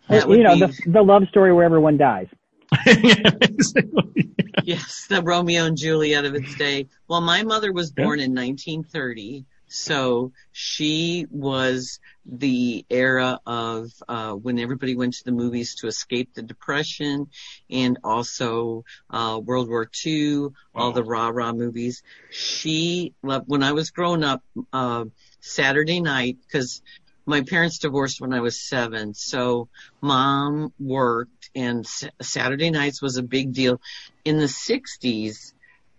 That 0.09 0.29
you 0.29 0.43
know, 0.43 0.55
be- 0.55 0.61
the, 0.67 0.83
the 0.87 1.03
love 1.03 1.29
story 1.29 1.53
where 1.53 1.65
everyone 1.65 1.97
dies. 1.97 2.27
Basically. 2.85 4.31
Yes, 4.65 5.07
the 5.09 5.23
Romeo 5.23 5.65
and 5.67 5.77
Juliet 5.77 6.25
of 6.25 6.35
its 6.35 6.55
day. 6.57 6.89
Well, 7.09 7.21
my 7.21 7.43
mother 7.43 7.73
was 7.73 7.93
Yeah. 7.97 8.05
born 8.05 8.21
in 8.21 8.35
1930, 8.35 9.45
so 9.69 10.33
she 10.53 11.27
was 11.31 12.01
the 12.27 12.85
era 12.91 13.41
of 13.47 13.91
uh, 14.09 14.33
when 14.33 14.59
everybody 14.59 14.97
went 14.97 15.15
to 15.15 15.25
the 15.25 15.33
movies 15.33 15.75
to 15.77 15.87
escape 15.87 16.35
the 16.35 16.43
Depression, 16.43 17.29
and 17.71 17.99
also 18.05 18.85
uh, 19.11 19.41
World 19.43 19.69
War 19.69 19.89
II, 20.05 20.49
all 20.75 20.93
the 20.93 21.05
rah 21.05 21.29
rah 21.29 21.53
movies. 21.53 22.03
She 22.31 23.15
loved 23.23 23.49
when 23.49 23.63
I 23.63 23.73
was 23.73 23.91
growing 23.91 24.25
up. 24.25 24.43
Uh, 24.73 25.05
Saturday 25.43 26.01
night, 26.01 26.37
because 26.47 26.83
my 27.31 27.43
parents 27.43 27.79
divorced 27.79 28.21
when 28.21 28.35
I 28.35 28.41
was 28.41 28.61
seven, 28.61 29.15
so 29.15 29.69
mom 30.03 30.73
worked, 30.79 31.51
and 31.55 31.87
Saturday 32.21 32.71
nights 32.71 33.01
was 33.01 33.17
a 33.17 33.23
big 33.23 33.53
deal 33.53 33.81
in 34.25 34.39
the 34.39 34.49
60s, 34.49 35.55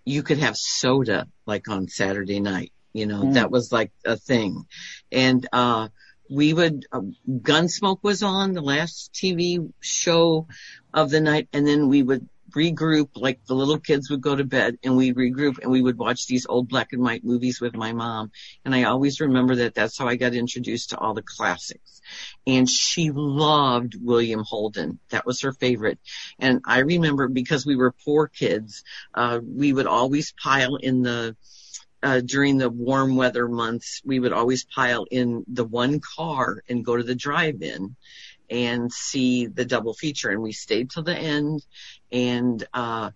you 0.06 0.24
could 0.24 0.40
have 0.40 0.58
soda 0.58 1.28
like 1.46 1.68
on 1.70 1.88
Saturday 1.88 2.40
night. 2.40 2.72
You 2.94 3.06
know, 3.06 3.22
Mm. 3.24 3.34
that 3.36 3.50
was 3.52 3.72
like 3.72 3.92
a 4.06 4.18
thing. 4.18 4.66
And, 5.12 5.48
uh, 5.54 5.88
we 6.30 6.54
would, 6.54 6.86
uh, 6.92 7.02
Gunsmoke 7.30 8.04
was 8.04 8.24
on 8.24 8.54
the 8.54 8.62
last 8.62 9.12
TV 9.14 9.72
show 9.82 10.48
of 10.94 11.10
the 11.10 11.20
night 11.22 11.48
and 11.54 11.66
then 11.68 11.88
we 11.90 12.04
would 12.04 12.28
regroup, 12.54 13.10
like 13.16 13.46
the 13.46 13.56
little 13.56 13.80
kids 13.80 14.10
would 14.10 14.22
go 14.22 14.36
to 14.36 14.44
bed 14.44 14.78
and 14.84 14.96
we'd 14.96 15.16
regroup 15.16 15.60
and 15.60 15.72
we 15.72 15.82
would 15.82 15.98
watch 15.98 16.28
these 16.28 16.46
old 16.46 16.70
black 16.70 16.94
and 16.94 17.02
white 17.02 17.24
movies 17.24 17.60
with 17.62 17.76
my 17.76 17.94
mom. 17.94 18.32
And 18.66 18.74
I 18.74 18.84
always 18.84 19.20
remember 19.20 19.56
that 19.58 19.74
that's 19.74 19.98
how 19.98 20.08
I 20.08 20.16
got 20.16 20.34
introduced 20.34 20.92
to 20.92 20.98
all 20.98 21.14
the 21.14 21.22
classics. 21.22 22.02
And 22.46 22.70
she 22.70 23.12
loved 23.12 23.96
William 24.00 24.44
Holden. 24.44 25.00
That 25.10 25.26
was 25.26 25.42
her 25.42 25.54
favorite. 25.54 26.00
And 26.40 26.62
I 26.66 26.80
remember 26.80 27.28
because 27.28 27.66
we 27.66 27.76
were 27.76 27.92
poor 27.92 28.28
kids, 28.28 28.84
uh, 29.14 29.40
we 29.44 29.74
would 29.74 29.88
always 29.88 30.34
pile 30.34 30.76
in 30.76 31.02
the, 31.02 31.36
uh, 32.04 32.22
during 32.22 32.58
the 32.58 32.70
warm 32.70 33.16
weather 33.16 33.48
months, 33.48 34.02
we 34.04 34.20
would 34.20 34.34
always 34.34 34.66
pile 34.66 35.06
in 35.12 35.44
the 35.48 35.66
one 35.66 36.00
car 36.00 36.64
and 36.68 36.84
go 36.84 36.98
to 36.98 37.04
the 37.04 37.16
drive-in 37.16 37.96
and 38.52 38.92
see 38.92 39.48
the 39.48 39.66
double 39.66 39.94
feature. 39.94 40.30
And 40.30 40.42
we 40.42 40.52
stayed 40.52 40.92
till 40.92 41.04
the 41.04 41.18
end. 41.18 41.66
And, 42.12 42.64
uh, 42.74 43.12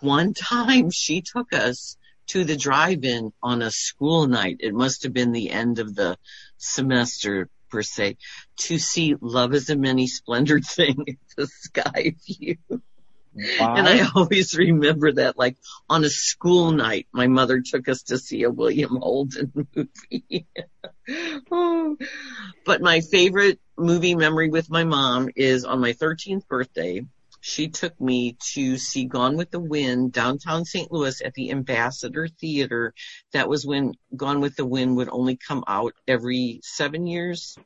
one 0.00 0.34
time 0.34 0.90
she 0.90 1.22
took 1.22 1.52
us 1.52 1.96
to 2.28 2.44
the 2.44 2.56
drive-in 2.56 3.32
on 3.42 3.62
a 3.62 3.70
school 3.70 4.26
night. 4.26 4.56
It 4.60 4.74
must 4.74 5.02
have 5.02 5.12
been 5.12 5.32
the 5.32 5.50
end 5.50 5.78
of 5.78 5.94
the 5.94 6.16
semester 6.56 7.48
per 7.70 7.82
se 7.82 8.16
to 8.58 8.78
see 8.78 9.16
Love 9.20 9.54
is 9.54 9.70
a 9.70 9.76
Many 9.76 10.06
Splendored 10.06 10.64
Thing, 10.64 11.18
the 11.36 11.46
sky 11.46 12.14
view. 12.26 12.56
Wow. 13.34 13.76
And 13.76 13.88
I 13.88 14.06
always 14.14 14.56
remember 14.56 15.12
that, 15.12 15.38
like 15.38 15.56
on 15.88 16.04
a 16.04 16.10
school 16.10 16.70
night, 16.70 17.06
my 17.12 17.28
mother 17.28 17.62
took 17.62 17.88
us 17.88 18.02
to 18.04 18.18
see 18.18 18.42
a 18.42 18.50
William 18.50 18.96
Holden 18.96 19.52
movie. 19.74 20.46
oh. 21.50 21.96
But 22.66 22.82
my 22.82 23.00
favorite 23.00 23.58
movie 23.76 24.14
memory 24.14 24.50
with 24.50 24.70
my 24.70 24.84
mom 24.84 25.30
is 25.36 25.64
on 25.64 25.80
my 25.80 25.92
13th 25.92 26.46
birthday. 26.46 27.02
She 27.40 27.68
took 27.68 28.00
me 28.00 28.36
to 28.52 28.76
see 28.78 29.04
Gone 29.04 29.36
with 29.36 29.50
the 29.50 29.58
Wind 29.58 30.12
downtown 30.12 30.64
St. 30.64 30.92
Louis 30.92 31.20
at 31.22 31.34
the 31.34 31.50
Ambassador 31.50 32.28
Theater. 32.28 32.94
That 33.32 33.48
was 33.48 33.66
when 33.66 33.94
Gone 34.14 34.40
with 34.40 34.54
the 34.54 34.64
Wind 34.64 34.96
would 34.96 35.08
only 35.08 35.36
come 35.36 35.64
out 35.66 35.94
every 36.06 36.60
seven 36.62 37.06
years. 37.06 37.56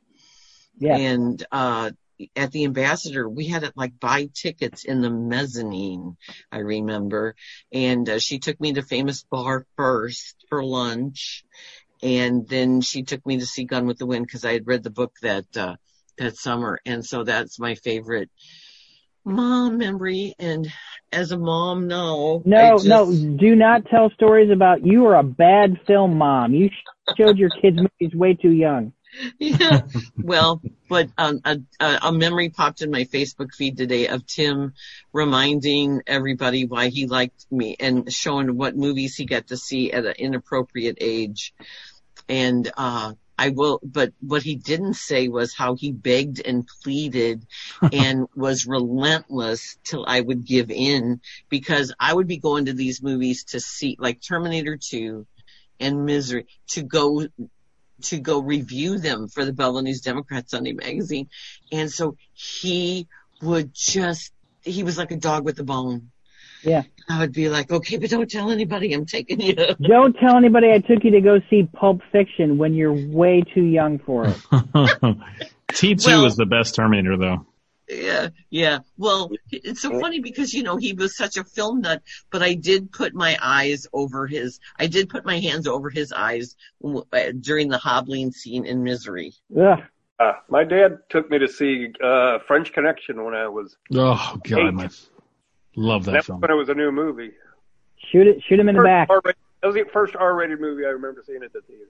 yeah. 0.79 0.97
And 0.97 1.45
uh 1.51 1.91
at 2.35 2.51
the 2.51 2.65
ambassador, 2.65 3.29
we 3.29 3.45
had 3.45 3.61
to 3.61 3.71
like 3.75 3.99
buy 3.99 4.29
tickets 4.33 4.85
in 4.85 5.01
the 5.01 5.09
mezzanine, 5.09 6.17
I 6.51 6.59
remember. 6.59 7.35
And 7.71 8.09
uh, 8.09 8.19
she 8.19 8.39
took 8.39 8.59
me 8.59 8.73
to 8.73 8.81
Famous-Barr 8.81 9.65
first 9.75 10.43
for 10.49 10.63
lunch. 10.63 11.43
And 12.01 12.47
then 12.47 12.81
she 12.81 13.03
took 13.03 13.25
me 13.25 13.39
to 13.39 13.45
see 13.45 13.65
Gone 13.65 13.85
with 13.85 13.97
the 13.97 14.05
Wind 14.05 14.25
because 14.25 14.45
I 14.45 14.53
had 14.53 14.67
read 14.67 14.83
the 14.83 14.89
book 14.89 15.13
that, 15.21 15.45
uh, 15.55 15.75
that 16.17 16.37
summer. 16.37 16.79
And 16.85 17.05
so 17.05 17.23
that's 17.23 17.59
my 17.59 17.75
favorite 17.75 18.29
mom 19.23 19.77
memory. 19.77 20.33
And 20.39 20.71
as 21.11 21.31
a 21.31 21.37
mom, 21.37 21.87
no. 21.87 22.41
No, 22.45 22.77
just- 22.77 22.85
no, 22.85 23.11
do 23.37 23.55
not 23.55 23.85
tell 23.85 24.09
stories 24.11 24.51
about 24.51 24.85
you 24.85 25.05
are 25.07 25.15
a 25.15 25.23
bad 25.23 25.79
film 25.85 26.17
mom. 26.17 26.53
You 26.53 26.69
showed 27.17 27.37
your 27.37 27.49
kids 27.49 27.77
movies 27.77 28.15
way 28.15 28.33
too 28.33 28.51
young. 28.51 28.93
yeah. 29.39 29.81
Well, 30.21 30.61
but 30.89 31.09
um, 31.17 31.39
a, 31.45 31.59
a, 31.79 31.99
a 32.03 32.11
memory 32.11 32.49
popped 32.49 32.81
in 32.81 32.91
my 32.91 33.05
Facebook 33.05 33.53
feed 33.53 33.77
today 33.77 34.07
of 34.07 34.25
Tim 34.27 34.73
reminding 35.13 36.01
everybody 36.05 36.65
why 36.65 36.89
he 36.89 37.07
liked 37.07 37.45
me 37.49 37.75
and 37.79 38.11
showing 38.11 38.57
what 38.57 38.75
movies 38.75 39.15
he 39.15 39.25
got 39.25 39.47
to 39.47 39.57
see 39.57 39.91
at 39.91 40.05
an 40.05 40.13
inappropriate 40.19 40.97
age. 41.01 41.53
And 42.27 42.69
uh, 42.77 43.13
I 43.37 43.49
will, 43.49 43.79
but 43.83 44.13
what 44.19 44.41
he 44.41 44.55
didn't 44.55 44.95
say 44.95 45.27
was 45.27 45.53
how 45.53 45.75
he 45.75 45.91
begged 45.91 46.41
and 46.43 46.67
pleaded 46.83 47.45
and 47.93 48.27
was 48.35 48.65
relentless 48.65 49.77
till 49.83 50.05
I 50.07 50.21
would 50.21 50.43
give 50.43 50.71
in 50.71 51.21
because 51.49 51.93
I 51.99 52.13
would 52.13 52.27
be 52.27 52.37
going 52.37 52.65
to 52.65 52.73
these 52.73 53.03
movies 53.03 53.43
to 53.45 53.59
see, 53.59 53.95
like 53.99 54.21
Terminator 54.21 54.77
2 54.77 55.27
and 55.79 56.05
Misery, 56.05 56.47
to 56.69 56.81
go 56.81 57.27
to 58.03 58.19
go 58.19 58.39
review 58.39 58.99
them 58.99 59.27
for 59.27 59.43
the 59.45 59.53
Belleville 59.53 59.81
News 59.81 60.01
Democrat 60.01 60.49
Sunday 60.49 60.73
magazine. 60.73 61.29
And 61.71 61.91
so 61.91 62.15
he 62.33 63.07
would 63.41 63.73
just, 63.73 64.31
he 64.63 64.83
was 64.83 64.97
like 64.97 65.11
a 65.11 65.17
dog 65.17 65.45
with 65.45 65.59
a 65.59 65.63
bone. 65.63 66.11
Yeah. 66.67 66.83
I 67.09 67.19
would 67.19 67.31
be 67.31 67.47
like, 67.47 67.71
okay, 67.71 67.95
but 67.97 68.09
don't 68.09 68.29
tell 68.29 68.51
anybody 68.51 68.93
I'm 68.93 69.05
taking 69.05 69.39
you. 69.39 69.55
Don't 69.81 70.13
tell 70.17 70.35
anybody 70.35 70.71
I 70.73 70.79
took 70.79 71.05
you 71.05 71.11
to 71.11 71.21
go 71.21 71.39
see 71.49 71.63
Pulp 71.63 72.01
Fiction 72.11 72.57
when 72.57 72.73
you're 72.73 72.91
way 72.93 73.43
too 73.53 73.63
young 73.63 73.97
for 73.99 74.27
it. 74.27 74.35
T2 75.71 76.05
Well- 76.05 76.25
is 76.25 76.35
the 76.35 76.45
best 76.45 76.75
Terminator 76.75 77.15
though. 77.17 77.45
Yeah, 77.89 78.29
yeah. 78.49 78.79
Well, 78.97 79.31
it's 79.49 79.81
so 79.81 79.97
funny 80.01 80.19
because, 80.19 80.53
you 80.53 80.61
know, 80.61 80.75
he 80.75 80.91
was 80.91 81.15
such 81.15 81.37
a 81.37 81.45
film 81.45 81.79
nut, 81.79 82.01
but 82.29 82.43
I 82.43 82.53
did 82.53 82.91
put 82.91 83.13
my 83.13 83.37
eyes 83.41 83.87
over 83.93 84.27
his, 84.27 84.59
I 84.77 84.87
did 84.87 85.07
put 85.07 85.23
my 85.23 85.39
hands 85.39 85.67
over 85.67 85.89
his 85.89 86.11
eyes 86.11 86.57
uh, 86.83 87.31
during 87.39 87.69
the 87.69 87.77
hobbling 87.77 88.31
scene 88.33 88.65
in 88.65 88.83
Misery. 88.83 89.31
Yeah. 89.47 89.77
Uh, 90.19 90.33
my 90.49 90.65
dad 90.65 90.97
took 91.07 91.31
me 91.31 91.39
to 91.39 91.47
see 91.47 91.87
uh, 92.03 92.39
French 92.45 92.73
Connection 92.73 93.23
when 93.23 93.33
I 93.33 93.47
was 93.47 93.77
Oh 93.93 94.37
God, 94.43 94.59
Eight. 94.59 94.73
my 94.73 94.89
love 95.77 96.05
that 96.05 96.11
that's 96.11 96.25
film. 96.27 96.41
when 96.41 96.51
it 96.51 96.55
was 96.55 96.67
a 96.69 96.73
new 96.73 96.91
movie. 96.91 97.31
Shoot 98.11 98.27
it, 98.27 98.43
shoot 98.47 98.59
him 98.59 98.67
in 98.69 98.75
the 98.75 98.83
back. 98.83 99.09
R-rated- 99.09 99.35
that 99.61 99.67
was 99.67 99.75
the 99.75 99.85
first 99.91 100.15
R-rated 100.15 100.59
movie 100.61 100.85
I 100.85 100.89
remember 100.89 101.23
seeing 101.25 101.41
at 101.43 101.51
the 101.53 101.61
theater. 101.61 101.85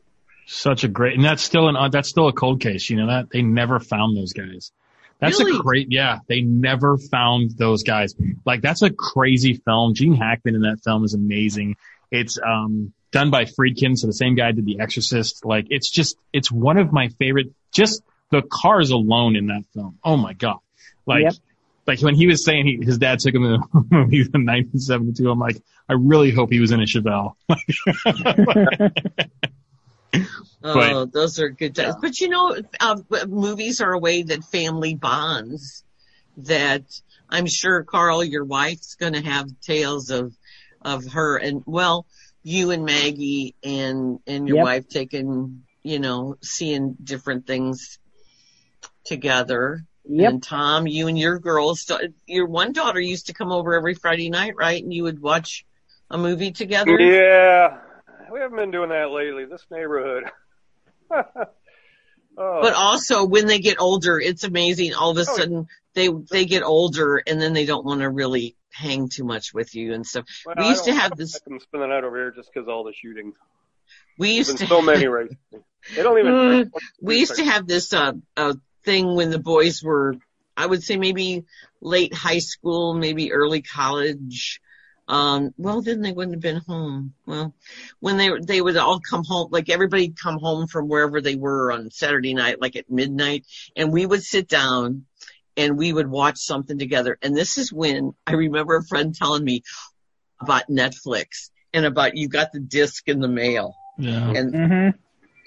Such 0.45 0.83
a 0.85 0.87
great, 0.87 1.15
and 1.15 1.23
that's 1.25 1.43
still 1.43 1.67
an 1.67 1.75
uh, 1.75 1.89
that's 1.89 2.07
still 2.09 2.27
a 2.29 2.33
cold 2.33 2.61
case. 2.61 2.89
You 2.89 2.95
know 2.97 3.07
that 3.07 3.29
they 3.31 3.41
never 3.41 3.79
found 3.79 4.15
those 4.15 4.31
guys. 4.33 4.71
That's 5.19 5.39
Really? 5.39 5.57
a 5.57 5.61
great, 5.61 5.87
yeah. 5.89 6.19
They 6.27 6.41
never 6.41 6.97
found 6.97 7.51
those 7.57 7.83
guys. 7.83 8.13
Like 8.45 8.61
that's 8.61 8.81
a 8.83 8.89
crazy 8.91 9.55
film. 9.55 9.93
Gene 9.95 10.13
Hackman 10.15 10.55
in 10.55 10.61
that 10.61 10.77
film 10.85 11.03
is 11.03 11.13
amazing. 11.15 11.75
It's 12.11 12.37
um 12.39 12.93
done 13.11 13.29
by 13.31 13.43
Friedkin, 13.45 13.97
so 13.97 14.07
the 14.07 14.13
same 14.13 14.35
guy 14.35 14.51
did 14.53 14.65
The 14.65 14.79
Exorcist. 14.79 15.43
Like 15.43 15.67
it's 15.69 15.89
just 15.91 16.15
it's 16.31 16.49
one 16.51 16.77
of 16.77 16.93
my 16.93 17.09
favorite. 17.19 17.47
Just 17.73 18.01
the 18.31 18.41
cars 18.49 18.91
alone 18.91 19.35
in 19.35 19.47
that 19.47 19.63
film. 19.73 19.97
Oh 20.03 20.15
my 20.15 20.31
god! 20.33 20.59
Like 21.05 21.23
Yep. 21.23 21.33
Like 21.87 22.01
when 22.01 22.15
he 22.15 22.27
was 22.27 22.43
saying 22.43 22.65
he, 22.65 22.85
his 22.85 22.97
dad 22.97 23.19
took 23.19 23.33
him 23.33 23.43
to 23.43 23.49
the 23.49 23.85
movies 23.91 24.29
in 24.33 24.45
1972. 24.45 25.29
I'm 25.29 25.39
like, 25.39 25.61
I 25.89 25.93
really 25.93 26.31
hope 26.31 26.51
he 26.51 26.59
was 26.59 26.71
in 26.71 26.81
a 26.81 26.85
Chevelle. 26.85 27.33
Oh, 30.63 31.05
those 31.05 31.39
are 31.39 31.49
good 31.49 31.75
times. 31.75 31.95
But 32.01 32.19
you 32.19 32.29
know, 32.29 32.55
uh, 32.79 32.97
movies 33.27 33.79
are 33.79 33.93
a 33.93 33.99
way 33.99 34.23
that 34.23 34.43
family 34.43 34.95
bonds. 34.95 35.83
That 36.37 36.83
I'm 37.29 37.47
sure 37.47 37.83
Carl, 37.83 38.23
your 38.23 38.43
wife's 38.45 38.95
going 38.95 39.13
to 39.13 39.21
have 39.21 39.47
tales 39.61 40.09
of 40.09 40.33
of 40.81 41.05
her 41.13 41.37
and 41.37 41.63
well, 41.65 42.05
you 42.43 42.71
and 42.71 42.85
Maggie 42.85 43.55
and 43.63 44.19
and 44.27 44.47
your 44.47 44.57
Yep. 44.57 44.63
wife 44.65 44.87
taking, 44.89 45.63
you 45.83 45.99
know, 45.99 46.35
seeing 46.41 46.95
different 47.03 47.47
things 47.47 47.97
together. 49.05 49.85
Yep. 50.09 50.31
And 50.31 50.43
Tom, 50.43 50.87
you 50.87 51.07
and 51.07 51.17
your 51.19 51.39
girls, 51.39 51.89
your 52.25 52.47
one 52.47 52.71
daughter 52.73 52.99
used 52.99 53.27
to 53.27 53.33
come 53.33 53.51
over 53.51 53.75
every 53.75 53.93
Friday 53.93 54.29
night, 54.29 54.55
right? 54.55 54.81
And 54.81 54.93
you 54.93 55.03
would 55.03 55.21
watch 55.21 55.65
a 56.09 56.17
movie 56.17 56.51
together. 56.51 56.97
Yeah, 56.99 57.77
we 58.31 58.39
haven't 58.39 58.57
been 58.57 58.71
doing 58.71 58.89
that 58.89 59.11
lately. 59.11 59.45
This 59.45 59.65
neighborhood. 59.69 60.23
oh, 61.11 61.45
But 62.37 62.73
also 62.73 63.25
when 63.25 63.47
they 63.47 63.59
get 63.59 63.79
older, 63.79 64.19
it's 64.19 64.43
amazing. 64.43 64.93
All 64.93 65.11
of 65.11 65.17
a 65.17 65.21
Oh. 65.21 65.23
sudden 65.35 65.67
they, 65.93 66.09
they 66.09 66.45
get 66.45 66.63
older 66.63 67.17
and 67.25 67.41
then 67.41 67.53
they 67.53 67.65
don't 67.65 67.85
want 67.85 68.01
to 68.01 68.09
really 68.09 68.55
hang 68.71 69.09
too 69.09 69.23
much 69.23 69.53
with 69.53 69.75
you 69.75 69.93
and 69.93 70.05
stuff. 70.05 70.25
well, 70.45 70.55
we 70.57 70.67
used 70.67 70.85
to 70.85 70.91
don't 70.91 70.99
have 70.99 71.17
this, 71.17 71.33
like 71.33 71.43
them 71.45 71.59
spend 71.59 71.83
the 71.83 71.87
night 71.87 72.03
over 72.03 72.15
here 72.17 72.31
just 72.31 72.49
because 72.53 72.69
all 72.69 72.83
the 72.83 72.93
shootings. 72.93 73.35
we 74.17 74.27
There's 74.35 74.37
used 74.37 74.59
been 74.59 74.67
to, 74.67 74.73
so 74.75 74.81
many 74.81 75.07
races. 75.07 75.35
They 75.95 76.03
don't 76.03 76.19
even. 76.19 76.33
Mm, 76.33 76.71
we 77.01 77.17
used 77.19 77.35
to 77.37 77.45
have 77.45 77.65
this, 77.65 77.93
uh, 77.93 78.13
uh, 78.35 78.53
thing 78.87 79.15
when 79.15 79.29
the 79.29 79.39
boys 79.53 79.83
were, 79.83 80.15
I 80.55 80.65
would 80.65 80.81
say 80.81 80.95
maybe 80.97 81.43
late 81.81 82.13
high 82.13 82.39
school, 82.39 82.93
maybe 82.93 83.33
early 83.33 83.61
college. 83.61 84.61
Um, 85.09 85.53
well, 85.57 85.81
then 85.81 86.01
they 86.01 86.11
wouldn't 86.13 86.35
have 86.35 86.41
been 86.41 86.61
home. 86.67 87.13
Well, 87.25 87.53
when 87.99 88.17
they 88.17 88.29
they 88.41 88.61
would 88.61 88.77
all 88.77 88.99
come 88.99 89.23
home, 89.25 89.49
like 89.51 89.69
everybody 89.69 90.09
come 90.09 90.39
home 90.39 90.67
from 90.67 90.87
wherever 90.87 91.21
they 91.21 91.35
were 91.35 91.71
on 91.71 91.91
Saturday 91.91 92.33
night, 92.33 92.61
like 92.61 92.75
at 92.75 92.89
midnight, 92.89 93.45
and 93.75 93.91
we 93.93 94.05
would 94.05 94.23
sit 94.23 94.47
down 94.47 95.05
and 95.57 95.77
we 95.77 95.91
would 95.91 96.07
watch 96.07 96.37
something 96.37 96.77
together. 96.79 97.17
And 97.21 97.35
this 97.35 97.57
is 97.57 97.73
when 97.73 98.13
I 98.25 98.33
remember 98.33 98.75
a 98.77 98.83
friend 98.83 99.13
telling 99.13 99.43
me 99.43 99.63
about 100.39 100.69
Netflix 100.69 101.49
and 101.73 101.85
about 101.85 102.15
you 102.15 102.29
got 102.29 102.51
the 102.53 102.59
disc 102.59 103.07
in 103.07 103.19
the 103.19 103.27
mail 103.27 103.75
Yeah. 103.97 104.31
and, 104.31 104.55
hmm 104.55 104.89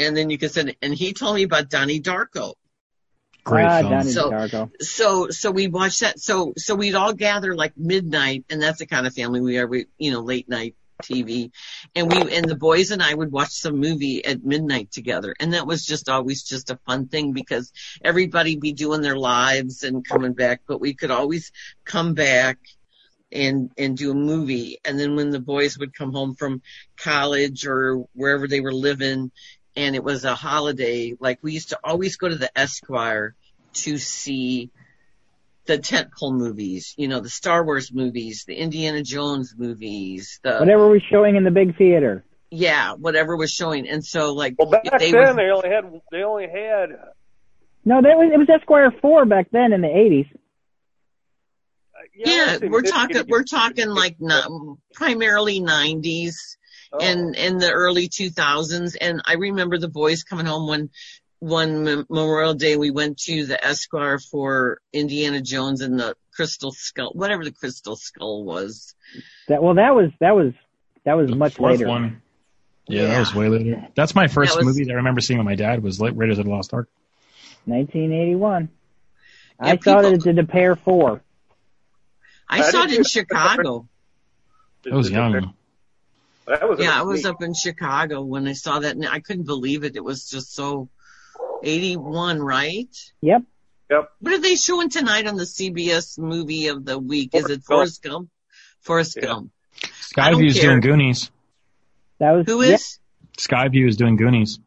and 0.00 0.16
then 0.16 0.30
you 0.30 0.38
could 0.38 0.50
send 0.50 0.70
it. 0.70 0.78
And 0.80 0.94
he 0.94 1.12
told 1.12 1.36
me 1.36 1.42
about 1.42 1.68
Donnie 1.68 2.00
Darko. 2.00 2.54
Great 3.50 3.64
ah, 3.64 3.80
film. 3.80 3.92
Donnie 3.92 4.10
So- 4.10 4.30
Darko. 4.30 4.82
so 4.82 5.28
so 5.30 5.50
we 5.50 5.68
watched 5.68 6.00
that. 6.00 6.18
So 6.18 6.52
so 6.56 6.74
we'd 6.74 6.94
all 6.94 7.12
gather 7.12 7.54
like 7.54 7.76
midnight 7.76 8.44
and 8.50 8.60
that's 8.62 8.78
the 8.78 8.86
kind 8.86 9.06
of 9.06 9.14
family 9.14 9.40
we 9.40 9.58
are. 9.58 9.66
We 9.66 9.86
you 9.98 10.12
know 10.12 10.20
late 10.20 10.48
night 10.48 10.74
tv 11.00 11.50
and 11.94 12.12
we 12.12 12.36
and 12.36 12.46
the 12.46 12.54
boys 12.54 12.90
and 12.90 13.02
i 13.02 13.14
would 13.14 13.32
watch 13.32 13.52
some 13.52 13.78
movie 13.78 14.22
at 14.24 14.44
midnight 14.44 14.92
together. 14.92 15.34
And 15.40 15.54
that 15.54 15.66
was 15.66 15.84
just 15.84 16.08
always 16.08 16.42
just 16.42 16.70
a 16.70 16.78
fun 16.86 17.08
thing 17.08 17.32
because 17.32 17.72
everybody 18.02 18.56
be 18.56 18.72
doing 18.72 19.00
their 19.00 19.16
lives 19.16 19.82
and 19.82 20.06
coming 20.06 20.34
back. 20.34 20.60
But 20.66 20.80
we 20.80 20.94
could 20.94 21.10
always 21.10 21.52
come 21.84 22.14
back 22.14 22.58
and 23.32 23.70
and 23.78 23.96
do 23.96 24.10
a 24.10 24.14
movie. 24.14 24.78
And 24.84 24.98
then 24.98 25.16
when 25.16 25.30
the 25.30 25.40
boys 25.40 25.78
would 25.78 25.94
come 25.94 26.12
home 26.12 26.34
from 26.34 26.62
college 26.96 27.66
or 27.66 28.04
wherever 28.12 28.46
they 28.46 28.60
were 28.60 28.72
living 28.72 29.30
and 29.76 29.94
it 29.94 30.04
was 30.04 30.24
a 30.24 30.34
holiday 30.34 31.14
like 31.20 31.38
we 31.42 31.52
used 31.52 31.70
to 31.70 31.78
always 31.84 32.16
go 32.16 32.28
to 32.28 32.34
the 32.34 32.58
esquire 32.58 33.34
to 33.74 33.98
see 33.98 34.70
the 35.66 35.78
tentpole 35.78 36.32
movies, 36.34 36.94
you 36.96 37.06
know, 37.08 37.20
the 37.20 37.28
Star 37.28 37.64
Wars 37.64 37.92
movies, 37.92 38.44
the 38.46 38.54
Indiana 38.56 39.02
Jones 39.02 39.54
movies, 39.56 40.40
the 40.42 40.58
Whatever 40.58 40.88
was 40.88 41.02
showing 41.10 41.36
in 41.36 41.44
the 41.44 41.50
big 41.50 41.76
theater. 41.76 42.24
yeah, 42.50 42.94
whatever 42.94 43.36
was 43.36 43.50
showing. 43.52 43.88
And 43.88 44.04
so 44.04 44.32
like 44.34 44.54
Well, 44.58 44.70
back 44.70 44.84
they 44.98 45.12
then 45.12 45.36
were, 45.36 45.42
they 45.42 45.50
only 45.50 45.68
had 45.68 45.84
they 46.10 46.22
only 46.22 46.44
had 46.48 46.90
No, 47.84 48.02
that 48.02 48.16
was 48.16 48.30
it 48.32 48.38
was 48.38 48.48
Esquire 48.48 48.90
four 49.00 49.24
back 49.26 49.48
then 49.52 49.72
in 49.72 49.80
the 49.82 49.88
eighties. 49.88 50.26
uh, 51.94 51.98
yeah, 52.16 52.56
let's 52.60 52.64
we're 52.64 52.82
talking 52.82 53.22
we're 53.28 53.44
talking 53.44 53.88
like 53.88 54.16
not, 54.20 54.48
primarily 54.94 55.60
90s 55.60 56.34
Oh. 56.92 56.98
and 56.98 57.36
in 57.36 57.58
the 57.58 57.70
early 57.70 58.08
2000s. 58.08 58.96
And 59.00 59.22
I 59.24 59.34
remember 59.34 59.78
the 59.78 59.86
boys 59.88 60.24
coming 60.24 60.46
home 60.46 60.66
when 60.68 60.90
one 61.40 61.84
Memorial 62.08 62.54
Day 62.54 62.76
we 62.76 62.90
went 62.90 63.18
to 63.20 63.46
the 63.46 63.62
Esquire 63.64 64.18
for 64.18 64.80
Indiana 64.92 65.40
Jones 65.40 65.80
and 65.80 65.98
the 65.98 66.14
Crystal 66.34 66.70
Skull, 66.70 67.10
whatever 67.14 67.44
the 67.44 67.50
Crystal 67.52 67.96
Skull 67.96 68.44
was. 68.44 68.94
That 69.48 69.62
well, 69.62 69.74
that 69.74 69.94
was 69.94 70.10
that 70.20 70.36
was 70.36 70.52
that 71.04 71.14
was 71.14 71.30
The 71.30 71.36
much 71.36 71.58
later. 71.58 71.88
one. 71.88 72.22
Yeah, 72.86 73.02
Yeah. 73.02 73.06
that 73.08 73.18
was 73.20 73.34
way 73.34 73.48
later. 73.48 73.88
That's 73.94 74.14
my 74.14 74.28
first 74.28 74.52
That 74.54 74.64
was- 74.64 74.66
movie 74.76 74.84
that 74.84 74.92
I 74.92 74.96
remember 74.96 75.20
seeing 75.20 75.38
with 75.38 75.46
my 75.46 75.54
dad 75.56 75.82
was 75.82 76.00
like 76.00 76.12
Raiders 76.14 76.38
of 76.38 76.44
the 76.44 76.50
Lost 76.50 76.72
Ark. 76.74 76.88
1981. 77.64 78.68
Yeah, 79.62 79.66
I 79.72 79.76
saw 79.78 80.00
it 80.00 80.26
at 80.26 80.36
the 80.36 80.44
Pair 80.44 80.76
Four. 80.76 81.22
I 82.48 82.58
I 82.58 82.70
saw 82.70 82.84
it 82.84 82.92
in. 82.94 83.04
Chicago. 83.04 83.86
I 84.90 84.94
was 84.94 85.10
young. 85.10 85.54
That 86.46 86.68
was 86.68 86.80
Yeah, 86.80 86.98
I 86.98 87.02
was 87.02 87.22
neat. 87.24 87.30
up 87.30 87.42
in 87.42 87.54
Chicago 87.54 88.22
when 88.22 88.48
I 88.48 88.54
saw 88.54 88.80
that 88.80 88.96
and 88.96 89.06
I 89.06 89.20
couldn't 89.20 89.44
believe 89.44 89.84
it. 89.84 89.94
It 89.96 90.02
was 90.02 90.28
just 90.28 90.54
so 90.54 90.88
81, 91.62 92.40
right? 92.40 92.88
Yep. 93.22 93.42
Yep. 93.90 94.10
What 94.20 94.34
are 94.34 94.40
they 94.40 94.54
showing 94.54 94.88
tonight 94.88 95.26
on 95.26 95.36
the 95.36 95.44
CBS 95.44 96.18
movie 96.18 96.68
of 96.68 96.84
the 96.84 96.98
week? 96.98 97.34
Is 97.34 97.44
it 97.50 97.62
Forrest 97.62 98.02
Forrest 98.02 98.02
Gump? 98.02 98.30
Forrest 98.80 99.16
Yeah. 99.16 99.26
Gump. 99.26 99.50
I 100.16 100.30
don't 100.30 100.40
Skyview's 100.40 100.60
doing 100.60 100.80
Goonies. 100.80 101.30
That 102.18 102.32
was 102.32 102.46
who 102.46 102.60
is? 102.60 102.70
yeah. 102.70 102.76
Skyview 103.38 103.88
is 103.88 103.96
doing 103.96 104.16
Goonies. 104.16 104.58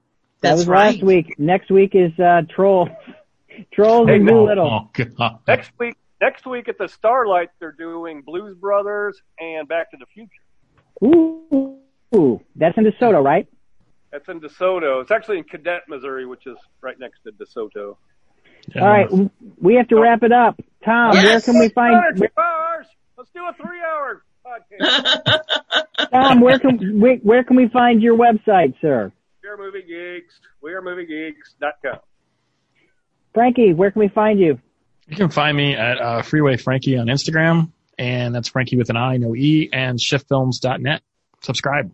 that 0.41 0.53
was 0.53 0.67
right. 0.67 0.95
last 0.95 1.03
week. 1.03 1.35
Next 1.37 1.69
week 1.71 1.91
is 1.93 2.17
uh 2.19 2.41
Trolls. 2.49 2.89
Trolls 3.73 4.09
and 4.09 4.29
oh, 4.29 4.45
Dolittle. 4.47 4.89
oh, 5.19 5.39
Next 5.47 5.71
week, 5.79 5.95
next 6.19 6.45
week 6.47 6.67
at 6.67 6.77
the 6.79 6.87
Starlight, 6.87 7.49
they're 7.59 7.71
doing 7.71 8.21
Blues 8.21 8.57
Brothers 8.57 9.21
and 9.39 9.67
Back 9.67 9.91
to 9.91 9.97
the 9.97 10.07
Future. 10.07 10.31
Ooh, 11.03 11.77
ooh, 12.15 12.41
that's 12.55 12.75
in 12.77 12.85
DeSoto, 12.85 13.23
right? 13.23 13.47
That's 14.13 14.29
in 14.29 14.39
DeSoto. 14.39 15.01
It's 15.01 15.09
actually 15.11 15.39
in 15.39 15.43
Cadet, 15.43 15.81
Missouri, 15.89 16.25
which 16.27 16.45
is 16.45 16.55
right 16.81 16.97
next 16.99 17.21
to 17.23 17.31
DeSoto. 17.31 17.97
Yeah. 18.73 18.81
All 18.81 18.87
right, 18.87 19.09
we 19.59 19.73
have 19.75 19.87
to 19.89 19.99
wrap 19.99 20.21
it 20.23 20.31
up. 20.31 20.57
Tom, 20.85 21.13
Yes. 21.15 21.25
where 21.25 21.41
can 21.41 21.59
we 21.59 21.69
find 21.69 21.95
Two 22.15 22.27
hours. 22.37 22.85
Let's 23.17 23.29
do 23.33 23.41
a 23.43 23.53
three-hour 23.53 24.23
podcast. 24.45 26.11
Tom? 26.11 26.39
Where 26.41 26.59
can 26.59 27.01
we, 27.01 27.15
where 27.23 27.43
can 27.43 27.55
we 27.57 27.67
find 27.69 28.01
your 28.03 28.15
website, 28.15 28.75
sir? 28.81 29.11
we 29.41 29.49
are 29.49 29.57
movie 29.57 29.81
geeks. 29.81 30.39
We 30.61 30.73
are 30.73 30.81
movie 30.81 31.05
geeks.com. 31.07 31.99
Frankie, 33.33 33.73
where 33.73 33.89
can 33.91 33.99
we 33.99 34.09
find 34.09 34.39
you? 34.39 34.59
You 35.07 35.17
can 35.17 35.29
find 35.29 35.57
me 35.57 35.73
at 35.75 35.99
uh, 35.99 36.21
Freeway 36.21 36.55
Frankie 36.57 36.97
on 36.97 37.07
Instagram, 37.07 37.71
and 37.97 38.33
that's 38.33 38.47
Frankie 38.47 38.77
with 38.77 38.89
an 38.91 38.95
I, 38.97 39.17
no 39.17 39.35
E, 39.35 39.69
and 39.73 39.99
shiftfilms.net. 39.99 41.01
Subscribe. 41.41 41.91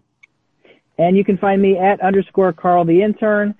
And 1.00 1.16
you 1.16 1.24
can 1.24 1.38
find 1.38 1.62
me 1.62 1.78
at 1.78 2.02
underscore 2.02 2.52
Carl 2.54 2.84
the 2.84 3.02
intern 3.02 3.56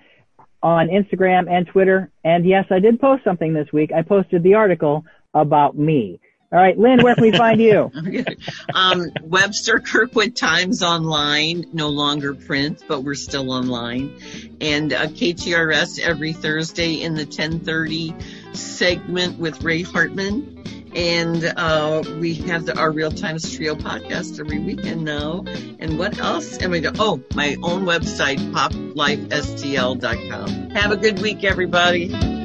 on 0.62 0.88
Instagram 0.88 1.50
and 1.50 1.66
Twitter. 1.66 2.10
And 2.22 2.46
yes, 2.46 2.66
I 2.70 2.80
did 2.80 3.00
post 3.00 3.24
something 3.24 3.54
this 3.54 3.72
week. 3.72 3.92
I 3.92 4.02
posted 4.02 4.42
the 4.42 4.54
article 4.54 5.04
about 5.32 5.76
me. 5.76 6.20
All 6.52 6.58
right, 6.58 6.76
Lynn, 6.76 7.02
where 7.02 7.14
can 7.14 7.22
we 7.22 7.32
find 7.32 7.60
you? 7.60 7.90
um, 8.74 9.06
Webster 9.22 9.78
Kirkwood 9.78 10.34
Times 10.34 10.82
Online, 10.82 11.64
no 11.72 11.88
longer 11.88 12.34
print, 12.34 12.82
but 12.88 13.04
we're 13.04 13.14
still 13.14 13.52
online. 13.52 14.18
And 14.60 14.92
uh, 14.92 15.06
KTRS 15.06 16.00
every 16.00 16.32
Thursday 16.32 17.02
in 17.02 17.14
the 17.14 17.24
1030 17.24 18.14
segment 18.52 19.38
with 19.38 19.62
Ray 19.62 19.82
Hartman. 19.82 20.79
And 20.94 21.44
uh, 21.56 22.02
we 22.18 22.34
have 22.34 22.66
the, 22.66 22.78
our 22.78 22.90
Reel 22.90 23.12
Times 23.12 23.54
Trio 23.54 23.74
podcast 23.74 24.38
every 24.40 24.58
weekend 24.58 25.04
now. 25.04 25.44
And 25.78 25.98
what 25.98 26.18
else 26.18 26.60
am 26.62 26.72
I 26.72 26.80
doing? 26.80 26.96
Oh, 26.98 27.22
my 27.34 27.56
own 27.62 27.84
website, 27.84 28.38
poplifestl.com. 28.52 30.70
Have 30.70 30.92
a 30.92 30.96
good 30.96 31.20
week, 31.20 31.44
everybody. 31.44 32.39